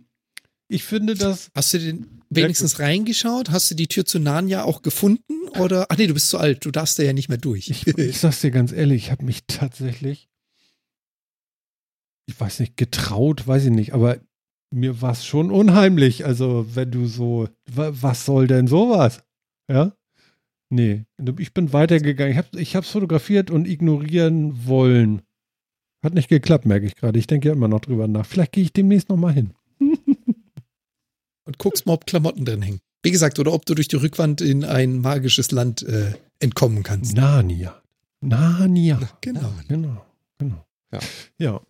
Ich 0.68 0.84
finde 0.84 1.14
das. 1.14 1.50
Hast 1.54 1.72
du 1.74 1.78
den 1.78 2.22
wenigstens 2.30 2.78
reingeschaut? 2.78 3.50
Hast 3.50 3.70
du 3.70 3.74
die 3.74 3.86
Tür 3.86 4.04
zu 4.04 4.18
Narnia 4.18 4.64
auch 4.64 4.82
gefunden? 4.82 5.48
Oder? 5.58 5.86
Ach 5.88 5.96
nee, 5.96 6.06
du 6.06 6.14
bist 6.14 6.28
zu 6.28 6.38
alt. 6.38 6.64
Du 6.64 6.70
darfst 6.70 6.98
da 6.98 7.02
ja 7.02 7.12
nicht 7.12 7.28
mehr 7.28 7.38
durch. 7.38 7.68
Ich, 7.70 7.86
ich 7.86 8.18
sag's 8.18 8.40
dir 8.40 8.50
ganz 8.50 8.72
ehrlich, 8.72 9.04
ich 9.04 9.10
habe 9.10 9.24
mich 9.24 9.42
tatsächlich, 9.46 10.28
ich 12.26 12.38
weiß 12.38 12.60
nicht, 12.60 12.76
getraut, 12.76 13.46
weiß 13.46 13.64
ich 13.66 13.70
nicht, 13.70 13.92
aber 13.94 14.18
mir 14.70 15.00
war 15.02 15.12
es 15.12 15.24
schon 15.24 15.50
unheimlich. 15.50 16.24
Also, 16.24 16.66
wenn 16.74 16.90
du 16.90 17.06
so, 17.06 17.48
wa- 17.70 17.92
was 17.92 18.24
soll 18.24 18.46
denn 18.46 18.66
sowas? 18.66 19.22
Ja? 19.70 19.92
Nee, 20.70 21.04
ich 21.38 21.54
bin 21.54 21.72
weitergegangen. 21.72 22.32
Ich 22.32 22.38
habe 22.38 22.60
ich 22.60 22.74
hab's 22.76 22.90
fotografiert 22.90 23.50
und 23.50 23.68
ignorieren 23.68 24.66
wollen. 24.66 25.22
Hat 26.02 26.14
nicht 26.14 26.28
geklappt, 26.28 26.66
merke 26.66 26.86
ich 26.86 26.96
gerade. 26.96 27.18
Ich 27.18 27.26
denke 27.26 27.48
ja 27.48 27.54
immer 27.54 27.68
noch 27.68 27.80
drüber 27.80 28.08
nach. 28.08 28.26
Vielleicht 28.26 28.52
gehe 28.52 28.64
ich 28.64 28.72
demnächst 28.72 29.08
noch 29.08 29.16
mal 29.16 29.32
hin. 29.32 29.52
und 29.80 31.58
guckst 31.58 31.86
mal, 31.86 31.92
ob 31.94 32.06
Klamotten 32.06 32.44
drin 32.44 32.62
hängen. 32.62 32.80
Wie 33.02 33.10
gesagt, 33.10 33.38
oder 33.38 33.52
ob 33.52 33.66
du 33.66 33.74
durch 33.74 33.88
die 33.88 33.96
Rückwand 33.96 34.40
in 34.40 34.64
ein 34.64 35.00
magisches 35.00 35.50
Land 35.50 35.82
äh, 35.82 36.14
entkommen 36.40 36.82
kannst. 36.82 37.14
Narnia. 37.14 37.80
Narnia. 38.20 38.98
Genau. 39.20 39.52
Genau, 39.68 40.04
genau. 40.38 40.64
Ja. 40.92 40.98
Ja. 41.38 41.60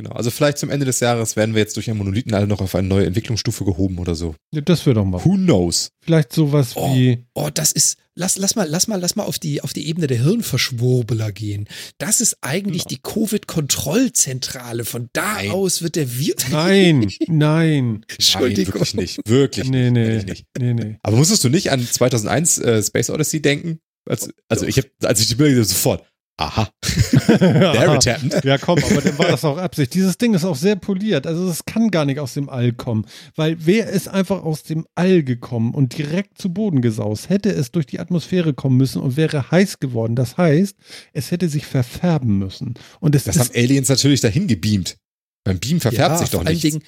Genau. 0.00 0.10
Also 0.12 0.30
vielleicht 0.30 0.58
zum 0.58 0.70
Ende 0.70 0.86
des 0.86 1.00
Jahres 1.00 1.34
werden 1.34 1.54
wir 1.56 1.60
jetzt 1.60 1.74
durch 1.74 1.90
einen 1.90 1.98
Monolithen 1.98 2.32
alle 2.32 2.46
noch 2.46 2.60
auf 2.60 2.74
eine 2.76 2.86
neue 2.86 3.04
Entwicklungsstufe 3.06 3.64
gehoben 3.64 3.98
oder 3.98 4.14
so. 4.14 4.36
Ja, 4.54 4.60
Das 4.60 4.86
wäre 4.86 4.94
doch 4.94 5.04
mal. 5.04 5.24
Who 5.24 5.34
knows? 5.34 5.90
Vielleicht 6.04 6.32
sowas 6.32 6.72
Oh. 6.76 6.94
wie. 6.94 7.24
Oh, 7.34 7.48
das 7.52 7.72
ist, 7.72 7.96
lass, 8.14 8.38
lass 8.38 8.54
mal, 8.54 8.68
lass 8.68 8.86
mal, 8.86 9.00
lass 9.00 9.16
mal 9.16 9.24
auf 9.24 9.40
die, 9.40 9.60
auf 9.60 9.72
die 9.72 9.88
Ebene 9.88 10.06
der 10.06 10.22
Hirnverschwurbeler 10.22 11.32
gehen. 11.32 11.68
Das 11.98 12.20
ist 12.20 12.36
eigentlich 12.42 12.84
die 12.84 12.98
Covid-Kontrollzentrale. 13.02 14.84
Von 14.84 15.08
da 15.12 15.34
Nein. 15.34 15.50
aus 15.50 15.82
wird 15.82 15.96
der 15.96 16.16
Virus. 16.16 16.44
Nein, 16.50 17.10
nein. 17.26 18.04
Entschuldigung. 18.08 18.64
Nein, 18.66 18.74
wirklich 18.74 18.94
nicht. 18.94 19.18
Wirklich 19.28 19.68
Nee, 19.68 19.90
nicht. 19.90 20.26
nee, 20.26 20.30
nicht. 20.30 20.44
nee, 20.58 20.74
nee. 20.74 20.98
Aber 21.02 21.16
musstest 21.16 21.42
du 21.44 21.48
nicht 21.48 21.70
an 21.72 21.84
2001 21.84 22.58
äh, 22.58 22.82
Space 22.82 23.10
Odyssey 23.10 23.42
denken? 23.42 23.80
Als, 24.08 24.30
also 24.48 24.64
ich 24.64 24.78
habe, 24.78 24.88
als 25.02 25.20
ich 25.20 25.28
die 25.28 25.34
Bilder 25.34 25.64
sofort. 25.64 26.04
Aha, 26.40 26.68
there 27.26 27.96
it 27.96 28.06
happened. 28.06 28.44
Ja, 28.44 28.58
komm, 28.58 28.78
aber 28.78 29.00
dann 29.00 29.18
war 29.18 29.26
das 29.26 29.44
auch 29.44 29.58
Absicht. 29.58 29.92
Dieses 29.94 30.18
Ding 30.18 30.34
ist 30.34 30.44
auch 30.44 30.54
sehr 30.54 30.76
poliert. 30.76 31.26
Also 31.26 31.48
es 31.48 31.64
kann 31.64 31.90
gar 31.90 32.04
nicht 32.04 32.20
aus 32.20 32.34
dem 32.34 32.48
All 32.48 32.72
kommen. 32.72 33.06
Weil 33.34 33.56
wer 33.58 33.88
ist 33.88 34.06
einfach 34.06 34.44
aus 34.44 34.62
dem 34.62 34.86
All 34.94 35.24
gekommen 35.24 35.74
und 35.74 35.98
direkt 35.98 36.38
zu 36.38 36.52
Boden 36.52 36.80
gesaust? 36.80 37.28
Hätte 37.28 37.50
es 37.50 37.72
durch 37.72 37.86
die 37.86 37.98
Atmosphäre 37.98 38.54
kommen 38.54 38.76
müssen 38.76 39.02
und 39.02 39.16
wäre 39.16 39.50
heiß 39.50 39.80
geworden. 39.80 40.14
Das 40.14 40.36
heißt, 40.36 40.76
es 41.12 41.32
hätte 41.32 41.48
sich 41.48 41.66
verfärben 41.66 42.38
müssen. 42.38 42.74
Und 43.00 43.16
es 43.16 43.24
Das 43.24 43.40
haben 43.40 43.50
Aliens 43.54 43.88
natürlich 43.88 44.20
dahin 44.20 44.46
gebeamt. 44.46 44.96
Beim 45.42 45.58
Beam 45.58 45.80
verfärbt 45.80 46.18
sich 46.18 46.30
doch 46.30 46.44
allen. 46.44 46.60
Dingen, 46.60 46.82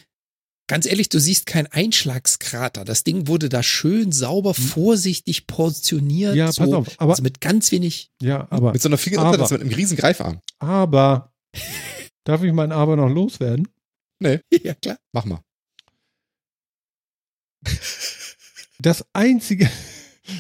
ganz 0.70 0.86
ehrlich, 0.86 1.08
du 1.08 1.18
siehst 1.18 1.46
keinen 1.46 1.66
Einschlagskrater. 1.66 2.84
Das 2.84 3.02
Ding 3.02 3.26
wurde 3.26 3.48
da 3.48 3.60
schön 3.64 4.12
sauber, 4.12 4.54
vorsichtig 4.54 5.48
portioniert. 5.48 6.30
Hm. 6.30 6.38
Ja, 6.38 6.52
so, 6.52 6.62
pass 6.62 6.72
auf, 6.72 7.00
aber- 7.00 7.10
also 7.10 7.22
mit 7.24 7.40
ganz 7.40 7.72
wenig. 7.72 8.12
ja, 8.22 8.46
aber, 8.50 8.72
Mit 8.72 8.80
so 8.80 8.88
einer 8.88 8.96
Fingerabdruck, 8.96 9.50
mit 9.50 9.60
einem 9.62 9.72
riesen 9.72 9.96
Greifarm. 9.96 10.40
aber, 10.60 11.32
darf 12.24 12.44
ich 12.44 12.52
mein 12.52 12.70
Aber 12.72 12.94
noch 12.96 13.08
loswerden? 13.08 13.66
Ja, 14.22 14.74
klar. 14.74 14.98
Mach 15.12 15.24
mal. 15.24 15.40
Das 18.78 19.04
einzige, 19.12 19.68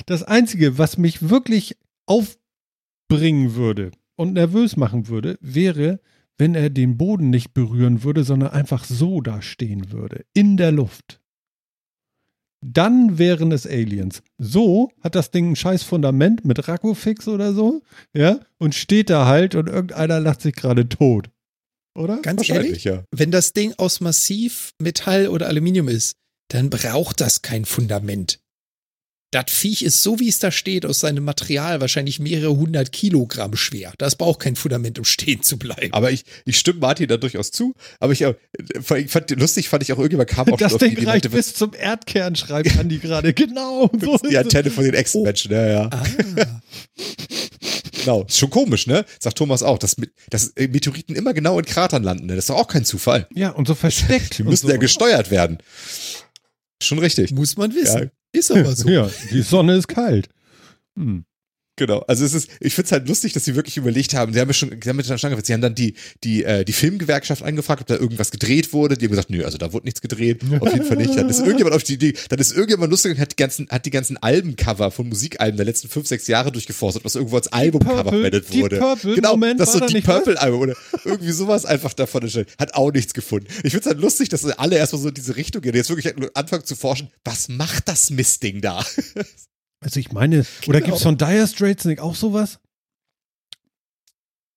das 0.06 0.22
einzige, 0.22 0.78
was 0.78 0.96
mich 0.96 1.28
wirklich 1.28 1.76
aufbringen 2.06 3.54
würde 3.54 3.90
und 4.16 4.34
nervös 4.34 4.76
machen 4.76 5.08
würde, 5.08 5.38
wäre, 5.40 6.00
wenn 6.40 6.54
er 6.54 6.70
den 6.70 6.96
Boden 6.96 7.30
nicht 7.30 7.52
berühren 7.52 8.02
würde, 8.02 8.24
sondern 8.24 8.50
einfach 8.50 8.84
so 8.84 9.20
da 9.20 9.42
stehen 9.42 9.92
würde, 9.92 10.24
in 10.32 10.56
der 10.56 10.72
Luft. 10.72 11.20
Dann 12.62 13.18
wären 13.18 13.52
es 13.52 13.66
Aliens. 13.66 14.22
So 14.38 14.90
hat 15.00 15.14
das 15.14 15.30
Ding 15.30 15.52
ein 15.52 15.56
scheiß 15.56 15.82
Fundament 15.82 16.44
mit 16.44 16.66
Rakufix 16.66 17.28
oder 17.28 17.52
so, 17.52 17.82
ja, 18.14 18.40
und 18.58 18.74
steht 18.74 19.10
da 19.10 19.26
halt 19.26 19.54
und 19.54 19.68
irgendeiner 19.68 20.18
lacht 20.18 20.40
sich 20.40 20.54
gerade 20.54 20.88
tot. 20.88 21.30
Oder? 21.94 22.20
Ganz 22.22 22.48
ehrlich, 22.48 22.84
ja. 22.84 23.04
wenn 23.10 23.30
das 23.30 23.52
Ding 23.52 23.74
aus 23.76 24.00
Massiv, 24.00 24.72
Metall 24.78 25.28
oder 25.28 25.46
Aluminium 25.46 25.88
ist, 25.88 26.16
dann 26.48 26.70
braucht 26.70 27.20
das 27.20 27.42
kein 27.42 27.64
Fundament. 27.64 28.40
Das 29.30 29.44
Viech 29.48 29.82
ist 29.82 30.02
so, 30.02 30.18
wie 30.18 30.28
es 30.28 30.40
da 30.40 30.50
steht, 30.50 30.84
aus 30.84 30.98
seinem 30.98 31.22
Material 31.22 31.80
wahrscheinlich 31.80 32.18
mehrere 32.18 32.56
hundert 32.56 32.90
Kilogramm 32.90 33.54
schwer. 33.54 33.92
Das 33.98 34.16
braucht 34.16 34.40
kein 34.40 34.56
Fundament, 34.56 34.98
um 34.98 35.04
stehen 35.04 35.42
zu 35.42 35.56
bleiben. 35.56 35.92
Aber 35.92 36.10
ich, 36.10 36.24
ich 36.44 36.58
stimme 36.58 36.80
Martin 36.80 37.06
da 37.06 37.16
durchaus 37.16 37.52
zu. 37.52 37.74
Aber 38.00 38.12
ich, 38.12 38.22
äh, 38.22 38.34
ich 38.96 39.10
fand, 39.10 39.30
lustig 39.30 39.68
fand 39.68 39.84
ich 39.84 39.92
auch 39.92 39.98
irgendjemand 39.98 40.30
kam 40.30 40.52
auch 40.52 40.56
Das 40.56 40.72
die 40.72 40.78
Ding 40.78 40.92
Idee, 40.92 41.06
reicht 41.06 41.30
bis 41.30 41.54
zum 41.54 41.74
Erdkern, 41.74 42.34
schreibt 42.34 42.76
Andi 42.76 42.98
gerade. 42.98 43.32
Genau. 43.40 43.90
So 43.98 44.18
die. 44.18 44.36
Antenne 44.36 44.70
von 44.70 44.84
den 44.84 44.94
Ex-Menschen, 44.94 45.52
ja, 45.52 45.66
ja. 45.66 45.90
Ah. 45.90 46.02
Genau, 48.00 48.22
ist 48.22 48.38
schon 48.38 48.48
komisch, 48.48 48.86
ne? 48.86 49.04
Sagt 49.18 49.36
Thomas 49.36 49.62
auch, 49.62 49.76
dass, 49.76 49.96
dass 50.30 50.54
Meteoriten 50.56 51.14
immer 51.14 51.34
genau 51.34 51.58
in 51.58 51.66
Kratern 51.66 52.02
landen. 52.02 52.26
Ne? 52.26 52.34
Das 52.34 52.44
ist 52.44 52.50
doch 52.50 52.56
auch 52.56 52.66
kein 52.66 52.86
Zufall. 52.86 53.28
Ja, 53.34 53.50
und 53.50 53.68
so 53.68 53.74
versteckt. 53.74 54.38
Die 54.38 54.42
müssen 54.42 54.68
so. 54.68 54.72
ja 54.72 54.78
gesteuert 54.78 55.30
werden. 55.30 55.58
Schon 56.82 56.98
richtig. 56.98 57.30
Muss 57.32 57.58
man 57.58 57.74
wissen. 57.74 58.04
Ja. 58.04 58.10
Ist 58.32 58.50
aber 58.50 58.74
so. 58.74 58.88
Ja, 58.90 59.08
die 59.32 59.42
Sonne 59.42 59.76
ist 59.76 59.88
kalt. 59.88 60.28
Hm. 60.96 61.24
Genau. 61.80 62.00
Also 62.06 62.26
es 62.26 62.34
ist, 62.34 62.50
ich 62.60 62.74
finde 62.74 62.88
es 62.88 62.92
halt 62.92 63.08
lustig, 63.08 63.32
dass 63.32 63.46
sie 63.46 63.54
wirklich 63.54 63.78
überlegt 63.78 64.12
haben. 64.12 64.34
Sie 64.34 64.38
haben 64.38 64.48
ja 64.48 64.52
schon, 64.52 64.68
sie 64.82 64.86
haben 64.90 64.96
mit 64.98 65.08
der 65.08 65.16
Stange, 65.16 65.38
sie 65.42 65.54
haben 65.54 65.62
dann 65.62 65.74
die, 65.74 65.94
die, 66.22 66.44
äh, 66.44 66.62
die 66.62 66.74
Filmgewerkschaft 66.74 67.42
angefragt, 67.42 67.80
ob 67.80 67.86
da 67.86 67.96
irgendwas 67.96 68.30
gedreht 68.30 68.74
wurde. 68.74 68.98
Die 68.98 69.06
haben 69.06 69.12
gesagt, 69.12 69.30
nö, 69.30 69.42
also 69.46 69.56
da 69.56 69.72
wurde 69.72 69.86
nichts 69.86 70.02
gedreht. 70.02 70.42
Auf 70.60 70.70
jeden 70.74 70.84
Fall 70.84 70.98
nicht. 70.98 71.16
Dann 71.16 71.30
ist 71.30 71.38
irgendjemand 71.40 71.74
auf 71.74 71.82
die 71.82 71.94
Idee, 71.94 72.12
dann 72.28 72.38
ist 72.38 72.52
irgendjemand 72.52 72.90
lustig 72.90 73.12
und 73.12 73.18
hat 73.18 73.32
die 73.32 73.36
ganzen, 73.36 73.66
hat 73.70 73.86
die 73.86 73.90
ganzen 73.90 74.18
Albencover 74.18 74.90
von 74.90 75.08
Musikalben 75.08 75.56
der 75.56 75.64
letzten 75.64 75.88
fünf, 75.88 76.06
sechs 76.06 76.26
Jahre 76.26 76.52
durchgeforstet, 76.52 77.02
was 77.02 77.14
irgendwo 77.14 77.36
als 77.36 77.48
Albumcover 77.50 78.02
Purple- 78.02 78.10
verwendet 78.18 78.44
die 78.52 78.60
wurde. 78.60 78.76
Purple, 78.76 79.14
genau, 79.14 79.30
Moment, 79.30 79.58
das 79.60 79.72
so 79.72 79.80
die 79.80 79.94
nicht 79.94 80.06
was? 80.06 80.16
Purple-Album 80.16 80.60
oder 80.60 80.76
irgendwie 81.06 81.32
sowas 81.32 81.64
einfach 81.64 81.94
davon 81.94 82.20
entsteht. 82.24 82.48
Hat 82.58 82.74
auch 82.74 82.92
nichts 82.92 83.14
gefunden. 83.14 83.46
Ich 83.64 83.70
finde 83.70 83.78
es 83.80 83.86
halt 83.86 84.00
lustig, 84.00 84.28
dass 84.28 84.44
alle 84.44 84.76
erstmal 84.76 85.00
so 85.00 85.08
in 85.08 85.14
diese 85.14 85.34
Richtung 85.34 85.62
gehen, 85.62 85.74
jetzt 85.74 85.88
wirklich 85.88 86.12
anfangen 86.34 86.66
zu 86.66 86.76
forschen, 86.76 87.08
was 87.24 87.48
macht 87.48 87.88
das 87.88 88.10
Mistding 88.10 88.60
da? 88.60 88.84
Also 89.80 89.98
ich 90.00 90.12
meine, 90.12 90.44
oder 90.66 90.80
Genau. 90.80 90.86
gibt's 90.92 91.02
von 91.02 91.16
Dire 91.18 91.46
Straits 91.46 91.84
nicht 91.86 92.00
auch 92.00 92.14
sowas? 92.14 92.58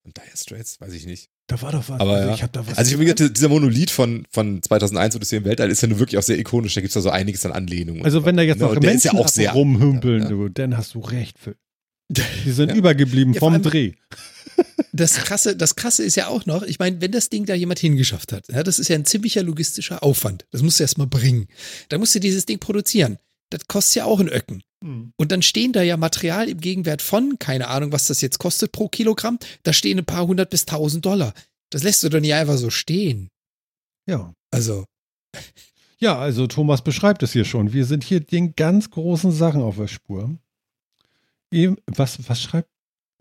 Und 0.03 0.17
Dire 0.17 0.35
Straits, 0.35 0.81
weiß 0.81 0.93
ich 0.93 1.05
nicht. 1.05 1.29
Da 1.47 1.61
war 1.61 1.71
doch 1.71 1.87
was. 1.89 1.99
Aber 1.99 2.13
also 2.15 2.27
ja. 2.29 2.35
ich 2.35 2.43
hab 2.43 2.51
da 2.53 2.65
was. 2.65 2.77
Also 2.77 2.89
ich 2.89 2.95
habe 2.95 3.05
gesagt, 3.05 3.35
dieser 3.37 3.49
Monolith 3.49 3.91
von, 3.91 4.25
von 4.29 4.61
2001 4.61 5.15
Odyssee 5.15 5.37
im 5.37 5.45
Weltall 5.45 5.69
ist 5.69 5.81
ja 5.81 5.87
nun 5.87 5.99
wirklich 5.99 6.17
auch 6.17 6.23
sehr 6.23 6.37
ikonisch. 6.39 6.73
Da 6.73 6.81
gibt's 6.81 6.95
ja 6.95 7.01
so 7.01 7.09
einiges 7.09 7.45
an 7.45 7.51
Anlehnungen. 7.51 8.03
also 8.03 8.19
so 8.19 8.25
wenn 8.25 8.35
da 8.37 8.43
jetzt 8.43 8.59
Ne? 8.59 8.65
noch 8.65 8.73
ist 8.73 8.81
Menschen 8.81 9.11
ja 9.15 9.19
auch 9.19 9.27
sehr 9.27 9.51
rumhümpeln, 9.51 10.23
Ja, 10.23 10.29
ja. 10.29 10.35
du, 10.35 10.49
dann 10.49 10.77
hast 10.77 10.93
du 10.95 10.99
recht, 10.99 11.37
Phil. 11.39 11.55
Die 12.09 12.51
sind 12.51 12.69
Ja. 12.69 12.75
übergeblieben 12.75 13.33
vom 13.33 13.53
allem- 13.53 13.63
Dreh. 13.63 13.93
Das 14.91 15.15
krasse, 15.15 15.55
das 15.55 15.75
krasse 15.75 16.03
ist 16.03 16.15
ja 16.15 16.27
auch 16.27 16.45
noch, 16.45 16.61
ich 16.61 16.77
meine, 16.77 17.01
wenn 17.01 17.11
das 17.11 17.29
Ding 17.29 17.47
da 17.47 17.55
jemand 17.55 17.79
hingeschafft 17.79 18.31
hat, 18.31 18.47
ja, 18.49 18.61
das 18.61 18.77
ist 18.77 18.87
ja 18.89 18.95
ein 18.95 19.05
ziemlicher 19.05 19.41
logistischer 19.41 20.03
Aufwand. 20.03 20.45
Das 20.51 20.61
musst 20.61 20.79
du 20.79 20.83
erstmal 20.83 21.07
bringen. 21.07 21.47
Dann 21.89 21.99
musst 21.99 22.13
du 22.13 22.19
dieses 22.19 22.45
Ding 22.45 22.59
produzieren. 22.59 23.17
Das 23.53 23.67
kostet 23.67 23.95
ja 23.95 24.05
auch 24.05 24.19
einen 24.19 24.29
Öcken. 24.29 24.63
Und 25.15 25.31
dann 25.31 25.41
stehen 25.41 25.73
da 25.73 25.81
ja 25.81 25.95
Material 25.95 26.49
im 26.49 26.59
Gegenwert 26.59 27.01
von, 27.01 27.37
keine 27.39 27.67
Ahnung, 27.67 27.91
was 27.91 28.07
das 28.07 28.19
jetzt 28.21 28.39
kostet 28.39 28.71
pro 28.71 28.89
Kilogramm, 28.89 29.39
da 29.63 29.71
stehen 29.71 29.99
ein 29.99 30.05
paar 30.05 30.27
hundert 30.27 30.49
bis 30.49 30.65
tausend 30.65 31.05
Dollar. 31.05 31.33
Das 31.69 31.83
lässt 31.83 32.03
du 32.03 32.09
doch 32.09 32.19
nicht 32.19 32.33
einfach 32.33 32.57
so 32.57 32.69
stehen. 32.69 33.29
Ja. 34.07 34.33
Also, 34.51 34.85
Ja, 36.03 36.19
also 36.19 36.47
Thomas 36.47 36.83
beschreibt 36.83 37.23
es 37.23 37.31
hier 37.31 37.45
schon. 37.45 37.71
Wir 37.71 37.85
sind 37.85 38.03
hier 38.03 38.19
den 38.19 38.55
ganz 38.55 38.89
großen 38.89 39.31
Sachen 39.31 39.61
auf 39.61 39.77
der 39.77 39.87
Spur. 39.87 40.35
Was, 41.85 42.27
was 42.27 42.41
schreibt 42.41 42.67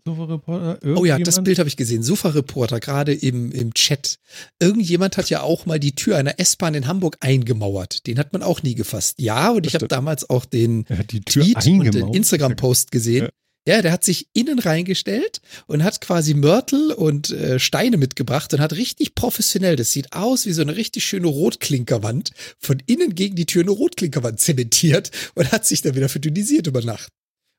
so 0.05 0.23
Reporter? 0.25 0.79
oh 0.97 1.05
ja, 1.05 1.17
das? 1.17 1.41
Bild 1.43 1.59
habe 1.59 1.69
ich 1.69 1.77
gesehen. 1.77 2.03
Sofa-Reporter, 2.03 2.79
gerade 2.79 3.13
im, 3.13 3.51
im 3.51 3.73
Chat. 3.73 4.19
Irgendjemand 4.59 5.17
hat 5.17 5.29
ja 5.29 5.41
auch 5.41 5.65
mal 5.65 5.79
die 5.79 5.95
Tür 5.95 6.17
einer 6.17 6.39
S-Bahn 6.39 6.73
in 6.73 6.87
Hamburg 6.87 7.17
eingemauert. 7.21 8.05
Den 8.05 8.19
hat 8.19 8.33
man 8.33 8.43
auch 8.43 8.63
nie 8.63 8.75
gefasst. 8.75 9.19
Ja, 9.19 9.51
und 9.51 9.65
ich 9.65 9.75
habe 9.75 9.87
damals 9.87 10.29
auch 10.29 10.45
den, 10.45 10.85
Tür 10.85 11.43
Tweet 11.43 11.55
und 11.55 11.65
den 11.65 11.81
eingemauert. 11.81 12.15
Instagram-Post 12.15 12.91
gesehen. 12.91 13.29
Ja. 13.65 13.81
der 13.81 13.93
hat 13.93 14.03
sich 14.03 14.27
innen 14.33 14.59
reingestellt 14.59 15.39
und 15.67 15.85
hat 15.85 16.01
quasi 16.01 16.33
Mörtel 16.33 16.91
und 16.91 17.29
äh, 17.29 17.59
Steine 17.59 17.95
mitgebracht 17.95 18.53
und 18.53 18.59
hat 18.59 18.73
richtig 18.73 19.15
professionell, 19.15 19.77
das 19.77 19.91
sieht 19.91 20.11
aus 20.11 20.45
wie 20.45 20.51
so 20.51 20.61
eine 20.61 20.75
richtig 20.75 21.05
schöne 21.05 21.27
Rotklinkerwand, 21.27 22.31
von 22.59 22.81
innen 22.87 23.15
gegen 23.15 23.37
die 23.37 23.45
Tür 23.45 23.61
eine 23.61 23.71
Rotklinkerwand 23.71 24.41
zementiert 24.41 25.11
und 25.35 25.53
hat 25.53 25.65
sich 25.65 25.81
dann 25.81 25.95
wieder 25.95 26.09
verdünnisiert 26.09 26.67
über 26.67 26.81
Nacht. 26.81 27.07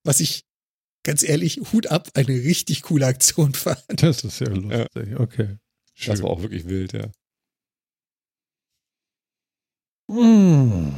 Was 0.05 0.21
ich, 0.21 0.45
ganz 1.05 1.23
ehrlich, 1.23 1.61
Hut 1.73 1.87
ab, 1.87 2.11
eine 2.15 2.35
richtig 2.35 2.83
coole 2.83 3.07
Aktion 3.07 3.55
fand. 3.55 4.03
Das 4.03 4.25
ist 4.25 4.41
ja 4.41 4.49
lustig. 4.49 5.19
Okay. 5.19 5.59
Das 6.07 6.23
war 6.23 6.31
auch 6.31 6.43
wirklich 6.43 6.67
wild, 6.67 6.93
ja. 6.93 7.11
Mm. 10.09 10.93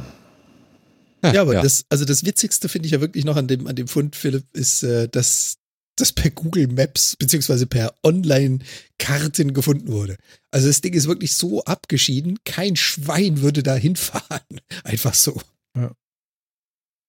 Ja, 1.23 1.41
aber 1.41 1.55
das, 1.55 1.85
also 1.89 2.05
das 2.05 2.25
Witzigste 2.25 2.69
finde 2.69 2.87
ich 2.87 2.93
ja 2.93 3.01
wirklich 3.01 3.25
noch 3.25 3.35
an 3.35 3.47
dem, 3.47 3.67
an 3.67 3.75
dem 3.75 3.87
Fund, 3.87 4.15
Philipp, 4.15 4.45
ist, 4.53 4.83
äh, 4.83 5.07
dass 5.07 5.57
das 5.95 6.13
per 6.13 6.31
Google 6.31 6.67
Maps 6.67 7.15
beziehungsweise 7.15 7.65
per 7.65 7.93
Online-Karten 8.03 9.53
gefunden 9.53 9.91
wurde. 9.91 10.17
Also 10.51 10.67
das 10.67 10.81
Ding 10.81 10.93
ist 10.93 11.07
wirklich 11.07 11.35
so 11.35 11.63
abgeschieden, 11.63 12.39
kein 12.45 12.75
Schwein 12.75 13.41
würde 13.41 13.63
da 13.63 13.75
hinfahren. 13.75 14.61
Einfach 14.83 15.13
so. 15.13 15.41
Kinders. 15.73 15.95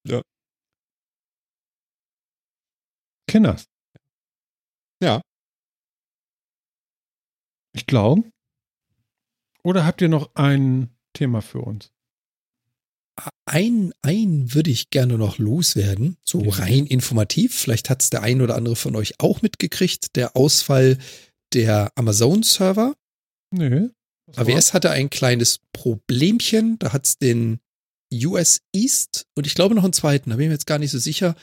Ja. 0.07 0.23
Ich 7.75 7.87
glaube. 7.87 8.25
Oder 9.63 9.85
habt 9.85 10.01
ihr 10.01 10.09
noch 10.09 10.35
ein 10.35 10.91
Thema 11.13 11.43
für 11.43 11.61
uns? 11.61 11.93
Ein, 13.47 13.93
ein 14.03 14.55
würde 14.55 14.71
ich 14.71 14.91
gerne 14.91 15.19
noch 15.19 15.39
loswerden, 15.39 16.17
so 16.25 16.43
Ja. 16.43 16.51
rein 16.55 16.87
informativ. 16.87 17.55
Vielleicht 17.59 17.91
hat 17.91 18.03
es 18.03 18.11
der 18.11 18.23
ein 18.23 18.41
oder 18.41 18.57
andere 18.57 18.77
von 18.77 18.95
euch 18.95 19.15
auch 19.21 19.43
mitgekriegt, 19.43 20.17
der 20.17 20.37
Ausfall 20.37 20.99
der 21.53 21.93
Amazon-Server. 21.97 22.95
Nö. 23.51 23.91
AWS 24.37 24.75
hatte 24.75 24.91
ein 24.91 25.09
kleines 25.09 25.61
Problemchen. 25.73 26.79
Da 26.79 26.93
hat 26.93 27.07
es 27.07 27.19
den 27.19 27.61
US 28.13 28.61
East 28.75 29.27
und 29.35 29.47
ich 29.47 29.55
glaube 29.55 29.75
noch 29.75 29.85
einen 29.85 29.93
zweiten, 29.93 30.31
da 30.31 30.37
bin 30.37 30.45
ich 30.45 30.49
mir 30.49 30.55
jetzt 30.55 30.67
gar 30.67 30.79
nicht 30.79 30.91
so 30.91 30.99
sicher, 30.99 31.35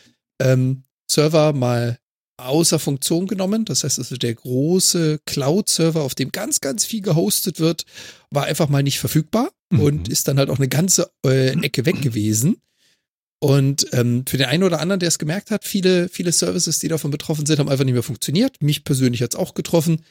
ähm, 0.42 0.84
Server 1.10 1.54
mal 1.54 1.98
außer 2.38 2.80
Funktion 2.80 3.28
genommen. 3.28 3.64
Das 3.66 3.84
heißt, 3.84 3.98
also 4.00 4.18
der 4.18 4.34
große 4.36 5.20
Cloud-Server, 5.26 6.02
auf 6.02 6.16
dem 6.16 6.32
ganz, 6.32 6.60
ganz 6.62 6.84
viel 6.86 7.02
gehostet 7.02 7.60
wird, 7.60 7.86
war 8.30 8.46
einfach 8.46 8.68
mal 8.70 8.84
nicht 8.84 9.00
verfügbar 9.00 9.52
Mhm. 9.72 9.80
und 9.80 10.08
ist 10.10 10.28
dann 10.28 10.38
halt 10.38 10.50
auch 10.52 10.58
eine 10.60 10.68
ganze 10.68 11.10
äh, 11.26 11.58
Ecke 11.64 11.86
weg 11.88 12.00
gewesen. 12.02 12.58
Und 13.40 13.88
ähm, 13.94 14.24
für 14.28 14.38
den 14.38 14.46
einen 14.48 14.64
oder 14.64 14.80
anderen, 14.80 15.00
der 15.00 15.08
es 15.10 15.18
gemerkt 15.18 15.50
hat, 15.52 15.66
viele, 15.66 16.08
viele 16.10 16.32
Services, 16.32 16.78
die 16.80 16.88
davon 16.88 17.10
betroffen 17.12 17.46
sind, 17.46 17.58
haben 17.60 17.70
einfach 17.70 17.84
nicht 17.86 17.94
mehr 17.96 18.04
funktioniert. 18.04 18.62
Mich 18.62 18.84
persönlich 18.84 19.22
hat 19.24 19.34
es 19.34 19.40
auch 19.40 19.54
getroffen. 19.56 20.02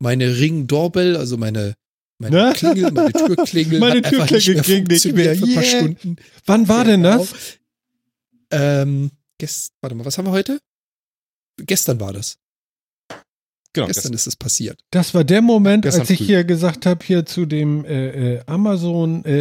Meine 0.00 0.36
Ring 0.38 0.66
Doorbell, 0.66 1.16
also 1.16 1.36
meine, 1.36 1.74
meine 2.18 2.36
Na? 2.36 2.52
Klingel, 2.52 2.90
meine 2.92 3.12
Türklingel, 3.12 3.78
Meine 3.80 4.02
Türklingel 4.02 4.82
nicht 4.82 5.04
mehr 5.04 5.04
funktioniert 5.04 5.14
mehr. 5.14 5.36
für 5.36 5.44
ein 5.44 5.54
paar 5.54 5.62
Yeah. 5.62 5.78
Stunden. 5.78 6.16
Wann 6.46 6.68
war 6.68 6.84
denn 6.84 7.02
Genau. 7.02 7.18
das? 7.18 7.34
Ähm, 8.50 9.10
gest, 9.44 9.72
warte 9.82 9.94
mal, 9.94 10.04
was 10.04 10.16
haben 10.18 10.26
wir 10.26 10.32
heute? 10.32 10.58
Gestern 11.58 12.00
war 12.00 12.12
das. 12.12 12.38
Genau. 13.74 13.88
Gestern 13.88 14.12
ist 14.12 14.26
es 14.26 14.36
passiert. 14.36 14.80
Das 14.90 15.14
war 15.14 15.24
der 15.24 15.42
Moment, 15.42 15.82
Gestern 15.82 16.02
als 16.02 16.10
ich 16.10 16.18
früh. 16.18 16.26
hier 16.26 16.44
gesagt 16.44 16.86
habe, 16.86 17.04
hier 17.04 17.26
zu 17.26 17.44
dem 17.44 17.84
äh, 17.84 18.36
äh, 18.36 18.42
Amazon 18.46 19.24
äh, 19.24 19.32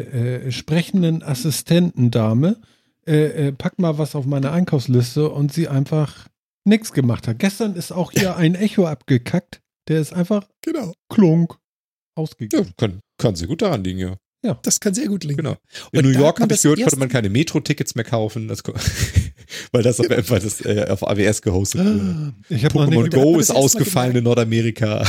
äh, 0.00 0.46
äh, 0.48 0.52
sprechenden 0.52 1.22
Assistentendame, 1.22 2.60
äh, 3.06 3.48
äh, 3.48 3.52
pack 3.52 3.78
mal 3.78 3.96
was 3.98 4.14
auf 4.14 4.26
meine 4.26 4.52
Einkaufsliste 4.52 5.30
und 5.30 5.52
sie 5.52 5.68
einfach 5.68 6.28
nichts 6.64 6.92
gemacht 6.92 7.26
hat. 7.26 7.38
Gestern 7.38 7.74
ist 7.76 7.90
auch 7.92 8.12
hier 8.12 8.36
ein 8.36 8.54
Echo 8.54 8.86
abgekackt. 8.86 9.60
Der 9.88 10.00
ist 10.00 10.12
einfach 10.12 10.46
Genau. 10.62 10.92
klunk 11.08 11.54
ja, 11.54 12.22
ausgegangen. 12.22 12.72
kann, 12.76 13.00
kann 13.16 13.36
sehr 13.36 13.48
gut 13.48 13.62
daran 13.62 13.82
liegen, 13.84 13.98
ja. 14.00 14.16
Das 14.62 14.78
kann 14.80 14.92
sehr 14.94 15.08
gut 15.08 15.24
liegen. 15.24 15.38
Genau. 15.38 15.56
Und 15.92 15.98
In 15.98 16.04
New 16.06 16.12
da 16.12 16.20
York 16.20 16.40
habe 16.40 16.54
ich 16.54 16.62
gehört, 16.62 16.80
konnte 16.80 16.98
man 16.98 17.08
keine 17.08 17.28
Metro-Tickets 17.30 17.94
mehr 17.94 18.04
kaufen, 18.04 18.48
das, 18.48 18.62
weil 19.72 19.82
das, 19.82 20.00
auf, 20.00 20.06
weil 20.08 20.40
das 20.40 20.60
äh, 20.64 20.86
auf 20.88 21.02
AWS 21.02 21.42
gehostet 21.42 21.80
wurde. 21.84 22.34
Ich 22.48 22.64
habe 22.64 22.76
noch 22.78 22.86
Pokémon 22.88 23.10
Go 23.10 23.38
ist 23.38 23.50
ausgefallen 23.50 24.16
in 24.16 24.24
Nordamerika. 24.24 25.06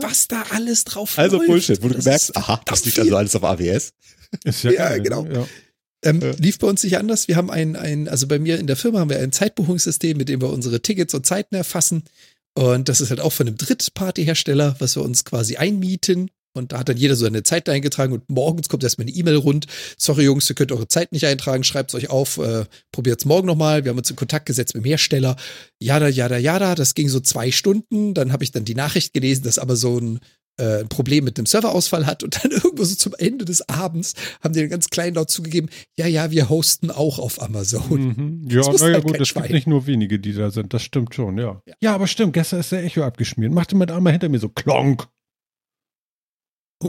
Was 0.00 0.28
da 0.28 0.44
alles 0.50 0.84
drauf 0.84 1.18
Also 1.18 1.36
läuft. 1.38 1.48
Bullshit, 1.48 1.82
wo 1.82 1.88
du 1.88 1.94
Das 1.94 2.04
merkst, 2.04 2.30
ist 2.30 2.36
aha, 2.36 2.60
das 2.64 2.84
liegt 2.84 2.94
viel. 2.94 3.04
also 3.04 3.16
alles 3.16 3.36
auf 3.36 3.44
AWS. 3.44 3.92
Ist 4.44 4.62
ja, 4.64 4.70
Ja, 4.72 4.98
genau. 4.98 5.26
Ja. 5.26 5.46
Ähm, 6.04 6.20
Ja. 6.20 6.32
Lief 6.38 6.58
bei 6.58 6.66
uns 6.66 6.82
nicht 6.82 6.98
anders. 6.98 7.28
Wir 7.28 7.36
haben 7.36 7.50
ein, 7.50 7.76
ein, 7.76 8.08
also 8.08 8.26
bei 8.26 8.38
mir 8.38 8.58
in 8.58 8.66
der 8.66 8.76
Firma 8.76 8.98
haben 9.00 9.10
wir 9.10 9.18
ein 9.20 9.32
Zeitbuchungssystem, 9.32 10.16
mit 10.16 10.28
dem 10.28 10.40
wir 10.40 10.50
unsere 10.50 10.80
Tickets 10.82 11.14
und 11.14 11.24
Zeiten 11.26 11.54
erfassen. 11.54 12.02
Und 12.54 12.88
das 12.88 13.00
ist 13.00 13.10
halt 13.10 13.20
auch 13.20 13.32
von 13.32 13.46
einem 13.46 13.56
Drittpartyhersteller, 13.56 14.76
was 14.78 14.96
wir 14.96 15.02
uns 15.02 15.24
quasi 15.24 15.56
einmieten. 15.56 16.30
Und 16.54 16.72
da 16.72 16.78
hat 16.78 16.88
dann 16.88 16.96
jeder 16.96 17.16
so 17.16 17.26
eine 17.26 17.42
Zeit 17.42 17.68
eingetragen 17.68 18.12
und 18.12 18.28
morgens 18.28 18.68
kommt 18.68 18.84
erstmal 18.84 19.06
eine 19.06 19.16
E-Mail 19.16 19.36
rund. 19.36 19.66
Sorry 19.96 20.24
Jungs, 20.24 20.48
ihr 20.50 20.54
könnt 20.54 20.72
eure 20.72 20.88
Zeit 20.88 21.12
nicht 21.12 21.26
eintragen, 21.26 21.64
schreibt 21.64 21.90
es 21.90 21.94
euch 21.94 22.10
auf, 22.10 22.38
äh, 22.38 22.64
probiert 22.92 23.20
es 23.20 23.24
morgen 23.24 23.46
nochmal. 23.46 23.84
Wir 23.84 23.90
haben 23.90 23.98
uns 23.98 24.10
in 24.10 24.16
Kontakt 24.16 24.46
gesetzt 24.46 24.74
mit 24.74 24.84
dem 24.84 24.88
Hersteller. 24.88 25.36
Jada, 25.80 26.08
jada, 26.08 26.36
jada. 26.36 26.74
Das 26.74 26.94
ging 26.94 27.08
so 27.08 27.20
zwei 27.20 27.50
Stunden. 27.50 28.14
Dann 28.14 28.32
habe 28.32 28.44
ich 28.44 28.52
dann 28.52 28.64
die 28.64 28.74
Nachricht 28.74 29.14
gelesen, 29.14 29.44
dass 29.44 29.58
Amazon 29.58 30.20
äh, 30.58 30.80
ein 30.80 30.88
Problem 30.88 31.24
mit 31.24 31.38
dem 31.38 31.46
Serverausfall 31.46 32.06
hat 32.06 32.22
und 32.22 32.42
dann 32.42 32.50
irgendwo 32.62 32.84
so 32.84 32.94
zum 32.94 33.14
Ende 33.18 33.44
des 33.44 33.68
Abends 33.68 34.14
haben 34.42 34.54
die 34.54 34.60
einen 34.60 34.70
ganz 34.70 34.90
kleinen 34.90 35.14
laut 35.14 35.30
zugegeben, 35.30 35.68
ja, 35.98 36.06
ja, 36.06 36.30
wir 36.30 36.48
hosten 36.48 36.90
auch 36.90 37.18
auf 37.18 37.40
Amazon. 37.40 38.14
Mhm. 38.16 38.48
Ja, 38.48 38.60
naja 38.60 38.94
halt 38.94 39.04
gut, 39.04 39.20
es 39.20 39.34
gibt 39.34 39.50
nicht 39.50 39.66
nur 39.66 39.86
wenige, 39.86 40.18
die 40.18 40.34
da 40.34 40.50
sind. 40.50 40.74
Das 40.74 40.82
stimmt 40.82 41.14
schon, 41.14 41.38
ja. 41.38 41.62
Ja. 41.66 41.74
Ja, 41.80 41.94
aber 41.94 42.06
stimmt, 42.06 42.34
gestern 42.34 42.60
ist 42.60 42.72
der 42.72 42.84
Echo 42.84 43.02
abgeschmiert. 43.02 43.52
Machte 43.52 43.76
mit 43.76 43.90
einmal 43.90 44.12
hinter 44.12 44.28
mir 44.28 44.38
so 44.38 44.48
klonk. 44.48 45.08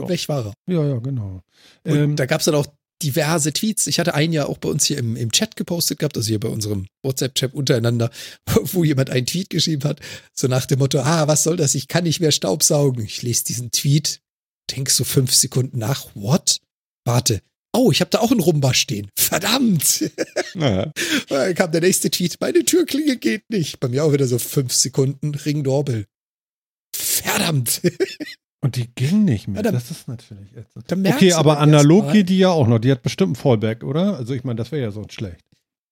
Und 0.02 0.08
weg 0.08 0.28
war 0.28 0.46
er. 0.46 0.54
Ja, 0.72 0.84
ja, 0.86 0.98
genau. 0.98 1.42
Und 1.84 1.94
Ähm, 1.94 2.16
da 2.16 2.26
gab 2.26 2.40
es 2.40 2.46
dann 2.46 2.54
auch 2.54 2.66
diverse 3.02 3.52
Tweets. 3.52 3.86
Ich 3.86 3.98
hatte 3.98 4.14
einen 4.14 4.32
ja 4.32 4.46
auch 4.46 4.58
bei 4.58 4.68
uns 4.68 4.84
hier 4.86 4.98
im, 4.98 5.16
im 5.16 5.32
Chat 5.32 5.56
gepostet 5.56 5.98
gehabt, 5.98 6.16
also 6.16 6.28
hier 6.28 6.40
bei 6.40 6.48
unserem 6.48 6.86
WhatsApp-Chat 7.02 7.54
untereinander, 7.54 8.10
wo 8.46 8.84
jemand 8.84 9.10
einen 9.10 9.26
Tweet 9.26 9.50
geschrieben 9.50 9.84
hat, 9.84 10.00
so 10.34 10.48
nach 10.48 10.66
dem 10.66 10.78
Motto, 10.78 11.00
ah, 11.00 11.28
was 11.28 11.42
soll 11.42 11.56
das? 11.56 11.74
Ich 11.74 11.88
kann 11.88 12.04
nicht 12.04 12.20
mehr 12.20 12.32
Staubsaugen. 12.32 13.04
Ich 13.04 13.22
lese 13.22 13.44
diesen 13.44 13.70
Tweet, 13.70 14.20
denk 14.70 14.90
so 14.90 15.04
fünf 15.04 15.34
Sekunden 15.34 15.78
nach, 15.78 16.06
what? 16.14 16.58
Warte. 17.04 17.40
Oh, 17.76 17.90
ich 17.90 18.00
habe 18.00 18.10
da 18.10 18.20
auch 18.20 18.30
einen 18.30 18.40
Rumba 18.40 18.72
stehen. 18.72 19.10
Verdammt! 19.16 20.10
Naja. 20.56 20.92
Dann 21.28 21.52
kam 21.56 21.72
der 21.72 21.80
nächste 21.80 22.08
Tweet. 22.08 22.36
Meine 22.40 22.64
Türklingel 22.64 23.16
geht 23.16 23.42
nicht. 23.50 23.80
Bei 23.80 23.88
mir 23.88 24.04
auch 24.04 24.12
wieder 24.12 24.28
so 24.28 24.38
fünf 24.38 24.72
Sekunden 24.72 25.34
Ring 25.34 25.64
Doorbell. 25.64 26.06
Verdammt! 26.94 27.80
Und 28.64 28.76
die 28.76 28.88
ging 28.94 29.26
nicht 29.26 29.46
mehr. 29.46 29.56
Ja, 29.56 29.62
dann- 29.62 29.74
das 29.74 29.90
ist 29.90 30.08
natürlich 30.08 30.48
Okay, 30.90 31.34
aber 31.34 31.58
analog 31.58 32.10
geht 32.12 32.30
die 32.30 32.38
ja 32.38 32.48
auch 32.48 32.66
noch. 32.66 32.78
Die 32.78 32.90
hat 32.90 33.02
bestimmt 33.02 33.32
ein 33.32 33.36
Fallback, 33.36 33.84
oder? 33.84 34.16
Also 34.16 34.32
ich 34.32 34.42
meine, 34.42 34.56
das 34.56 34.72
wäre 34.72 34.80
ja 34.80 34.90
sonst 34.90 35.12
schlecht. 35.12 35.44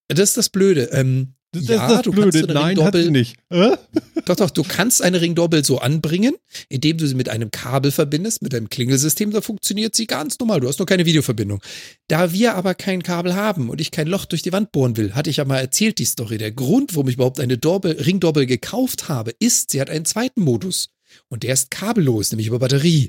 Das 0.08 0.30
ist 0.30 0.38
das 0.38 0.48
Blöde. 0.48 0.84
Ähm, 0.92 1.34
Das 1.54 1.66
ja, 1.68 1.86
ist 1.86 1.92
das 1.96 2.02
du 2.02 2.12
kannst 2.12 2.32
Blöde. 2.32 2.54
Nein, 2.54 2.82
hat 2.82 2.94
sie 2.96 3.10
nicht. 3.10 3.36
Äh? 3.50 3.76
Doch, 4.24 4.36
doch, 4.36 4.48
du 4.50 4.62
kannst 4.62 5.02
eine 5.02 5.20
Ringdoorbell 5.20 5.64
so 5.66 5.80
anbringen, 5.80 6.34
indem 6.70 6.96
du 6.96 7.06
sie 7.06 7.14
mit 7.14 7.28
einem 7.28 7.50
Kabel 7.50 7.90
verbindest, 7.90 8.40
mit 8.40 8.54
einem 8.54 8.70
Klingelsystem, 8.70 9.32
da 9.32 9.40
funktioniert 9.42 9.94
sie 9.96 10.06
ganz 10.06 10.38
normal. 10.38 10.60
Du 10.60 10.68
hast 10.68 10.78
nur 10.78 10.86
keine 10.86 11.04
Videoverbindung. 11.04 11.60
Da 12.08 12.32
wir 12.32 12.54
aber 12.54 12.74
kein 12.74 13.02
Kabel 13.02 13.34
haben 13.34 13.68
und 13.68 13.80
ich 13.82 13.90
kein 13.90 14.06
Loch 14.06 14.24
durch 14.24 14.40
die 14.42 14.52
Wand 14.52 14.72
bohren 14.72 14.96
will, 14.96 15.14
hatte 15.14 15.28
ich 15.28 15.38
ja 15.38 15.44
mal 15.44 15.58
erzählt, 15.58 15.98
die 15.98 16.04
Story. 16.06 16.38
Der 16.38 16.52
Grund, 16.52 16.94
warum 16.94 17.08
ich 17.08 17.16
überhaupt 17.16 17.38
eine 17.40 17.58
Doorbell, 17.58 18.00
Ringdoorbell 18.00 18.46
gekauft 18.46 19.08
habe, 19.10 19.32
ist, 19.40 19.70
sie 19.72 19.80
hat 19.80 19.90
einen 19.90 20.04
zweiten 20.06 20.40
Modus. 20.42 20.88
Und 21.32 21.44
der 21.44 21.54
ist 21.54 21.70
kabellos, 21.70 22.30
nämlich 22.30 22.48
über 22.48 22.58
Batterie. 22.58 23.08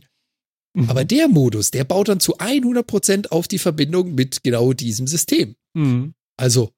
Mhm. 0.78 0.90
Aber 0.90 1.04
der 1.04 1.28
Modus, 1.28 1.72
der 1.72 1.84
baut 1.84 2.08
dann 2.08 2.22
zu 2.22 2.38
100% 2.38 3.28
auf 3.28 3.50
die 3.50 3.60
Verbindung 3.60 4.16
mit 4.16 4.44
genau 4.44 4.72
diesem 4.72 5.08
System. 5.08 5.58
Mhm. 5.74 6.14
Also, 6.38 6.72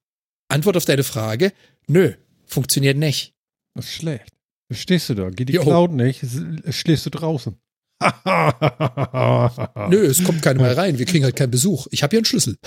Antwort 0.48 0.76
auf 0.76 0.86
deine 0.86 1.04
Frage, 1.04 1.52
nö, 1.86 2.14
funktioniert 2.46 2.96
nicht. 2.96 3.32
Das 3.74 3.84
ist 3.84 3.92
schlecht. 3.92 4.32
Stehst 4.72 5.08
du 5.08 5.14
da. 5.14 5.30
Geht 5.30 5.50
die 5.50 5.52
Jo. 5.52 5.62
Cloud 5.62 5.92
nicht, 5.92 6.26
stehst 6.70 7.06
du 7.06 7.10
draußen. 7.10 7.56
Nö, 9.88 10.04
es 10.04 10.22
kommt 10.22 10.42
keiner 10.42 10.60
mehr 10.60 10.76
rein. 10.76 10.98
Wir 10.98 11.06
kriegen 11.06 11.24
halt 11.24 11.34
keinen 11.34 11.50
Besuch. 11.50 11.86
Ich 11.90 12.02
habe 12.02 12.10
hier 12.10 12.18
einen 12.18 12.26
Schlüssel. 12.26 12.58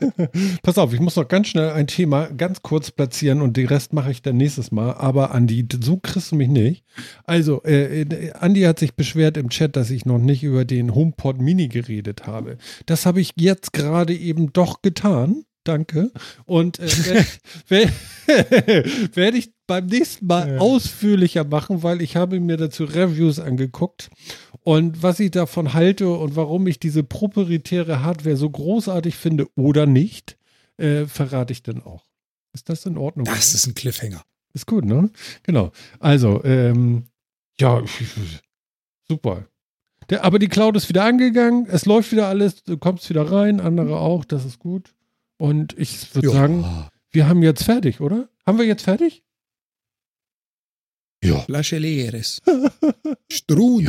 Pass 0.62 0.76
auf, 0.76 0.92
ich 0.92 1.00
muss 1.00 1.16
noch 1.16 1.28
ganz 1.28 1.48
schnell 1.48 1.70
ein 1.70 1.86
Thema 1.86 2.26
ganz 2.26 2.60
kurz 2.60 2.90
platzieren 2.90 3.40
und 3.40 3.56
den 3.56 3.68
Rest 3.68 3.94
mache 3.94 4.10
ich 4.10 4.20
dann 4.20 4.36
nächstes 4.36 4.70
Mal. 4.72 4.92
Aber 4.94 5.30
Andi, 5.32 5.66
so 5.82 5.96
kriegst 5.96 6.32
du 6.32 6.36
mich 6.36 6.48
nicht. 6.48 6.84
Also, 7.24 7.62
äh, 7.64 8.02
äh, 8.02 8.32
Andi 8.32 8.62
hat 8.62 8.78
sich 8.78 8.94
beschwert 8.94 9.38
im 9.38 9.48
Chat, 9.48 9.76
dass 9.76 9.90
ich 9.90 10.04
noch 10.04 10.18
nicht 10.18 10.42
über 10.42 10.66
den 10.66 10.94
HomePod 10.94 11.40
Mini 11.40 11.68
geredet 11.68 12.26
habe. 12.26 12.58
Das 12.84 13.06
habe 13.06 13.22
ich 13.22 13.32
jetzt 13.36 13.72
gerade 13.72 14.14
eben 14.14 14.52
doch 14.52 14.82
getan. 14.82 15.44
Danke. 15.64 16.12
Und 16.44 16.78
äh, 16.78 16.88
werde 17.68 17.92
werd, 18.26 19.16
werd 19.16 19.34
ich 19.34 19.55
beim 19.66 19.86
nächsten 19.86 20.26
Mal 20.26 20.54
Ja. 20.54 20.58
ausführlicher 20.58 21.44
machen, 21.44 21.82
weil 21.82 22.00
ich 22.02 22.16
habe 22.16 22.38
mir 22.40 22.56
dazu 22.56 22.84
Reviews 22.84 23.38
angeguckt 23.40 24.10
und 24.62 25.02
was 25.02 25.20
ich 25.20 25.30
davon 25.30 25.74
halte 25.74 26.08
und 26.10 26.36
warum 26.36 26.66
ich 26.66 26.78
diese 26.78 27.02
proprietäre 27.02 28.02
Hardware 28.02 28.36
so 28.36 28.48
großartig 28.50 29.16
finde 29.16 29.46
oder 29.56 29.86
nicht, 29.86 30.36
äh, 30.78 31.06
verrate 31.06 31.52
ich 31.52 31.62
dann 31.62 31.82
auch. 31.82 32.04
Ist 32.52 32.68
das 32.68 32.86
in 32.86 32.96
Ordnung? 32.96 33.24
Das 33.26 33.54
ist 33.54 33.66
ein 33.66 33.74
Cliffhanger. 33.74 34.22
Ist 34.54 34.66
gut, 34.66 34.84
ne? 34.84 35.10
Genau. 35.42 35.72
Also, 36.00 36.42
ähm, 36.44 37.04
ja, 37.60 37.82
super. 39.08 39.46
Der, 40.08 40.24
aber 40.24 40.38
die 40.38 40.48
Cloud 40.48 40.76
ist 40.76 40.88
wieder 40.88 41.04
angegangen, 41.04 41.66
es 41.68 41.84
läuft 41.84 42.12
wieder 42.12 42.28
alles, 42.28 42.62
du 42.62 42.78
kommst 42.78 43.08
wieder 43.10 43.30
rein, 43.30 43.60
andere 43.60 43.98
auch, 43.98 44.24
das 44.24 44.44
ist 44.44 44.58
gut. 44.60 44.94
Und 45.36 45.76
ich 45.76 46.14
würde 46.14 46.30
sagen, 46.30 46.64
wir 47.10 47.28
haben 47.28 47.42
jetzt 47.42 47.64
fertig, 47.64 48.00
oder? 48.00 48.28
Haben 48.46 48.58
wir 48.58 48.64
jetzt 48.66 48.84
fertig? 48.84 49.22
Ja. 51.26 51.40
Flasche 51.40 51.78
leeres. 51.78 52.40
Strun. 53.30 53.88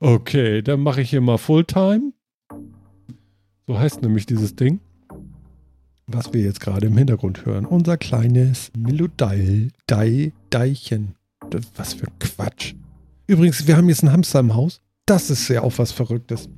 Okay, 0.00 0.62
dann 0.62 0.80
mache 0.80 1.02
ich 1.02 1.10
hier 1.10 1.20
mal 1.20 1.38
Fulltime. 1.38 2.12
So 3.66 3.78
heißt 3.78 4.02
nämlich 4.02 4.26
dieses 4.26 4.56
Ding, 4.56 4.80
was 6.06 6.32
wir 6.32 6.42
jetzt 6.42 6.60
gerade 6.60 6.86
im 6.88 6.96
Hintergrund 6.96 7.44
hören. 7.46 7.64
Unser 7.66 7.96
kleines 7.96 8.70
Melodei-Deichen. 8.76 11.14
Das- 11.50 11.66
Was 11.76 11.94
für 11.94 12.06
Quatsch. 12.18 12.74
Übrigens, 13.26 13.66
wir 13.66 13.76
haben 13.76 13.88
jetzt 13.88 14.02
einen 14.02 14.12
Hamster 14.12 14.40
im 14.40 14.54
Haus. 14.54 14.80
Das 15.06 15.30
ist 15.30 15.48
ja 15.48 15.62
auch 15.62 15.72
was 15.78 15.92
Verrücktes. 15.92 16.48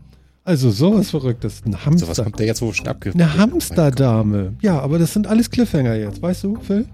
Also 0.44 0.70
sowas 0.70 1.10
Verrücktes. 1.10 1.62
Ein 1.64 1.72
So, 1.72 1.78
was 1.78 1.86
Hamster. 1.86 2.24
kommt 2.24 2.38
der 2.38 2.46
jetzt, 2.46 2.60
wo 2.62 2.72
schon 2.72 2.86
abge... 2.88 3.12
Eine 3.12 3.34
Hamsterdame. 3.36 4.54
Ja, 4.60 4.78
aber 4.80 4.98
das 4.98 5.12
sind 5.14 5.26
alles 5.26 5.50
Cliffhanger 5.50 5.94
jetzt, 5.94 6.20
weißt 6.20 6.44
du, 6.44 6.56
Phil? 6.60 6.86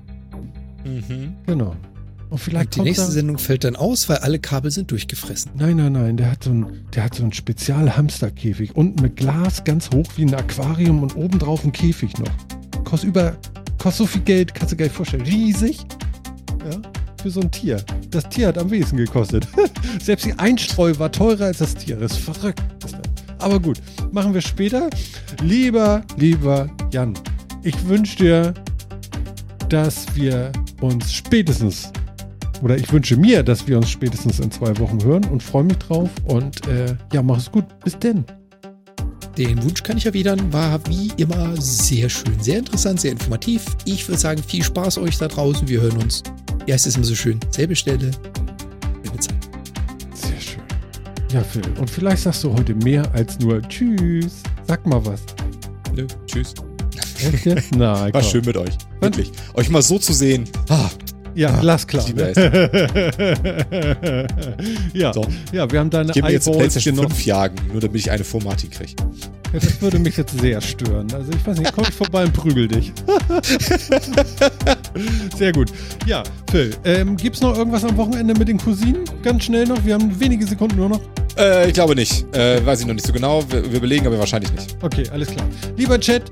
Mhm. 0.84 1.34
Genau. 1.46 1.74
Und 2.30 2.38
vielleicht 2.38 2.76
Und 2.78 2.84
die 2.84 2.88
nächste 2.88 3.06
da 3.06 3.10
Sendung 3.10 3.38
fällt 3.38 3.64
dann 3.64 3.74
aus, 3.74 4.08
weil 4.08 4.18
alle 4.18 4.38
Kabel 4.38 4.70
sind 4.70 4.90
durchgefressen. 4.90 5.50
Nein, 5.56 5.76
nein, 5.76 5.92
nein, 5.92 6.16
der 6.16 6.30
hat 6.30 6.44
so 6.44 6.50
ein, 6.50 6.84
der 6.94 7.04
hat 7.04 7.16
so 7.16 7.24
einen 7.24 7.32
Spezial-Hamsterkäfig. 7.32 8.76
Unten 8.76 9.02
mit 9.02 9.16
Glas 9.16 9.64
ganz 9.64 9.90
hoch 9.92 10.06
wie 10.16 10.24
ein 10.24 10.34
Aquarium 10.34 11.02
und 11.02 11.16
obendrauf 11.16 11.64
ein 11.64 11.72
Käfig 11.72 12.16
noch. 12.18 12.30
Kostet 12.84 13.10
über, 13.10 13.36
kostet 13.78 13.94
so 13.94 14.06
viel 14.06 14.22
Geld, 14.22 14.54
kannst 14.54 14.72
du 14.72 14.76
dir 14.76 14.80
gar 14.80 14.86
nicht 14.86 14.96
vorstellen. 14.96 15.24
Riesig. 15.24 15.78
Ja, 16.70 16.80
für 17.20 17.30
so 17.30 17.40
ein 17.40 17.50
Tier. 17.50 17.82
Das 18.10 18.28
Tier 18.28 18.48
hat 18.48 18.58
am 18.58 18.70
wenigsten 18.70 18.96
gekostet. 18.96 19.46
Selbst 20.02 20.24
die 20.24 20.32
Einstreu 20.34 20.94
war 20.98 21.10
teurer 21.10 21.46
als 21.46 21.58
das 21.58 21.74
Tier. 21.74 21.96
Das 21.96 22.12
ist 22.12 22.20
verrückt. 22.20 22.62
Aber 23.40 23.58
gut, 23.58 23.80
machen 24.12 24.34
wir 24.34 24.40
später. 24.40 24.88
Lieber, 25.42 26.02
lieber 26.16 26.70
Jan, 26.92 27.14
ich 27.62 27.88
wünsche 27.88 28.16
dir, 28.16 28.54
dass 29.68 30.14
wir 30.14 30.52
uns 30.80 31.12
spätestens 31.12 31.90
oder 32.62 32.76
ich 32.76 32.92
wünsche 32.92 33.16
mir, 33.16 33.42
dass 33.42 33.66
wir 33.66 33.76
uns 33.76 33.90
spätestens 33.90 34.40
in 34.40 34.50
zwei 34.50 34.76
Wochen 34.78 35.02
hören 35.02 35.24
und 35.26 35.42
freue 35.42 35.64
mich 35.64 35.78
drauf. 35.78 36.10
Und 36.24 36.66
äh, 36.68 36.94
ja, 37.12 37.22
mach 37.22 37.38
es 37.38 37.50
gut. 37.50 37.64
Bis 37.84 37.98
denn. 37.98 38.24
Den 39.38 39.62
Wunsch 39.62 39.82
kann 39.82 39.96
ich 39.96 40.06
erwidern, 40.06 40.52
war 40.52 40.80
wie 40.88 41.12
immer 41.16 41.56
sehr 41.56 42.08
schön, 42.08 42.38
sehr 42.40 42.58
interessant, 42.58 43.00
sehr 43.00 43.12
informativ. 43.12 43.64
Ich 43.84 44.06
würde 44.08 44.18
sagen, 44.18 44.42
viel 44.42 44.62
Spaß 44.62 44.98
euch 44.98 45.16
da 45.18 45.28
draußen. 45.28 45.66
Wir 45.68 45.80
hören 45.80 45.96
uns. 45.98 46.22
Ja, 46.66 46.74
es 46.74 46.84
ist 46.86 46.96
immer 46.96 47.06
so 47.06 47.14
schön. 47.14 47.38
Selbe 47.50 47.74
Stelle, 47.76 48.10
selbe 49.02 49.18
Zeit. 49.18 49.36
Sehr 50.14 50.40
schön. 50.40 50.62
Ja, 51.32 51.42
Phil. 51.42 51.62
Und 51.78 51.88
vielleicht 51.88 52.22
sagst 52.22 52.44
du 52.44 52.52
heute 52.52 52.74
mehr 52.74 53.10
als 53.14 53.38
nur 53.38 53.62
Tschüss. 53.62 54.42
Sag 54.66 54.84
mal 54.86 55.04
was. 55.06 55.20
Nö, 55.94 56.06
tschüss. 56.26 56.54
Echt 57.32 57.46
jetzt? 57.46 57.70
Na, 57.76 58.00
War 58.00 58.12
komm. 58.12 58.22
schön 58.22 58.44
mit 58.44 58.56
euch. 58.56 58.76
Wirklich. 59.00 59.30
Euch 59.54 59.70
mal 59.70 59.82
so 59.82 59.98
zu 59.98 60.12
sehen. 60.12 60.44
Ah, 60.68 60.88
Ja, 61.34 61.50
Ah, 61.50 61.60
glasklar. 61.60 62.04
Welt. 62.16 62.36
Ne? 62.36 64.26
ja. 64.94 65.12
So. 65.12 65.26
ja, 65.52 65.70
wir 65.70 65.78
haben 65.78 65.90
deine 65.90 66.12
ich 66.14 66.22
mir 66.22 66.32
jetzt 66.32 66.50
PlayStation 66.50 66.96
genossen. 66.96 67.14
5 67.14 67.26
jagen, 67.26 67.56
nur 67.72 67.80
damit 67.80 68.00
ich 68.00 68.10
eine 68.10 68.24
vor 68.24 68.42
Martin 68.42 68.70
kriege. 68.70 68.94
Ja, 69.52 69.58
das 69.58 69.80
würde 69.82 69.98
mich 69.98 70.16
jetzt 70.16 70.38
sehr 70.38 70.60
stören. 70.60 71.08
Also 71.12 71.32
ich 71.32 71.44
weiß 71.46 71.58
nicht, 71.58 71.72
komm 71.72 71.84
ich 71.88 71.94
vorbei 71.94 72.24
und 72.24 72.32
prügel 72.32 72.68
dich. 72.68 72.92
sehr 75.36 75.52
gut. 75.52 75.72
Ja, 76.06 76.22
Phil, 76.50 76.74
ähm, 76.84 77.16
gibt's 77.16 77.40
noch 77.40 77.56
irgendwas 77.56 77.84
am 77.84 77.96
Wochenende 77.96 78.34
mit 78.34 78.48
den 78.48 78.58
Cousinen? 78.58 79.04
Ganz 79.22 79.44
schnell 79.44 79.66
noch. 79.66 79.84
Wir 79.84 79.94
haben 79.94 80.18
wenige 80.20 80.46
Sekunden 80.46 80.76
nur 80.76 80.88
noch. 80.88 81.00
Äh, 81.36 81.68
ich 81.68 81.74
glaube 81.74 81.94
nicht. 81.94 82.24
Äh, 82.34 82.64
weiß 82.64 82.80
ich 82.80 82.86
noch 82.86 82.94
nicht 82.94 83.06
so 83.06 83.12
genau. 83.12 83.42
Wir, 83.50 83.62
wir 83.64 83.78
überlegen, 83.78 84.06
aber 84.06 84.18
wahrscheinlich 84.18 84.52
nicht. 84.52 84.76
Okay, 84.82 85.04
alles 85.12 85.28
klar. 85.28 85.46
Lieber 85.76 85.98
Chat, 85.98 86.22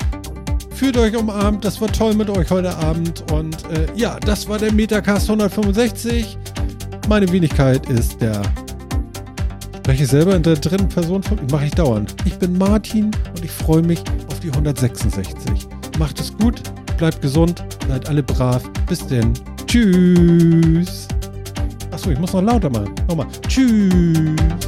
fühlt 0.79 0.97
euch 0.97 1.17
umarmt. 1.17 1.65
Das 1.65 1.81
war 1.81 1.89
toll 1.89 2.15
mit 2.15 2.31
euch 2.31 2.51
heute 2.51 2.75
Abend. 2.77 3.25
Und 3.33 3.57
äh, 3.71 3.87
ja, 3.97 4.19
das 4.21 4.49
war 4.49 4.59
der 4.59 4.73
Metacast 4.73 5.29
165. 5.29 6.39
Meine 7.09 7.31
Wenigkeit 7.33 7.89
ist 7.91 8.21
der. 8.21 8.41
Spreche 9.79 10.05
ich 10.05 10.09
selber 10.09 10.37
in 10.37 10.43
der 10.43 10.55
dritten 10.55 10.89
Person 10.89 11.23
von. 11.23 11.39
Mache 11.51 11.67
ich 11.67 11.73
dauernd. 11.73 12.15
Ich 12.25 12.39
bin 12.39 12.57
Martin 12.57 13.11
und 13.35 13.45
ich 13.45 13.51
freue 13.51 13.83
mich 13.83 14.03
auf 14.29 14.39
die 14.41 14.51
166. 14.51 15.67
Macht 15.99 16.21
es 16.21 16.37
gut, 16.37 16.63
bleibt 16.97 17.21
gesund, 17.23 17.65
seid 17.89 18.09
alle 18.09 18.23
brav. 18.23 18.63
Bis 18.89 19.05
denn. 19.05 19.33
Tschüss. 19.67 21.09
Achso, 21.91 22.11
ich 22.11 22.19
muss 22.19 22.33
noch 22.33 22.43
lauter 22.43 22.71
machen. 22.71 22.95
Nochmal. 23.09 23.27
Tschüss. 23.49 24.68